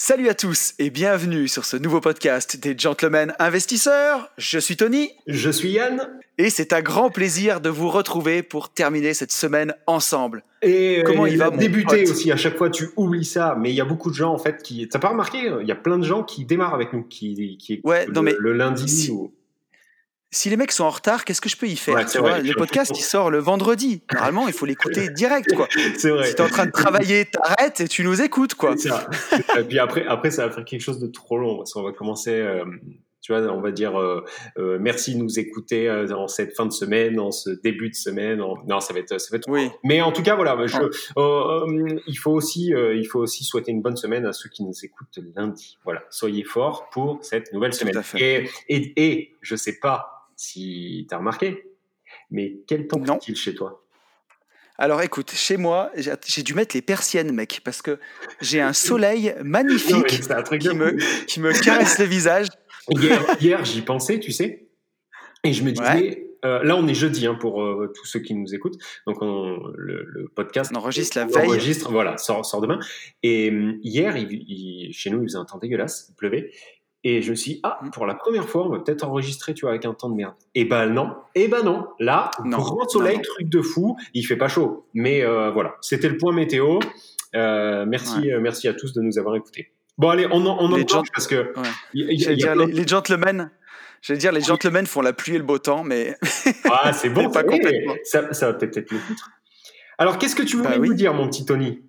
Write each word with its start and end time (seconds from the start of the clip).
Salut 0.00 0.28
à 0.28 0.34
tous 0.34 0.74
et 0.78 0.90
bienvenue 0.90 1.48
sur 1.48 1.64
ce 1.64 1.76
nouveau 1.76 2.00
podcast 2.00 2.56
des 2.56 2.78
Gentlemen 2.78 3.34
Investisseurs. 3.40 4.30
Je 4.38 4.60
suis 4.60 4.76
Tony. 4.76 5.10
Je 5.26 5.50
suis 5.50 5.70
Yann. 5.70 6.08
Et 6.38 6.50
c'est 6.50 6.72
un 6.72 6.82
grand 6.82 7.10
plaisir 7.10 7.60
de 7.60 7.68
vous 7.68 7.90
retrouver 7.90 8.44
pour 8.44 8.72
terminer 8.72 9.12
cette 9.12 9.32
semaine 9.32 9.74
ensemble. 9.88 10.44
Et 10.62 11.00
euh, 11.00 11.02
comment 11.02 11.26
il 11.26 11.36
va 11.36 11.50
débuter 11.50 12.08
aussi 12.08 12.30
À 12.30 12.36
chaque 12.36 12.56
fois, 12.56 12.70
tu 12.70 12.90
oublies 12.94 13.24
ça, 13.24 13.56
mais 13.58 13.70
il 13.70 13.74
y 13.74 13.80
a 13.80 13.84
beaucoup 13.84 14.10
de 14.10 14.14
gens 14.14 14.32
en 14.32 14.38
fait 14.38 14.62
qui. 14.62 14.88
T'as 14.88 15.00
pas 15.00 15.08
remarqué 15.08 15.50
Il 15.62 15.66
y 15.66 15.72
a 15.72 15.76
plein 15.76 15.98
de 15.98 16.04
gens 16.04 16.22
qui 16.22 16.44
démarrent 16.44 16.74
avec 16.74 16.92
nous, 16.92 17.02
qui, 17.02 17.58
qui 17.58 17.80
ouais, 17.82 18.06
le, 18.06 18.22
mais 18.22 18.36
le 18.38 18.52
lundi 18.52 19.10
ou 19.10 19.32
si 20.30 20.50
les 20.50 20.56
mecs 20.56 20.72
sont 20.72 20.84
en 20.84 20.90
retard, 20.90 21.24
qu'est-ce 21.24 21.40
que 21.40 21.48
je 21.48 21.56
peux 21.56 21.66
y 21.66 21.76
faire 21.76 22.04
tu 22.06 22.18
vois, 22.18 22.38
Le 22.38 22.54
podcast, 22.54 22.92
il 22.94 23.02
sort 23.02 23.30
le 23.30 23.38
vendredi. 23.38 24.02
Normalement, 24.12 24.46
il 24.46 24.52
faut 24.52 24.66
l'écouter 24.66 25.08
direct. 25.14 25.54
Quoi. 25.54 25.68
C'est 25.96 26.10
vrai. 26.10 26.28
Si 26.28 26.34
tu 26.34 26.42
es 26.42 26.44
en 26.44 26.48
train 26.48 26.66
de 26.66 26.70
travailler, 26.70 27.24
t'arrêtes 27.24 27.80
et 27.80 27.88
tu 27.88 28.04
nous 28.04 28.20
écoutes. 28.20 28.54
Quoi. 28.54 28.76
Ça. 28.76 29.08
et 29.58 29.64
puis 29.64 29.78
après, 29.78 30.06
après, 30.06 30.30
ça 30.30 30.46
va 30.46 30.52
faire 30.52 30.64
quelque 30.64 30.82
chose 30.82 30.98
de 30.98 31.06
trop 31.06 31.38
long. 31.38 31.56
Parce 31.56 31.72
qu'on 31.72 31.82
va 31.82 31.92
commencer, 31.92 32.32
euh, 32.32 32.62
tu 33.22 33.32
vois, 33.32 33.40
on 33.50 33.62
va 33.62 33.70
dire 33.70 33.98
euh, 33.98 34.22
euh, 34.58 34.76
merci 34.78 35.14
de 35.14 35.22
nous 35.22 35.38
écouter 35.38 35.90
en 35.90 36.28
cette 36.28 36.54
fin 36.54 36.66
de 36.66 36.72
semaine, 36.72 37.18
en 37.18 37.30
ce 37.30 37.48
début 37.48 37.88
de 37.88 37.94
semaine. 37.94 38.36
Non, 38.66 38.80
ça 38.80 38.92
va 38.92 39.00
être, 39.00 39.18
ça 39.18 39.28
va 39.30 39.38
être 39.38 39.48
oui. 39.48 39.70
Mais 39.82 40.02
en 40.02 40.12
tout 40.12 40.22
cas, 40.22 40.34
voilà, 40.36 40.58
je, 40.66 42.02
il, 42.06 42.16
faut 42.16 42.32
aussi, 42.32 42.74
il 42.74 43.06
faut 43.06 43.20
aussi 43.20 43.44
souhaiter 43.44 43.72
une 43.72 43.80
bonne 43.80 43.96
semaine 43.96 44.26
à 44.26 44.34
ceux 44.34 44.50
qui 44.50 44.62
nous 44.62 44.74
écoutent 44.84 45.20
lundi. 45.34 45.78
Voilà, 45.84 46.02
soyez 46.10 46.44
forts 46.44 46.90
pour 46.90 47.18
cette 47.22 47.50
nouvelle 47.54 47.72
semaine. 47.72 48.02
Et, 48.18 48.46
et, 48.68 48.92
et 48.96 49.36
je 49.40 49.56
sais 49.56 49.78
pas 49.78 50.17
si 50.38 51.06
tu 51.08 51.14
as 51.14 51.18
remarqué. 51.18 51.64
Mais 52.30 52.60
quel 52.66 52.86
temps 52.86 53.04
fait-il 53.04 53.36
chez 53.36 53.54
toi? 53.54 53.84
Alors 54.78 55.02
écoute, 55.02 55.32
chez 55.32 55.56
moi, 55.56 55.90
j'ai 55.96 56.42
dû 56.44 56.54
mettre 56.54 56.76
les 56.76 56.82
persiennes, 56.82 57.32
mec, 57.32 57.60
parce 57.64 57.82
que 57.82 57.98
j'ai 58.40 58.60
un 58.60 58.72
soleil 58.72 59.34
magnifique 59.42 60.06
qui, 60.06 60.68
me, 60.68 61.24
qui 61.26 61.40
me 61.40 61.52
caresse 61.52 61.98
le 61.98 62.04
visage. 62.04 62.46
Hier, 62.88 63.20
hier 63.40 63.64
j'y 63.64 63.82
pensais, 63.82 64.20
tu 64.20 64.30
sais, 64.30 64.68
et 65.42 65.52
je 65.52 65.64
me 65.64 65.72
disais, 65.72 66.28
euh, 66.44 66.62
là 66.62 66.76
on 66.76 66.86
est 66.86 66.94
jeudi 66.94 67.26
hein, 67.26 67.34
pour 67.34 67.62
euh, 67.62 67.92
tous 67.94 68.06
ceux 68.06 68.20
qui 68.20 68.34
nous 68.34 68.54
écoutent, 68.54 68.78
donc 69.06 69.20
on, 69.20 69.58
le, 69.74 70.04
le, 70.04 70.28
podcast 70.28 70.70
on 70.72 70.78
enregistre 70.78 71.18
la 71.18 71.26
veille, 71.26 71.48
enregistre, 71.48 71.90
voilà, 71.90 72.16
sort, 72.16 72.46
sort 72.46 72.60
demain. 72.60 72.78
Et 73.22 73.50
euh, 73.50 73.74
hier, 73.82 74.16
il, 74.16 74.32
il, 74.32 74.92
chez 74.92 75.10
nous, 75.10 75.20
il 75.20 75.24
faisait 75.24 75.38
un 75.38 75.44
temps 75.44 75.58
dégueulasse, 75.58 76.06
il 76.08 76.14
pleuvait, 76.14 76.50
et 77.04 77.22
je 77.22 77.30
me 77.30 77.36
suis 77.36 77.54
dit, 77.54 77.60
ah, 77.62 77.78
pour 77.92 78.06
la 78.06 78.14
première 78.14 78.48
fois, 78.48 78.66
on 78.66 78.70
va 78.70 78.78
peut-être 78.80 79.04
enregistrer, 79.04 79.54
tu 79.54 79.62
vois, 79.62 79.70
avec 79.70 79.84
un 79.84 79.94
temps 79.94 80.10
de 80.10 80.14
merde. 80.16 80.34
Et 80.54 80.64
ben 80.64 80.86
non, 80.86 81.14
et 81.34 81.48
ben 81.48 81.62
non. 81.62 81.86
Là, 82.00 82.30
non, 82.44 82.58
grand 82.58 82.88
soleil, 82.88 83.16
non, 83.16 83.22
non. 83.22 83.34
truc 83.34 83.48
de 83.48 83.62
fou. 83.62 83.96
Il 84.14 84.22
fait 84.24 84.36
pas 84.36 84.48
chaud. 84.48 84.86
Mais 84.94 85.22
euh, 85.24 85.50
voilà, 85.50 85.76
c'était 85.80 86.08
le 86.08 86.16
point 86.16 86.32
météo. 86.32 86.80
Euh, 87.34 87.84
merci, 87.86 88.18
Ouais. 88.20 88.32
euh, 88.32 88.40
merci 88.40 88.66
à 88.68 88.74
tous 88.74 88.92
de 88.94 89.00
nous 89.00 89.18
avoir 89.18 89.36
écoutés. 89.36 89.72
Bon, 89.96 90.08
allez, 90.10 90.26
on 90.30 90.44
en, 90.46 90.58
on 90.64 90.74
Les 90.74 90.84
en 90.84 90.86
gens- 90.88 91.02
parce 91.12 91.26
que 91.26 91.36
Ouais. 91.56 91.68
il 91.94 92.00
y 92.00 92.04
a- 92.08 92.12
il 92.12 92.18
y 92.20 92.22
a 92.22 92.24
J'allais 92.24 92.36
dire, 92.36 92.52
plein- 92.52 92.66
les, 92.66 92.72
les 92.72 92.86
gentlemen, 92.86 93.50
j'allais 94.02 94.18
dire, 94.18 94.32
les 94.32 94.40
gentlemen 94.40 94.86
font 94.86 95.00
la 95.02 95.12
pluie 95.12 95.34
et 95.34 95.38
le 95.38 95.44
beau 95.44 95.58
temps, 95.58 95.84
mais 95.84 96.16
Ah, 96.70 96.92
c'est 96.92 97.10
bon, 97.10 97.30
pas 97.30 97.44
complètement. 97.44 97.94
ça, 98.04 98.32
ça 98.32 98.46
va 98.46 98.54
peut-être 98.54 98.90
le 98.90 98.98
foutre. 98.98 99.30
Alors, 99.98 100.18
qu'est-ce 100.18 100.36
que 100.36 100.42
tu 100.42 100.56
voulais 100.56 100.68
Bah 100.70 100.76
oui. 100.78 100.88
nous 100.88 100.94
dire, 100.94 101.12
mon 101.14 101.28
petit 101.28 101.44
Tony? 101.44 101.82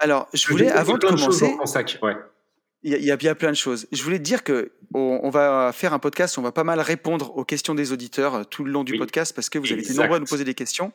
Alors, 0.00 0.28
je 0.34 0.46
voulais, 0.48 0.70
avant 0.70 0.94
de 0.98 1.06
commencer, 1.06 1.56
ton 1.58 1.66
sac, 1.66 1.98
ouais. 2.02 2.16
Il 2.82 3.02
y, 3.04 3.10
a- 3.10 3.16
bien 3.16 3.34
plein 3.34 3.50
de 3.50 3.56
choses. 3.56 3.86
Je 3.92 4.02
voulais 4.02 4.18
te 4.18 4.22
dire 4.24 4.44
que 4.44 4.70
on, 4.94 5.20
on 5.22 5.30
va 5.30 5.72
faire 5.74 5.92
un 5.92 5.98
podcast, 5.98 6.38
on 6.38 6.42
va 6.42 6.52
pas 6.52 6.64
mal 6.64 6.80
répondre 6.80 7.36
aux 7.36 7.44
questions 7.44 7.74
des 7.74 7.92
auditeurs 7.92 8.34
euh, 8.34 8.44
tout 8.44 8.64
le 8.64 8.70
long 8.72 8.84
du 8.84 8.92
Oui. 8.92 8.98
podcast 8.98 9.34
parce 9.34 9.48
que 9.50 9.58
vous 9.58 9.70
avez 9.72 9.82
été 9.82 9.94
nombreux 9.94 10.16
à 10.16 10.20
nous 10.20 10.26
poser 10.26 10.44
des 10.44 10.54
questions. 10.54 10.92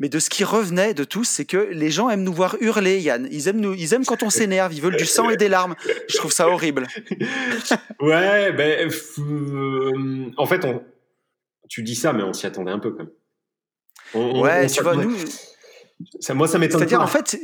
Mais 0.00 0.08
de 0.08 0.18
ce 0.18 0.28
qui 0.28 0.42
revenait 0.42 0.92
de 0.92 1.04
tous, 1.04 1.22
c'est 1.22 1.44
que 1.44 1.56
les 1.70 1.88
gens 1.92 2.10
aiment 2.10 2.24
nous 2.24 2.32
voir 2.32 2.56
hurler, 2.60 2.98
Yann. 3.00 3.28
Ils 3.30 3.46
aiment, 3.46 3.60
nous, 3.60 3.74
ils 3.74 3.94
aiment 3.94 4.04
quand 4.04 4.24
on 4.24 4.30
s'énerve, 4.30 4.74
ils 4.74 4.82
veulent 4.82 4.96
du 4.96 5.04
sang 5.06 5.30
et 5.30 5.36
des 5.36 5.48
larmes. 5.48 5.76
Je 6.08 6.16
trouve 6.16 6.32
ça 6.32 6.48
horrible. 6.48 6.88
Ouais, 8.00 8.52
ben, 8.52 8.90
euh, 9.18 10.30
en 10.36 10.46
fait, 10.46 10.64
on, 10.64 10.82
tu 11.68 11.82
dis 11.84 11.94
ça, 11.94 12.12
mais 12.12 12.22
on 12.24 12.32
s'y 12.32 12.46
attendait 12.46 12.72
un 12.72 12.78
peu 12.80 12.90
quand 12.90 12.98
même. 13.04 13.10
On- 14.14 14.40
Ouais, 14.42 14.64
on 14.64 14.66
tu 14.66 14.82
vois, 14.82 14.96
nous, 14.96 15.14
ça, 16.20 16.34
moi, 16.34 16.48
ça 16.48 16.58
m'étonne 16.58 16.78
C'est-à-dire, 16.80 17.00
en 17.00 17.06
fait, 17.06 17.36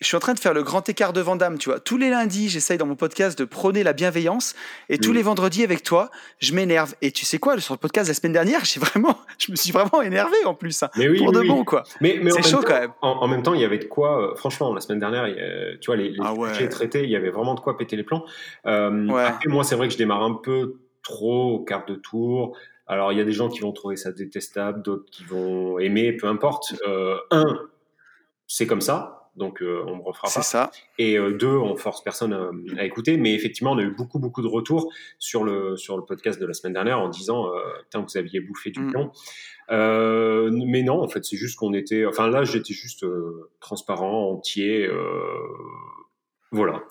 je 0.00 0.06
suis 0.06 0.16
en 0.16 0.20
train 0.20 0.34
de 0.34 0.38
faire 0.38 0.52
le 0.52 0.62
grand 0.62 0.86
écart 0.88 1.12
de 1.14 1.20
Vandame, 1.22 1.56
tu 1.58 1.70
vois. 1.70 1.80
Tous 1.80 1.96
les 1.96 2.10
lundis, 2.10 2.48
j'essaye 2.50 2.76
dans 2.76 2.84
mon 2.86 2.96
podcast 2.96 3.38
de 3.38 3.44
prôner 3.46 3.82
la 3.82 3.92
bienveillance, 3.94 4.54
et 4.90 4.98
tous 4.98 5.12
Mm. 5.12 5.14
les 5.14 5.22
vendredis 5.22 5.64
avec 5.64 5.82
toi, 5.82 6.10
je 6.38 6.52
m'énerve. 6.54 6.94
Et 7.00 7.10
tu 7.12 7.24
sais 7.24 7.38
quoi, 7.38 7.58
sur 7.60 7.72
le 7.74 7.78
podcast 7.78 8.08
la 8.08 8.14
semaine 8.14 8.32
dernière, 8.34 8.64
j'ai 8.64 8.78
vraiment, 8.78 9.16
je 9.38 9.50
me 9.50 9.56
suis 9.56 9.72
vraiment 9.72 10.02
énervé 10.02 10.36
en 10.44 10.54
plus, 10.54 10.82
hein, 10.82 10.90
mais 10.96 11.08
oui, 11.08 11.18
pour 11.18 11.28
oui, 11.28 11.32
de 11.34 11.40
oui. 11.40 11.48
bon, 11.48 11.64
quoi. 11.64 11.82
Mais, 12.00 12.20
C'est 12.30 12.42
chaud 12.42 12.58
temps- 12.58 12.64
quand 12.68 12.80
même. 12.80 12.92
En, 13.00 13.08
en 13.22 13.28
même 13.28 13.42
temps, 13.42 13.54
il 13.54 13.60
y 13.60 13.64
avait 13.64 13.78
de 13.78 13.84
quoi. 13.86 14.32
euh, 14.32 14.34
franchement, 14.36 14.74
la 14.74 14.80
semaine 14.82 14.98
dernière, 15.00 15.24
a- 15.24 15.76
tu 15.80 15.86
vois, 15.86 15.96
les, 15.96 16.10
les 16.10 16.18
Ah 16.22 16.34
ouais. 16.34 16.52
sujets 16.52 16.68
traités, 16.68 17.04
il 17.04 17.10
y 17.10 17.16
avait 17.16 17.30
vraiment 17.30 17.54
de 17.54 17.60
quoi 17.60 17.78
péter 17.78 17.96
les 17.96 18.04
plans. 18.04 18.24
Euh, 18.66 19.06
Ouais. 19.08 19.22
Après, 19.24 19.48
moi, 19.48 19.64
c'est 19.64 19.76
vrai 19.76 19.86
que 19.88 19.92
je 19.94 19.98
démarre 19.98 20.22
un 20.22 20.34
peu 20.34 20.74
trop 21.02 21.54
au 21.54 21.64
quart 21.64 21.86
de 21.86 21.94
tour. 21.94 22.56
Alors, 22.86 23.12
il 23.12 23.18
y 23.18 23.20
a 23.20 23.24
des 23.24 23.32
gens 23.32 23.48
qui 23.48 23.60
vont 23.60 23.72
trouver 23.72 23.96
ça 23.96 24.12
détestable, 24.12 24.82
d'autres 24.82 25.06
qui 25.10 25.24
vont 25.24 25.78
aimer, 25.78 26.12
peu 26.12 26.26
importe. 26.28 26.74
Euh, 26.86 27.16
un, 27.30 27.44
c'est 28.46 28.66
comme 28.66 28.80
ça, 28.80 29.15
donc 29.36 29.62
euh, 29.62 29.82
on 29.86 29.96
ne 29.96 30.02
refera 30.02 30.28
C'est 30.28 30.40
pas. 30.40 30.42
ça. 30.44 30.70
Et 30.98 31.18
euh, 31.18 31.32
deux, 31.36 31.46
on 31.56 31.76
force 31.76 32.02
personne 32.02 32.32
à, 32.32 32.50
à 32.80 32.84
écouter. 32.84 33.16
Mais 33.16 33.34
effectivement, 33.34 33.72
on 33.72 33.78
a 33.78 33.82
eu 33.82 33.90
beaucoup, 33.90 34.18
beaucoup 34.18 34.42
de 34.42 34.46
retours 34.48 34.92
sur 35.18 35.44
le, 35.44 35.76
sur 35.76 35.96
le 35.96 36.04
podcast 36.04 36.40
de 36.40 36.46
la 36.46 36.52
semaine 36.54 36.72
dernière 36.72 36.98
en 37.00 37.08
disant 37.08 37.46
euh, 37.54 37.58
Putain, 37.84 38.00
vous 38.00 38.16
aviez 38.18 38.40
bouffé 38.40 38.70
du 38.70 38.80
Mm. 38.80 38.90
plomb. 38.90 39.12
Euh, 39.70 40.50
mais 40.52 40.82
non, 40.82 41.00
en 41.02 41.08
fait, 41.08 41.24
c'est 41.24 41.36
juste 41.36 41.56
qu'on 41.58 41.72
était. 41.74 42.06
Enfin, 42.06 42.28
là, 42.28 42.44
j'étais 42.44 42.72
juste 42.74 43.04
euh, 43.04 43.50
transparent, 43.60 44.30
entier. 44.30 44.86
euh, 44.86 45.22
voilà. 46.52 46.82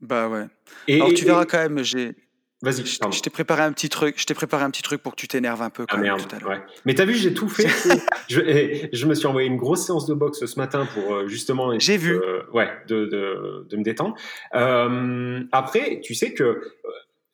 Bah 0.00 0.28
ouais. 0.28 0.46
Et, 0.86 0.96
Alors 0.96 1.08
et- 1.10 1.14
tu 1.14 1.24
verras 1.24 1.42
et- 1.42 1.46
quand 1.46 1.58
même, 1.58 1.82
j'ai, 1.82 2.14
Vas-y, 2.60 2.84
je 2.84 2.98
pardon. 2.98 3.16
je 3.16 3.22
t'ai 3.22 3.30
préparé 3.30 3.62
un 3.62 3.72
petit 3.72 3.88
truc, 3.88 4.20
je 4.20 4.26
t'ai 4.26 4.34
préparé 4.34 4.64
un 4.64 4.70
petit 4.70 4.82
truc 4.82 5.00
pour 5.00 5.12
que 5.14 5.20
tu 5.20 5.28
t'énerves 5.28 5.62
un 5.62 5.70
peu 5.70 5.86
quand 5.86 5.94
Ah 5.96 6.00
même 6.00 6.14
merde, 6.16 6.26
tout 6.28 6.44
à 6.44 6.48
ouais. 6.48 6.60
Mais 6.86 6.94
t'as 6.94 7.04
vu, 7.04 7.14
j'ai 7.14 7.32
tout 7.32 7.48
fait. 7.48 7.68
je, 8.28 8.40
et 8.40 8.88
je 8.92 9.06
me 9.06 9.14
suis 9.14 9.26
envoyé 9.28 9.46
une 9.46 9.56
grosse 9.58 9.86
séance 9.86 10.06
de 10.06 10.14
boxe 10.14 10.44
ce 10.44 10.58
matin 10.58 10.86
pour 10.92 11.14
euh, 11.14 11.28
justement. 11.28 11.78
J'ai 11.78 11.96
vu. 11.96 12.14
euh, 12.16 12.42
ouais, 12.52 12.68
de, 12.88 13.04
de, 13.06 13.66
de 13.68 13.76
me 13.76 13.82
détendre. 13.84 14.16
Euh, 14.54 15.40
après, 15.52 16.00
tu 16.02 16.14
sais 16.14 16.34
que. 16.34 16.42
euh, 16.44 16.60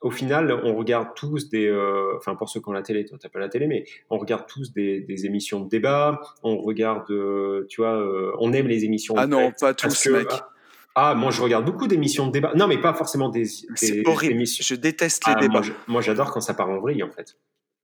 Au 0.03 0.11
final, 0.11 0.53
on 0.65 0.75
regarde 0.77 1.09
tous 1.17 1.49
des, 1.49 1.67
euh, 1.67 2.15
enfin 2.19 2.35
pour 2.35 2.51
ceux 2.51 2.61
qui 2.61 2.69
ont 2.69 2.73
la 2.73 2.83
télé, 2.83 3.07
toi 3.07 3.17
t'as 3.19 3.31
pas 3.31 3.39
la 3.39 3.49
télé, 3.49 3.67
mais 3.67 3.85
on 4.11 4.19
regarde 4.19 4.45
tous 4.47 4.75
des, 4.75 5.01
des 5.01 5.25
émissions 5.25 5.61
de 5.61 5.69
débat. 5.71 6.21
On 6.43 6.59
regarde, 6.59 7.11
euh, 7.11 7.65
tu 7.71 7.81
vois, 7.81 7.97
euh, 7.97 8.33
on 8.39 8.53
aime 8.53 8.69
les 8.69 8.85
émissions. 8.85 9.15
Ah 9.17 9.27
non, 9.27 9.51
pas 9.59 9.73
tous, 9.73 10.05
que- 10.05 10.11
mec. 10.11 10.27
Ah, 10.31 10.51
moi 10.97 11.31
je 11.31 11.43
regarde 11.43 11.65
beaucoup 11.65 11.87
d'émissions 11.87 12.27
de 12.27 12.33
débat. 12.33 12.53
Non, 12.55 12.67
mais 12.69 12.79
pas 12.81 12.95
forcément 12.95 13.29
des, 13.29 13.43
des, 13.43 13.49
C'est 13.75 13.93
des 13.93 14.03
horrible. 14.07 14.35
émissions. 14.35 14.65
Je 14.67 14.75
déteste 14.81 15.27
les 15.27 15.35
Ah, 15.37 15.41
débats. 15.41 15.63
moi, 15.89 16.01
j'adore 16.01 16.31
quand 16.33 16.41
ça 16.41 16.55
part 16.55 16.71
en 16.71 16.79
vrille, 16.81 17.03
en 17.03 17.11
fait. 17.11 17.37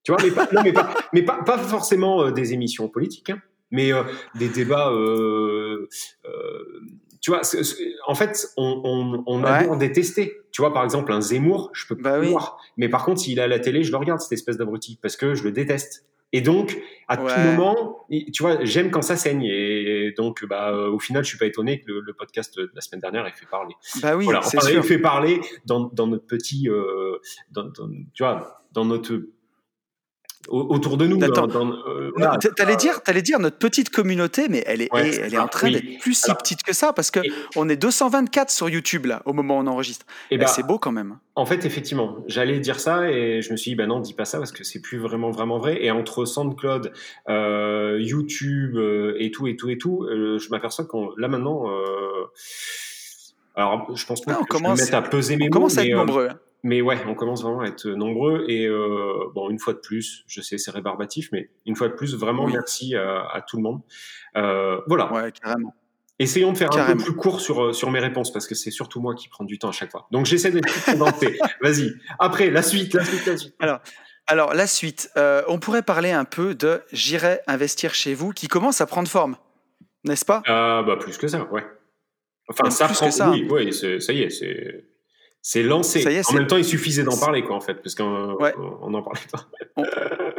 Tu 0.04 0.12
vois, 0.12 0.20
mais 0.22 0.30
pas, 0.30 0.48
non, 0.52 0.62
mais 0.62 0.72
pas, 0.72 0.94
mais 1.12 1.22
pas, 1.22 1.42
pas 1.42 1.58
forcément 1.58 2.22
euh, 2.22 2.30
des 2.30 2.52
émissions 2.54 2.88
politiques, 2.88 3.30
hein, 3.30 3.40
mais 3.70 3.92
euh, 3.92 4.02
des 4.36 4.48
débats. 4.48 4.90
euh, 4.92 5.88
euh, 6.24 6.80
tu 7.20 7.30
vois, 7.32 7.42
en 8.06 8.14
fait, 8.14 8.48
on, 8.56 8.80
on, 8.82 9.22
on 9.26 9.42
Ouais. 9.44 9.50
adore 9.50 9.76
détester. 9.76 10.38
Tu 10.52 10.62
vois, 10.62 10.72
par 10.72 10.84
exemple, 10.84 11.12
un 11.12 11.20
Zemmour, 11.20 11.70
je 11.74 11.86
peux 11.86 11.96
pas 11.96 12.12
Bah 12.12 12.16
le 12.18 12.22
oui. 12.24 12.30
voir. 12.30 12.58
Mais 12.78 12.88
par 12.88 13.04
contre, 13.04 13.20
s'il 13.20 13.38
est 13.38 13.42
à 13.42 13.46
la 13.46 13.58
télé, 13.58 13.82
je 13.82 13.90
le 13.90 13.98
regarde, 13.98 14.20
cette 14.20 14.32
espèce 14.32 14.56
d'abruti, 14.56 14.98
parce 15.02 15.16
que 15.16 15.34
je 15.34 15.44
le 15.44 15.52
déteste. 15.52 16.06
Et 16.32 16.40
donc, 16.42 16.80
à 17.08 17.16
tout 17.16 17.40
moment, 17.40 18.06
tu 18.08 18.42
vois, 18.42 18.64
j'aime 18.64 18.90
quand 18.92 19.02
ça 19.02 19.16
saigne. 19.16 19.42
Et 19.44 20.12
donc, 20.16 20.44
bah, 20.46 20.72
au 20.88 20.98
final, 21.00 21.24
je 21.24 21.28
suis 21.28 21.38
pas 21.38 21.46
étonné 21.46 21.80
que 21.80 21.90
le, 21.90 22.00
le 22.00 22.12
podcast 22.12 22.56
de 22.56 22.70
la 22.74 22.80
semaine 22.80 23.00
dernière 23.00 23.26
ait 23.26 23.32
fait 23.32 23.46
parler. 23.50 23.74
Bah 24.00 24.16
oui, 24.16 24.24
Voilà, 24.24 24.42
c'est 24.42 24.58
enfin, 24.58 24.68
sûr. 24.68 24.76
il 24.78 24.82
fait 24.86 24.98
parler 25.00 25.40
dans, 25.66 25.80
dans 25.92 26.06
notre 26.06 26.26
petit, 26.26 26.68
euh, 26.68 27.18
dans, 27.50 27.64
dans- 27.64 27.90
tu 28.14 28.22
vois, 28.22 28.62
dans 28.72 28.84
notre 28.84 29.20
autour 30.50 30.96
de 30.96 31.06
nous. 31.06 31.16
Dans, 31.16 31.48
euh, 31.48 32.10
voilà. 32.16 32.36
T'allais 32.56 32.76
dire, 32.76 33.02
t'allais 33.02 33.22
dire 33.22 33.38
notre 33.38 33.56
petite 33.58 33.90
communauté, 33.90 34.48
mais 34.48 34.62
elle 34.66 34.82
est, 34.82 34.92
Ouais, 34.92 35.14
elle 35.16 35.32
est 35.34 35.38
en 35.38 35.48
train 35.48 35.68
oui. 35.68 35.72
d'être 35.74 36.00
plus 36.00 36.14
si 36.14 36.32
petite 36.34 36.62
que 36.62 36.72
ça 36.72 36.92
parce 36.92 37.10
que 37.10 37.20
Et- 37.20 37.32
on 37.56 37.68
est 37.68 37.76
224 37.76 38.50
sur 38.50 38.68
YouTube 38.68 39.06
là 39.06 39.22
au 39.24 39.32
moment 39.32 39.58
où 39.58 39.60
on 39.62 39.66
enregistre. 39.66 40.06
Et 40.30 40.34
Eh, 40.34 40.38
bah, 40.38 40.46
c'est 40.46 40.66
beau 40.66 40.78
quand 40.78 40.92
même. 40.92 41.18
en 41.36 41.46
fait, 41.46 41.64
effectivement, 41.64 42.16
j'allais 42.26 42.58
dire 42.60 42.80
ça 42.80 43.10
et 43.10 43.42
je 43.42 43.52
me 43.52 43.56
suis 43.56 43.70
dit, 43.70 43.74
bah 43.76 43.86
non, 43.86 44.00
dis 44.00 44.14
pas 44.14 44.24
ça 44.24 44.38
parce 44.38 44.52
que 44.52 44.64
c'est 44.64 44.80
plus 44.80 44.98
vraiment 44.98 45.30
vraiment 45.30 45.58
vrai. 45.58 45.82
Et 45.84 45.90
entre 45.90 46.24
SoundCloud, 46.24 46.92
euh, 47.28 47.98
YouTube 48.00 48.76
euh, 48.76 49.14
et 49.18 49.30
tout 49.30 49.46
et 49.46 49.56
tout 49.56 49.70
et 49.70 49.78
tout, 49.78 50.04
euh, 50.04 50.38
je 50.38 50.50
m'aperçois 50.50 50.84
qu'on 50.84 51.10
là 51.16 51.28
maintenant. 51.28 51.64
alors, 53.56 53.94
je 53.96 54.06
pense 54.06 54.20
pas 54.22 54.32
Ah, 54.40 54.44
que 54.48 54.58
je 54.58 54.62
me 54.62 54.74
mettre 54.76 54.94
à 54.94 55.02
peser 55.02 55.36
mes 55.36 55.44
On 55.44 55.46
mots, 55.46 55.52
commence 55.52 55.78
à 55.78 55.84
être 55.84 55.94
nombreux. 55.94 56.28
hein. 56.30 56.38
Mais 56.62 56.82
ouais, 56.82 56.98
on 57.06 57.14
commence 57.14 57.42
vraiment 57.42 57.60
à 57.60 57.66
être 57.66 57.88
nombreux 57.88 58.44
et 58.48 58.66
euh, 58.66 59.30
bon, 59.34 59.48
une 59.48 59.58
fois 59.58 59.72
de 59.72 59.78
plus, 59.78 60.24
je 60.26 60.42
sais 60.42 60.58
c'est 60.58 60.70
rébarbatif, 60.70 61.30
mais 61.32 61.50
une 61.64 61.74
fois 61.74 61.88
de 61.88 61.94
plus, 61.94 62.14
vraiment 62.14 62.44
Oui. 62.44 62.52
merci 62.52 62.94
à, 62.94 63.26
à 63.32 63.40
tout 63.40 63.56
le 63.56 63.62
monde. 63.62 63.80
Euh, 64.36 64.80
voilà. 64.86 65.10
Ouais, 65.12 65.32
carrément. 65.32 65.74
Essayons 66.18 66.52
de 66.52 66.58
faire 66.58 66.70
un 66.76 66.84
peu 66.96 67.02
plus 67.02 67.16
court 67.16 67.40
sur 67.40 67.62
euh, 67.64 67.72
sur 67.72 67.90
mes 67.90 67.98
réponses 67.98 68.30
parce 68.30 68.46
que 68.46 68.54
c'est 68.54 68.70
surtout 68.70 69.00
moi 69.00 69.14
qui 69.14 69.30
prends 69.30 69.44
du 69.44 69.58
temps 69.58 69.70
à 69.70 69.72
chaque 69.72 69.90
fois. 69.90 70.06
Donc 70.10 70.26
j'essaie 70.26 70.50
d'être 70.50 70.70
plus 70.70 70.92
condensé. 70.92 71.38
Vas-y. 71.62 71.94
Après 72.18 72.50
la 72.50 72.62
suite, 72.62 72.92
la 72.92 73.04
suite, 73.04 73.26
la 73.26 73.36
suite. 73.38 73.54
Alors 74.26 74.52
la 74.52 74.66
suite, 74.66 75.10
euh, 75.16 75.42
on 75.48 75.58
pourrait 75.58 75.82
parler 75.82 76.10
un 76.10 76.26
peu 76.26 76.54
de 76.54 76.82
J'irai 76.92 77.40
investir 77.46 77.94
chez 77.94 78.12
vous 78.12 78.32
qui 78.32 78.48
commence 78.48 78.82
à 78.82 78.86
prendre 78.86 79.08
forme, 79.08 79.36
n'est-ce 80.04 80.26
pas? 80.26 80.42
Ah 80.46 80.82
bah 80.86 80.96
plus 80.98 81.16
que 81.16 81.26
ça, 81.26 81.44
ouais. 81.50 81.64
Enfin, 82.48 82.68
ça 82.68 82.86
prend. 82.88 83.10
Ça. 83.10 83.30
Oui, 83.30 83.48
oui 83.50 83.72
ça 83.72 84.12
y 84.12 84.20
est, 84.20 84.28
c'est. 84.30 84.89
C'est 85.42 85.62
lancé. 85.62 86.22
en 86.28 86.32
même 86.34 86.46
temps, 86.46 86.56
il 86.58 86.64
suffisait 86.64 87.02
d'en 87.02 87.16
parler, 87.16 87.42
quoi, 87.42 87.56
en 87.56 87.60
fait, 87.60 87.74
parce 87.74 87.94
qu'on 87.94 88.36
n'en 88.90 89.02
parlait 89.02 89.20
pas. 89.32 89.46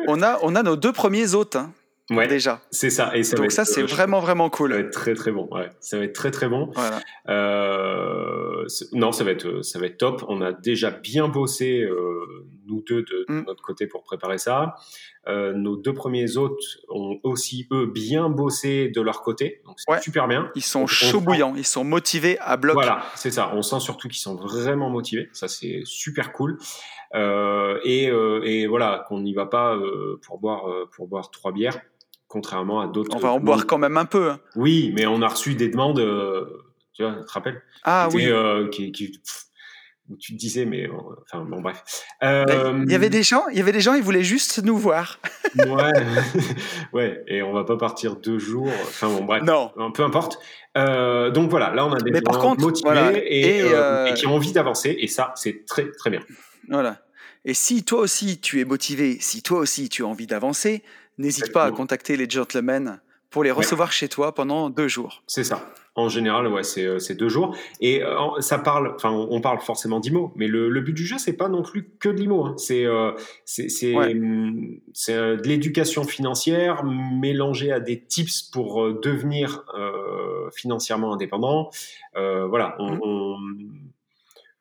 on, 0.08 0.22
a, 0.22 0.40
on 0.44 0.56
a 0.56 0.64
nos 0.64 0.76
deux 0.76 0.92
premiers 0.92 1.34
hôtes. 1.34 1.56
Hein 1.56 1.72
ouais, 2.12 2.28
déjà. 2.28 2.62
C'est 2.72 2.90
ça. 2.90 3.16
Et 3.16 3.24
ça 3.24 3.38
Donc 3.38 3.52
ça, 3.52 3.66
c'est 3.66 3.82
euh, 3.82 3.86
vraiment, 3.86 4.20
vraiment 4.20 4.50
cool. 4.50 4.72
Ça 4.72 4.78
va 4.78 4.82
être 4.84 4.92
très, 4.92 5.14
très 5.14 5.32
bon. 5.32 5.48
Ouais. 5.52 5.70
Ça 5.80 5.98
va 5.98 6.04
être 6.04 6.14
très, 6.14 6.32
très 6.32 6.48
bon. 6.48 6.72
Voilà. 6.76 7.00
Euh, 7.30 8.66
non, 8.94 9.12
ça 9.12 9.24
va, 9.24 9.32
être, 9.32 9.64
ça 9.64 9.80
va 9.80 9.88
être 9.88 9.98
top. 9.98 10.24
On 10.28 10.42
a 10.42 10.52
déjà 10.52 10.92
bien 10.92 11.28
bossé, 11.28 11.82
euh, 11.82 12.46
nous 12.68 12.84
deux, 12.88 13.04
de, 13.04 13.26
mm. 13.28 13.44
notre 13.48 13.64
côté 13.64 13.88
pour 13.88 14.04
préparer 14.04 14.38
ça. 14.38 14.76
Euh, 15.28 15.54
nos 15.54 15.76
deux 15.76 15.94
premiers 15.94 16.38
hôtes 16.38 16.80
ont 16.90 17.20
aussi, 17.24 17.68
eux, 17.72 17.86
bien 17.86 18.30
bossé 18.30 18.90
de 18.90 19.02
leur 19.02 19.22
côté. 19.22 19.62
Donc 19.66 19.78
c'est 19.80 20.02
super 20.02 20.28
bien. 20.28 20.50
Ils 20.56 20.64
sont 20.64 20.88
chauds 20.88 21.22
bouillants. 21.22 21.54
Ils 21.56 21.66
sont 21.66 21.84
motivés 21.84 22.38
à 22.40 22.58
bloc. 22.58 22.74
Voilà, 22.74 23.04
c'est 23.16 23.32
ça. 23.32 23.52
On 23.54 23.62
sent 23.62 23.80
surtout 23.80 24.08
qu'ils 24.08 24.20
sont 24.20 24.36
vraiment 24.36 24.90
motivés. 24.90 25.30
Ça, 25.34 25.48
c'est 25.48 25.82
super 25.86 26.34
cool. 26.34 26.58
Euh, 27.14 27.80
et, 27.84 28.10
euh, 28.10 28.42
et, 28.44 28.68
voilà, 28.68 29.06
qu'on 29.08 29.20
n'y 29.20 29.34
va 29.34 29.46
pas 29.46 29.76
euh, 29.76 30.20
pour 30.26 30.40
boire 30.40 30.64
pour 30.92 31.08
boire 31.08 31.30
trois 31.30 31.52
bières 31.52 31.82
contrairement 32.32 32.80
à 32.80 32.88
d'autres. 32.88 33.16
On 33.16 33.20
va 33.20 33.34
en 33.34 33.40
boire 33.40 33.68
quand 33.68 33.78
même 33.78 33.98
un 33.98 34.06
peu. 34.06 34.32
Hein. 34.32 34.40
Oui, 34.56 34.92
mais 34.96 35.06
on 35.06 35.22
a 35.22 35.28
reçu 35.28 35.54
des 35.54 35.68
demandes, 35.68 36.00
euh, 36.00 36.46
tu 36.94 37.04
vois, 37.04 37.16
tu 37.16 37.26
te 37.26 37.32
rappelles? 37.32 37.62
Ah 37.84 38.08
oui. 38.14 38.26
Euh, 38.28 38.70
qui, 38.70 38.92
tu 38.92 40.34
te 40.34 40.38
disais, 40.38 40.66
mais 40.66 40.90
enfin 41.24 41.44
bon 41.46 41.62
bref. 41.62 41.84
Euh, 42.24 42.84
il 42.86 42.92
y 42.92 42.96
avait 42.96 43.10
des 43.10 43.24
gens, 43.24 43.48
il 43.50 43.58
y 43.58 43.62
avait 43.62 43.72
des 43.72 43.82
gens, 43.82 43.94
ils 43.94 44.04
voulaient 44.04 44.24
juste 44.24 44.62
nous 44.64 44.78
voir. 44.78 45.20
ouais, 45.58 45.92
ouais, 46.94 47.24
et 47.28 47.42
on 47.42 47.54
va 47.54 47.64
pas 47.64 47.78
partir 47.78 48.16
deux 48.16 48.40
jours. 48.40 48.72
Enfin 48.84 49.08
bon 49.10 49.26
bref. 49.26 49.44
Non. 49.44 49.72
Peu 49.94 50.04
importe. 50.04 50.40
donc 50.76 51.50
voilà, 51.50 51.74
là 51.74 51.86
on 51.86 51.92
a 51.92 52.00
des 52.00 52.14
gens 52.14 52.56
motivés 52.58 53.18
et, 53.26 53.60
et, 53.60 54.14
qui 54.16 54.28
ont 54.28 54.36
envie 54.36 54.54
d'avancer, 54.54 54.96
et 55.00 55.08
ça 55.08 55.34
c'est 55.36 55.66
très 55.66 55.92
très 55.92 56.10
bien. 56.10 56.22
Voilà. 56.70 57.02
Et 57.44 57.54
si 57.54 57.84
toi 57.84 58.02
aussi 58.02 58.40
tu 58.40 58.60
es 58.60 58.66
motivé, 58.66 59.18
si 59.20 59.42
toi 59.42 59.60
aussi 59.60 59.90
tu 59.90 60.04
as 60.04 60.08
envie 60.08 60.28
d'avancer, 60.28 60.84
n'hésite 61.18 61.52
pas 61.52 61.66
à 61.66 61.72
contacter 61.72 62.18
les 62.18 62.30
gentlemen 62.30 63.00
pour 63.30 63.44
les 63.44 63.52
recevoir 63.52 63.92
chez 63.92 64.10
toi 64.10 64.36
pendant 64.36 64.70
deux 64.70 64.88
jours. 64.88 65.24
C'est 65.26 65.46
ça. 65.46 65.74
En 65.96 66.08
général, 66.08 66.48
ouais, 66.48 66.64
c'est 66.64 66.86
euh, 66.86 67.00
deux 67.18 67.28
jours. 67.28 67.56
Et 67.82 68.02
euh, 68.02 68.40
ça 68.40 68.58
parle, 68.60 68.94
enfin, 68.96 69.12
on 69.12 69.42
parle 69.42 69.60
forcément 69.60 70.00
d'IMO, 70.00 70.32
mais 70.36 70.48
le, 70.48 70.80
but 70.80 70.94
du 70.94 71.06
jeu, 71.06 71.18
c'est 71.18 71.34
pas 71.34 71.50
non 71.50 71.64
plus 71.64 71.90
que 72.00 72.08
de 72.08 72.18
l'IMO. 72.18 72.46
Hein. 72.46 72.54
C'est 72.58 72.86
euh, 72.86 73.12
c'est 73.46 73.94
de 73.94 75.48
l'éducation 75.48 76.04
financière 76.06 76.86
mélangée 76.86 77.74
à 77.74 77.82
des 77.82 78.02
tips 78.02 78.44
pour 78.44 78.94
devenir 79.02 79.66
financièrement 80.54 81.14
indépendant. 81.14 81.70
voilà, 82.16 82.76
on, 82.80 83.38
mmh. 83.38 83.92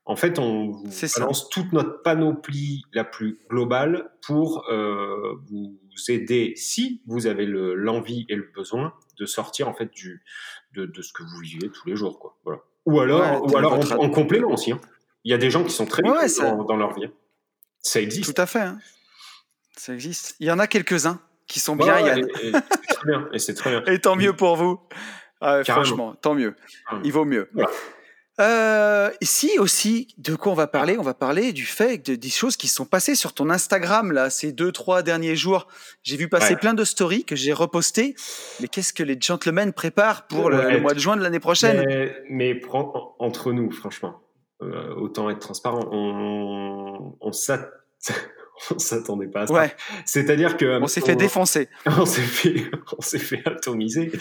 En 0.06 0.16
fait, 0.16 0.40
on 0.40 0.82
lance 1.20 1.48
toute 1.50 1.72
notre 1.72 2.02
panoplie 2.02 2.82
la 2.92 3.04
plus 3.04 3.38
globale 3.48 4.10
pour 4.26 4.64
vous 4.68 5.78
aider, 6.08 6.54
si 6.56 7.02
vous 7.06 7.26
avez 7.26 7.46
l'envie 7.46 8.26
et 8.28 8.36
le 8.36 8.50
besoin, 8.54 8.94
de 9.18 9.26
sortir 9.26 9.68
en 9.68 9.74
fait 9.74 9.90
du, 9.92 10.22
de, 10.72 10.90
ce 11.02 11.12
que 11.12 11.22
vous 11.22 11.38
vivez 11.40 11.70
tous 11.70 11.86
les 11.88 11.96
jours. 11.96 12.18
Quoi. 12.18 12.38
Voilà. 12.44 12.60
Ou 12.86 13.00
alors, 13.00 13.46
ou 13.46 13.56
alors 13.56 13.78
en, 14.00 14.10
complément 14.10 14.52
aussi. 14.52 14.72
Hein. 14.72 14.80
Il 15.24 15.30
y 15.30 15.34
a 15.34 15.38
des 15.38 15.50
gens 15.50 15.62
qui 15.62 15.72
sont 15.72 15.86
très 15.86 16.02
bien 16.02 16.14
dans, 16.14 16.76
leur 16.76 16.94
vie. 16.94 17.04
Hein. 17.04 17.12
Ça 17.80 18.00
existe. 18.00 18.34
Tout 18.34 18.40
à 18.40 18.46
fait. 18.46 18.60
Hein. 18.60 18.78
Ça 19.76 19.92
existe. 19.92 20.36
Il 20.40 20.46
y 20.46 20.50
en 20.50 20.58
a 20.58 20.66
quelques-uns 20.66 21.20
qui 21.46 21.60
sont 21.60 21.76
bien, 21.76 22.00
Yann. 22.00 22.26
Et. 22.42 22.52
Et 23.32 23.38
c'est 23.38 23.54
très 23.54 23.70
bien. 23.70 23.84
Et 23.92 23.98
tant 24.00 24.16
mieux 24.16 24.34
pour 24.34 24.56
vous. 24.56 24.80
Ah 25.40 25.62
franchement, 25.64 26.14
tant 26.14 26.34
mieux. 26.34 26.54
Il 27.04 27.12
vaut 27.12 27.24
mieux. 27.24 27.50
Euh, 28.40 29.10
ici 29.20 29.58
aussi, 29.58 30.08
de 30.18 30.34
quoi 30.34 30.52
on 30.52 30.54
va 30.54 30.66
parler? 30.66 30.96
On 30.98 31.02
va 31.02 31.14
parler 31.14 31.52
du 31.52 31.66
fait 31.66 31.98
de, 31.98 32.14
des 32.14 32.30
choses 32.30 32.56
qui 32.56 32.68
sont 32.68 32.86
passées 32.86 33.14
sur 33.14 33.34
ton 33.34 33.50
Instagram 33.50 34.12
là 34.12 34.30
ces 34.30 34.52
deux 34.52 34.72
trois 34.72 35.02
derniers 35.02 35.36
jours. 35.36 35.68
J'ai 36.02 36.16
vu 36.16 36.28
passer 36.28 36.56
plein 36.56 36.72
de 36.72 36.84
stories 36.84 37.24
que 37.24 37.36
j'ai 37.36 37.52
repostées. 37.52 38.14
Mais 38.60 38.68
qu'est-ce 38.68 38.92
que 38.92 39.02
les 39.02 39.18
gentlemen 39.20 39.72
préparent 39.72 40.26
pour 40.26 40.48
le, 40.48 40.80
mois 40.80 40.94
de 40.94 40.98
juin 40.98 41.16
de 41.16 41.22
l'année 41.22 41.40
prochaine? 41.40 41.84
Mais, 41.86 42.16
mais 42.30 42.60
entre 43.18 43.52
nous, 43.52 43.70
franchement, 43.70 44.22
euh, 44.62 44.94
autant 44.94 45.28
être 45.28 45.40
transparent. 45.40 45.86
On, 45.92 47.16
on, 47.20 47.28
on 47.28 47.32
s'attendait 48.78 49.26
pas 49.26 49.42
à 49.42 49.46
ça. 49.46 49.54
Ouais. 49.54 49.74
C'est-à-dire 50.04 50.56
que 50.56 50.80
on 50.80 50.86
s'est 50.86 51.00
fait 51.00 51.16
défoncer. 51.16 51.68
On 51.86 52.06
s'est 52.06 52.20
fait, 52.20 52.64
on 52.96 53.00
s'est 53.02 53.18
fait 53.18 53.42
atomiser. 53.46 54.12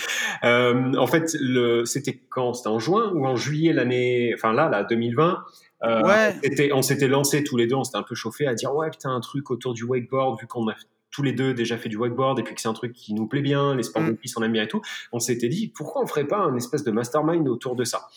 Euh, 0.43 0.93
en 0.95 1.07
fait, 1.07 1.35
le, 1.39 1.85
c'était 1.85 2.19
quand? 2.29 2.53
C'était 2.53 2.69
en 2.69 2.79
juin 2.79 3.11
ou 3.13 3.25
en 3.25 3.35
juillet 3.35 3.73
l'année, 3.73 4.33
enfin 4.35 4.53
là, 4.53 4.69
là, 4.69 4.83
2020. 4.83 5.43
Euh, 5.83 6.01
ouais. 6.03 6.71
on 6.73 6.81
s'était 6.81 7.07
lancé 7.07 7.43
tous 7.43 7.55
les 7.55 7.67
deux, 7.67 7.75
on 7.75 7.83
s'était 7.83 7.97
un 7.97 8.03
peu 8.03 8.15
chauffé 8.15 8.45
à 8.45 8.53
dire 8.53 8.75
ouais 8.75 8.89
putain 8.89 9.11
un 9.11 9.21
truc 9.21 9.49
autour 9.49 9.73
du 9.73 9.85
wakeboard 9.85 10.37
vu 10.37 10.45
qu'on 10.45 10.67
a 10.67 10.75
tous 11.09 11.23
les 11.23 11.31
deux 11.31 11.53
déjà 11.53 11.77
fait 11.77 11.87
du 11.87 11.95
wakeboard 11.95 12.37
et 12.37 12.43
puis 12.43 12.53
que 12.53 12.59
c'est 12.59 12.67
un 12.67 12.73
truc 12.73 12.91
qui 12.91 13.13
nous 13.13 13.27
plaît 13.27 13.41
bien, 13.41 13.75
les 13.75 13.83
sports 13.83 14.01
mm. 14.01 14.09
de 14.09 14.13
piste 14.13 14.37
on 14.37 14.43
aime 14.43 14.51
bien 14.51 14.63
et 14.63 14.67
tout. 14.67 14.81
On 15.13 15.19
s'était 15.19 15.47
dit 15.47 15.71
pourquoi 15.73 16.01
on 16.03 16.05
ferait 16.05 16.27
pas 16.27 16.39
un 16.39 16.55
espèce 16.55 16.83
de 16.83 16.91
mastermind 16.91 17.47
autour 17.47 17.77
de 17.77 17.85
ça? 17.85 18.09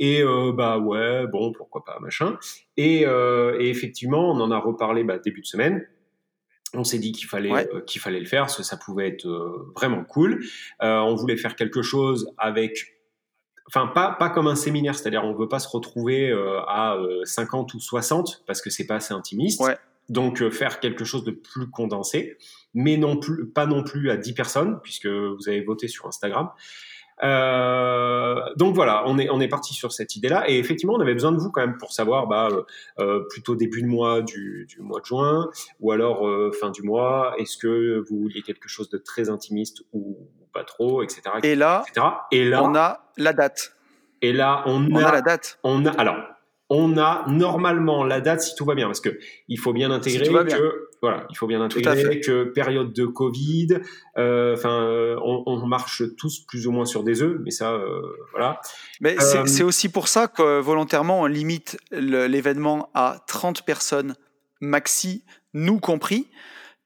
Et 0.00 0.22
euh, 0.22 0.50
bah 0.52 0.78
ouais, 0.78 1.26
bon, 1.26 1.52
pourquoi 1.52 1.84
pas, 1.84 1.98
machin. 2.00 2.38
Et, 2.78 3.06
euh, 3.06 3.60
et 3.60 3.68
effectivement, 3.68 4.30
on 4.30 4.40
en 4.40 4.50
a 4.50 4.58
reparlé 4.58 5.04
bah, 5.04 5.18
début 5.18 5.42
de 5.42 5.46
semaine. 5.46 5.86
On 6.72 6.84
s'est 6.84 6.98
dit 6.98 7.12
qu'il 7.12 7.28
fallait 7.28 7.52
euh, 7.52 7.80
qu'il 7.82 8.00
fallait 8.00 8.20
le 8.20 8.26
faire, 8.26 8.42
parce 8.42 8.56
que 8.56 8.62
ça 8.62 8.78
pouvait 8.78 9.08
être 9.08 9.28
vraiment 9.76 10.02
cool. 10.04 10.42
on 10.80 11.14
voulait 11.14 11.36
faire 11.36 11.54
quelque 11.54 11.82
chose 11.82 12.32
avec 12.38 12.96
enfin 13.66 13.88
pas 13.88 14.12
pas 14.12 14.30
comme 14.30 14.46
un 14.46 14.54
séminaire, 14.54 14.94
c'est-à-dire 14.94 15.24
on 15.24 15.34
veut 15.34 15.48
pas 15.48 15.58
se 15.58 15.68
retrouver 15.68 16.32
à 16.68 16.96
50 17.24 17.74
ou 17.74 17.80
60 17.80 18.44
parce 18.46 18.62
que 18.62 18.70
c'est 18.70 18.86
pas 18.86 18.96
assez 18.96 19.12
intimiste. 19.12 19.60
Ouais. 19.60 19.76
Donc 20.08 20.48
faire 20.50 20.80
quelque 20.80 21.04
chose 21.04 21.24
de 21.24 21.32
plus 21.32 21.68
condensé, 21.70 22.36
mais 22.72 22.96
non 22.96 23.16
plus 23.16 23.48
pas 23.48 23.66
non 23.66 23.82
plus 23.82 24.08
à 24.10 24.16
10 24.16 24.32
personnes 24.34 24.80
puisque 24.82 25.06
vous 25.06 25.48
avez 25.48 25.62
voté 25.62 25.88
sur 25.88 26.06
Instagram. 26.06 26.50
Euh, 27.22 28.40
donc 28.56 28.74
voilà, 28.74 29.02
on 29.06 29.18
est, 29.18 29.28
on 29.30 29.40
est 29.40 29.48
parti 29.48 29.74
sur 29.74 29.92
cette 29.92 30.16
idée-là. 30.16 30.48
Et 30.48 30.58
effectivement, 30.58 30.94
on 30.94 31.00
avait 31.00 31.14
besoin 31.14 31.32
de 31.32 31.38
vous 31.38 31.50
quand 31.50 31.60
même 31.60 31.76
pour 31.76 31.92
savoir 31.92 32.26
bah, 32.26 32.48
euh, 32.50 32.62
euh 32.98 33.24
plutôt 33.28 33.54
début 33.54 33.82
de 33.82 33.86
mois 33.86 34.22
du, 34.22 34.66
du, 34.68 34.80
mois 34.80 35.00
de 35.00 35.04
juin 35.04 35.50
ou 35.80 35.92
alors 35.92 36.26
euh, 36.26 36.50
fin 36.52 36.70
du 36.70 36.82
mois. 36.82 37.34
Est-ce 37.38 37.56
que 37.56 38.04
vous 38.08 38.20
vouliez 38.20 38.42
quelque 38.42 38.68
chose 38.68 38.88
de 38.90 38.98
très 38.98 39.30
intimiste 39.30 39.82
ou 39.92 40.18
pas 40.52 40.64
trop, 40.64 41.02
etc. 41.02 41.22
et, 41.44 41.54
là, 41.54 41.84
et 42.32 42.44
là, 42.44 42.64
on 42.64 42.74
a 42.74 43.04
la 43.16 43.32
date. 43.32 43.72
Et 44.22 44.32
là, 44.32 44.62
on, 44.66 44.94
a, 44.96 45.08
a 45.08 45.12
la 45.12 45.22
date. 45.22 45.58
On 45.62 45.86
a, 45.86 45.90
alors, 45.92 46.16
on 46.68 46.98
a 46.98 47.24
normalement 47.28 48.04
la 48.04 48.20
date 48.20 48.40
si 48.40 48.54
tout 48.54 48.64
va 48.64 48.74
bien, 48.74 48.86
parce 48.86 49.00
que 49.00 49.18
il 49.48 49.58
faut 49.58 49.72
bien 49.72 49.90
intégrer 49.90 50.28
que 50.28 50.89
voilà, 51.02 51.26
il 51.30 51.36
faut 51.36 51.46
bien 51.46 51.62
intégrer 51.62 52.20
que 52.20 52.44
période 52.44 52.92
de 52.92 53.06
Covid, 53.06 53.78
euh, 54.18 54.54
enfin, 54.54 54.82
euh, 54.82 55.16
on, 55.22 55.66
marche 55.66 56.02
tous 56.18 56.40
plus 56.40 56.66
ou 56.66 56.72
moins 56.72 56.84
sur 56.84 57.04
des 57.04 57.22
œufs, 57.22 57.38
mais 57.42 57.50
ça, 57.50 57.72
euh, 57.72 58.02
voilà. 58.32 58.60
Mais 59.00 59.16
c'est 59.46 59.62
aussi 59.62 59.88
pour 59.88 60.08
ça 60.08 60.28
que 60.28 60.60
volontairement 60.60 61.22
on 61.22 61.26
limite 61.26 61.78
l'événement 61.90 62.90
à 62.94 63.18
30 63.26 63.62
personnes 63.62 64.14
maxi, 64.60 65.24
nous 65.54 65.80
compris, 65.80 66.28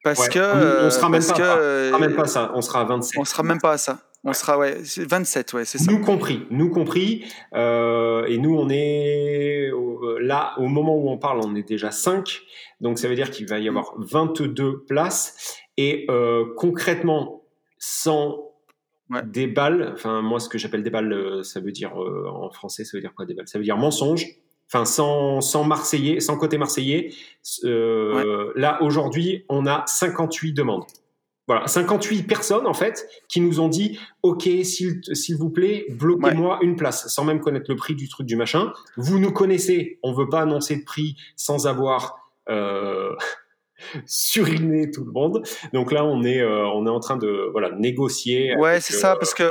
parce 0.05 0.29
que 0.29 0.87
on, 0.87 0.91
sera 0.91 1.09
même 1.09 1.27
pas, 1.27 1.35
sera 1.35 1.99
même 1.99 2.15
pas 2.15 2.27
ça, 2.27 2.53
on 2.55 2.63
sera 2.63 2.83
à 2.83 2.85
27. 2.85 3.21
On 3.21 3.25
sera 3.25 3.43
même 3.43 3.61
pas 3.61 3.73
à 3.73 3.79
ça. 3.79 3.99
On 4.27 4.33
sera 4.33 4.59
ouais, 4.59 4.79
27, 4.83 5.53
ouais, 5.53 5.65
c'est 5.67 5.77
ça. 5.77 5.93
Nous 5.93 6.01
compris, 6.01 6.47
nous 6.51 6.71
compris. 6.71 7.27
Euh, 7.55 8.25
et 8.25 8.39
nous, 8.39 8.57
on 8.57 8.71
est 8.71 9.71
euh, 9.71 10.19
là, 10.19 10.55
au 10.57 10.67
moment 10.67 10.97
où 10.97 11.11
on 11.11 11.19
parle, 11.19 11.41
on 11.45 11.55
est 11.55 11.69
déjà 11.69 11.91
5. 11.91 12.41
Donc 12.81 12.99
ça 12.99 13.07
veut 13.07 13.17
dire 13.17 13.31
qu'il 13.31 13.47
va 13.47 13.59
y 13.59 13.69
avoir 13.69 13.93
22 13.99 14.85
places. 14.85 15.59
Et 15.77 16.07
euh, 16.09 16.47
concrètement, 16.57 17.43
sans 17.79 18.51
des 19.27 19.47
balles, 19.47 19.91
enfin 19.93 20.23
moi 20.23 20.41
ce 20.41 20.49
que 20.49 20.57
j'appelle 20.57 20.83
des 20.83 20.89
balles, 20.89 21.45
ça 21.45 21.61
veut 21.61 21.73
dire 21.73 21.95
en 21.95 22.51
français, 22.51 22.85
ça 22.85 22.97
veut 22.97 23.03
dire 23.03 23.13
quoi 23.15 23.27
des 23.27 23.35
balles? 23.35 23.47
Ça 23.47 23.59
veut 23.59 23.65
dire 23.65 23.77
mensonge. 23.77 24.27
Enfin, 24.73 24.87
sans, 24.87 25.43
sans 25.43 25.65
Marseillais, 25.65 26.21
sans 26.21 26.39
côté 26.39 26.57
Marseillais. 26.57 27.13
Là, 27.63 28.79
aujourd'hui, 28.81 29.45
on 29.51 29.67
a 29.67 29.85
58 29.87 30.55
demandes. 30.55 30.87
Voilà, 31.47 31.67
58 31.67 32.23
personnes 32.23 32.67
en 32.67 32.73
fait 32.73 33.07
qui 33.29 33.41
nous 33.41 33.61
ont 33.61 33.69
dit 33.69 33.99
OK, 34.23 34.49
s'il 34.63 35.37
vous 35.39 35.51
plaît, 35.51 35.87
bloquez-moi 35.91 36.59
une 36.63 36.77
place 36.77 37.09
sans 37.09 37.25
même 37.25 37.41
connaître 37.41 37.67
le 37.69 37.77
prix 37.77 37.95
du 37.95 38.09
truc 38.09 38.27
du 38.27 38.37
machin. 38.37 38.73
Vous 38.97 39.19
nous 39.19 39.31
connaissez, 39.31 39.99
on 40.03 40.15
veut 40.15 40.29
pas 40.29 40.41
annoncer 40.41 40.77
de 40.77 40.85
prix 40.85 41.17
sans 41.37 41.67
avoir 41.67 42.33
euh, 42.49 43.15
suriné 44.07 44.91
tout 44.91 45.05
le 45.05 45.13
monde. 45.13 45.43
Donc 45.75 45.93
là, 45.93 46.05
on 46.05 46.23
est 46.23 46.41
euh, 46.41 46.67
on 46.67 46.87
est 46.87 46.91
en 46.91 47.01
train 47.01 47.17
de 47.17 47.51
voilà 47.53 47.71
négocier. 47.73 48.57
Ouais, 48.57 48.81
c'est 48.81 48.95
ça, 48.95 49.17
parce 49.17 49.35
que 49.35 49.51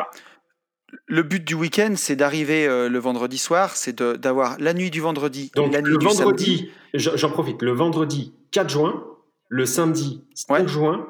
le 1.06 1.24
but 1.24 1.44
du 1.44 1.54
week-end, 1.54 1.94
c'est 1.96 2.16
d'arriver 2.16 2.68
euh, 2.68 2.90
le 2.90 3.00
vendredi 3.00 3.38
soir, 3.38 3.76
c'est 3.76 4.02
d'avoir 4.02 4.58
la 4.60 4.74
nuit 4.74 4.90
du 4.90 5.02
vendredi 5.02 5.52
Donc, 5.56 5.74
la 5.74 5.82
nuit 5.82 5.92
le 5.92 6.04
vendredi, 6.04 6.70
j'en 6.94 7.30
profite, 7.30 7.62
le 7.62 7.72
vendredi 7.72 8.34
4 8.52 8.70
juin, 8.70 9.04
le 9.50 9.66
samedi 9.66 10.24
5 10.34 10.68
juin 10.68 11.08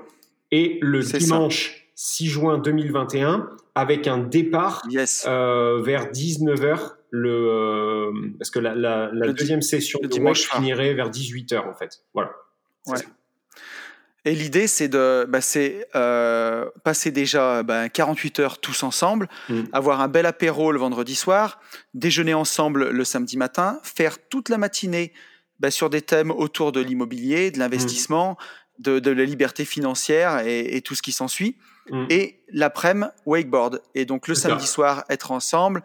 et 0.54 0.78
le 0.82 1.00
dimanche 1.00 1.88
6 1.96 2.28
juin 2.28 2.58
2021 2.60 3.50
avec 3.74 4.08
un 4.08 4.20
départ 4.20 4.84
euh, 5.26 5.82
vers 5.82 6.12
19h 6.12 6.92
le 7.10 8.12
parce 8.38 8.52
que 8.52 8.60
la, 8.60 8.76
la, 8.76 9.34
deuxième 9.34 9.64
session 9.64 10.00
de 10.02 10.08
dimanche 10.08 10.48
finirait 10.48 10.94
vers 10.94 11.10
18h 11.10 11.68
en 11.68 11.74
fait. 11.74 12.04
Voilà. 12.14 12.32
Et 14.26 14.36
l'idée, 14.36 14.68
c'est 14.68 14.88
de 14.88 15.26
bah, 15.28 15.40
euh, 15.96 16.70
passer 16.84 17.12
déjà 17.12 17.62
bah, 17.64 17.90
48 17.90 18.40
heures 18.40 18.58
tous 18.60 18.84
ensemble, 18.84 19.28
mm. 19.50 19.64
avoir 19.74 20.00
un 20.00 20.08
bel 20.08 20.26
apéro 20.26 20.72
le 20.72 20.80
vendredi 20.80 21.16
soir, 21.16 21.60
déjeuner 21.94 22.34
ensemble 22.34 22.90
le 22.90 23.04
samedi 23.04 23.38
matin, 23.38 23.80
faire 23.84 24.18
toute 24.30 24.48
la 24.48 24.58
matinée 24.58 25.12
bah, 25.60 25.72
sur 25.72 25.90
des 25.90 26.02
thèmes 26.02 26.32
autour 26.32 26.72
de 26.72 26.80
l'immobilier, 26.80 27.52
de 27.52 27.60
l'investissement, 27.60 28.38
de, 28.84 29.00
de, 29.00 29.12
la 29.12 29.26
liberté 29.26 29.66
financière 29.66 30.46
et, 30.46 30.76
et 30.76 30.82
tout 30.82 30.96
ce 30.96 31.02
qui 31.02 31.12
s'ensuit. 31.12 31.58
Mm. 31.90 32.06
Et 32.10 32.40
l'après-midi, 32.50 33.12
wakeboard. 33.26 33.82
Et 33.96 34.06
donc 34.06 34.28
le 34.28 34.36
samedi 34.36 34.68
soir, 34.68 35.04
être 35.10 35.32
ensemble. 35.32 35.84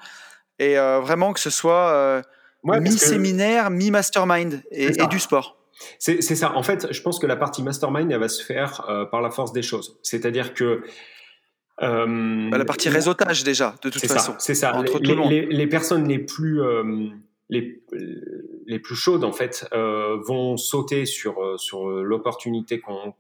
Et 0.59 0.78
euh, 0.78 1.00
vraiment 1.00 1.33
que 1.33 1.40
ce 1.40 1.50
soit 1.50 1.90
euh, 1.90 2.23
mi-séminaire, 2.64 3.71
mi-mastermind 3.71 4.62
et, 4.71 4.87
et 4.87 5.07
du 5.07 5.19
sport. 5.19 5.57
C'est 5.99 6.21
ça. 6.21 6.55
En 6.57 6.62
fait, 6.62 6.93
je 6.93 7.02
pense 7.02 7.19
que 7.19 7.26
la 7.26 7.37
partie 7.37 7.62
mastermind, 7.62 8.11
elle 8.11 8.19
va 8.19 8.28
se 8.28 8.45
faire 8.45 8.85
euh, 8.88 9.05
par 9.05 9.21
la 9.21 9.31
force 9.31 9.52
des 9.52 9.62
choses. 9.62 9.99
C'est-à-dire 10.02 10.55
que 10.55 10.83
euh, 11.83 12.50
bah, 12.50 12.59
la 12.59 12.64
partie 12.64 12.88
réseautage 12.88 13.45
déjà, 13.45 13.75
de 13.83 13.90
toute 13.90 14.05
façon. 14.05 14.35
C'est 14.38 14.55
ça. 14.55 14.75
Entre 14.75 14.99
les, 14.99 15.14
les, 15.14 15.47
les, 15.47 15.67
personnes 15.69 16.09
les 16.09 16.19
plus 16.19 16.61
euh, 16.61 17.11
les, 17.49 17.81
les 18.68 18.78
plus 18.78 18.94
chaudes 18.94 19.25
en 19.25 19.32
fait 19.32 19.66
vont 19.72 20.56
sauter 20.56 21.06
sur 21.06 21.58
sur 21.58 21.88
l'opportunité 21.88 22.78
qu'on 22.78 23.12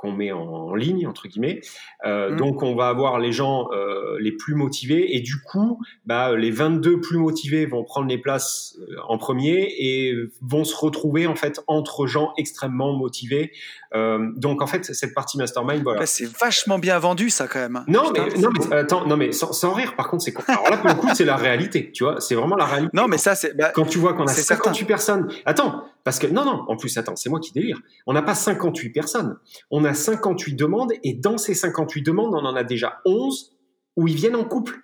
qu'on 0.00 0.12
met 0.12 0.32
en, 0.32 0.74
ligne 0.74 1.06
entre 1.06 1.28
guillemets. 1.28 1.60
Euh, 2.06 2.30
mmh. 2.30 2.36
Donc 2.36 2.62
on 2.62 2.74
va 2.74 2.88
avoir 2.88 3.18
les 3.18 3.32
gens 3.32 3.68
euh, 3.72 4.16
les 4.20 4.32
plus 4.32 4.54
motivés 4.54 5.14
et 5.14 5.20
du 5.20 5.42
coup, 5.42 5.78
bah, 6.06 6.34
les 6.36 6.50
22 6.50 7.00
plus 7.00 7.18
motivés 7.18 7.66
vont 7.66 7.84
prendre 7.84 8.08
les 8.08 8.16
places 8.16 8.78
euh, 8.80 8.96
en 9.08 9.18
premier 9.18 9.74
et 9.78 10.14
vont 10.40 10.64
se 10.64 10.74
retrouver 10.74 11.26
en 11.26 11.36
fait 11.36 11.60
entre 11.66 12.06
gens 12.06 12.32
extrêmement 12.38 12.96
motivés. 12.96 13.52
Euh, 13.94 14.30
donc 14.36 14.62
en 14.62 14.66
fait 14.66 14.84
cette 14.84 15.14
partie 15.14 15.36
mastermind, 15.36 15.82
voilà. 15.82 16.06
c'est 16.06 16.26
vachement 16.38 16.78
bien 16.78 16.98
vendu 16.98 17.28
ça 17.28 17.48
quand 17.48 17.58
même. 17.58 17.84
Non 17.88 18.12
mais 18.12 18.40
non 18.40 18.50
mais 18.52 18.76
attends 18.76 19.04
non 19.06 19.16
mais 19.16 19.32
sans, 19.32 19.52
sans, 19.52 19.72
rire 19.72 19.96
par 19.96 20.08
contre 20.08 20.22
c'est 20.22 20.34
alors 20.48 20.70
là 20.70 20.76
pour 20.76 20.88
le 20.90 20.94
coup 20.94 21.08
c'est 21.12 21.24
la 21.24 21.34
réalité 21.34 21.90
tu 21.92 22.04
vois 22.04 22.20
c'est 22.20 22.36
vraiment 22.36 22.54
la 22.54 22.66
réalité. 22.66 22.90
Non 22.94 23.08
mais 23.08 23.18
ça 23.18 23.34
c'est 23.34 23.56
bah, 23.56 23.72
quand 23.74 23.86
tu 23.86 23.98
vois 23.98 24.14
qu'on 24.14 24.26
a 24.26 24.32
58 24.32 24.84
personnes. 24.84 25.28
Attends 25.44 25.84
parce 26.04 26.18
que 26.18 26.26
non, 26.26 26.44
non, 26.44 26.64
en 26.68 26.76
plus, 26.76 26.96
attends, 26.96 27.16
c'est 27.16 27.28
moi 27.28 27.40
qui 27.40 27.52
délire. 27.52 27.78
On 28.06 28.12
n'a 28.12 28.22
pas 28.22 28.34
58 28.34 28.90
personnes. 28.90 29.36
On 29.70 29.84
a 29.84 29.94
58 29.94 30.54
demandes 30.54 30.92
et 31.02 31.12
dans 31.12 31.36
ces 31.36 31.54
58 31.54 32.02
demandes, 32.02 32.34
on 32.34 32.44
en 32.44 32.56
a 32.56 32.64
déjà 32.64 33.00
11 33.04 33.56
où 33.96 34.08
ils 34.08 34.14
viennent 34.14 34.36
en 34.36 34.44
couple. 34.44 34.80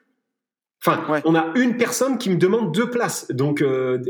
Enfin, 0.84 1.22
on 1.24 1.34
a 1.34 1.52
une 1.56 1.76
personne 1.78 2.18
qui 2.18 2.30
me 2.30 2.36
demande 2.36 2.72
deux 2.72 2.90
places. 2.90 3.28
Donc, 3.30 3.62
euh, 3.62 4.00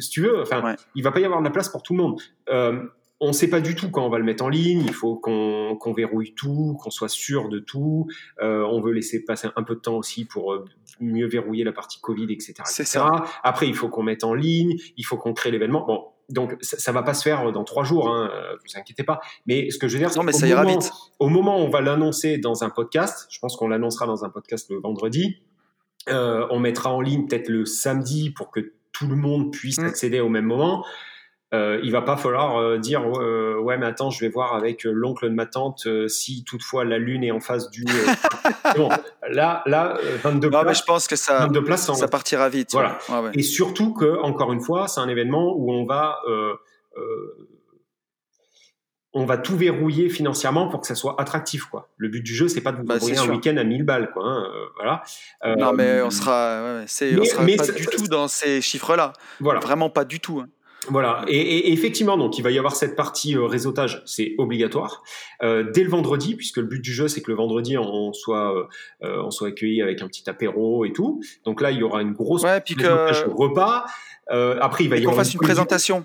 si 0.00 0.08
tu 0.08 0.22
veux, 0.22 0.40
enfin, 0.40 0.76
il 0.94 1.02
va 1.02 1.10
pas 1.10 1.20
y 1.20 1.24
avoir 1.24 1.40
de 1.40 1.44
la 1.44 1.50
place 1.50 1.68
pour 1.68 1.82
tout 1.82 1.94
le 1.94 2.02
monde. 2.02 2.20
Euh, 2.48 2.80
on 3.20 3.28
ne 3.28 3.32
sait 3.32 3.48
pas 3.48 3.60
du 3.60 3.74
tout 3.74 3.90
quand 3.90 4.04
on 4.04 4.10
va 4.10 4.18
le 4.18 4.24
mettre 4.24 4.44
en 4.44 4.48
ligne. 4.48 4.82
Il 4.82 4.92
faut 4.92 5.16
qu'on 5.16 5.92
verrouille 5.96 6.34
tout, 6.34 6.76
qu'on 6.82 6.90
soit 6.90 7.08
sûr 7.08 7.48
de 7.48 7.58
tout. 7.58 8.06
Euh, 8.42 8.62
on 8.70 8.80
veut 8.80 8.92
laisser 8.92 9.24
passer 9.24 9.48
un 9.56 9.62
peu 9.62 9.74
de 9.74 9.80
temps 9.80 9.96
aussi 9.96 10.24
pour 10.24 10.52
euh, 10.52 10.64
mieux 11.00 11.26
verrouiller 11.26 11.64
la 11.64 11.72
partie 11.72 12.00
Covid, 12.00 12.30
etc. 12.30 12.54
C'est 12.64 12.84
Ça. 12.84 13.24
Après, 13.42 13.66
il 13.66 13.74
faut 13.74 13.88
qu'on 13.88 14.02
mette 14.02 14.24
en 14.24 14.34
ligne. 14.34 14.76
Il 14.96 15.04
faut 15.04 15.16
qu'on 15.16 15.32
crée 15.32 15.50
l'événement. 15.50 15.86
Bon, 15.86 16.04
donc 16.28 16.56
ça, 16.60 16.90
ne 16.90 16.94
va 16.94 17.02
pas 17.02 17.14
se 17.14 17.22
faire 17.22 17.52
dans 17.52 17.64
trois 17.64 17.84
jours, 17.84 18.08
hein, 18.08 18.30
euh, 18.32 18.56
vous 18.56 18.78
inquiétez 18.78 19.04
pas. 19.04 19.20
Mais 19.46 19.70
ce 19.70 19.78
que 19.78 19.88
je 19.88 19.94
veux 19.94 20.00
dire, 20.00 20.10
c'est 20.10 20.48
ira 20.48 20.64
vite. 20.64 20.90
au 21.18 21.28
moment 21.28 21.58
où 21.58 21.62
on 21.62 21.70
va 21.70 21.80
l'annoncer 21.80 22.38
dans 22.38 22.64
un 22.64 22.70
podcast, 22.70 23.26
je 23.30 23.38
pense 23.38 23.56
qu'on 23.56 23.68
l'annoncera 23.68 24.06
dans 24.06 24.24
un 24.24 24.30
podcast 24.30 24.68
le 24.70 24.78
vendredi. 24.78 25.36
Euh, 26.08 26.46
on 26.50 26.58
mettra 26.58 26.92
en 26.92 27.00
ligne 27.00 27.26
peut-être 27.26 27.48
le 27.48 27.64
samedi 27.64 28.30
pour 28.30 28.50
que 28.50 28.72
tout 28.92 29.06
le 29.06 29.16
monde 29.16 29.52
puisse 29.52 29.78
mm. 29.78 29.86
accéder 29.86 30.20
au 30.20 30.28
même 30.28 30.46
moment 30.46 30.84
euh, 31.54 31.78
il 31.84 31.92
va 31.92 32.02
pas 32.02 32.16
falloir 32.16 32.56
euh, 32.56 32.76
dire 32.76 33.02
euh, 33.04 33.56
ouais 33.60 33.78
mais 33.78 33.86
attends 33.86 34.10
je 34.10 34.18
vais 34.18 34.28
voir 34.28 34.54
avec 34.54 34.84
euh, 34.84 34.90
l'oncle 34.90 35.28
de 35.28 35.34
ma 35.34 35.46
tante 35.46 35.86
si 36.08 36.42
toutefois 36.42 36.84
la 36.84 36.98
lune 36.98 37.22
est 37.22 37.30
en 37.30 37.38
face 37.38 37.70
du 37.70 37.84
bon 38.76 38.88
là 39.28 39.62
là 39.66 39.96
22 40.24 40.50
places, 40.50 40.64
mais 40.66 40.74
je 40.74 40.82
pense 40.82 41.06
que 41.06 41.14
ça 41.14 41.48
places, 41.64 41.92
ça 41.92 42.08
partira 42.08 42.48
vite 42.48 42.70
voilà 42.72 42.98
et 43.32 43.42
surtout 43.42 43.94
que 43.94 44.20
encore 44.22 44.52
une 44.52 44.60
fois 44.60 44.88
c'est 44.88 44.98
un 44.98 45.08
événement 45.08 45.54
où 45.56 45.70
on 45.70 45.84
va 45.84 46.18
on 49.12 49.24
va 49.24 49.38
tout 49.38 49.56
verrouiller 49.56 50.10
financièrement 50.10 50.68
pour 50.68 50.80
que 50.80 50.86
ça 50.88 50.94
soit 50.96 51.14
attractif 51.18 51.66
quoi. 51.66 51.88
Le 51.96 52.08
but 52.08 52.22
du 52.22 52.34
jeu 52.34 52.48
c'est 52.48 52.60
pas 52.60 52.72
de 52.72 52.78
vous 52.78 52.84
bah, 52.84 52.96
un 52.96 53.28
week-end 53.30 53.56
à 53.56 53.62
1000 53.62 53.84
balles 53.84 54.10
quoi. 54.12 54.24
Hein, 54.26 54.50
voilà. 54.74 55.04
non 55.56 55.72
mais 55.72 56.02
on 56.02 56.10
sera, 56.10 56.82
c'est, 56.88 57.16
on 57.18 57.24
sera 57.24 57.46
pas 57.46 57.72
du 57.72 57.86
tout 57.86 58.08
dans 58.08 58.26
ces 58.26 58.60
chiffres 58.60 58.96
là. 58.96 59.12
Voilà. 59.38 59.60
Vraiment 59.60 59.90
pas 59.90 60.04
du 60.04 60.18
tout. 60.18 60.40
Hein. 60.40 60.48
Voilà, 60.88 61.24
et, 61.28 61.72
effectivement, 61.72 62.16
donc 62.16 62.38
il 62.38 62.42
va 62.42 62.50
y 62.50 62.58
avoir 62.58 62.76
cette 62.76 62.96
partie 62.96 63.36
euh, 63.36 63.46
réseautage, 63.46 64.02
c'est 64.06 64.34
obligatoire 64.38 65.02
euh, 65.42 65.70
dès 65.72 65.82
le 65.82 65.90
vendredi, 65.90 66.34
puisque 66.34 66.58
le 66.58 66.64
but 66.64 66.80
du 66.80 66.92
jeu 66.92 67.08
c'est 67.08 67.22
que 67.22 67.30
le 67.30 67.36
vendredi 67.36 67.76
on 67.76 68.12
soit 68.12 68.54
euh, 69.02 69.22
on 69.22 69.30
soit 69.30 69.48
accueilli 69.48 69.82
avec 69.82 70.02
un 70.02 70.06
petit 70.06 70.28
apéro 70.28 70.84
et 70.84 70.92
tout. 70.92 71.20
Donc 71.44 71.60
là, 71.60 71.70
il 71.70 71.78
y 71.78 71.82
aura 71.82 72.02
une 72.02 72.12
grosse 72.12 72.42
ouais, 72.42 72.60
puis 72.60 72.74
que... 72.74 73.28
repas. 73.30 73.86
après, 74.28 74.84
il 74.84 74.90
va 74.90 74.96
y 74.96 75.00
avoir 75.00 75.16
fasse 75.16 75.34
une, 75.34 75.40
présentation. 75.40 76.04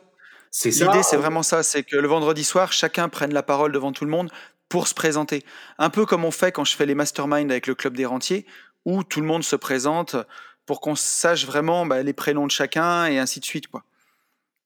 C'est 0.50 0.72
ça. 0.72 0.86
L'idée, 0.86 1.04
c'est 1.04 1.18
vraiment 1.18 1.44
ça, 1.44 1.64
c'est 1.64 1.84
que 1.84 1.96
le 1.96 2.08
vendredi 2.08 2.44
soir, 2.44 2.74
chacun 2.74 3.08
prenne 3.10 3.34
la 3.34 3.44
parole 3.44 3.72
devant 3.72 3.92
tout 3.92 4.06
le 4.06 4.12
monde 4.12 4.30
pour 4.68 4.88
se 4.88 4.94
présenter. 4.94 5.44
Un 5.78 5.90
peu 5.90 6.06
comme 6.06 6.26
on 6.26 6.32
fait 6.32 6.52
quand 6.52 6.66
je 6.66 6.76
fais 6.76 6.86
les 6.86 6.96
masterminds 6.96 7.52
avec 7.52 7.68
le 7.68 7.76
club 7.76 7.96
des 7.96 8.06
rentiers, 8.06 8.46
où 8.86 9.04
tout 9.04 9.22
le 9.22 9.28
monde 9.28 9.44
se 9.44 9.56
présente 9.56 10.16
pour 10.66 10.82
qu'on 10.82 10.96
sache 10.96 11.46
vraiment 11.46 11.86
bah, 11.86 12.04
les 12.04 12.14
prénoms 12.14 12.46
de 12.46 12.52
chacun 12.52 13.06
et 13.06 13.20
ainsi 13.20 13.40
de 13.40 13.46
suite, 13.46 13.68
quoi. 13.68 13.84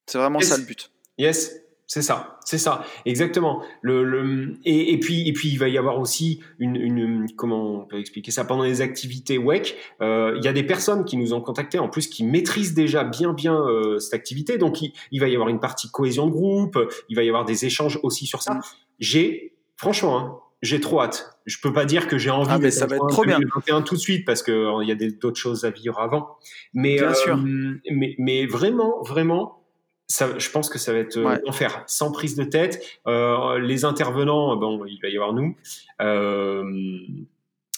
C'est 0.05 0.17
vraiment 0.17 0.39
ça 0.39 0.57
le 0.57 0.63
but. 0.63 0.91
Yes, 1.17 1.55
c'est 1.87 2.01
ça, 2.01 2.39
c'est 2.43 2.57
ça, 2.57 2.83
exactement. 3.05 3.63
Le, 3.81 4.03
le 4.03 4.57
et, 4.65 4.93
et, 4.93 4.99
puis 4.99 5.27
et 5.27 5.33
puis 5.33 5.49
il 5.49 5.59
va 5.59 5.69
y 5.69 5.77
avoir 5.77 5.99
aussi 5.99 6.41
une, 6.57 6.75
une 6.75 7.27
comment 7.35 7.81
on 7.81 7.85
peut 7.85 7.99
expliquer 7.99 8.31
ça 8.31 8.43
pendant 8.43 8.63
les 8.63 8.81
activités 8.81 9.37
WEC. 9.37 9.77
Euh, 10.01 10.33
il 10.37 10.43
y 10.43 10.47
a 10.47 10.53
des 10.53 10.63
personnes 10.63 11.05
qui 11.05 11.15
nous 11.15 11.33
ont 11.33 11.41
contactés 11.41 11.77
en 11.77 11.87
plus 11.87 12.07
qui 12.07 12.23
maîtrisent 12.23 12.73
déjà 12.73 13.03
bien 13.03 13.33
bien 13.33 13.55
euh, 13.55 13.99
cette 13.99 14.15
activité. 14.15 14.57
Donc 14.57 14.81
il, 14.81 14.93
il, 15.11 15.19
va 15.19 15.27
y 15.27 15.35
avoir 15.35 15.49
une 15.49 15.59
partie 15.59 15.91
cohésion 15.91 16.25
de 16.25 16.31
groupe, 16.31 16.77
il 17.09 17.15
va 17.15 17.23
y 17.23 17.27
avoir 17.27 17.45
des 17.45 17.65
échanges 17.65 17.99
aussi 18.01 18.25
sur 18.25 18.41
ça. 18.41 18.55
Mm. 18.55 18.61
J'ai 18.99 19.53
franchement, 19.77 20.17
hein, 20.17 20.39
j'ai 20.63 20.79
trop 20.79 21.01
hâte. 21.01 21.37
Je 21.45 21.57
peux 21.61 21.71
pas 21.71 21.85
dire 21.85 22.07
que 22.07 22.17
j'ai 22.17 22.31
envie. 22.31 22.49
Ah, 22.51 22.57
mais 22.57 22.71
ça 22.71 22.87
va 22.87 22.95
être 22.95 23.07
trop 23.07 23.23
bien. 23.23 23.39
tout 23.83 23.95
de 23.95 23.99
suite 23.99 24.25
parce 24.25 24.41
que 24.41 24.51
euh, 24.51 24.83
il 24.83 24.89
y 24.89 24.91
a 24.91 25.09
d'autres 25.11 25.39
choses 25.39 25.65
à 25.65 25.69
vivre 25.69 25.99
avant. 25.99 26.37
Mais 26.73 26.95
bien 26.95 27.13
sûr. 27.13 27.37
Mais 27.37 28.15
mais 28.17 28.47
vraiment 28.47 29.03
vraiment 29.03 29.64
ça, 30.07 30.37
je 30.37 30.49
pense 30.49 30.69
que 30.69 30.77
ça 30.77 30.93
va 30.93 30.99
être 30.99 31.17
euh, 31.17 31.37
enfer, 31.47 31.83
sans 31.87 32.11
prise 32.11 32.35
de 32.35 32.43
tête. 32.43 32.83
Euh, 33.07 33.59
les 33.59 33.85
intervenants, 33.85 34.55
bon, 34.55 34.85
il 34.85 34.99
va 35.01 35.09
y 35.09 35.15
avoir 35.15 35.33
nous. 35.33 35.55
Euh, 36.01 36.63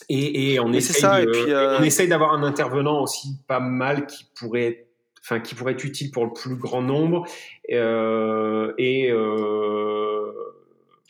et, 0.09 0.53
et, 0.53 0.59
on, 0.59 0.71
essaye 0.73 1.01
ça, 1.01 1.21
et 1.21 1.25
puis, 1.25 1.53
on 1.53 1.83
essaye 1.83 2.07
d'avoir 2.07 2.33
un 2.33 2.43
intervenant 2.43 3.01
aussi 3.01 3.37
pas 3.47 3.59
mal 3.59 4.05
qui 4.05 4.25
pourrait, 4.39 4.87
enfin, 5.21 5.39
qui 5.39 5.55
pourrait 5.55 5.73
être 5.73 5.83
utile 5.83 6.11
pour 6.11 6.25
le 6.25 6.33
plus 6.33 6.55
grand 6.55 6.81
nombre. 6.81 7.25
et 7.67 9.11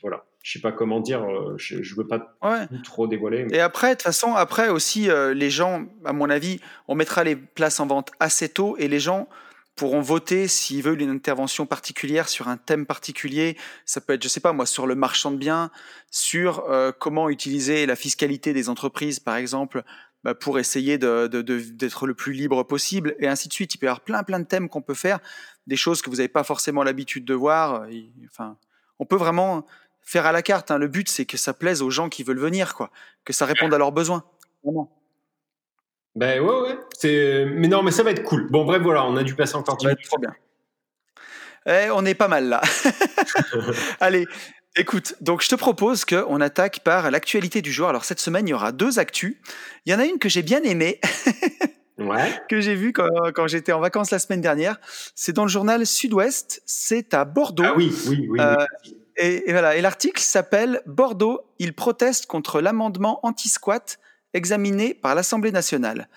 voilà 0.01 0.23
je 0.43 0.53
sais 0.53 0.61
pas 0.61 0.71
comment 0.71 1.01
dire, 1.01 1.27
je, 1.57 1.83
je 1.83 1.95
veux 1.95 2.07
pas 2.07 2.37
trop 2.81 3.05
dévoiler. 3.05 3.47
Et 3.51 3.59
après, 3.59 3.89
de 3.89 3.93
toute 3.95 4.03
façon, 4.03 4.33
après 4.33 4.69
aussi, 4.69 5.09
les 5.35 5.49
gens, 5.49 5.85
à 6.05 6.13
mon 6.13 6.29
avis, 6.29 6.61
on 6.87 6.95
mettra 6.95 7.25
les 7.25 7.35
places 7.35 7.81
en 7.81 7.85
vente 7.85 8.11
assez 8.21 8.47
tôt 8.47 8.77
et 8.79 8.87
les 8.87 9.01
gens 9.01 9.27
pourront 9.77 10.01
voter 10.01 10.47
s'ils 10.49 10.83
veulent 10.83 11.01
une 11.01 11.11
intervention 11.11 11.65
particulière 11.65 12.27
sur 12.27 12.49
un 12.49 12.57
thème 12.57 12.85
particulier. 12.85 13.55
Ça 13.85 14.01
peut 14.01 14.13
être, 14.13 14.23
je 14.23 14.27
sais 14.27 14.41
pas 14.41 14.51
moi, 14.51 14.65
sur 14.65 14.87
le 14.87 14.95
marchand 14.95 15.31
de 15.31 15.37
biens, 15.37 15.71
sur 16.11 16.69
euh, 16.69 16.91
comment 16.91 17.29
utiliser 17.29 17.85
la 17.85 17.95
fiscalité 17.95 18.51
des 18.51 18.67
entreprises, 18.67 19.19
par 19.19 19.35
exemple, 19.37 19.83
bah, 20.23 20.33
pour 20.33 20.59
essayer 20.59 20.97
d'être 20.97 21.27
de, 21.27 21.41
de, 21.41 22.05
le 22.05 22.13
plus 22.13 22.33
libre 22.33 22.63
possible, 22.63 23.15
et 23.19 23.27
ainsi 23.27 23.47
de 23.47 23.53
suite. 23.53 23.75
Il 23.75 23.77
peut 23.77 23.85
y 23.85 23.89
avoir 23.89 24.01
plein 24.01 24.23
plein 24.23 24.39
de 24.39 24.45
thèmes 24.45 24.67
qu'on 24.67 24.81
peut 24.81 24.95
faire, 24.95 25.19
des 25.67 25.77
choses 25.77 26.01
que 26.01 26.09
vous 26.09 26.17
n'avez 26.17 26.27
pas 26.27 26.43
forcément 26.43 26.83
l'habitude 26.83 27.23
de 27.23 27.35
voir. 27.35 27.85
enfin, 28.25 28.57
on 28.99 29.05
peut 29.05 29.15
vraiment 29.15 29.65
faire 30.01 30.25
à 30.25 30.31
la 30.31 30.41
carte. 30.41 30.71
Hein. 30.71 30.79
Le 30.79 30.87
but, 30.87 31.07
c'est 31.07 31.25
que 31.25 31.37
ça 31.37 31.53
plaise 31.53 31.83
aux 31.83 31.91
gens 31.91 32.09
qui 32.09 32.23
veulent 32.23 32.39
venir, 32.39 32.73
quoi, 32.73 32.89
que 33.25 33.33
ça 33.33 33.45
réponde 33.45 33.73
à 33.73 33.77
leurs 33.77 33.91
besoins. 33.91 34.23
Vraiment. 34.63 34.96
Ben 36.17 36.41
ouais, 36.41 36.61
ouais. 36.61 36.79
C'est... 36.97 37.45
Mais 37.45 37.67
non, 37.67 37.83
mais 37.83 37.91
ça 37.91 38.01
va 38.01 38.09
être 38.09 38.23
cool. 38.23 38.47
Bon, 38.49 38.65
bref, 38.65 38.81
voilà, 38.81 39.05
on 39.05 39.15
a 39.17 39.23
dû 39.23 39.35
passer 39.35 39.55
encore 39.55 39.77
10 39.77 39.85
minutes. 39.85 40.05
Trop 40.05 40.17
bien. 40.17 40.33
Eh, 41.67 41.91
on 41.91 42.03
est 42.05 42.15
pas 42.15 42.27
mal 42.27 42.49
là. 42.49 42.61
Allez, 43.99 44.25
écoute, 44.75 45.13
donc 45.21 45.43
je 45.43 45.49
te 45.49 45.53
propose 45.53 46.05
qu'on 46.05 46.41
attaque 46.41 46.79
par 46.79 47.11
l'actualité 47.11 47.61
du 47.61 47.71
jour. 47.71 47.87
Alors 47.87 48.03
cette 48.03 48.19
semaine, 48.19 48.47
il 48.47 48.51
y 48.51 48.53
aura 48.55 48.71
deux 48.71 48.97
actus. 48.97 49.37
Il 49.85 49.91
y 49.91 49.95
en 49.95 49.99
a 49.99 50.05
une 50.05 50.17
que 50.17 50.27
j'ai 50.27 50.41
bien 50.41 50.63
aimée. 50.63 50.99
ouais. 51.99 52.33
que 52.49 52.61
j'ai 52.61 52.73
vue 52.73 52.93
quand, 52.93 53.31
quand, 53.35 53.45
j'étais 53.45 53.71
en 53.71 53.79
vacances 53.79 54.09
la 54.09 54.17
semaine 54.17 54.41
dernière. 54.41 54.79
C'est 55.13 55.33
dans 55.33 55.43
le 55.43 55.49
journal 55.49 55.85
Sud-Ouest. 55.85 56.63
C'est 56.65 57.13
à 57.13 57.25
Bordeaux. 57.25 57.63
Ah 57.63 57.73
oui, 57.77 57.93
oui, 58.07 58.25
oui. 58.27 58.39
Euh, 58.41 58.55
et, 59.17 59.47
et, 59.47 59.51
voilà. 59.51 59.75
Et 59.75 59.81
l'article 59.81 60.19
s'appelle 60.23 60.81
Bordeaux, 60.87 61.41
il 61.59 61.73
proteste 61.73 62.25
contre 62.25 62.59
l'amendement 62.59 63.19
anti-squat 63.21 63.99
examiné 64.33 64.93
par 64.93 65.15
l'Assemblée 65.15 65.51
nationale. 65.51 66.09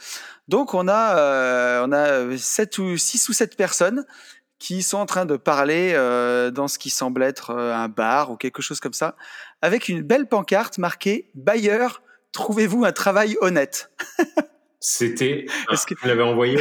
Donc 0.48 0.74
on 0.74 0.88
a, 0.88 1.16
euh, 1.16 1.86
on 1.86 1.92
a 1.92 2.36
sept 2.36 2.78
ou 2.78 2.96
six 2.96 3.28
ou 3.28 3.32
sept 3.32 3.56
personnes 3.56 4.04
qui 4.58 4.82
sont 4.82 4.98
en 4.98 5.06
train 5.06 5.24
de 5.24 5.36
parler 5.36 5.92
euh, 5.94 6.50
dans 6.50 6.68
ce 6.68 6.78
qui 6.78 6.90
semble 6.90 7.22
être 7.22 7.50
euh, 7.50 7.74
un 7.74 7.88
bar 7.88 8.30
ou 8.30 8.36
quelque 8.36 8.60
chose 8.60 8.78
comme 8.78 8.92
ça, 8.92 9.16
avec 9.62 9.88
une 9.88 10.02
belle 10.02 10.26
pancarte 10.26 10.78
marquée 10.78 11.30
Bailleur, 11.34 12.02
trouvez-vous 12.32 12.84
un 12.84 12.92
travail 12.92 13.36
honnête. 13.40 13.90
C'était. 14.80 15.46
Est-ce 15.72 15.86
que 15.86 15.94
vous 16.00 16.06
l'avez 16.06 16.22
envoyé? 16.22 16.58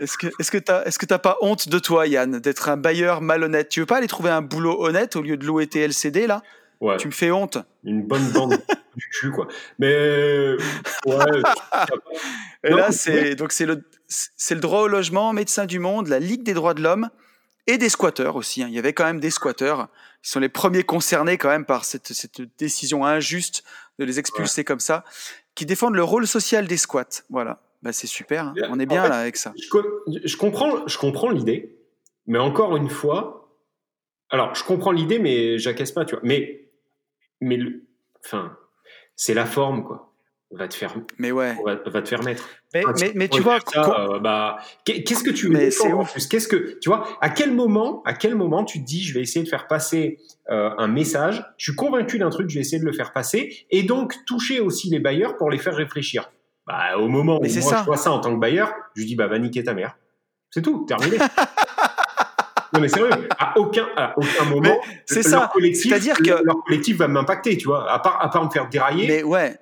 Est-ce 0.00 0.16
que 0.16 0.28
est-ce 0.38 0.50
que 0.52 0.58
t'as 0.58 0.84
est-ce 0.84 1.00
que 1.00 1.06
t'as 1.06 1.18
pas 1.18 1.36
honte 1.40 1.68
de 1.68 1.80
toi, 1.80 2.06
Yann, 2.06 2.38
d'être 2.38 2.68
un 2.68 2.76
bailleur 2.76 3.20
malhonnête? 3.20 3.68
Tu 3.68 3.80
veux 3.80 3.86
pas 3.86 3.96
aller 3.96 4.06
trouver 4.06 4.30
un 4.30 4.40
boulot 4.40 4.80
honnête 4.84 5.16
au 5.16 5.22
lieu 5.22 5.36
de 5.36 5.44
louer 5.44 5.66
tes 5.66 5.80
LCD 5.80 6.28
là? 6.28 6.42
Ouais. 6.80 6.96
Tu 6.96 7.08
me 7.08 7.12
fais 7.12 7.32
honte. 7.32 7.58
Une 7.82 8.06
bonne 8.06 8.30
bande 8.30 8.62
du 8.98 9.08
cul 9.08 9.30
quoi. 9.30 9.48
Mais 9.78 10.56
ouais. 11.06 11.14
Et 12.64 12.70
là 12.70 12.92
c'est 12.92 13.34
donc 13.34 13.52
c'est 13.52 13.66
le 13.66 13.82
c'est 14.08 14.54
le 14.54 14.60
droit 14.60 14.80
au 14.80 14.88
logement, 14.88 15.32
Médecins 15.32 15.66
du 15.66 15.78
Monde, 15.78 16.08
la 16.08 16.18
Ligue 16.18 16.42
des 16.42 16.54
droits 16.54 16.74
de 16.74 16.82
l'homme 16.82 17.08
et 17.66 17.78
des 17.78 17.90
squatteurs 17.90 18.36
aussi. 18.36 18.62
Hein. 18.62 18.68
Il 18.68 18.74
y 18.74 18.78
avait 18.78 18.94
quand 18.94 19.04
même 19.04 19.20
des 19.20 19.30
squatteurs. 19.30 19.88
Ils 20.24 20.28
sont 20.28 20.40
les 20.40 20.48
premiers 20.48 20.82
concernés 20.82 21.38
quand 21.38 21.50
même 21.50 21.66
par 21.66 21.84
cette, 21.84 22.12
cette 22.12 22.40
décision 22.58 23.04
injuste 23.04 23.62
de 23.98 24.04
les 24.04 24.18
expulser 24.18 24.64
comme 24.64 24.80
ça, 24.80 25.04
qui 25.54 25.66
défendent 25.66 25.94
le 25.94 26.02
rôle 26.02 26.26
social 26.26 26.66
des 26.66 26.78
squats. 26.78 27.22
Voilà. 27.30 27.60
Bah, 27.82 27.92
c'est 27.92 28.06
super. 28.06 28.46
Hein. 28.46 28.54
On 28.70 28.80
est 28.80 28.86
bien 28.86 29.06
là 29.06 29.18
avec 29.18 29.36
ça. 29.36 29.52
Je, 29.56 30.18
je 30.24 30.36
comprends, 30.36 30.86
je 30.86 30.98
comprends 30.98 31.30
l'idée, 31.30 31.76
mais 32.26 32.38
encore 32.38 32.76
une 32.76 32.88
fois, 32.88 33.54
alors 34.30 34.54
je 34.54 34.64
comprends 34.64 34.92
l'idée, 34.92 35.18
mais 35.18 35.58
j'acquiesce 35.58 35.92
pas, 35.92 36.04
tu 36.04 36.14
vois. 36.14 36.24
Mais, 36.24 36.70
mais 37.40 37.56
le, 37.56 37.84
enfin, 38.24 38.56
c'est 39.18 39.34
la 39.34 39.44
forme, 39.44 39.84
quoi. 39.84 40.04
Va 40.50 40.66
te 40.66 40.72
faire 40.72 40.94
mais 41.18 41.30
ouais. 41.30 41.54
va, 41.62 41.76
te 41.76 42.08
faire 42.08 42.22
mettre. 42.22 42.48
Mais, 42.72 42.82
mais, 43.14 43.28
tu 43.28 43.42
vois 43.42 43.58
euh, 43.76 44.18
bah 44.18 44.56
qu'est-ce 44.86 45.22
que 45.22 45.28
tu 45.28 45.52
veux 45.52 45.94
en 45.94 46.04
plus? 46.06 46.26
Qu'est-ce 46.26 46.48
que 46.48 46.78
tu 46.80 46.88
vois 46.88 47.06
à 47.20 47.28
quel 47.28 47.52
moment 47.52 48.02
à 48.06 48.14
quel 48.14 48.34
moment 48.34 48.64
tu 48.64 48.80
te 48.80 48.86
dis 48.86 49.04
je 49.04 49.12
vais 49.12 49.20
essayer 49.20 49.44
de 49.44 49.48
faire 49.50 49.66
passer 49.66 50.16
euh, 50.48 50.70
un 50.78 50.88
message? 50.88 51.44
Je 51.58 51.64
suis 51.64 51.74
convaincu 51.74 52.18
d'un 52.18 52.30
truc 52.30 52.48
je 52.48 52.54
vais 52.54 52.60
essayer 52.62 52.80
de 52.80 52.86
le 52.86 52.94
faire 52.94 53.12
passer 53.12 53.66
et 53.70 53.82
donc 53.82 54.14
toucher 54.24 54.60
aussi 54.60 54.88
les 54.88 55.00
bailleurs 55.00 55.36
pour 55.36 55.50
les 55.50 55.58
faire 55.58 55.74
réfléchir. 55.74 56.30
Bah 56.66 56.96
au 56.96 57.08
moment 57.08 57.40
où 57.40 57.40
moi 57.40 57.48
je 57.50 57.84
vois 57.84 57.98
ça 57.98 58.10
en 58.10 58.20
tant 58.20 58.34
que 58.34 58.40
bailleur 58.40 58.72
je 58.96 59.04
dis 59.04 59.16
bah 59.16 59.26
va 59.26 59.38
niquer 59.38 59.62
ta 59.62 59.74
mère. 59.74 59.98
C'est 60.50 60.62
tout 60.62 60.86
terminé 60.86 61.18
non 62.72 62.80
mais 62.80 62.88
sérieux, 62.88 63.10
à 63.38 63.58
aucun, 63.58 63.86
à 63.96 64.14
aucun 64.16 64.44
moment, 64.44 64.78
c'est 65.06 65.22
ça. 65.22 65.50
C'est-à-dire 65.74 66.16
que 66.16 66.44
leur 66.44 66.62
collectif 66.64 66.96
va 66.98 67.08
m'impacter, 67.08 67.56
tu 67.56 67.66
vois. 67.66 67.90
À 67.90 67.98
part, 67.98 68.22
à 68.22 68.30
part 68.30 68.44
me 68.44 68.50
faire 68.50 68.68
dérailler. 68.68 69.06
Mais 69.06 69.22
ouais, 69.22 69.58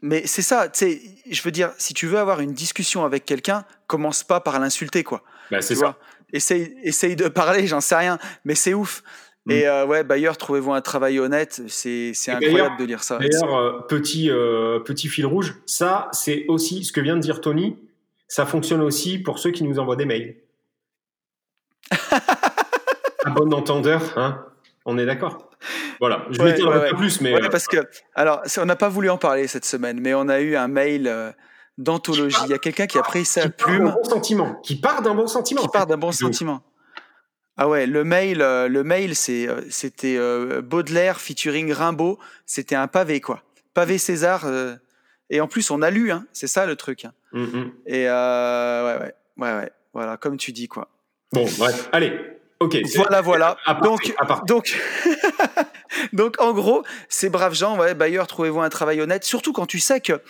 mais 0.00 0.22
c'est 0.26 0.42
ça, 0.42 0.68
tu 0.68 0.78
sais, 0.78 1.00
je 1.28 1.42
veux 1.42 1.50
dire, 1.50 1.72
si 1.76 1.92
tu 1.92 2.06
veux 2.06 2.18
avoir 2.18 2.40
une 2.40 2.52
discussion 2.52 3.04
avec 3.04 3.24
quelqu'un, 3.24 3.64
commence 3.86 4.22
pas 4.22 4.40
par 4.40 4.58
l'insulter, 4.60 5.02
quoi. 5.02 5.22
Bah, 5.50 5.60
c'est 5.60 5.74
ça. 5.74 5.96
Essaye, 6.32 6.76
essaye 6.82 7.16
de 7.16 7.26
parler, 7.28 7.66
j'en 7.66 7.80
sais 7.80 7.96
rien, 7.96 8.18
mais 8.44 8.54
c'est 8.54 8.74
ouf. 8.74 9.02
Mm. 9.46 9.50
Et 9.50 9.66
euh, 9.66 9.86
ouais, 9.86 10.04
d'ailleurs, 10.04 10.36
trouvez-vous 10.36 10.72
un 10.72 10.80
travail 10.82 11.18
honnête, 11.18 11.62
c'est 11.66 12.12
incroyable 12.28 12.76
de 12.78 12.84
lire 12.84 13.02
ça. 13.02 13.18
D'ailleurs, 13.18 13.56
euh, 13.56 13.80
petit, 13.88 14.30
euh, 14.30 14.78
petit 14.80 15.08
fil 15.08 15.26
rouge, 15.26 15.56
ça, 15.66 16.08
c'est 16.12 16.44
aussi 16.46 16.84
ce 16.84 16.92
que 16.92 17.00
vient 17.00 17.16
de 17.16 17.20
dire 17.20 17.40
Tony, 17.40 17.76
ça 18.28 18.46
fonctionne 18.46 18.82
aussi 18.82 19.18
pour 19.18 19.38
ceux 19.38 19.50
qui 19.50 19.64
nous 19.64 19.80
envoient 19.80 19.96
des 19.96 20.04
mails. 20.04 20.36
un 23.24 23.30
bon 23.30 23.52
entendeur, 23.52 24.02
hein, 24.16 24.44
on 24.84 24.98
est 24.98 25.06
d'accord 25.06 25.48
voilà, 26.00 26.26
je 26.30 26.40
vais 26.40 26.52
dire 26.52 26.70
un 26.70 26.90
peu 26.90 26.96
plus, 26.96 27.20
mais. 27.20 27.34
parce 27.50 27.66
que, 27.66 27.78
alors, 28.14 28.42
on 28.58 28.64
n'a 28.64 28.76
pas 28.76 28.88
voulu 28.88 29.10
en 29.10 29.18
parler 29.18 29.46
cette 29.46 29.64
semaine, 29.64 30.00
mais 30.00 30.14
on 30.14 30.28
a 30.28 30.40
eu 30.40 30.56
un 30.56 30.68
mail 30.68 31.08
euh, 31.08 31.32
d'anthologie. 31.76 32.36
Il 32.44 32.50
y 32.50 32.54
a 32.54 32.58
quelqu'un 32.58 32.86
qui 32.86 32.98
a 32.98 33.02
pris 33.02 33.24
sa 33.24 33.48
plume. 33.48 33.84
Part 33.84 33.94
bon 33.94 34.04
sentiment. 34.04 34.54
Qui 34.62 34.76
part 34.76 35.02
d'un 35.02 35.14
bon 35.14 35.26
sentiment. 35.26 35.62
Qui 35.62 35.68
part 35.68 35.86
d'un 35.86 35.98
bon 35.98 36.12
sentiment. 36.12 36.62
Ah 37.56 37.68
ouais, 37.68 37.86
le 37.86 38.04
mail, 38.04 38.40
euh, 38.40 38.68
le 38.68 38.84
mail, 38.84 39.16
c'est, 39.16 39.48
euh, 39.48 39.62
c'était 39.68 40.18
Baudelaire 40.62 41.20
featuring 41.20 41.72
Rimbaud. 41.72 42.18
C'était 42.46 42.76
un 42.76 42.86
pavé, 42.86 43.20
quoi. 43.20 43.42
Pavé 43.74 43.98
César. 43.98 44.46
et 45.30 45.40
en 45.40 45.48
plus, 45.48 45.70
on 45.70 45.82
a 45.82 45.90
lu, 45.90 46.12
hein. 46.12 46.26
C'est 46.32 46.46
ça 46.46 46.66
le 46.66 46.76
truc. 46.76 47.04
Hein. 47.04 47.12
Mm, 47.32 47.42
mm. 47.42 47.72
Et 47.86 48.04
ouais, 48.06 48.84
ouais, 48.86 49.14
ouais, 49.38 49.54
ouais. 49.54 49.72
Voilà, 49.92 50.16
comme 50.16 50.36
tu 50.36 50.52
dis, 50.52 50.68
quoi. 50.68 50.88
Bon, 51.32 51.46
bref, 51.58 51.88
allez, 51.92 52.12
Ok. 52.60 52.76
Voilà, 52.96 53.20
voilà. 53.20 53.56
donc, 53.82 54.14
donc, 54.46 54.76
donc, 56.12 56.40
en 56.40 56.52
gros, 56.52 56.82
ces 57.08 57.28
braves 57.28 57.54
gens, 57.54 57.78
ouais, 57.78 57.94
bailleurs, 57.94 58.26
trouvez-vous 58.26 58.60
un 58.60 58.68
travail 58.68 59.00
honnête? 59.00 59.24
Surtout 59.24 59.52
quand 59.52 59.66
tu 59.66 59.78
sais 59.78 60.00
que 60.00 60.20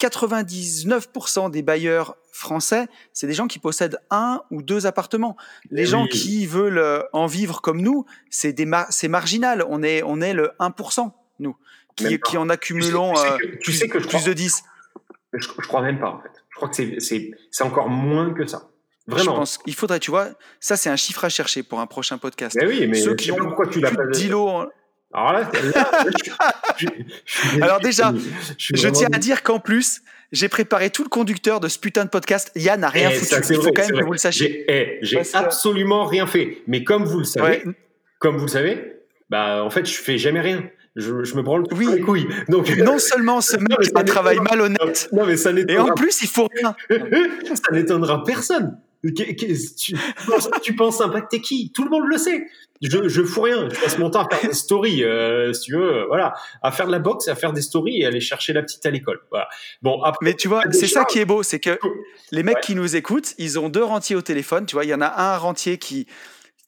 99% 0.00 1.50
des 1.50 1.62
bailleurs 1.62 2.16
français, 2.32 2.86
c'est 3.12 3.26
des 3.26 3.34
gens 3.34 3.46
qui 3.46 3.58
possèdent 3.58 3.98
un 4.10 4.42
ou 4.50 4.62
deux 4.62 4.86
appartements. 4.86 5.36
Les 5.70 5.84
gens 5.84 6.06
qui 6.06 6.46
veulent 6.46 6.78
euh, 6.78 7.02
en 7.12 7.26
vivre 7.26 7.60
comme 7.60 7.82
nous, 7.82 8.06
c'est 8.30 8.52
des 8.54 8.68
c'est 8.88 9.08
marginal. 9.08 9.64
On 9.68 9.82
est 9.82 10.02
on 10.02 10.20
est 10.20 10.32
le 10.32 10.52
1% 10.58 11.12
nous 11.38 11.56
qui, 11.94 12.18
qui 12.18 12.38
en 12.38 12.48
accumulons 12.48 13.12
tu 13.60 13.72
sais, 13.72 13.88
que, 13.88 13.98
plus, 13.98 14.08
plus 14.08 14.24
de 14.24 14.32
10. 14.32 14.64
Je, 15.34 15.46
je 15.46 15.68
crois 15.68 15.82
même 15.82 16.00
pas 16.00 16.08
en 16.08 16.20
fait. 16.20 16.30
Je 16.48 16.56
crois 16.56 16.68
que 16.70 17.00
c'est 17.00 17.64
encore 17.64 17.90
moins 17.90 18.32
que 18.32 18.46
ça. 18.46 18.71
Vraiment. 19.06 19.32
Je 19.32 19.36
pense 19.36 19.58
il 19.66 19.74
faudrait, 19.74 19.98
tu 19.98 20.10
vois, 20.10 20.28
ça 20.60 20.76
c'est 20.76 20.90
un 20.90 20.96
chiffre 20.96 21.24
à 21.24 21.28
chercher 21.28 21.62
pour 21.62 21.80
un 21.80 21.86
prochain 21.86 22.18
podcast. 22.18 22.56
Mais 22.60 22.66
oui, 22.66 22.86
mais 22.86 23.00
Ceux 23.00 23.14
qui 23.14 23.32
ont 23.32 23.36
pourquoi 23.36 23.66
tu 23.66 23.80
plus 23.80 23.96
de 23.96 24.32
Alors 25.14 25.32
là, 25.34 25.50
Alors 27.60 27.80
déjà, 27.80 28.14
je, 28.56 28.88
tiens 28.88 29.08
à 29.12 29.18
dire 29.18 29.42
qu'en 29.42 29.58
plus, 29.58 30.00
j'ai 30.30 30.48
préparé 30.48 30.88
tout 30.88 31.02
le 31.02 31.10
conducteur 31.10 31.60
de 31.60 31.68
ce 31.68 31.78
putain 31.78 32.06
de 32.06 32.08
podcast. 32.08 32.50
Yann 32.56 32.80
n'a 32.80 32.88
rien 32.88 33.10
eh, 33.10 33.14
foutu. 33.16 33.34
Il 33.50 33.56
faut 33.56 33.72
quand 33.72 33.86
même 33.86 34.00
que 34.00 34.04
vous 34.06 34.12
le 34.12 34.18
sachiez. 34.18 34.64
J'ai 35.02 35.20
eh, 35.20 35.36
absolument 35.36 36.06
rien 36.06 36.26
fait. 36.26 36.62
Mais 36.66 36.82
comme 36.82 37.04
vous 37.04 37.18
le 37.18 37.24
savez, 37.24 37.62
comme 38.20 38.36
vous 38.36 38.46
le 38.46 38.50
savez, 38.50 39.02
bah 39.28 39.62
en 39.62 39.68
fait, 39.68 39.84
je 39.84 39.98
fais 39.98 40.16
jamais 40.16 40.40
rien. 40.40 40.64
Je, 40.96 41.24
je, 41.24 41.34
me 41.36 41.42
branle 41.42 41.64
oui. 41.72 41.86
les 41.90 42.00
couilles. 42.00 42.28
Donc 42.48 42.68
non 42.76 42.98
seulement 42.98 43.40
ce 43.40 43.56
mec 43.56 43.78
a 43.94 44.00
un 44.00 44.04
travail 44.04 44.38
malhonnête, 44.40 45.08
non, 45.12 45.24
mais 45.24 45.38
ça 45.38 45.50
et 45.50 45.78
en 45.78 45.94
plus 45.94 46.22
il 46.22 46.28
faut 46.28 46.48
rien. 46.54 46.76
ça 47.54 47.72
n'étonnera 47.72 48.22
personne. 48.24 48.78
Tu, 49.04 49.36
tu, 50.62 50.76
penses, 50.76 51.00
impacter 51.00 51.40
qui? 51.40 51.72
Tout 51.72 51.82
le 51.84 51.90
monde 51.90 52.04
le 52.06 52.18
sait. 52.18 52.46
Je, 52.80 53.08
je 53.08 53.22
fous 53.22 53.42
rien. 53.42 53.68
Je 53.68 53.80
passe 53.80 53.98
mon 53.98 54.10
temps 54.10 54.24
à 54.24 54.28
faire 54.36 54.48
des 54.48 54.54
stories, 54.54 55.02
euh, 55.02 55.52
si 55.52 55.62
tu 55.62 55.72
veux, 55.76 56.04
voilà, 56.06 56.34
à 56.62 56.70
faire 56.70 56.86
de 56.86 56.92
la 56.92 57.00
boxe, 57.00 57.26
à 57.28 57.34
faire 57.34 57.52
des 57.52 57.62
stories 57.62 58.02
et 58.02 58.06
aller 58.06 58.20
chercher 58.20 58.52
la 58.52 58.62
petite 58.62 58.84
à 58.86 58.90
l'école. 58.90 59.20
Voilà. 59.30 59.48
Bon, 59.82 60.02
après, 60.02 60.24
mais 60.24 60.34
tu 60.34 60.46
vois, 60.46 60.62
c'est 60.70 60.86
ça 60.86 61.04
qui 61.04 61.18
est 61.18 61.24
beau, 61.24 61.42
c'est 61.42 61.60
que 61.60 61.78
les 62.30 62.42
mecs 62.42 62.60
qui 62.60 62.74
nous 62.74 62.94
écoutent, 62.94 63.34
ils 63.38 63.58
ont 63.58 63.68
deux 63.68 63.84
rentiers 63.84 64.16
au 64.16 64.22
téléphone. 64.22 64.66
Tu 64.66 64.74
vois, 64.74 64.84
il 64.84 64.90
y 64.90 64.94
en 64.94 65.00
a 65.00 65.12
un 65.34 65.36
rentier 65.36 65.78
qui 65.78 66.06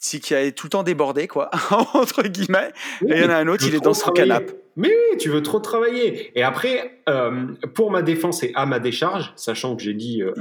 qui 0.01 0.35
a 0.35 0.53
tout 0.53 0.67
le 0.67 0.71
temps 0.71 0.83
débordé, 0.83 1.29
quoi, 1.29 1.51
entre 1.95 2.23
guillemets. 2.25 2.73
et 3.09 3.17
il 3.17 3.23
y 3.23 3.25
en 3.25 3.31
a 3.31 3.37
un 3.37 3.49
autre, 3.49 3.65
il 3.67 3.75
est 3.75 3.81
dans 3.81 3.95
son 3.95 4.11
canapé. 4.11 4.53
Mais 4.77 4.89
oui, 4.89 5.19
tu 5.19 5.29
veux 5.29 5.43
trop 5.43 5.61
travailler. 5.61 6.37
Et 6.39 6.43
après, 6.43 7.01
euh, 7.09 7.55
pour 7.75 7.91
ma 7.91 8.03
défense 8.03 8.43
et 8.43 8.53
à 8.55 8.67
ma 8.67 8.81
décharge, 8.81 9.33
sachant 9.37 9.77
que 9.77 9.83
j'ai 9.83 9.95
dit 9.95 10.23
euh, 10.23 10.33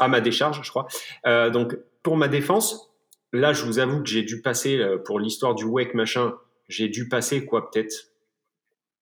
à, 0.00 0.08
ma, 0.08 0.20
décharge, 0.20 0.60
je 0.62 0.70
crois. 0.70 0.86
Euh, 1.26 1.50
donc, 1.50 1.76
pour 2.02 2.16
ma 2.16 2.28
défense, 2.28 2.90
là, 3.32 3.52
je 3.52 3.64
vous 3.64 3.78
avoue 3.78 4.02
que 4.02 4.08
j'ai 4.08 4.22
dû 4.22 4.40
passer, 4.40 4.80
pour 5.04 5.20
l'histoire 5.20 5.54
du 5.54 5.64
WEC 5.64 5.94
machin, 5.94 6.34
j'ai 6.68 6.88
dû 6.88 7.08
passer, 7.08 7.44
quoi, 7.44 7.70
peut-être 7.70 8.12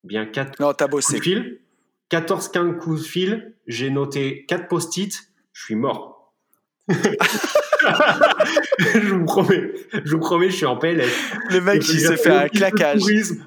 bien 0.02 0.26
4 0.26 0.60
non, 0.60 0.72
as 0.72 0.86
bossé. 0.88 1.14
coups 1.14 1.28
de 1.28 1.34
fil. 1.34 1.60
14-15 2.10 2.78
coups 2.78 3.02
de 3.02 3.06
fil. 3.06 3.54
J'ai 3.66 3.90
noté 3.90 4.44
4 4.46 4.66
post-it. 4.66 5.14
Je 5.52 5.64
suis 5.64 5.76
mort. 5.76 6.19
je 8.94 9.14
vous 9.14 9.24
promets, 9.24 9.72
je 10.04 10.12
vous 10.12 10.20
promets, 10.20 10.50
je 10.50 10.56
suis 10.56 10.66
en 10.66 10.76
PLS. 10.76 11.10
Le 11.50 11.60
mec, 11.60 11.88
il 11.88 12.00
s'est 12.00 12.16
fait 12.16 12.30
un 12.30 12.48
claquage. 12.48 13.02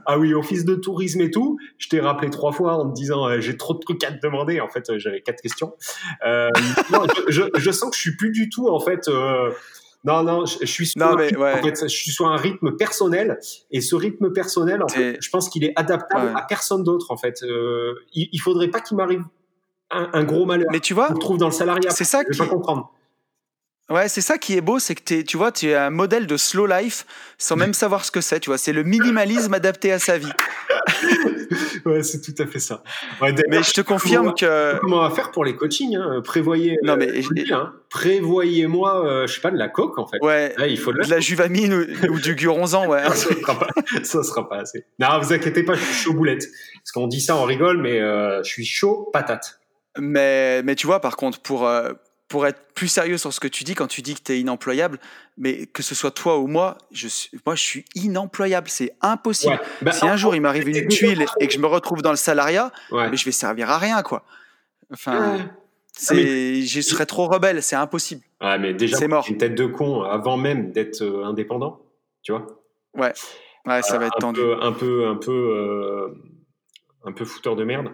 Ah 0.05 0.17
oui, 0.17 0.33
office 0.33 0.65
de 0.65 0.75
tourisme 0.75 1.21
et 1.21 1.31
tout. 1.31 1.57
Je 1.77 1.89
t'ai 1.89 1.99
rappelé 1.99 2.29
trois 2.29 2.51
fois 2.51 2.75
en 2.75 2.89
te 2.89 2.95
disant 2.95 3.27
euh, 3.27 3.39
j'ai 3.39 3.57
trop 3.57 3.73
de 3.73 3.79
trucs 3.79 4.03
à 4.03 4.11
te 4.11 4.21
demander. 4.21 4.59
En 4.59 4.69
fait, 4.69 4.89
euh, 4.89 4.99
j'avais 4.99 5.21
quatre 5.21 5.41
questions. 5.41 5.73
Euh, 6.25 6.49
non, 6.91 7.05
je, 7.27 7.43
je, 7.55 7.71
sens 7.71 7.91
que 7.91 7.95
je 7.95 8.01
suis 8.01 8.15
plus 8.15 8.31
du 8.31 8.49
tout 8.49 8.67
en 8.67 8.79
fait. 8.79 9.09
Non, 10.05 10.21
non, 10.21 10.45
je, 10.45 10.65
suis 10.65 10.85
sur, 10.85 11.01
un 11.01 11.15
rythme, 11.15 11.41
en 11.41 11.61
fait, 11.61 11.83
je 11.83 11.87
suis 11.87 12.11
sur 12.11 12.27
un 12.27 12.35
rythme 12.35 12.75
personnel 12.75 13.39
et 13.71 13.79
ce 13.79 13.95
rythme 13.95 14.33
personnel, 14.33 14.83
en 14.83 14.89
fait, 14.89 15.17
je 15.21 15.29
pense 15.29 15.47
qu'il 15.47 15.63
est 15.63 15.71
adaptable 15.77 16.33
à 16.35 16.41
personne 16.41 16.83
d'autre. 16.83 17.09
En 17.09 17.15
fait, 17.15 17.41
il, 18.13 18.27
il 18.31 18.39
faudrait 18.39 18.67
pas 18.67 18.81
qu'il 18.81 18.97
m'arrive 18.97 19.23
un, 19.91 20.09
un, 20.11 20.23
gros 20.25 20.45
malheur. 20.45 20.67
Mais 20.71 20.81
tu 20.81 20.93
vois, 20.93 21.09
on 21.11 21.17
trouve 21.17 21.37
dans 21.37 21.47
le 21.47 21.53
salariat. 21.53 21.91
C'est 21.91 22.03
ça 22.03 22.21
je 22.27 22.33
qui... 22.33 22.37
pas 22.37 22.47
comprendre. 22.47 22.91
Ouais, 23.93 24.09
c'est 24.09 24.21
ça 24.21 24.39
qui 24.39 24.57
est 24.57 24.61
beau, 24.61 24.79
c'est 24.79 24.95
que 24.95 25.21
tu 25.21 25.37
vois, 25.37 25.51
tu 25.51 25.69
es 25.69 25.75
un 25.75 25.91
modèle 25.91 26.25
de 26.25 26.35
slow 26.35 26.65
life 26.65 27.05
sans 27.37 27.55
même 27.55 27.75
savoir 27.75 28.05
ce 28.05 28.09
que 28.09 28.21
c'est. 28.21 28.39
Tu 28.39 28.49
vois, 28.49 28.57
c'est 28.57 28.73
le 28.73 28.81
minimalisme 28.81 29.53
adapté 29.53 29.91
à 29.91 29.99
sa 29.99 30.17
vie. 30.17 30.31
ouais, 31.85 32.01
c'est 32.01 32.19
tout 32.19 32.33
à 32.41 32.47
fait 32.47 32.57
ça. 32.57 32.81
mais 33.21 33.61
je 33.61 33.71
te 33.71 33.81
confirme 33.81 34.33
que. 34.33 34.79
Comment 34.79 34.97
on 34.97 35.07
va 35.07 35.11
faire 35.11 35.29
pour 35.29 35.45
les 35.45 35.55
coachings 35.55 35.95
hein? 35.95 36.21
Prévoyez. 36.23 36.79
Non, 36.81 36.97
mais. 36.97 37.07
Hein. 37.51 37.71
Prévoyez-moi, 37.91 39.05
euh, 39.05 39.27
je 39.27 39.35
sais 39.35 39.41
pas, 39.41 39.51
de 39.51 39.59
la 39.59 39.69
coque, 39.69 39.99
en 39.99 40.07
fait. 40.07 40.17
Ouais. 40.23 40.55
il 40.67 40.79
faut 40.79 40.91
de 40.91 40.97
la, 41.07 41.19
juvamine 41.19 41.85
ou, 42.09 42.19
du 42.19 42.33
guronzan, 42.33 42.87
ouais. 42.87 43.03
ça, 43.09 43.13
sera 43.13 43.59
pas, 43.59 43.67
ça 44.03 44.23
sera 44.23 44.49
pas 44.49 44.57
assez. 44.61 44.85
Non, 44.97 45.19
vous 45.21 45.33
inquiétez 45.33 45.61
pas, 45.61 45.75
je 45.75 45.83
suis 45.83 46.05
chaud 46.05 46.13
boulette. 46.13 46.47
Parce 46.77 46.91
qu'on 46.93 47.05
dit 47.05 47.21
ça, 47.21 47.37
on 47.37 47.43
rigole, 47.43 47.77
mais 47.77 48.01
euh, 48.01 48.41
je 48.41 48.49
suis 48.49 48.65
chaud 48.65 49.11
patate. 49.13 49.59
Mais, 49.99 50.63
mais 50.63 50.73
tu 50.73 50.87
vois, 50.87 50.99
par 50.99 51.15
contre, 51.15 51.39
pour, 51.41 51.67
euh, 51.67 51.91
pour 52.33 52.47
être 52.47 52.73
plus 52.73 52.87
sérieux 52.87 53.19
sur 53.19 53.31
ce 53.31 53.39
que 53.39 53.47
tu 53.47 53.63
dis, 53.63 53.75
quand 53.75 53.85
tu 53.85 54.01
dis 54.01 54.15
que 54.15 54.21
tu 54.23 54.31
es 54.31 54.39
inemployable, 54.39 54.97
mais 55.37 55.67
que 55.67 55.83
ce 55.83 55.93
soit 55.93 56.09
toi 56.09 56.39
ou 56.39 56.47
moi, 56.47 56.79
je 56.91 57.07
suis, 57.07 57.29
moi, 57.45 57.53
je 57.53 57.61
suis 57.61 57.85
inemployable. 57.93 58.69
C'est 58.69 58.95
impossible. 59.01 59.61
Bah, 59.83 59.91
si 59.91 60.07
un 60.07 60.17
jour 60.17 60.33
il 60.33 60.41
m'arrive 60.41 60.67
une 60.67 60.87
tuile 60.87 61.27
et 61.39 61.47
que 61.47 61.53
je 61.53 61.59
me 61.59 61.67
retrouve 61.67 62.01
dans 62.01 62.09
le 62.09 62.15
salariat, 62.15 62.71
mais 62.91 63.17
je 63.17 63.25
vais 63.25 63.31
servir 63.31 63.69
à 63.69 63.77
rien, 63.77 64.01
quoi. 64.01 64.23
Enfin, 64.91 65.37
ah, 65.41 65.51
c'est, 65.91 66.63
je 66.63 66.81
serais 66.81 67.05
trop 67.05 67.27
rebelle. 67.27 67.61
C'est 67.61 67.75
impossible. 67.75 68.23
Ouais, 68.41 68.57
mais 68.57 68.73
déjà, 68.73 68.97
c'est 68.97 69.07
mort. 69.07 69.27
Une 69.29 69.37
tête 69.37 69.53
de 69.53 69.67
con 69.67 70.01
avant 70.01 70.35
même 70.35 70.71
d'être 70.71 71.03
euh, 71.03 71.25
indépendant, 71.25 71.81
tu 72.23 72.31
vois. 72.31 72.47
Ouais. 72.95 73.13
Ouais, 73.67 73.83
ça 73.83 73.99
va 73.99 74.07
être 74.07 74.17
un 74.17 74.21
tendu. 74.21 74.41
Peu, 74.41 74.57
un 74.59 74.71
peu, 74.71 75.05
un 75.05 75.17
peu, 75.17 75.31
euh, 75.31 76.07
un 77.05 77.11
peu 77.11 77.25
fouteur 77.25 77.55
de 77.55 77.63
merde. 77.63 77.91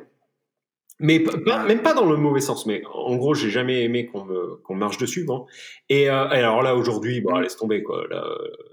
Mais 0.99 1.23
même 1.67 1.81
pas 1.81 1.93
dans 1.93 2.05
le 2.05 2.17
mauvais 2.17 2.41
sens, 2.41 2.65
mais 2.65 2.83
en 2.93 3.15
gros, 3.15 3.33
j'ai 3.33 3.49
jamais 3.49 3.83
aimé 3.83 4.05
qu'on 4.05 4.25
me 4.25 4.57
qu'on 4.57 4.75
marche 4.75 4.97
dessus. 4.97 5.23
Bon. 5.23 5.45
Et, 5.87 6.09
euh, 6.09 6.27
alors 6.27 6.61
là, 6.61 6.75
aujourd'hui, 6.75 7.21
bon, 7.21 7.37
laisse 7.37 7.55
tomber 7.55 7.83
quoi. 7.83 8.05
Là, 8.09 8.23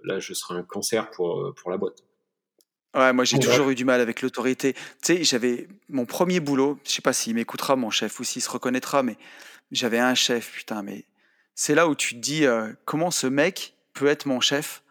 là, 0.05 0.19
je 0.19 0.35
serai 0.35 0.59
un 0.59 0.63
cancer 0.63 1.11
pour 1.11 1.55
pour 1.55 1.71
la 1.71 1.77
boîte. 1.77 2.03
Ouais, 2.97 3.13
moi 3.13 3.25
j'ai 3.25 3.39
toujours 3.39 3.69
eu 3.69 3.75
du 3.75 3.85
mal 3.85 4.01
avec 4.01 4.23
l'autorité. 4.23 4.73
Tu 4.73 4.81
sais, 5.03 5.25
j'avais 5.25 5.69
mon 5.91 6.07
premier 6.07 6.41
boulot. 6.41 6.79
Je 6.85 6.93
sais 6.93 7.03
pas 7.03 7.13
s'il 7.13 7.35
m'écoutera 7.35 7.77
mon 7.77 7.91
chef 7.91 8.19
ou 8.21 8.25
s'il 8.25 8.41
se 8.41 8.49
reconnaîtra, 8.49 9.03
mais 9.03 9.19
j'avais 9.71 9.99
un 9.99 10.15
chef. 10.15 10.51
Putain, 10.53 10.83
mais 10.83 11.05
c'est 11.55 11.75
là 11.75 11.89
où 11.89 11.95
tu 11.95 12.15
te 12.15 12.21
dis 12.21 12.47
euh, 12.47 12.73
comment 12.87 13.11
ce 13.11 13.27
mec 13.27 13.75
peut 13.93 14.07
être 14.07 14.27
mon 14.27 14.41
chef 14.41 14.83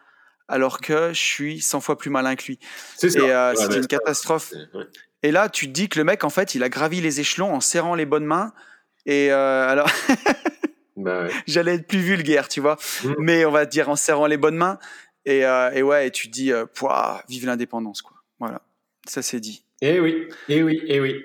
alors 0.46 0.80
que 0.80 1.08
je 1.08 1.20
suis 1.20 1.60
100 1.60 1.80
fois 1.80 1.98
plus 1.98 2.10
malin 2.10 2.36
que 2.36 2.44
lui? 2.44 2.60
C'est 2.96 3.18
euh, 3.18 3.54
c'était 3.56 3.78
une 3.78 3.88
catastrophe. 3.88 4.52
Et 5.26 5.32
là, 5.32 5.48
tu 5.48 5.66
te 5.66 5.72
dis 5.72 5.88
que 5.88 5.98
le 5.98 6.04
mec, 6.04 6.22
en 6.22 6.30
fait, 6.30 6.54
il 6.54 6.62
a 6.62 6.68
gravi 6.68 7.00
les 7.00 7.18
échelons 7.18 7.52
en 7.52 7.60
serrant 7.60 7.96
les 7.96 8.06
bonnes 8.06 8.24
mains. 8.24 8.52
Et 9.06 9.32
euh, 9.32 9.68
alors, 9.68 9.90
bah 10.96 11.26
j'allais 11.48 11.74
être 11.74 11.88
plus 11.88 11.98
vulgaire, 11.98 12.46
tu 12.46 12.60
vois. 12.60 12.76
Mmh. 13.02 13.14
Mais 13.18 13.44
on 13.44 13.50
va 13.50 13.66
dire 13.66 13.88
en 13.88 13.96
serrant 13.96 14.26
les 14.26 14.36
bonnes 14.36 14.54
mains. 14.54 14.78
Et, 15.24 15.44
euh, 15.44 15.72
et 15.72 15.82
ouais, 15.82 16.06
et 16.06 16.10
tu 16.12 16.28
te 16.28 16.32
dis, 16.32 16.52
euh, 16.52 16.64
vive 17.28 17.44
l'indépendance, 17.44 18.02
quoi. 18.02 18.18
Voilà, 18.38 18.62
ça 19.08 19.20
c'est 19.20 19.40
dit. 19.40 19.64
Eh 19.80 19.98
oui, 19.98 20.28
eh 20.48 20.62
oui, 20.62 20.80
eh 20.86 21.00
oui. 21.00 21.24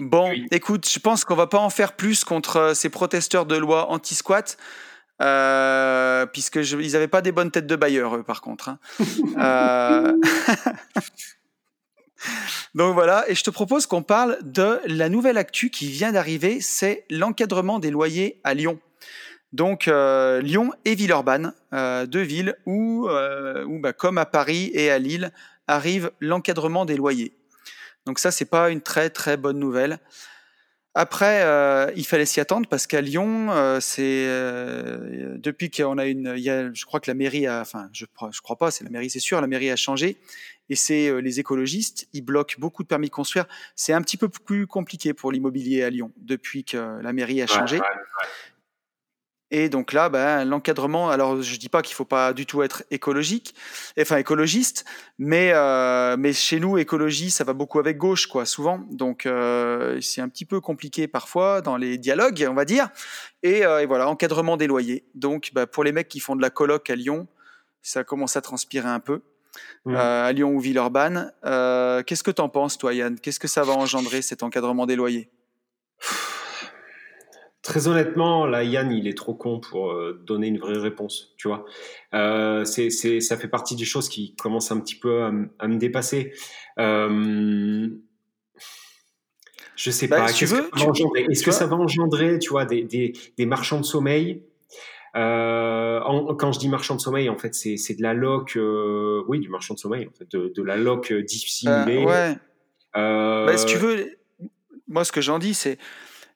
Bon, 0.00 0.32
écoute, 0.50 0.88
je 0.90 0.98
pense 0.98 1.24
qu'on 1.24 1.36
va 1.36 1.46
pas 1.46 1.58
en 1.58 1.70
faire 1.70 1.92
plus 1.92 2.24
contre 2.24 2.56
euh, 2.56 2.74
ces 2.74 2.88
protesteurs 2.88 3.46
de 3.46 3.56
loi 3.56 3.88
anti-squat. 3.88 4.56
Euh, 5.22 6.26
puisque 6.26 6.56
ils 6.56 6.92
n'avaient 6.92 7.06
pas 7.06 7.22
des 7.22 7.32
bonnes 7.32 7.52
têtes 7.52 7.68
de 7.68 7.76
bailleurs, 7.76 8.16
eux, 8.16 8.24
par 8.24 8.40
contre. 8.40 8.68
Hein. 8.68 8.78
euh... 9.38 10.16
Donc 12.74 12.94
voilà, 12.94 13.24
et 13.28 13.34
je 13.34 13.42
te 13.42 13.50
propose 13.50 13.86
qu'on 13.86 14.02
parle 14.02 14.38
de 14.42 14.80
la 14.86 15.08
nouvelle 15.08 15.38
actu 15.38 15.70
qui 15.70 15.88
vient 15.88 16.12
d'arriver, 16.12 16.60
c'est 16.60 17.04
l'encadrement 17.10 17.78
des 17.78 17.90
loyers 17.90 18.40
à 18.44 18.54
Lyon. 18.54 18.78
Donc 19.52 19.88
euh, 19.88 20.40
Lyon 20.40 20.72
et 20.84 20.94
Villeurbanne, 20.94 21.54
euh, 21.72 22.06
deux 22.06 22.22
villes 22.22 22.56
où, 22.66 23.08
euh, 23.08 23.64
où 23.64 23.78
bah, 23.80 23.92
comme 23.92 24.18
à 24.18 24.26
Paris 24.26 24.70
et 24.74 24.90
à 24.90 24.98
Lille, 24.98 25.32
arrive 25.66 26.10
l'encadrement 26.20 26.84
des 26.84 26.96
loyers. 26.96 27.34
Donc 28.06 28.18
ça, 28.18 28.30
c'est 28.30 28.44
pas 28.44 28.70
une 28.70 28.80
très 28.80 29.10
très 29.10 29.36
bonne 29.36 29.58
nouvelle. 29.58 29.98
Après, 31.00 31.42
euh, 31.44 31.92
il 31.94 32.04
fallait 32.04 32.26
s'y 32.26 32.40
attendre 32.40 32.68
parce 32.68 32.88
qu'à 32.88 33.00
Lyon, 33.00 33.52
euh, 33.52 33.78
c'est 33.78 34.24
euh, 34.26 35.36
depuis 35.38 35.70
qu'on 35.70 35.96
a 35.96 36.06
une, 36.06 36.34
il 36.36 36.42
y 36.42 36.50
a, 36.50 36.72
je 36.74 36.84
crois 36.86 36.98
que 36.98 37.08
la 37.08 37.14
mairie 37.14 37.46
a, 37.46 37.60
enfin, 37.60 37.88
je, 37.92 38.04
je 38.32 38.40
crois 38.40 38.56
pas, 38.56 38.72
c'est 38.72 38.82
la 38.82 38.90
mairie, 38.90 39.08
c'est 39.08 39.20
sûr, 39.20 39.40
la 39.40 39.46
mairie 39.46 39.70
a 39.70 39.76
changé 39.76 40.16
et 40.68 40.74
c'est 40.74 41.22
les 41.22 41.38
écologistes, 41.38 42.08
ils 42.14 42.22
bloquent 42.22 42.56
beaucoup 42.58 42.82
de 42.82 42.88
permis 42.88 43.06
de 43.06 43.12
construire. 43.12 43.46
C'est 43.76 43.92
un 43.92 44.02
petit 44.02 44.16
peu 44.16 44.28
plus 44.28 44.66
compliqué 44.66 45.14
pour 45.14 45.30
l'immobilier 45.30 45.84
à 45.84 45.90
Lyon 45.90 46.10
depuis 46.16 46.64
que 46.64 47.00
la 47.00 47.12
mairie 47.12 47.42
a 47.42 47.46
changé. 47.46 47.78
Et 49.50 49.70
donc 49.70 49.92
là, 49.94 50.10
ben, 50.10 50.44
l'encadrement, 50.44 51.08
alors 51.08 51.40
je 51.40 51.56
dis 51.56 51.70
pas 51.70 51.80
qu'il 51.80 51.94
faut 51.94 52.04
pas 52.04 52.34
du 52.34 52.44
tout 52.44 52.62
être 52.62 52.82
écologique, 52.90 53.54
enfin 53.98 54.18
écologiste, 54.18 54.84
mais, 55.18 55.52
euh, 55.54 56.16
mais 56.18 56.34
chez 56.34 56.60
nous, 56.60 56.76
écologie, 56.76 57.30
ça 57.30 57.44
va 57.44 57.54
beaucoup 57.54 57.78
avec 57.78 57.96
gauche, 57.96 58.26
quoi, 58.26 58.44
souvent. 58.44 58.84
Donc 58.90 59.24
euh, 59.24 59.98
c'est 60.02 60.20
un 60.20 60.28
petit 60.28 60.44
peu 60.44 60.60
compliqué 60.60 61.08
parfois 61.08 61.62
dans 61.62 61.78
les 61.78 61.96
dialogues, 61.96 62.46
on 62.48 62.54
va 62.54 62.66
dire. 62.66 62.90
Et, 63.42 63.64
euh, 63.64 63.80
et 63.80 63.86
voilà, 63.86 64.08
encadrement 64.08 64.58
des 64.58 64.66
loyers. 64.66 65.06
Donc 65.14 65.50
ben, 65.54 65.66
pour 65.66 65.82
les 65.82 65.92
mecs 65.92 66.08
qui 66.08 66.20
font 66.20 66.36
de 66.36 66.42
la 66.42 66.50
coloc 66.50 66.90
à 66.90 66.94
Lyon, 66.94 67.26
ça 67.80 68.04
commence 68.04 68.36
à 68.36 68.42
transpirer 68.42 68.88
un 68.88 69.00
peu. 69.00 69.22
Mmh. 69.86 69.96
À 69.96 70.30
Lyon 70.32 70.50
ou 70.50 70.60
Villeurbanne. 70.60 71.32
Qu'est-ce 71.42 72.22
que 72.22 72.30
tu 72.30 72.42
en 72.42 72.50
penses, 72.50 72.76
toi, 72.76 72.92
Yann? 72.92 73.18
Qu'est-ce 73.18 73.40
que 73.40 73.48
ça 73.48 73.62
va 73.62 73.72
engendrer, 73.72 74.20
cet 74.20 74.42
encadrement 74.42 74.84
des 74.84 74.94
loyers? 74.94 75.30
Très 77.68 77.86
honnêtement, 77.86 78.46
là, 78.46 78.64
Yann, 78.64 78.90
il 78.90 79.06
est 79.06 79.16
trop 79.16 79.34
con 79.34 79.60
pour 79.60 79.92
euh, 79.92 80.22
donner 80.24 80.46
une 80.46 80.56
vraie 80.56 80.78
réponse, 80.78 81.34
tu 81.36 81.48
vois. 81.48 81.66
Euh, 82.14 82.64
c'est, 82.64 82.88
c'est, 82.88 83.20
ça 83.20 83.36
fait 83.36 83.46
partie 83.46 83.76
des 83.76 83.84
choses 83.84 84.08
qui 84.08 84.34
commencent 84.36 84.72
un 84.72 84.80
petit 84.80 84.94
peu 84.94 85.24
à, 85.24 85.68
me 85.68 85.76
dépasser. 85.76 86.32
Euh, 86.78 87.86
je 89.76 89.90
sais 89.90 90.08
bah, 90.08 90.16
pas. 90.16 90.26
Qu'est-ce 90.28 90.40
que 90.40 90.46
ça 90.46 90.62
va 90.62 90.88
engendrer? 90.88 91.26
Est-ce 91.28 91.44
que 91.44 91.50
ça 91.50 91.66
va 91.66 91.76
engendrer, 91.76 92.38
tu 92.38 92.48
vois, 92.48 92.64
des, 92.64 92.84
des, 92.84 93.12
des 93.36 93.44
marchands 93.44 93.80
de 93.80 93.84
sommeil? 93.84 94.44
Euh, 95.14 96.00
quand 96.38 96.52
je 96.52 96.58
dis 96.58 96.70
marchand 96.70 96.94
de 96.94 97.02
sommeil, 97.02 97.28
en 97.28 97.36
fait, 97.36 97.54
c'est, 97.54 97.76
c'est 97.76 97.96
de 97.96 98.02
la 98.02 98.14
loc, 98.14 98.56
euh, 98.56 99.22
oui, 99.28 99.40
du 99.40 99.50
marchand 99.50 99.74
de 99.74 99.78
sommeil, 99.78 100.08
en 100.08 100.16
fait, 100.16 100.30
de, 100.30 100.50
de 100.56 100.62
la 100.62 100.78
loc 100.78 101.12
dissimulée. 101.12 102.02
ouais. 102.02 102.34
Bah, 102.94 103.58
si 103.58 103.66
tu 103.66 103.76
veux, 103.76 104.16
moi, 104.86 105.04
ce 105.04 105.12
que 105.12 105.20
j'en 105.20 105.38
dis, 105.38 105.52
c'est 105.52 105.76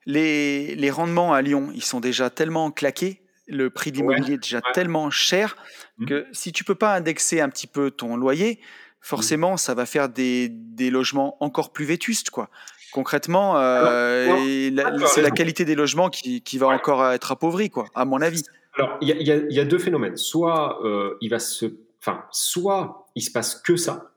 les, 0.06 0.74
les 0.74 0.90
rendements 0.90 1.32
à 1.32 1.42
Lyon, 1.42 1.70
ils 1.74 1.84
sont 1.84 2.00
déjà 2.00 2.30
tellement 2.30 2.70
claqués, 2.70 3.22
le 3.46 3.70
prix 3.70 3.92
de 3.92 3.96
l'immobilier 3.96 4.34
est 4.34 4.42
déjà 4.42 4.60
tellement 4.72 5.10
cher 5.10 5.56
mmh. 5.98 6.06
que 6.06 6.26
si 6.32 6.52
tu 6.52 6.64
peux 6.64 6.74
pas 6.74 6.94
indexer 6.94 7.40
un 7.40 7.48
petit 7.48 7.66
peu 7.66 7.90
ton 7.90 8.16
loyer, 8.16 8.60
forcément, 9.00 9.56
ça 9.56 9.74
va 9.74 9.84
faire 9.84 10.08
des, 10.08 10.48
des 10.48 10.90
logements 10.90 11.36
encore 11.40 11.72
plus 11.72 11.84
vétustes, 11.84 12.30
quoi. 12.30 12.48
Concrètement, 12.92 13.56
euh, 13.56 14.70
c'est 15.06 15.22
la 15.22 15.30
qualité 15.30 15.64
des 15.64 15.74
logements 15.74 16.10
qui, 16.10 16.42
qui 16.42 16.58
va 16.58 16.68
encore 16.68 17.10
être 17.10 17.32
appauvrie, 17.32 17.70
quoi, 17.70 17.86
à 17.94 18.04
mon 18.04 18.20
avis. 18.20 18.42
Alors, 18.74 18.98
il 19.00 19.08
y, 19.08 19.12
y, 19.12 19.54
y 19.54 19.60
a, 19.60 19.64
deux 19.64 19.78
phénomènes. 19.78 20.16
Soit 20.16 20.84
euh, 20.84 21.16
il 21.20 21.30
va 21.30 21.38
se, 21.38 21.66
enfin, 22.00 22.24
soit 22.30 23.06
il 23.14 23.22
se 23.22 23.30
passe 23.30 23.54
que 23.54 23.76
ça. 23.76 24.12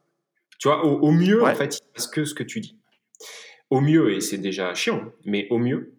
Tu 0.60 0.68
vois, 0.68 0.86
au, 0.86 1.00
au 1.00 1.12
mieux, 1.12 1.44
en 1.44 1.56
fait, 1.56 1.76
il 1.76 1.78
se 1.78 1.94
passe 1.94 2.08
que 2.08 2.26
ce 2.26 2.34
que 2.34 2.44
tu 2.44 2.60
dis 2.60 2.78
au 3.70 3.82
mieux, 3.82 4.14
et 4.14 4.22
c'est 4.22 4.38
déjà 4.38 4.74
chiant, 4.74 5.12
mais 5.26 5.48
au 5.50 5.58
mieux. 5.58 5.94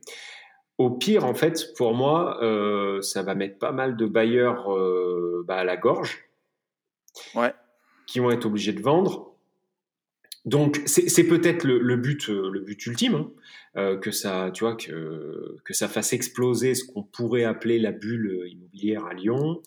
Au 0.79 0.91
pire, 0.91 1.25
en 1.25 1.35
fait, 1.35 1.73
pour 1.77 1.95
moi, 1.95 2.43
euh, 2.43 3.01
ça 3.01 3.23
va 3.23 3.35
mettre 3.35 3.59
pas 3.59 3.73
mal 3.73 3.97
de 3.97 4.07
bailleurs 4.07 4.73
euh, 4.75 5.43
bah, 5.47 5.57
à 5.57 5.65
la 5.65 5.77
gorge, 5.77 6.29
ouais. 7.35 7.55
qui 8.07 8.21
vont 8.21 8.31
être 8.31 8.45
obligés 8.45 8.75
de 8.75 8.83
vendre. 8.83 9.33
Donc, 10.45 10.81
c'est 10.87 11.25
peut-être 11.25 11.65
le, 11.65 11.97
but, 11.97 12.29
euh, 12.29 12.51
le 12.51 12.61
but 12.61 12.87
ultime, 12.87 13.31
hein, 13.75 13.97
que 13.97 14.13
ça, 14.13 14.51
tu 14.55 14.63
vois, 14.63 14.77
que, 14.77 15.57
que 15.65 15.75
ça 15.75 15.89
fasse 15.89 16.13
exploser 16.13 16.77
ce 16.77 16.85
qu'on 16.85 17.03
pourrait 17.03 17.43
appeler 17.43 17.81
la 17.81 17.91
bulle 17.91 18.47
immobilière 18.49 19.07
à 19.07 19.15
Lyon. 19.15 19.63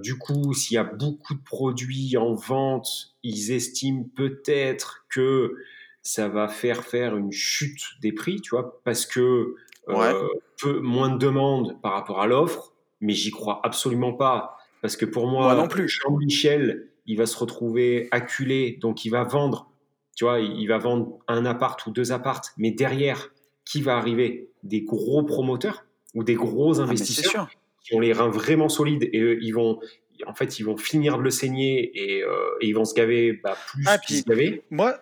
du 0.00 0.16
coup, 0.16 0.54
s'il 0.54 0.76
y 0.76 0.78
a 0.78 0.84
beaucoup 0.84 1.34
de 1.34 1.42
produits 1.42 2.16
en 2.16 2.34
vente, 2.34 3.16
ils 3.24 3.50
estiment 3.50 4.04
peut-être 4.14 5.06
que 5.08 5.56
ça 6.04 6.28
va 6.28 6.48
faire 6.48 6.84
faire 6.84 7.16
une 7.16 7.32
chute 7.32 7.82
des 8.00 8.12
prix, 8.12 8.40
tu 8.40 8.50
vois, 8.50 8.80
parce 8.84 9.06
que 9.06 9.56
euh, 9.88 10.28
peu 10.60 10.78
moins 10.80 11.08
de 11.08 11.18
demandes 11.18 11.80
par 11.82 11.94
rapport 11.94 12.20
à 12.20 12.26
l'offre, 12.26 12.72
mais 13.00 13.14
j'y 13.14 13.30
crois 13.30 13.60
absolument 13.64 14.12
pas, 14.12 14.56
parce 14.82 14.96
que 14.96 15.06
pour 15.06 15.26
moi, 15.26 15.54
non 15.54 15.66
plus. 15.66 15.88
Jean-Michel, 15.88 16.90
il 17.06 17.16
va 17.16 17.26
se 17.26 17.36
retrouver 17.36 18.08
acculé, 18.12 18.78
donc 18.80 19.04
il 19.06 19.10
va 19.10 19.24
vendre, 19.24 19.70
tu 20.14 20.24
vois, 20.24 20.40
il 20.40 20.66
va 20.68 20.78
vendre 20.78 21.18
un 21.26 21.46
appart 21.46 21.84
ou 21.86 21.90
deux 21.90 22.12
appartes, 22.12 22.52
mais 22.58 22.70
derrière, 22.70 23.30
qui 23.64 23.80
va 23.80 23.96
arriver? 23.96 24.50
Des 24.62 24.82
gros 24.82 25.22
promoteurs 25.22 25.84
ou 26.14 26.22
des 26.22 26.34
gros 26.34 26.80
ah, 26.80 26.84
investisseurs 26.84 27.48
qui 27.82 27.94
ont 27.94 28.00
les 28.00 28.12
reins 28.12 28.30
vraiment 28.30 28.68
solides 28.68 29.04
et 29.12 29.38
ils 29.40 29.52
vont, 29.52 29.78
en 30.26 30.34
fait, 30.34 30.58
ils 30.58 30.62
vont 30.62 30.76
finir 30.76 31.18
de 31.18 31.22
le 31.22 31.30
saigner 31.30 31.90
et, 31.94 32.22
euh, 32.22 32.50
ils 32.62 32.72
vont 32.72 32.84
se 32.84 32.94
gaver 32.94 33.40
bah, 33.42 33.56
plus 33.68 33.84
ah, 33.86 33.98
qu'ils 33.98 34.16
se 34.16 34.24
gavaient. 34.24 34.62
Moi, 34.70 34.98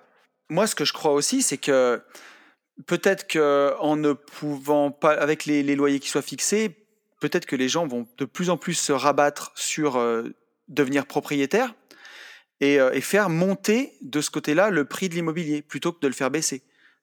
moi, 0.52 0.66
ce 0.66 0.74
que 0.74 0.84
je 0.84 0.92
crois 0.92 1.12
aussi, 1.12 1.42
c'est 1.42 1.56
que 1.56 2.02
peut-être 2.86 3.26
qu'en 3.26 3.96
ne 3.96 4.12
pouvant 4.12 4.90
pas, 4.90 5.12
avec 5.12 5.46
les, 5.46 5.62
loyers 5.74 5.98
qui 5.98 6.08
soient 6.08 6.22
fixés, 6.22 6.76
peut-être 7.20 7.46
que 7.46 7.56
les 7.56 7.68
gens 7.68 7.86
vont 7.86 8.06
de 8.18 8.24
plus 8.24 8.50
en 8.50 8.56
plus 8.56 8.74
se 8.74 8.92
rabattre 8.92 9.52
sur 9.54 9.96
euh, 9.96 10.34
devenir 10.68 11.06
propriétaires. 11.06 11.74
et, 12.60 12.78
euh, 12.78 12.92
et, 12.92 13.00
faire 13.00 13.30
monter 13.30 13.94
de 14.02 14.20
ce 14.20 14.30
côté-là 14.30 14.70
le 14.70 14.84
prix 14.84 15.08
de 15.08 15.14
l'immobilier 15.14 15.62
plutôt 15.62 15.92
que 15.92 16.00
de 16.00 16.06
le 16.06 16.14
faire 16.14 16.30
baisser. 16.30 16.62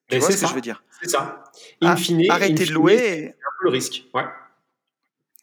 Tu 0.09 0.17
vois 0.19 0.31
ce 0.31 0.41
que 0.41 0.47
je 0.47 0.53
veux 0.53 0.61
dire? 0.61 0.83
C'est 1.01 1.09
ça. 1.09 1.43
In 1.81 1.95
fine, 1.95 2.29
arrêter 2.29 2.65
de 2.65 2.73
louer. 2.73 3.29
Un 3.29 3.51
peu 3.59 3.65
le 3.65 3.69
risque. 3.71 4.03
Ouais. 4.13 4.25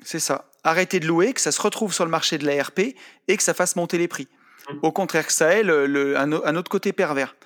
C'est 0.03 0.21
ça. 0.21 0.51
Arrêter 0.65 1.01
de 1.01 1.07
louer, 1.07 1.33
que 1.33 1.41
ça 1.41 1.53
se 1.53 1.61
retrouve 1.61 1.93
sur 1.93 2.05
le 2.05 2.11
marché 2.11 2.39
de 2.39 2.47
l'ARP 2.47 2.81
et 3.29 3.37
que 3.37 3.43
ça 3.43 3.55
fasse 3.55 3.77
monter 3.77 3.99
les 3.99 4.09
prix. 4.09 4.29
Mmh. 4.69 4.79
Au 4.83 4.93
contraire, 4.93 5.27
que 5.27 5.33
ça 5.33 5.53
ait 5.53 5.63
le, 5.63 6.17
un, 6.17 6.57
autre 6.57 6.71
côté 6.71 6.93
pervers. 6.93 7.37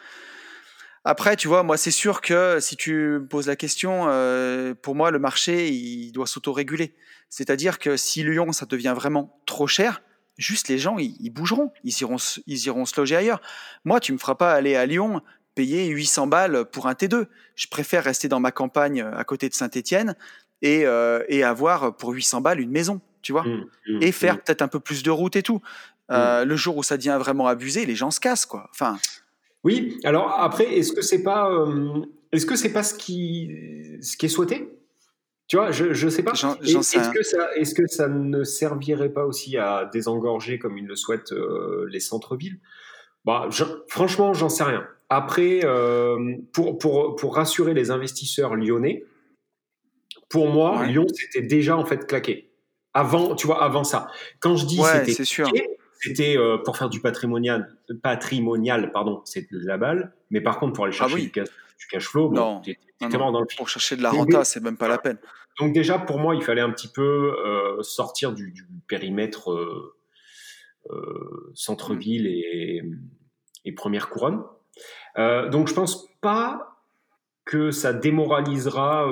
Après, 1.05 1.37
tu 1.37 1.49
vois, 1.49 1.63
moi, 1.63 1.77
c'est 1.77 1.91
sûr 1.91 2.21
que 2.21 2.59
si 2.61 2.77
tu 2.77 2.93
me 2.93 3.27
poses 3.27 3.47
la 3.47 3.57
question, 3.57 4.07
euh, 4.09 4.75
pour 4.75 4.95
moi, 4.95 5.11
le 5.11 5.19
marché, 5.19 5.69
il 5.71 6.13
doit 6.13 6.27
s'autoréguler. 6.27 6.95
C'est-à-dire 7.31 7.79
que 7.79 7.97
si 7.97 8.23
Lyon, 8.23 8.53
ça 8.53 8.67
devient 8.67 8.93
vraiment 8.95 9.41
trop 9.47 9.67
cher, 9.67 10.03
juste 10.37 10.69
les 10.69 10.79
gens, 10.79 10.99
ils, 10.99 11.31
bougeront, 11.31 11.73
ils 11.85 11.99
iront, 12.03 12.17
ils 12.47 12.67
iront 12.67 12.85
se 12.85 13.01
loger 13.01 13.17
ailleurs. 13.17 13.41
Moi, 13.85 14.01
tu 14.01 14.13
me 14.13 14.19
feras 14.19 14.35
pas 14.35 14.53
aller 14.53 14.77
à 14.77 14.85
Lyon 14.85 15.23
payer 15.55 15.87
800 15.89 16.27
balles 16.27 16.65
pour 16.67 16.87
un 16.87 16.93
T2. 16.93 17.27
Je 17.55 17.67
préfère 17.69 18.05
rester 18.05 18.29
dans 18.29 18.41
ma 18.41 18.53
campagne 18.53 19.01
à 19.01 19.25
côté 19.25 19.49
de 19.49 19.55
Saint-Étienne 19.55 20.17
et, 20.63 20.87
euh, 20.87 21.25
et, 21.29 21.43
avoir 21.43 21.97
pour 21.97 22.11
800 22.11 22.41
balles 22.41 22.61
une 22.61 22.71
maison, 22.71 23.01
tu 23.23 23.33
vois, 23.33 23.43
mmh, 23.43 23.65
mmh, 23.89 24.03
et 24.03 24.13
faire 24.13 24.35
mmh. 24.35 24.39
peut-être 24.39 24.63
un 24.63 24.69
peu 24.69 24.81
plus 24.81 25.03
de 25.03 25.11
route 25.11 25.37
et 25.37 25.43
tout. 25.43 25.63
Euh, 26.11 26.45
le 26.45 26.57
jour 26.57 26.77
où 26.77 26.83
ça 26.83 26.97
devient 26.97 27.17
vraiment 27.21 27.47
abusé, 27.47 27.87
les 27.87 27.95
gens 27.95 28.11
se 28.11 28.21
cassent, 28.21 28.47
quoi. 28.47 28.69
Enfin. 28.73 28.99
Oui. 29.65 29.99
Alors 30.05 30.31
après, 30.39 30.75
est-ce 30.77 30.93
que 30.93 31.03
c'est 31.03 31.23
pas, 31.23 31.51
euh, 31.51 32.03
est-ce 32.33 32.47
que 32.47 32.57
c'est 32.57 32.73
pas 32.73 32.83
ce 32.83 32.95
qui, 32.95 33.51
ce 34.01 34.17
qui 34.17 34.27
est 34.27 34.31
souhaité? 34.31 34.69
Tu 35.49 35.57
vois, 35.57 35.73
je 35.73 35.87
ne 35.87 36.11
sais 36.11 36.23
pas. 36.23 36.33
Est-ce 36.33 37.11
que, 37.13 37.23
ça, 37.25 37.51
est 37.57 37.77
que 37.77 37.87
ça 37.89 38.07
ne 38.07 38.45
servirait 38.45 39.13
pas 39.13 39.27
aussi 39.27 39.57
à 39.57 39.91
désengorger, 39.93 40.61
comme 40.61 40.79
ils 40.79 40.87
le 40.87 40.95
souhaitent, 40.95 41.33
euh, 41.33 41.89
les 41.91 41.99
centres-villes? 41.99 42.61
Bah, 43.25 43.49
Franchement, 43.89 44.33
j'en 44.33 44.49
sais 44.49 44.63
rien. 44.63 44.87
Après, 45.09 45.61
euh, 45.65 46.37
pour, 46.53 46.79
pour, 46.79 47.17
pour, 47.17 47.35
rassurer 47.35 47.75
les 47.75 47.91
investisseurs 47.91 48.55
lyonnais, 48.55 49.05
pour 50.29 50.49
moi, 50.49 50.87
Lyon, 50.87 51.07
c'était 51.13 51.45
déjà 51.45 51.77
en 51.77 51.85
fait 51.85 52.07
claqué. 52.07 52.53
Avant, 52.95 53.35
tu 53.35 53.49
vois, 53.49 53.65
avant 53.65 53.83
ça. 53.83 54.07
Quand 54.39 54.55
je 54.57 54.67
dis 54.67 54.81
c'était 54.81 55.25
c'était 56.01 56.37
euh, 56.37 56.59
pour 56.59 56.77
faire 56.77 56.89
du 56.89 57.01
patrimonial, 57.01 57.77
patrimonial 58.03 58.91
pardon, 58.91 59.21
c'est 59.25 59.53
de 59.53 59.59
la 59.67 59.77
balle. 59.77 60.13
Mais 60.31 60.41
par 60.41 60.59
contre, 60.59 60.73
pour 60.73 60.85
aller 60.85 60.95
ah 60.99 61.07
chercher 61.07 61.23
du, 61.23 61.31
cash, 61.31 61.49
du, 61.79 61.87
cash, 61.87 62.07
flow, 62.07 62.33
non, 62.33 62.63
dans 63.01 63.41
le 63.41 63.57
pour 63.57 63.69
chercher 63.69 63.97
de 63.97 64.03
la 64.03 64.11
renta, 64.11 64.45
c'est 64.45 64.63
même 64.63 64.77
pas 64.77 64.89
la 64.89 64.99
peine. 64.99 65.19
Donc 65.59 65.75
déjà, 65.75 65.99
pour 65.99 66.19
moi, 66.19 66.35
il 66.35 66.43
fallait 66.43 66.63
un 66.63 66.71
petit 66.71 66.89
peu 66.89 67.37
euh, 67.45 67.83
sortir 67.83 68.33
du, 68.33 68.51
du 68.51 68.65
périmètre 68.89 69.53
euh, 69.53 69.95
euh, 70.91 71.53
centre-ville 71.55 72.27
et, 72.27 72.83
et, 73.67 73.73
première 73.73 74.09
couronne. 74.09 74.43
donc 75.17 75.69
je 75.69 75.75
pense 75.75 76.09
pas 76.23 76.79
que 77.45 77.71
ça 77.71 77.93
démoralisera 77.93 79.07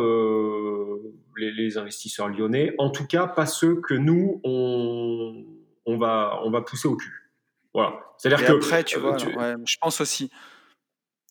les, 1.37 1.51
les, 1.51 1.77
investisseurs 1.77 2.29
lyonnais. 2.29 2.75
En 2.79 2.89
tout 2.91 3.07
cas, 3.07 3.27
pas 3.27 3.45
ceux 3.47 3.81
que 3.81 3.95
nous 3.95 4.41
on, 4.45 5.45
on 5.89 5.99
va 5.99 6.41
on 6.45 6.51
va 6.51 6.63
pousser 6.63 6.87
au 6.87 6.97
cul. 6.97 7.33
Voilà. 7.75 7.99
C'est-à-dire 8.17 8.47
que 8.47 8.53
après, 8.53 8.85
tu 8.85 8.99
vois, 8.99 9.17
Ouais, 9.17 9.55
je 9.67 9.77
pense 9.81 10.01
aussi. 10.01 10.31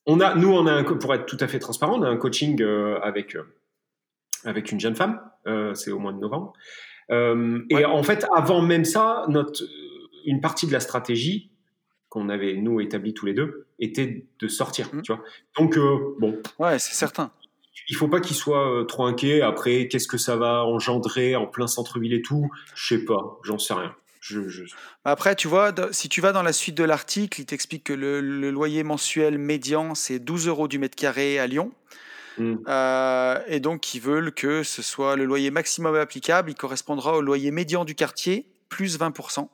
On 0.05 0.21
a, 0.21 0.35
nous, 0.35 0.53
on 0.53 0.67
a 0.67 0.71
un, 0.71 0.83
pour 0.83 1.13
être 1.13 1.25
tout 1.25 1.37
à 1.41 1.47
fait 1.47 1.59
transparent, 1.59 1.99
on 1.99 2.03
a 2.03 2.07
un 2.07 2.15
coaching 2.15 2.61
avec 3.01 3.35
avec 4.45 4.71
une 4.71 4.79
jeune 4.79 4.95
femme. 4.95 5.19
Euh, 5.47 5.73
c'est 5.73 5.91
au 5.91 5.99
mois 5.99 6.13
de 6.13 6.19
novembre. 6.19 6.53
Euh, 7.11 7.61
et 7.69 7.85
en 7.85 8.03
fait, 8.03 8.25
avant 8.35 8.61
même 8.61 8.85
ça, 8.85 9.25
notre, 9.29 9.63
une 10.25 10.41
partie 10.41 10.67
de 10.67 10.73
la 10.73 10.79
stratégie 10.79 11.51
qu'on 12.09 12.29
avait 12.29 12.55
nous 12.55 12.79
établie 12.79 13.13
tous 13.13 13.25
les 13.25 13.33
deux 13.33 13.67
était 13.79 14.27
de 14.39 14.47
sortir. 14.47 14.93
Mmh. 14.93 15.01
Tu 15.03 15.13
vois 15.13 15.23
Donc 15.57 15.77
euh, 15.77 16.15
bon. 16.19 16.41
Ouais, 16.59 16.79
c'est 16.79 16.95
certain. 16.95 17.31
Il 17.89 17.95
faut 17.95 18.07
pas 18.07 18.19
qu'il 18.19 18.35
soit 18.35 18.85
trop 18.87 19.05
inquiet. 19.05 19.41
Après, 19.41 19.87
qu'est-ce 19.87 20.07
que 20.07 20.17
ça 20.17 20.35
va 20.35 20.65
engendrer 20.65 21.35
en 21.35 21.45
plein 21.45 21.67
centre-ville 21.67 22.13
et 22.13 22.21
tout? 22.21 22.49
Je 22.75 22.95
sais 22.95 23.05
pas. 23.05 23.39
J'en 23.43 23.57
sais 23.57 23.73
rien. 23.73 23.95
Je, 24.19 24.41
Après, 25.05 25.35
tu 25.35 25.47
vois, 25.47 25.73
si 25.91 26.09
tu 26.09 26.21
vas 26.21 26.31
dans 26.31 26.43
la 26.43 26.53
suite 26.53 26.75
de 26.75 26.83
l'article, 26.83 27.41
il 27.41 27.45
t'explique 27.45 27.85
que 27.85 27.93
le, 27.93 28.21
le, 28.21 28.51
loyer 28.51 28.83
mensuel 28.83 29.37
médian, 29.37 29.95
c'est 29.95 30.19
12 30.19 30.47
euros 30.47 30.67
du 30.67 30.79
mètre 30.79 30.95
carré 30.95 31.39
à 31.39 31.47
Lyon. 31.47 31.71
Mmh. 32.37 32.55
Euh, 32.67 33.39
et 33.47 33.59
donc, 33.59 33.93
ils 33.93 34.01
veulent 34.01 34.33
que 34.33 34.63
ce 34.63 34.81
soit 34.81 35.15
le 35.15 35.25
loyer 35.25 35.51
maximum 35.51 35.95
applicable. 35.95 36.51
Il 36.51 36.55
correspondra 36.55 37.13
au 37.15 37.21
loyer 37.21 37.51
médian 37.51 37.85
du 37.85 37.95
quartier, 37.95 38.47
plus 38.69 38.99
20%. 38.99 39.47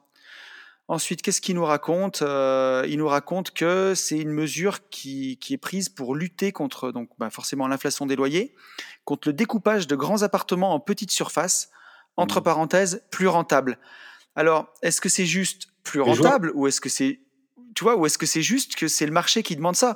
Ensuite, 0.89 1.21
qu'est-ce 1.21 1.39
qu'il 1.39 1.55
nous 1.55 1.65
raconte? 1.65 2.21
Euh, 2.21 2.85
Il 2.87 2.97
nous 2.97 3.07
raconte 3.07 3.51
que 3.51 3.93
c'est 3.95 4.17
une 4.17 4.31
mesure 4.31 4.89
qui, 4.89 5.37
qui, 5.37 5.53
est 5.53 5.57
prise 5.57 5.87
pour 5.87 6.13
lutter 6.13 6.51
contre 6.51 6.91
donc 6.91 7.09
bah, 7.17 7.29
forcément 7.29 7.67
l'inflation 7.67 8.05
des 8.05 8.17
loyers, 8.17 8.53
contre 9.05 9.29
le 9.29 9.33
découpage 9.33 9.87
de 9.87 9.95
grands 9.95 10.23
appartements 10.23 10.73
en 10.73 10.81
petites 10.81 11.11
surfaces, 11.11 11.69
entre 12.17 12.41
mmh. 12.41 12.43
parenthèses, 12.43 13.03
plus 13.11 13.27
rentable. 13.27 13.77
Alors, 14.35 14.73
est-ce 14.81 15.01
que 15.01 15.09
c'est 15.09 15.25
juste 15.25 15.67
plus 15.83 16.01
rentable 16.01 16.51
ou 16.55 16.67
est-ce 16.67 16.81
que 16.81 16.89
c'est 16.89 17.19
tu 17.75 17.83
vois, 17.83 17.95
ou 17.97 18.05
est-ce 18.05 18.17
que 18.17 18.25
c'est 18.25 18.41
juste 18.41 18.75
que 18.75 18.87
c'est 18.87 19.05
le 19.05 19.11
marché 19.11 19.43
qui 19.43 19.55
demande 19.55 19.75
ça? 19.75 19.95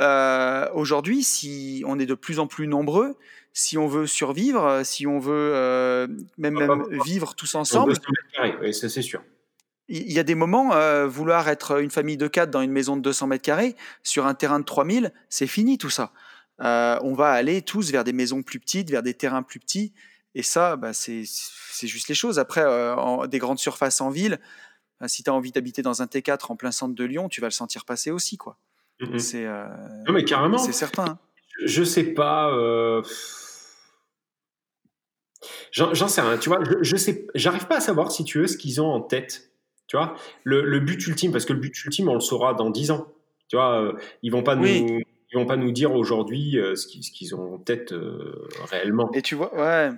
Euh, 0.00 0.68
aujourd'hui, 0.74 1.22
si 1.22 1.84
on 1.86 1.98
est 1.98 2.06
de 2.06 2.14
plus 2.14 2.38
en 2.38 2.46
plus 2.46 2.66
nombreux, 2.66 3.16
si 3.52 3.78
on 3.78 3.86
veut 3.86 4.06
survivre, 4.06 4.80
si 4.84 5.06
on 5.06 5.18
veut 5.18 5.52
euh, 5.54 6.06
même, 6.38 6.56
ah, 6.58 6.66
même 6.66 7.02
vivre 7.04 7.34
tous 7.34 7.54
ensemble, 7.54 7.92
oui, 8.60 8.74
ça 8.74 8.88
c'est 8.88 9.02
sûr. 9.02 9.22
Il 9.88 10.12
y 10.12 10.18
a 10.18 10.22
des 10.22 10.34
moments, 10.34 10.72
euh, 10.74 11.06
vouloir 11.06 11.48
être 11.48 11.82
une 11.82 11.90
famille 11.90 12.16
de 12.16 12.26
quatre 12.26 12.50
dans 12.50 12.62
une 12.62 12.72
maison 12.72 12.96
de 12.96 13.02
200 13.02 13.26
mètres 13.26 13.42
carrés, 13.42 13.76
sur 14.02 14.26
un 14.26 14.34
terrain 14.34 14.58
de 14.58 14.64
3000, 14.64 15.12
c'est 15.28 15.46
fini 15.46 15.76
tout 15.76 15.90
ça. 15.90 16.12
on 16.58 17.12
va 17.14 17.30
aller 17.30 17.62
tous 17.62 17.90
vers 17.90 18.04
des 18.04 18.12
maisons 18.12 18.42
plus 18.42 18.58
petites, 18.58 18.90
vers 18.90 19.02
des 19.02 19.14
terrains 19.14 19.42
plus 19.42 19.60
petits. 19.60 19.92
Et 20.34 20.42
ça, 20.42 20.76
bah, 20.76 20.92
c'est 20.92 21.24
juste 21.82 22.08
les 22.08 22.14
choses. 22.14 22.38
Après, 22.38 22.64
en, 22.64 23.26
des 23.26 23.38
grandes 23.38 23.58
surfaces 23.58 24.00
en 24.00 24.10
ville, 24.10 24.40
bah, 25.02 25.08
si 25.08 25.24
tu 25.24 25.30
as 25.30 25.34
envie 25.34 25.50
d'habiter 25.50 25.82
dans 25.82 26.00
un 26.00 26.06
T4 26.06 26.52
en 26.52 26.56
plein 26.56 26.70
centre 26.70 26.94
de 26.94 27.04
Lyon, 27.04 27.28
tu 27.28 27.40
vas 27.40 27.48
le 27.48 27.52
sentir 27.52 27.84
passer 27.84 28.12
aussi. 28.12 28.36
quoi. 28.36 28.56
Mm-hmm. 29.00 29.18
C'est 29.18 29.46
euh, 29.46 29.66
non 30.06 30.12
mais 30.12 30.24
carrément. 30.24 30.58
C'est 30.58 30.72
certain. 30.72 31.04
Hein. 31.04 31.18
Je, 31.64 31.82
sais 31.82 32.04
pas. 32.04 32.50
Euh... 32.52 33.02
J'en 35.72 36.08
sais 36.08 36.20
rien. 36.20 36.38
Tu 36.38 36.48
vois, 36.48 36.60
je, 36.80 36.96
sais. 36.96 37.26
J'arrive 37.34 37.66
pas 37.66 37.78
à 37.78 37.80
savoir 37.80 38.12
si 38.12 38.24
tu 38.24 38.38
veux 38.38 38.46
ce 38.46 38.56
qu'ils 38.56 38.80
ont 38.80 38.92
en 38.92 39.00
tête. 39.00 39.50
Tu 39.88 39.96
vois, 39.96 40.14
le, 40.44 40.62
le, 40.62 40.78
but 40.78 41.04
ultime, 41.06 41.32
parce 41.32 41.44
que 41.44 41.52
le 41.52 41.58
but 41.58 41.84
ultime, 41.84 42.08
on 42.08 42.14
le 42.14 42.20
saura 42.20 42.54
dans 42.54 42.70
10 42.70 42.92
ans. 42.92 43.12
Tu 43.48 43.56
vois, 43.56 43.82
euh, 43.82 43.92
ils 44.22 44.30
vont 44.30 44.42
pas 44.42 44.54
nous 44.54 44.66
ils 44.66 45.38
vont 45.38 45.46
pas 45.46 45.56
nous 45.56 45.72
dire 45.72 45.94
aujourd'hui 45.94 46.58
euh, 46.58 46.76
ce 46.76 46.86
qu'ils 46.86 47.34
ont 47.34 47.54
en 47.54 47.58
tête 47.58 47.92
réellement. 48.70 49.10
Et 49.14 49.22
tu 49.22 49.34
vois, 49.34 49.52
ouais. 49.54 49.90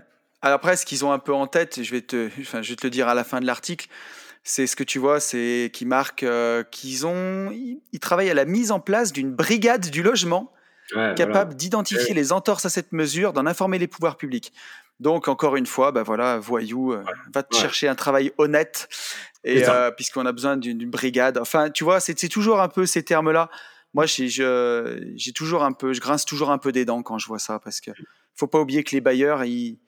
Alors 0.45 0.57
après, 0.57 0.77
ce 0.77 0.85
qu'ils 0.85 1.07
ont 1.07 1.11
un 1.11 1.19
peu 1.19 1.33
en 1.33 1.47
tête, 1.47 1.83
je 1.83 1.91
vais 1.91 2.03
te, 2.03 2.29
enfin, 2.39 2.61
je 2.61 2.69
vais 2.69 2.77
te 2.77 2.87
le 2.87 2.91
dire 2.91 3.09
à 3.09 3.15
la 3.15 3.25
fin 3.25 3.41
de 3.41 3.47
l'article, 3.47 3.89
c'est 4.43 4.67
ce 4.67 4.77
que 4.77 4.85
tu 4.85 4.99
vois, 4.99 5.19
c'est 5.19 5.71
qui 5.73 5.87
marque 5.87 6.23
euh, 6.23 6.63
qu'ils 6.65 7.07
ont, 7.07 7.51
ils 7.51 7.99
travaillent 7.99 8.29
à 8.29 8.35
la 8.35 8.45
mise 8.45 8.71
en 8.71 8.79
place 8.79 9.11
d'une 9.11 9.33
brigade 9.33 9.89
du 9.89 10.03
logement 10.03 10.53
capable 11.17 11.55
d'identifier 11.55 12.13
les 12.13 12.31
entorses 12.31 12.67
à 12.67 12.69
cette 12.69 12.93
mesure, 12.93 13.33
d'en 13.33 13.47
informer 13.47 13.79
les 13.79 13.87
pouvoirs 13.87 14.19
publics. 14.19 14.53
Donc 15.01 15.29
encore 15.29 15.57
une 15.57 15.65
fois, 15.65 15.93
bah 15.93 16.03
voilà, 16.03 16.39
voyou, 16.39 16.93
euh, 16.93 17.03
va 17.33 17.43
te 17.43 17.57
chercher 17.57 17.89
un 17.89 17.95
travail 17.95 18.31
honnête 18.37 18.87
et 19.45 19.67
euh, 19.67 19.91
puisqu'on 19.93 20.27
a 20.27 20.33
besoin 20.33 20.59
d'une 20.59 20.91
brigade. 20.91 21.39
Enfin, 21.39 21.71
tu 21.71 21.85
vois, 21.85 22.01
c'est 22.01 22.29
toujours 22.29 22.61
un 22.61 22.69
peu 22.69 22.85
ces 22.85 23.03
termes-là. 23.03 23.49
Moi, 23.95 24.05
j'ai 24.05 25.33
toujours 25.35 25.65
un 25.65 25.73
peu, 25.73 25.95
je 25.95 26.03
grince 26.03 26.27
toujours 26.27 26.51
un 26.51 26.59
peu 26.59 26.71
des 26.71 26.85
dents 26.85 27.03
quand 27.03 27.17
je 27.17 27.29
vois 27.29 27.39
ça 27.39 27.59
parce 27.61 27.81
que 27.81 27.93
faut 28.35 28.47
pas 28.47 28.61
oublier 28.61 28.85
que 28.85 28.95
les 28.95 29.01
bailleurs, 29.01 29.43
ils 29.45 29.79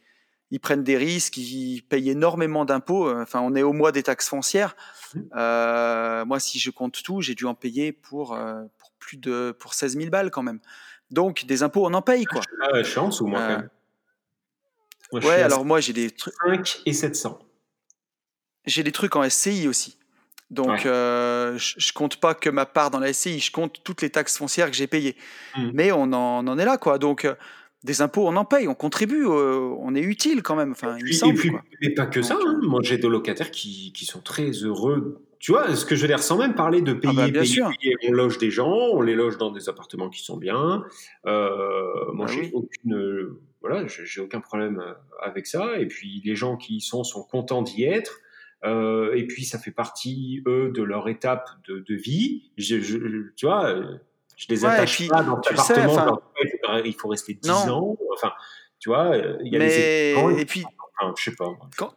ils 0.50 0.60
prennent 0.60 0.84
des 0.84 0.96
risques, 0.96 1.36
ils 1.36 1.82
payent 1.82 2.10
énormément 2.10 2.64
d'impôts. 2.64 3.10
Enfin, 3.10 3.40
on 3.40 3.54
est 3.54 3.62
au 3.62 3.72
mois 3.72 3.92
des 3.92 4.02
taxes 4.02 4.28
foncières. 4.28 4.76
Mmh. 5.14 5.20
Euh, 5.36 6.24
moi, 6.24 6.40
si 6.40 6.58
je 6.58 6.70
compte 6.70 7.02
tout, 7.02 7.20
j'ai 7.20 7.34
dû 7.34 7.46
en 7.46 7.54
payer 7.54 7.92
pour, 7.92 8.34
euh, 8.34 8.62
pour 8.78 8.92
plus 8.98 9.16
de 9.16 9.54
pour 9.58 9.74
16 9.74 9.96
000 9.96 10.10
balles 10.10 10.30
quand 10.30 10.42
même. 10.42 10.60
Donc, 11.10 11.44
des 11.46 11.62
impôts, 11.62 11.86
on 11.86 11.94
en 11.94 12.02
paye 12.02 12.24
quoi. 12.24 12.42
Ah, 12.62 12.82
je 12.82 12.88
suis 12.88 12.98
en 12.98 13.08
dessous, 13.08 13.26
moi, 13.26 13.40
quand 13.40 13.48
même. 13.48 15.24
ouais, 15.24 15.42
alors 15.42 15.64
moi, 15.64 15.80
j'ai 15.80 15.92
des 15.92 16.10
trucs. 16.10 16.34
5 16.44 16.82
et 16.86 16.92
700. 16.92 17.38
J'ai 18.66 18.82
des 18.82 18.92
trucs 18.92 19.14
en 19.16 19.28
SCI 19.28 19.68
aussi. 19.68 19.98
Donc, 20.50 20.86
euh, 20.86 21.58
je, 21.58 21.74
je, 21.78 21.92
compte 21.92 22.18
pas 22.18 22.34
que 22.34 22.48
ma 22.48 22.66
part 22.66 22.90
dans 22.90 23.00
la 23.00 23.12
SCI, 23.12 23.40
je 23.40 23.50
compte 23.50 23.82
toutes 23.82 24.02
les 24.02 24.10
taxes 24.10 24.36
foncières 24.36 24.70
que 24.70 24.76
j'ai 24.76 24.86
payées. 24.86 25.16
Mmh. 25.56 25.70
Mais 25.74 25.90
on 25.90 26.02
en, 26.02 26.44
on 26.44 26.48
en, 26.48 26.58
est 26.58 26.64
là, 26.64 26.78
quoi. 26.78 26.98
Donc, 26.98 27.26
des 27.86 28.02
impôts, 28.02 28.26
on 28.26 28.36
en 28.36 28.44
paye, 28.44 28.68
on 28.68 28.74
contribue, 28.74 29.24
euh, 29.24 29.74
on 29.78 29.94
est 29.94 30.02
utile 30.02 30.42
quand 30.42 30.56
même. 30.56 30.72
Enfin, 30.72 30.98
il 30.98 31.14
semble, 31.14 31.40
et 31.80 31.94
pas 31.94 32.06
que 32.06 32.20
ça. 32.20 32.36
Hein. 32.44 32.60
Moi, 32.62 32.80
j'ai 32.82 32.98
des 32.98 33.08
locataires 33.08 33.50
qui, 33.50 33.92
qui, 33.94 34.04
sont 34.04 34.20
très 34.20 34.50
heureux. 34.50 35.22
Tu 35.38 35.52
vois, 35.52 35.74
ce 35.74 35.84
que 35.84 35.94
je 35.94 36.02
veux 36.02 36.08
dire, 36.08 36.22
sans 36.22 36.36
même 36.36 36.54
parler 36.54 36.82
de 36.82 36.92
payer, 36.92 37.14
ah 37.18 37.28
bah, 37.28 37.40
payer, 37.40 37.96
on 38.08 38.12
loge 38.12 38.38
des 38.38 38.50
gens, 38.50 38.74
on 38.92 39.00
les 39.00 39.14
loge 39.14 39.38
dans 39.38 39.50
des 39.50 39.68
appartements 39.68 40.10
qui 40.10 40.22
sont 40.22 40.36
bien. 40.36 40.84
Euh, 41.26 42.12
moi, 42.12 42.26
ah 42.28 42.32
j'ai 42.32 42.50
aucune, 42.52 43.36
voilà, 43.60 43.86
j'ai 43.86 44.20
aucun 44.20 44.40
problème 44.40 44.82
avec 45.22 45.46
ça. 45.46 45.78
Et 45.78 45.86
puis, 45.86 46.20
les 46.24 46.34
gens 46.34 46.56
qui 46.56 46.76
y 46.76 46.80
sont 46.80 47.04
sont 47.04 47.22
contents 47.22 47.62
d'y 47.62 47.84
être. 47.84 48.18
et 48.64 49.26
puis 49.28 49.44
ça 49.44 49.58
fait 49.58 49.70
partie 49.70 50.42
eux 50.46 50.72
de 50.74 50.82
leur 50.82 51.08
étape 51.08 51.48
de, 51.68 51.94
vie. 51.94 52.50
Je, 52.58 52.76
tu 53.36 53.46
vois, 53.46 53.72
je 54.36 54.46
les 54.50 54.64
attache 54.64 55.08
pas 55.08 55.22
dans 55.22 55.36
appartement. 55.36 56.20
Il 56.84 56.94
faut 56.94 57.08
rester 57.08 57.34
10 57.34 57.50
ans. 57.50 57.96
Enfin, 58.14 58.32
tu 58.78 58.88
vois, 58.88 59.16
il 59.42 59.52
y 59.52 59.56
a 59.56 59.58
mais, 59.58 60.40
et 60.40 60.44
puis, 60.46 60.64
je 61.16 61.22
sais 61.22 61.36
pas. 61.36 61.46
Quand, 61.76 61.94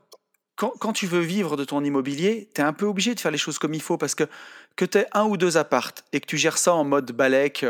quand, 0.55 0.73
quand, 0.79 0.93
tu 0.93 1.07
veux 1.07 1.19
vivre 1.19 1.55
de 1.57 1.63
ton 1.63 1.83
immobilier, 1.83 2.49
tu 2.53 2.61
es 2.61 2.63
un 2.63 2.73
peu 2.73 2.85
obligé 2.85 3.15
de 3.15 3.19
faire 3.19 3.31
les 3.31 3.37
choses 3.37 3.59
comme 3.59 3.73
il 3.73 3.81
faut 3.81 3.97
parce 3.97 4.15
que 4.15 4.25
que 4.75 4.85
tu 4.85 4.97
aies 4.97 5.07
un 5.13 5.25
ou 5.25 5.35
deux 5.35 5.57
appartes 5.57 6.05
et 6.13 6.21
que 6.21 6.25
tu 6.25 6.37
gères 6.37 6.57
ça 6.57 6.73
en 6.73 6.85
mode 6.85 7.11
balèque, 7.11 7.65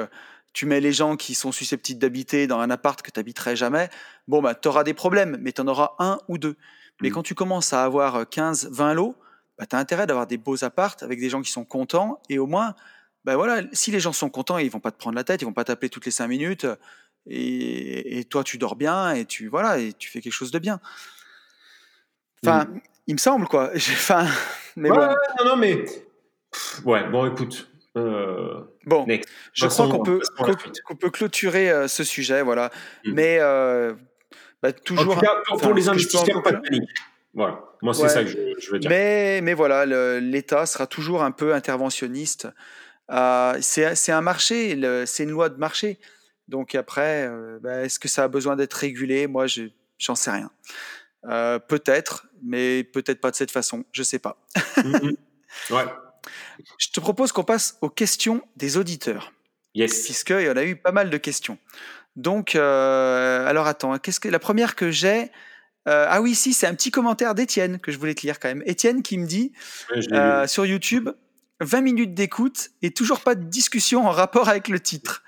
tu 0.54 0.66
mets 0.66 0.80
les 0.80 0.94
gens 0.94 1.16
qui 1.16 1.36
sont 1.36 1.52
susceptibles 1.52 2.00
d'habiter 2.00 2.48
dans 2.48 2.60
un 2.60 2.70
appart 2.70 3.02
que 3.02 3.12
tu 3.12 3.20
n'habiterais 3.20 3.56
jamais, 3.56 3.90
bon, 4.28 4.42
bah, 4.42 4.56
tu 4.56 4.68
auras 4.68 4.84
des 4.84 4.94
problèmes, 4.94 5.38
mais 5.40 5.52
tu 5.52 5.62
en 5.62 5.68
auras 5.68 5.96
un 6.00 6.20
ou 6.28 6.38
deux. 6.38 6.56
Mais 7.02 7.10
mmh. 7.10 7.14
quand 7.14 7.24
tu 7.24 7.36
commences 7.36 7.74
à 7.74 7.84
avoir 7.84 8.28
15, 8.28 8.70
20 8.72 8.94
lots, 8.94 9.16
bah, 9.58 9.66
tu 9.66 9.76
as 9.76 9.80
intérêt 9.80 10.08
d'avoir 10.08 10.28
des 10.28 10.38
beaux 10.38 10.64
appartes 10.64 11.04
avec 11.04 11.20
des 11.20 11.30
gens 11.30 11.42
qui 11.42 11.52
sont 11.52 11.66
contents 11.66 12.22
et 12.30 12.40
au 12.40 12.48
moins, 12.48 12.76
bah, 13.30 13.36
voilà, 13.36 13.62
si 13.74 13.92
les 13.92 14.00
gens 14.00 14.12
sont 14.12 14.32
contents, 14.32 14.58
ils 14.58 14.72
vont 14.72 14.80
pas 14.80 14.90
te 14.90 14.98
prendre 14.98 15.16
la 15.16 15.24
tête, 15.24 15.44
ils 15.44 15.46
vont 15.46 15.54
pas 15.54 15.64
t'appeler 15.64 15.90
toutes 15.90 16.06
les 16.06 16.12
5 16.12 16.28
minutes 16.28 16.66
et, 17.28 18.26
toi 18.28 18.44
tu 18.44 18.58
dors 18.58 18.76
bien 18.76 19.14
et 19.14 19.26
tu 19.26 19.48
voilà 19.48 19.78
et 19.78 19.94
tu 19.94 20.10
fais 20.10 20.20
quelque 20.20 20.34
chose 20.34 20.50
de 20.50 20.58
bien. 20.58 20.80
Enfin, 22.44 22.66
mmh. 22.66 22.82
il 23.06 23.14
me 23.14 23.20
semble 23.20 23.48
quoi. 23.48 23.70
Enfin, 23.76 24.26
mais 24.76 24.90
non, 24.90 25.14
non, 25.46 25.58
mais 25.58 25.86
ouais, 26.86 27.08
bon, 27.08 27.32
écoute. 27.32 27.70
Euh, 27.96 28.62
bon, 28.88 29.06
je 29.54 29.68
crois 29.68 29.88
qu'on 29.90 30.02
peut, 30.02 30.22
qu'on 30.86 30.96
peut 30.96 31.12
clôturer 31.12 31.70
euh, 31.70 31.88
ce 31.88 32.04
sujet, 32.04 32.42
voilà. 32.42 32.72
Mmh. 33.06 33.14
Mais 33.14 33.38
euh, 33.42 33.94
bah, 34.64 34.74
toujours. 34.74 35.14
En 35.14 35.20
tout 35.20 35.22
cas, 35.22 35.36
pour, 35.60 35.76
les 35.76 35.88
investisseurs, 35.88 36.42
pas 36.42 36.54
de 36.54 36.62
panique. 36.62 36.90
Voilà, 37.36 37.62
moi 37.84 37.94
c'est 37.94 38.10
ça 38.10 38.24
que 38.24 38.30
je, 38.32 38.72
veux 38.72 38.80
dire. 38.80 38.90
Mais, 38.90 39.42
mais 39.44 39.54
voilà, 39.54 39.86
l'État 40.20 40.66
sera 40.66 40.88
toujours 40.88 41.22
un 41.22 41.30
peu 41.30 41.54
interventionniste. 41.54 42.48
C'est 43.62 44.12
un 44.12 44.22
marché, 44.22 44.80
c'est 45.06 45.24
une 45.24 45.32
loi 45.32 45.50
de 45.50 45.58
marché. 45.58 46.00
Donc 46.48 46.76
après, 46.76 47.30
bah, 47.62 47.82
est-ce 47.84 48.00
que 48.00 48.08
ça 48.08 48.24
a 48.24 48.28
besoin 48.28 48.56
d'être 48.56 48.74
régulé? 48.74 49.28
Moi, 49.28 49.46
j'en 49.98 50.16
sais 50.16 50.32
rien. 50.32 50.52
peut-être, 51.24 52.28
mais 52.44 52.84
peut-être 52.84 53.22
pas 53.22 53.32
de 53.32 53.36
cette 53.36 53.52
façon. 53.52 53.86
Je 53.92 54.04
sais 54.04 54.20
pas. 54.20 54.38
Mmh, 54.78 54.90
mmh. 54.90 55.16
ouais. 55.72 55.86
Je 56.78 56.90
te 56.90 57.00
propose 57.00 57.32
qu'on 57.32 57.44
passe 57.44 57.78
aux 57.82 57.90
questions 57.90 58.42
des 58.56 58.78
auditeurs. 58.78 59.34
Yes. 59.76 60.04
Puisqu'il 60.04 60.42
y 60.42 60.50
en 60.50 60.58
a 60.58 60.64
eu 60.64 60.76
pas 60.76 60.92
mal 60.92 61.10
de 61.10 61.18
questions. 61.18 61.58
Donc, 62.16 62.56
euh, 62.56 63.48
alors 63.48 63.68
attends, 63.68 63.98
qu'est-ce 63.98 64.20
que 64.20 64.30
la 64.30 64.40
première 64.40 64.76
que 64.76 64.92
j'ai 64.92 65.32
euh, 65.88 66.06
Ah 66.10 66.22
oui, 66.22 66.36
si, 66.36 66.54
c'est 66.54 66.68
un 66.68 66.74
petit 66.74 66.92
commentaire 66.92 67.36
d'Étienne 67.36 67.80
que 67.80 67.92
je 67.92 67.98
voulais 67.98 68.16
te 68.16 68.22
lire 68.22 68.40
quand 68.40 68.50
même. 68.50 68.64
Étienne 68.66 69.04
qui 69.04 69.18
me 69.18 69.26
dit 69.26 69.54
euh, 70.12 70.48
sur 70.48 70.66
YouTube 70.66 71.10
20 71.62 71.82
minutes 71.82 72.14
d'écoute 72.14 72.70
et 72.82 72.92
toujours 72.92 73.22
pas 73.22 73.36
de 73.36 73.44
discussion 73.44 74.08
en 74.08 74.12
rapport 74.12 74.50
avec 74.50 74.68
le 74.68 74.80
titre. 74.80 75.24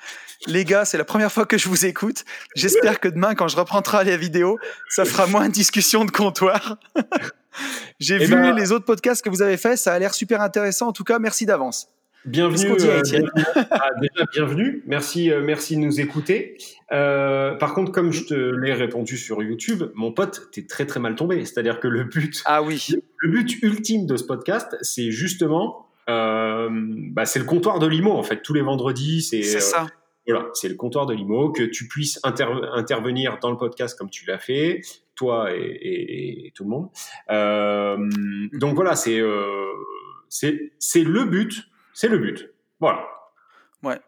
Les 0.47 0.65
gars, 0.65 0.85
c'est 0.85 0.97
la 0.97 1.05
première 1.05 1.31
fois 1.31 1.45
que 1.45 1.57
je 1.57 1.69
vous 1.69 1.85
écoute. 1.85 2.25
J'espère 2.55 2.99
que 2.99 3.07
demain, 3.07 3.35
quand 3.35 3.47
je 3.47 3.57
reprendrai 3.57 4.05
la 4.05 4.17
vidéo, 4.17 4.57
ça 4.89 5.05
fera 5.05 5.27
moins 5.27 5.49
de 5.49 5.53
discussion 5.53 6.03
de 6.05 6.11
comptoir. 6.11 6.77
J'ai 7.99 8.15
eh 8.15 8.25
vu 8.25 8.33
ben, 8.33 8.55
les 8.55 8.71
autres 8.71 8.85
podcasts 8.85 9.23
que 9.23 9.29
vous 9.29 9.41
avez 9.41 9.57
faits, 9.57 9.77
ça 9.77 9.93
a 9.93 9.99
l'air 9.99 10.13
super 10.13 10.41
intéressant. 10.41 10.87
En 10.87 10.93
tout 10.93 11.03
cas, 11.03 11.19
merci 11.19 11.45
d'avance. 11.45 11.89
Bienvenue, 12.23 12.73
euh, 12.81 13.01
ah, 13.71 13.89
déjà 13.99 14.25
bienvenue. 14.31 14.83
Merci, 14.85 15.31
euh, 15.31 15.41
merci 15.43 15.75
de 15.75 15.81
nous 15.81 15.99
écouter. 15.99 16.55
Euh, 16.91 17.55
par 17.55 17.73
contre, 17.73 17.91
comme 17.91 18.11
je 18.11 18.25
te 18.25 18.33
l'ai 18.33 18.73
répondu 18.73 19.17
sur 19.17 19.41
YouTube, 19.41 19.85
mon 19.95 20.11
pote, 20.11 20.49
t'es 20.51 20.67
très 20.67 20.85
très 20.85 20.99
mal 20.99 21.15
tombé. 21.15 21.43
C'est-à-dire 21.45 21.79
que 21.79 21.87
le 21.87 22.03
but, 22.03 22.43
ah 22.45 22.61
oui, 22.61 22.89
le 23.17 23.29
but 23.29 23.63
ultime 23.63 24.05
de 24.05 24.17
ce 24.17 24.23
podcast, 24.23 24.77
c'est 24.81 25.09
justement, 25.09 25.87
bah, 26.11 27.25
c'est 27.25 27.39
le 27.39 27.45
comptoir 27.45 27.79
de 27.79 27.87
Limo 27.87 28.11
en 28.11 28.23
fait. 28.23 28.41
Tous 28.41 28.53
les 28.53 28.61
vendredis, 28.61 29.21
c'est 29.21 29.43
ça. 29.43 29.87
Voilà, 30.27 30.49
c'est 30.53 30.69
le 30.69 30.75
comptoir 30.75 31.07
de 31.07 31.13
Limo, 31.13 31.51
que 31.51 31.63
tu 31.63 31.87
puisses 31.87 32.19
intervenir 32.23 33.39
dans 33.41 33.49
le 33.49 33.57
podcast 33.57 33.97
comme 33.97 34.09
tu 34.09 34.25
l'as 34.25 34.37
fait, 34.37 34.81
toi 35.15 35.49
et, 35.51 36.51
tout 36.55 36.63
le 36.63 36.69
monde. 36.69 36.89
Euh, 37.31 37.97
donc 38.53 38.75
voilà, 38.75 38.93
euh, 39.07 39.65
c'est 40.29 40.73
c'est 40.79 41.03
le 41.03 41.25
but, 41.25 41.63
c'est 41.93 42.07
le 42.07 42.19
but. 42.19 42.53
Voilà. 42.79 43.07
Ouais. 43.83 43.99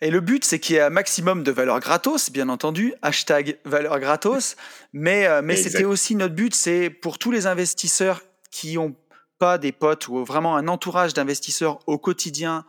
Et 0.00 0.10
le 0.10 0.20
but, 0.20 0.44
c'est 0.44 0.58
qu'il 0.58 0.76
y 0.76 0.78
ait 0.78 0.82
un 0.82 0.90
maximum 0.90 1.42
de 1.42 1.50
valeur 1.50 1.80
gratos, 1.80 2.30
bien 2.30 2.48
entendu, 2.48 2.94
hashtag 3.02 3.58
valeur 3.64 3.98
gratos, 4.00 4.56
mais, 4.92 5.26
euh, 5.26 5.40
mais 5.42 5.56
c'était 5.56 5.84
aussi 5.84 6.14
notre 6.14 6.34
but, 6.34 6.54
c'est 6.54 6.90
pour 6.90 7.18
tous 7.18 7.30
les 7.30 7.46
investisseurs 7.46 8.22
qui 8.50 8.74
n'ont 8.74 8.94
pas 9.38 9.58
des 9.58 9.72
potes 9.72 10.08
ou 10.08 10.24
vraiment 10.24 10.56
un 10.56 10.68
entourage 10.68 11.14
d'investisseurs 11.14 11.80
au 11.86 11.98
quotidien 11.98 12.64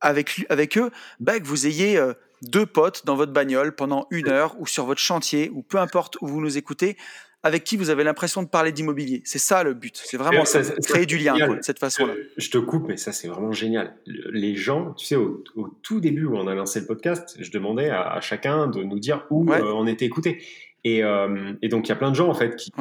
avec, 0.00 0.46
avec 0.48 0.78
eux, 0.78 0.90
bah, 1.18 1.38
que 1.38 1.46
vous 1.46 1.66
ayez 1.66 1.96
euh, 1.98 2.14
deux 2.42 2.66
potes 2.66 3.04
dans 3.04 3.16
votre 3.16 3.32
bagnole 3.32 3.74
pendant 3.74 4.06
une 4.10 4.28
heure 4.28 4.56
ou 4.58 4.66
sur 4.66 4.86
votre 4.86 5.00
chantier 5.00 5.50
ou 5.52 5.62
peu 5.62 5.78
importe 5.78 6.16
où 6.20 6.26
vous 6.26 6.40
nous 6.40 6.56
écoutez, 6.56 6.96
avec 7.42 7.64
qui 7.64 7.76
vous 7.76 7.88
avez 7.88 8.04
l'impression 8.04 8.42
de 8.42 8.48
parler 8.48 8.70
d'immobilier. 8.70 9.22
C'est 9.24 9.38
ça 9.38 9.62
le 9.62 9.72
but. 9.72 9.98
C'est 10.04 10.18
vraiment 10.18 10.44
ça, 10.44 10.60
créer 10.86 11.06
du 11.06 11.16
lien 11.16 11.34
de 11.34 11.58
cette 11.62 11.78
façon-là. 11.78 12.14
Je 12.36 12.50
te 12.50 12.58
coupe, 12.58 12.86
mais 12.88 12.96
ça 12.96 13.12
c'est 13.12 13.28
vraiment 13.28 13.52
génial. 13.52 13.94
Les 14.06 14.54
gens, 14.56 14.92
tu 14.92 15.06
sais, 15.06 15.16
au, 15.16 15.42
tout 15.82 16.00
début 16.00 16.26
où 16.26 16.36
on 16.36 16.46
a 16.46 16.54
lancé 16.54 16.80
le 16.80 16.86
podcast, 16.86 17.36
je 17.38 17.50
demandais 17.50 17.90
à, 17.90 18.20
chacun 18.20 18.66
de 18.66 18.82
nous 18.82 18.98
dire 18.98 19.26
où 19.30 19.50
euh, 19.50 19.72
on 19.74 19.86
était 19.86 20.04
écouté. 20.04 20.42
Et, 20.84 21.02
euh, 21.04 21.52
et, 21.60 21.68
donc 21.68 21.88
il 21.88 21.90
y 21.90 21.92
a 21.92 21.96
plein 21.96 22.10
de 22.10 22.16
gens 22.16 22.28
en 22.28 22.34
fait 22.34 22.56
qui, 22.56 22.72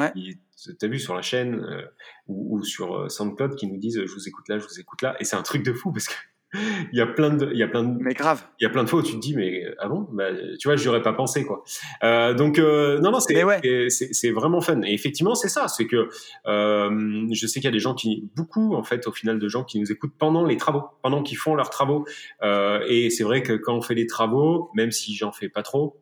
as 0.82 0.88
vu 0.88 1.00
sur 1.00 1.16
la 1.16 1.22
chaîne 1.22 1.66
ou, 2.28 2.58
ou, 2.58 2.64
sur 2.64 3.10
SoundCloud 3.12 3.56
qui 3.56 3.68
nous 3.68 3.78
disent 3.78 4.02
je 4.06 4.14
vous 4.14 4.28
écoute 4.28 4.48
là, 4.50 4.60
je 4.60 4.66
vous 4.66 4.80
écoute 4.80 5.02
là. 5.02 5.16
Et 5.20 5.24
c'est 5.24 5.36
un 5.36 5.44
truc 5.44 5.64
de 5.64 5.74
fou 5.74 5.92
parce 5.92 6.08
que 6.08 6.16
il 6.92 6.98
y 6.98 7.02
a 7.02 7.06
plein 7.06 7.30
de, 7.30 7.50
il 7.52 7.60
y 7.60 7.64
a 7.64 7.68
plein 7.68 7.84
de, 7.84 8.02
mais 8.02 8.14
grave. 8.14 8.44
Il 8.60 8.64
y 8.64 8.68
a 8.68 8.70
plein 8.70 8.84
de 8.84 8.90
fois 8.90 9.00
où 9.00 9.04
tu 9.04 9.14
te 9.14 9.20
dis, 9.20 9.36
mais 9.36 9.66
ah 9.78 9.88
bon, 9.88 10.08
bah, 10.12 10.30
tu 10.60 10.68
vois, 10.68 10.76
j'aurais 10.76 11.02
pas 11.02 11.14
pensé 11.14 11.46
quoi. 11.46 11.64
Euh, 12.04 12.34
donc 12.34 12.58
euh, 12.58 13.00
non, 13.00 13.12
non, 13.12 13.20
c'est, 13.20 13.36
c'est, 13.90 14.32
vraiment 14.32 14.60
fun. 14.60 14.82
Et 14.82 14.94
effectivement, 14.94 15.36
c'est 15.36 15.50
ça, 15.50 15.68
c'est 15.68 15.86
que 15.86 16.10
euh, 16.48 17.28
je 17.32 17.48
sais 17.48 17.60
qu'il 17.60 17.68
y 17.68 17.68
a 17.68 17.72
des 17.72 17.80
gens 17.80 17.94
qui, 17.94 18.30
beaucoup 18.36 18.74
en 18.74 18.84
fait, 18.84 19.08
au 19.08 19.12
final, 19.12 19.38
de 19.38 19.48
gens 19.48 19.64
qui 19.64 19.80
nous 19.80 19.92
écoutent 19.92 20.16
pendant 20.18 20.44
les 20.44 20.58
travaux, 20.58 20.84
pendant 21.04 21.22
qu'ils 21.22 21.38
font 21.38 21.54
leurs 21.54 21.70
travaux. 21.70 22.06
Euh, 22.42 22.84
et 22.88 23.12
c'est 23.12 23.24
vrai 23.24 23.44
que 23.44 23.54
quand 23.54 23.76
on 23.76 23.82
fait 23.82 23.96
des 23.96 24.08
travaux, 24.08 24.72
même 24.74 24.92
si 24.92 25.16
j'en 25.16 25.32
fais 25.32 25.50
pas 25.50 25.62
trop, 25.62 25.98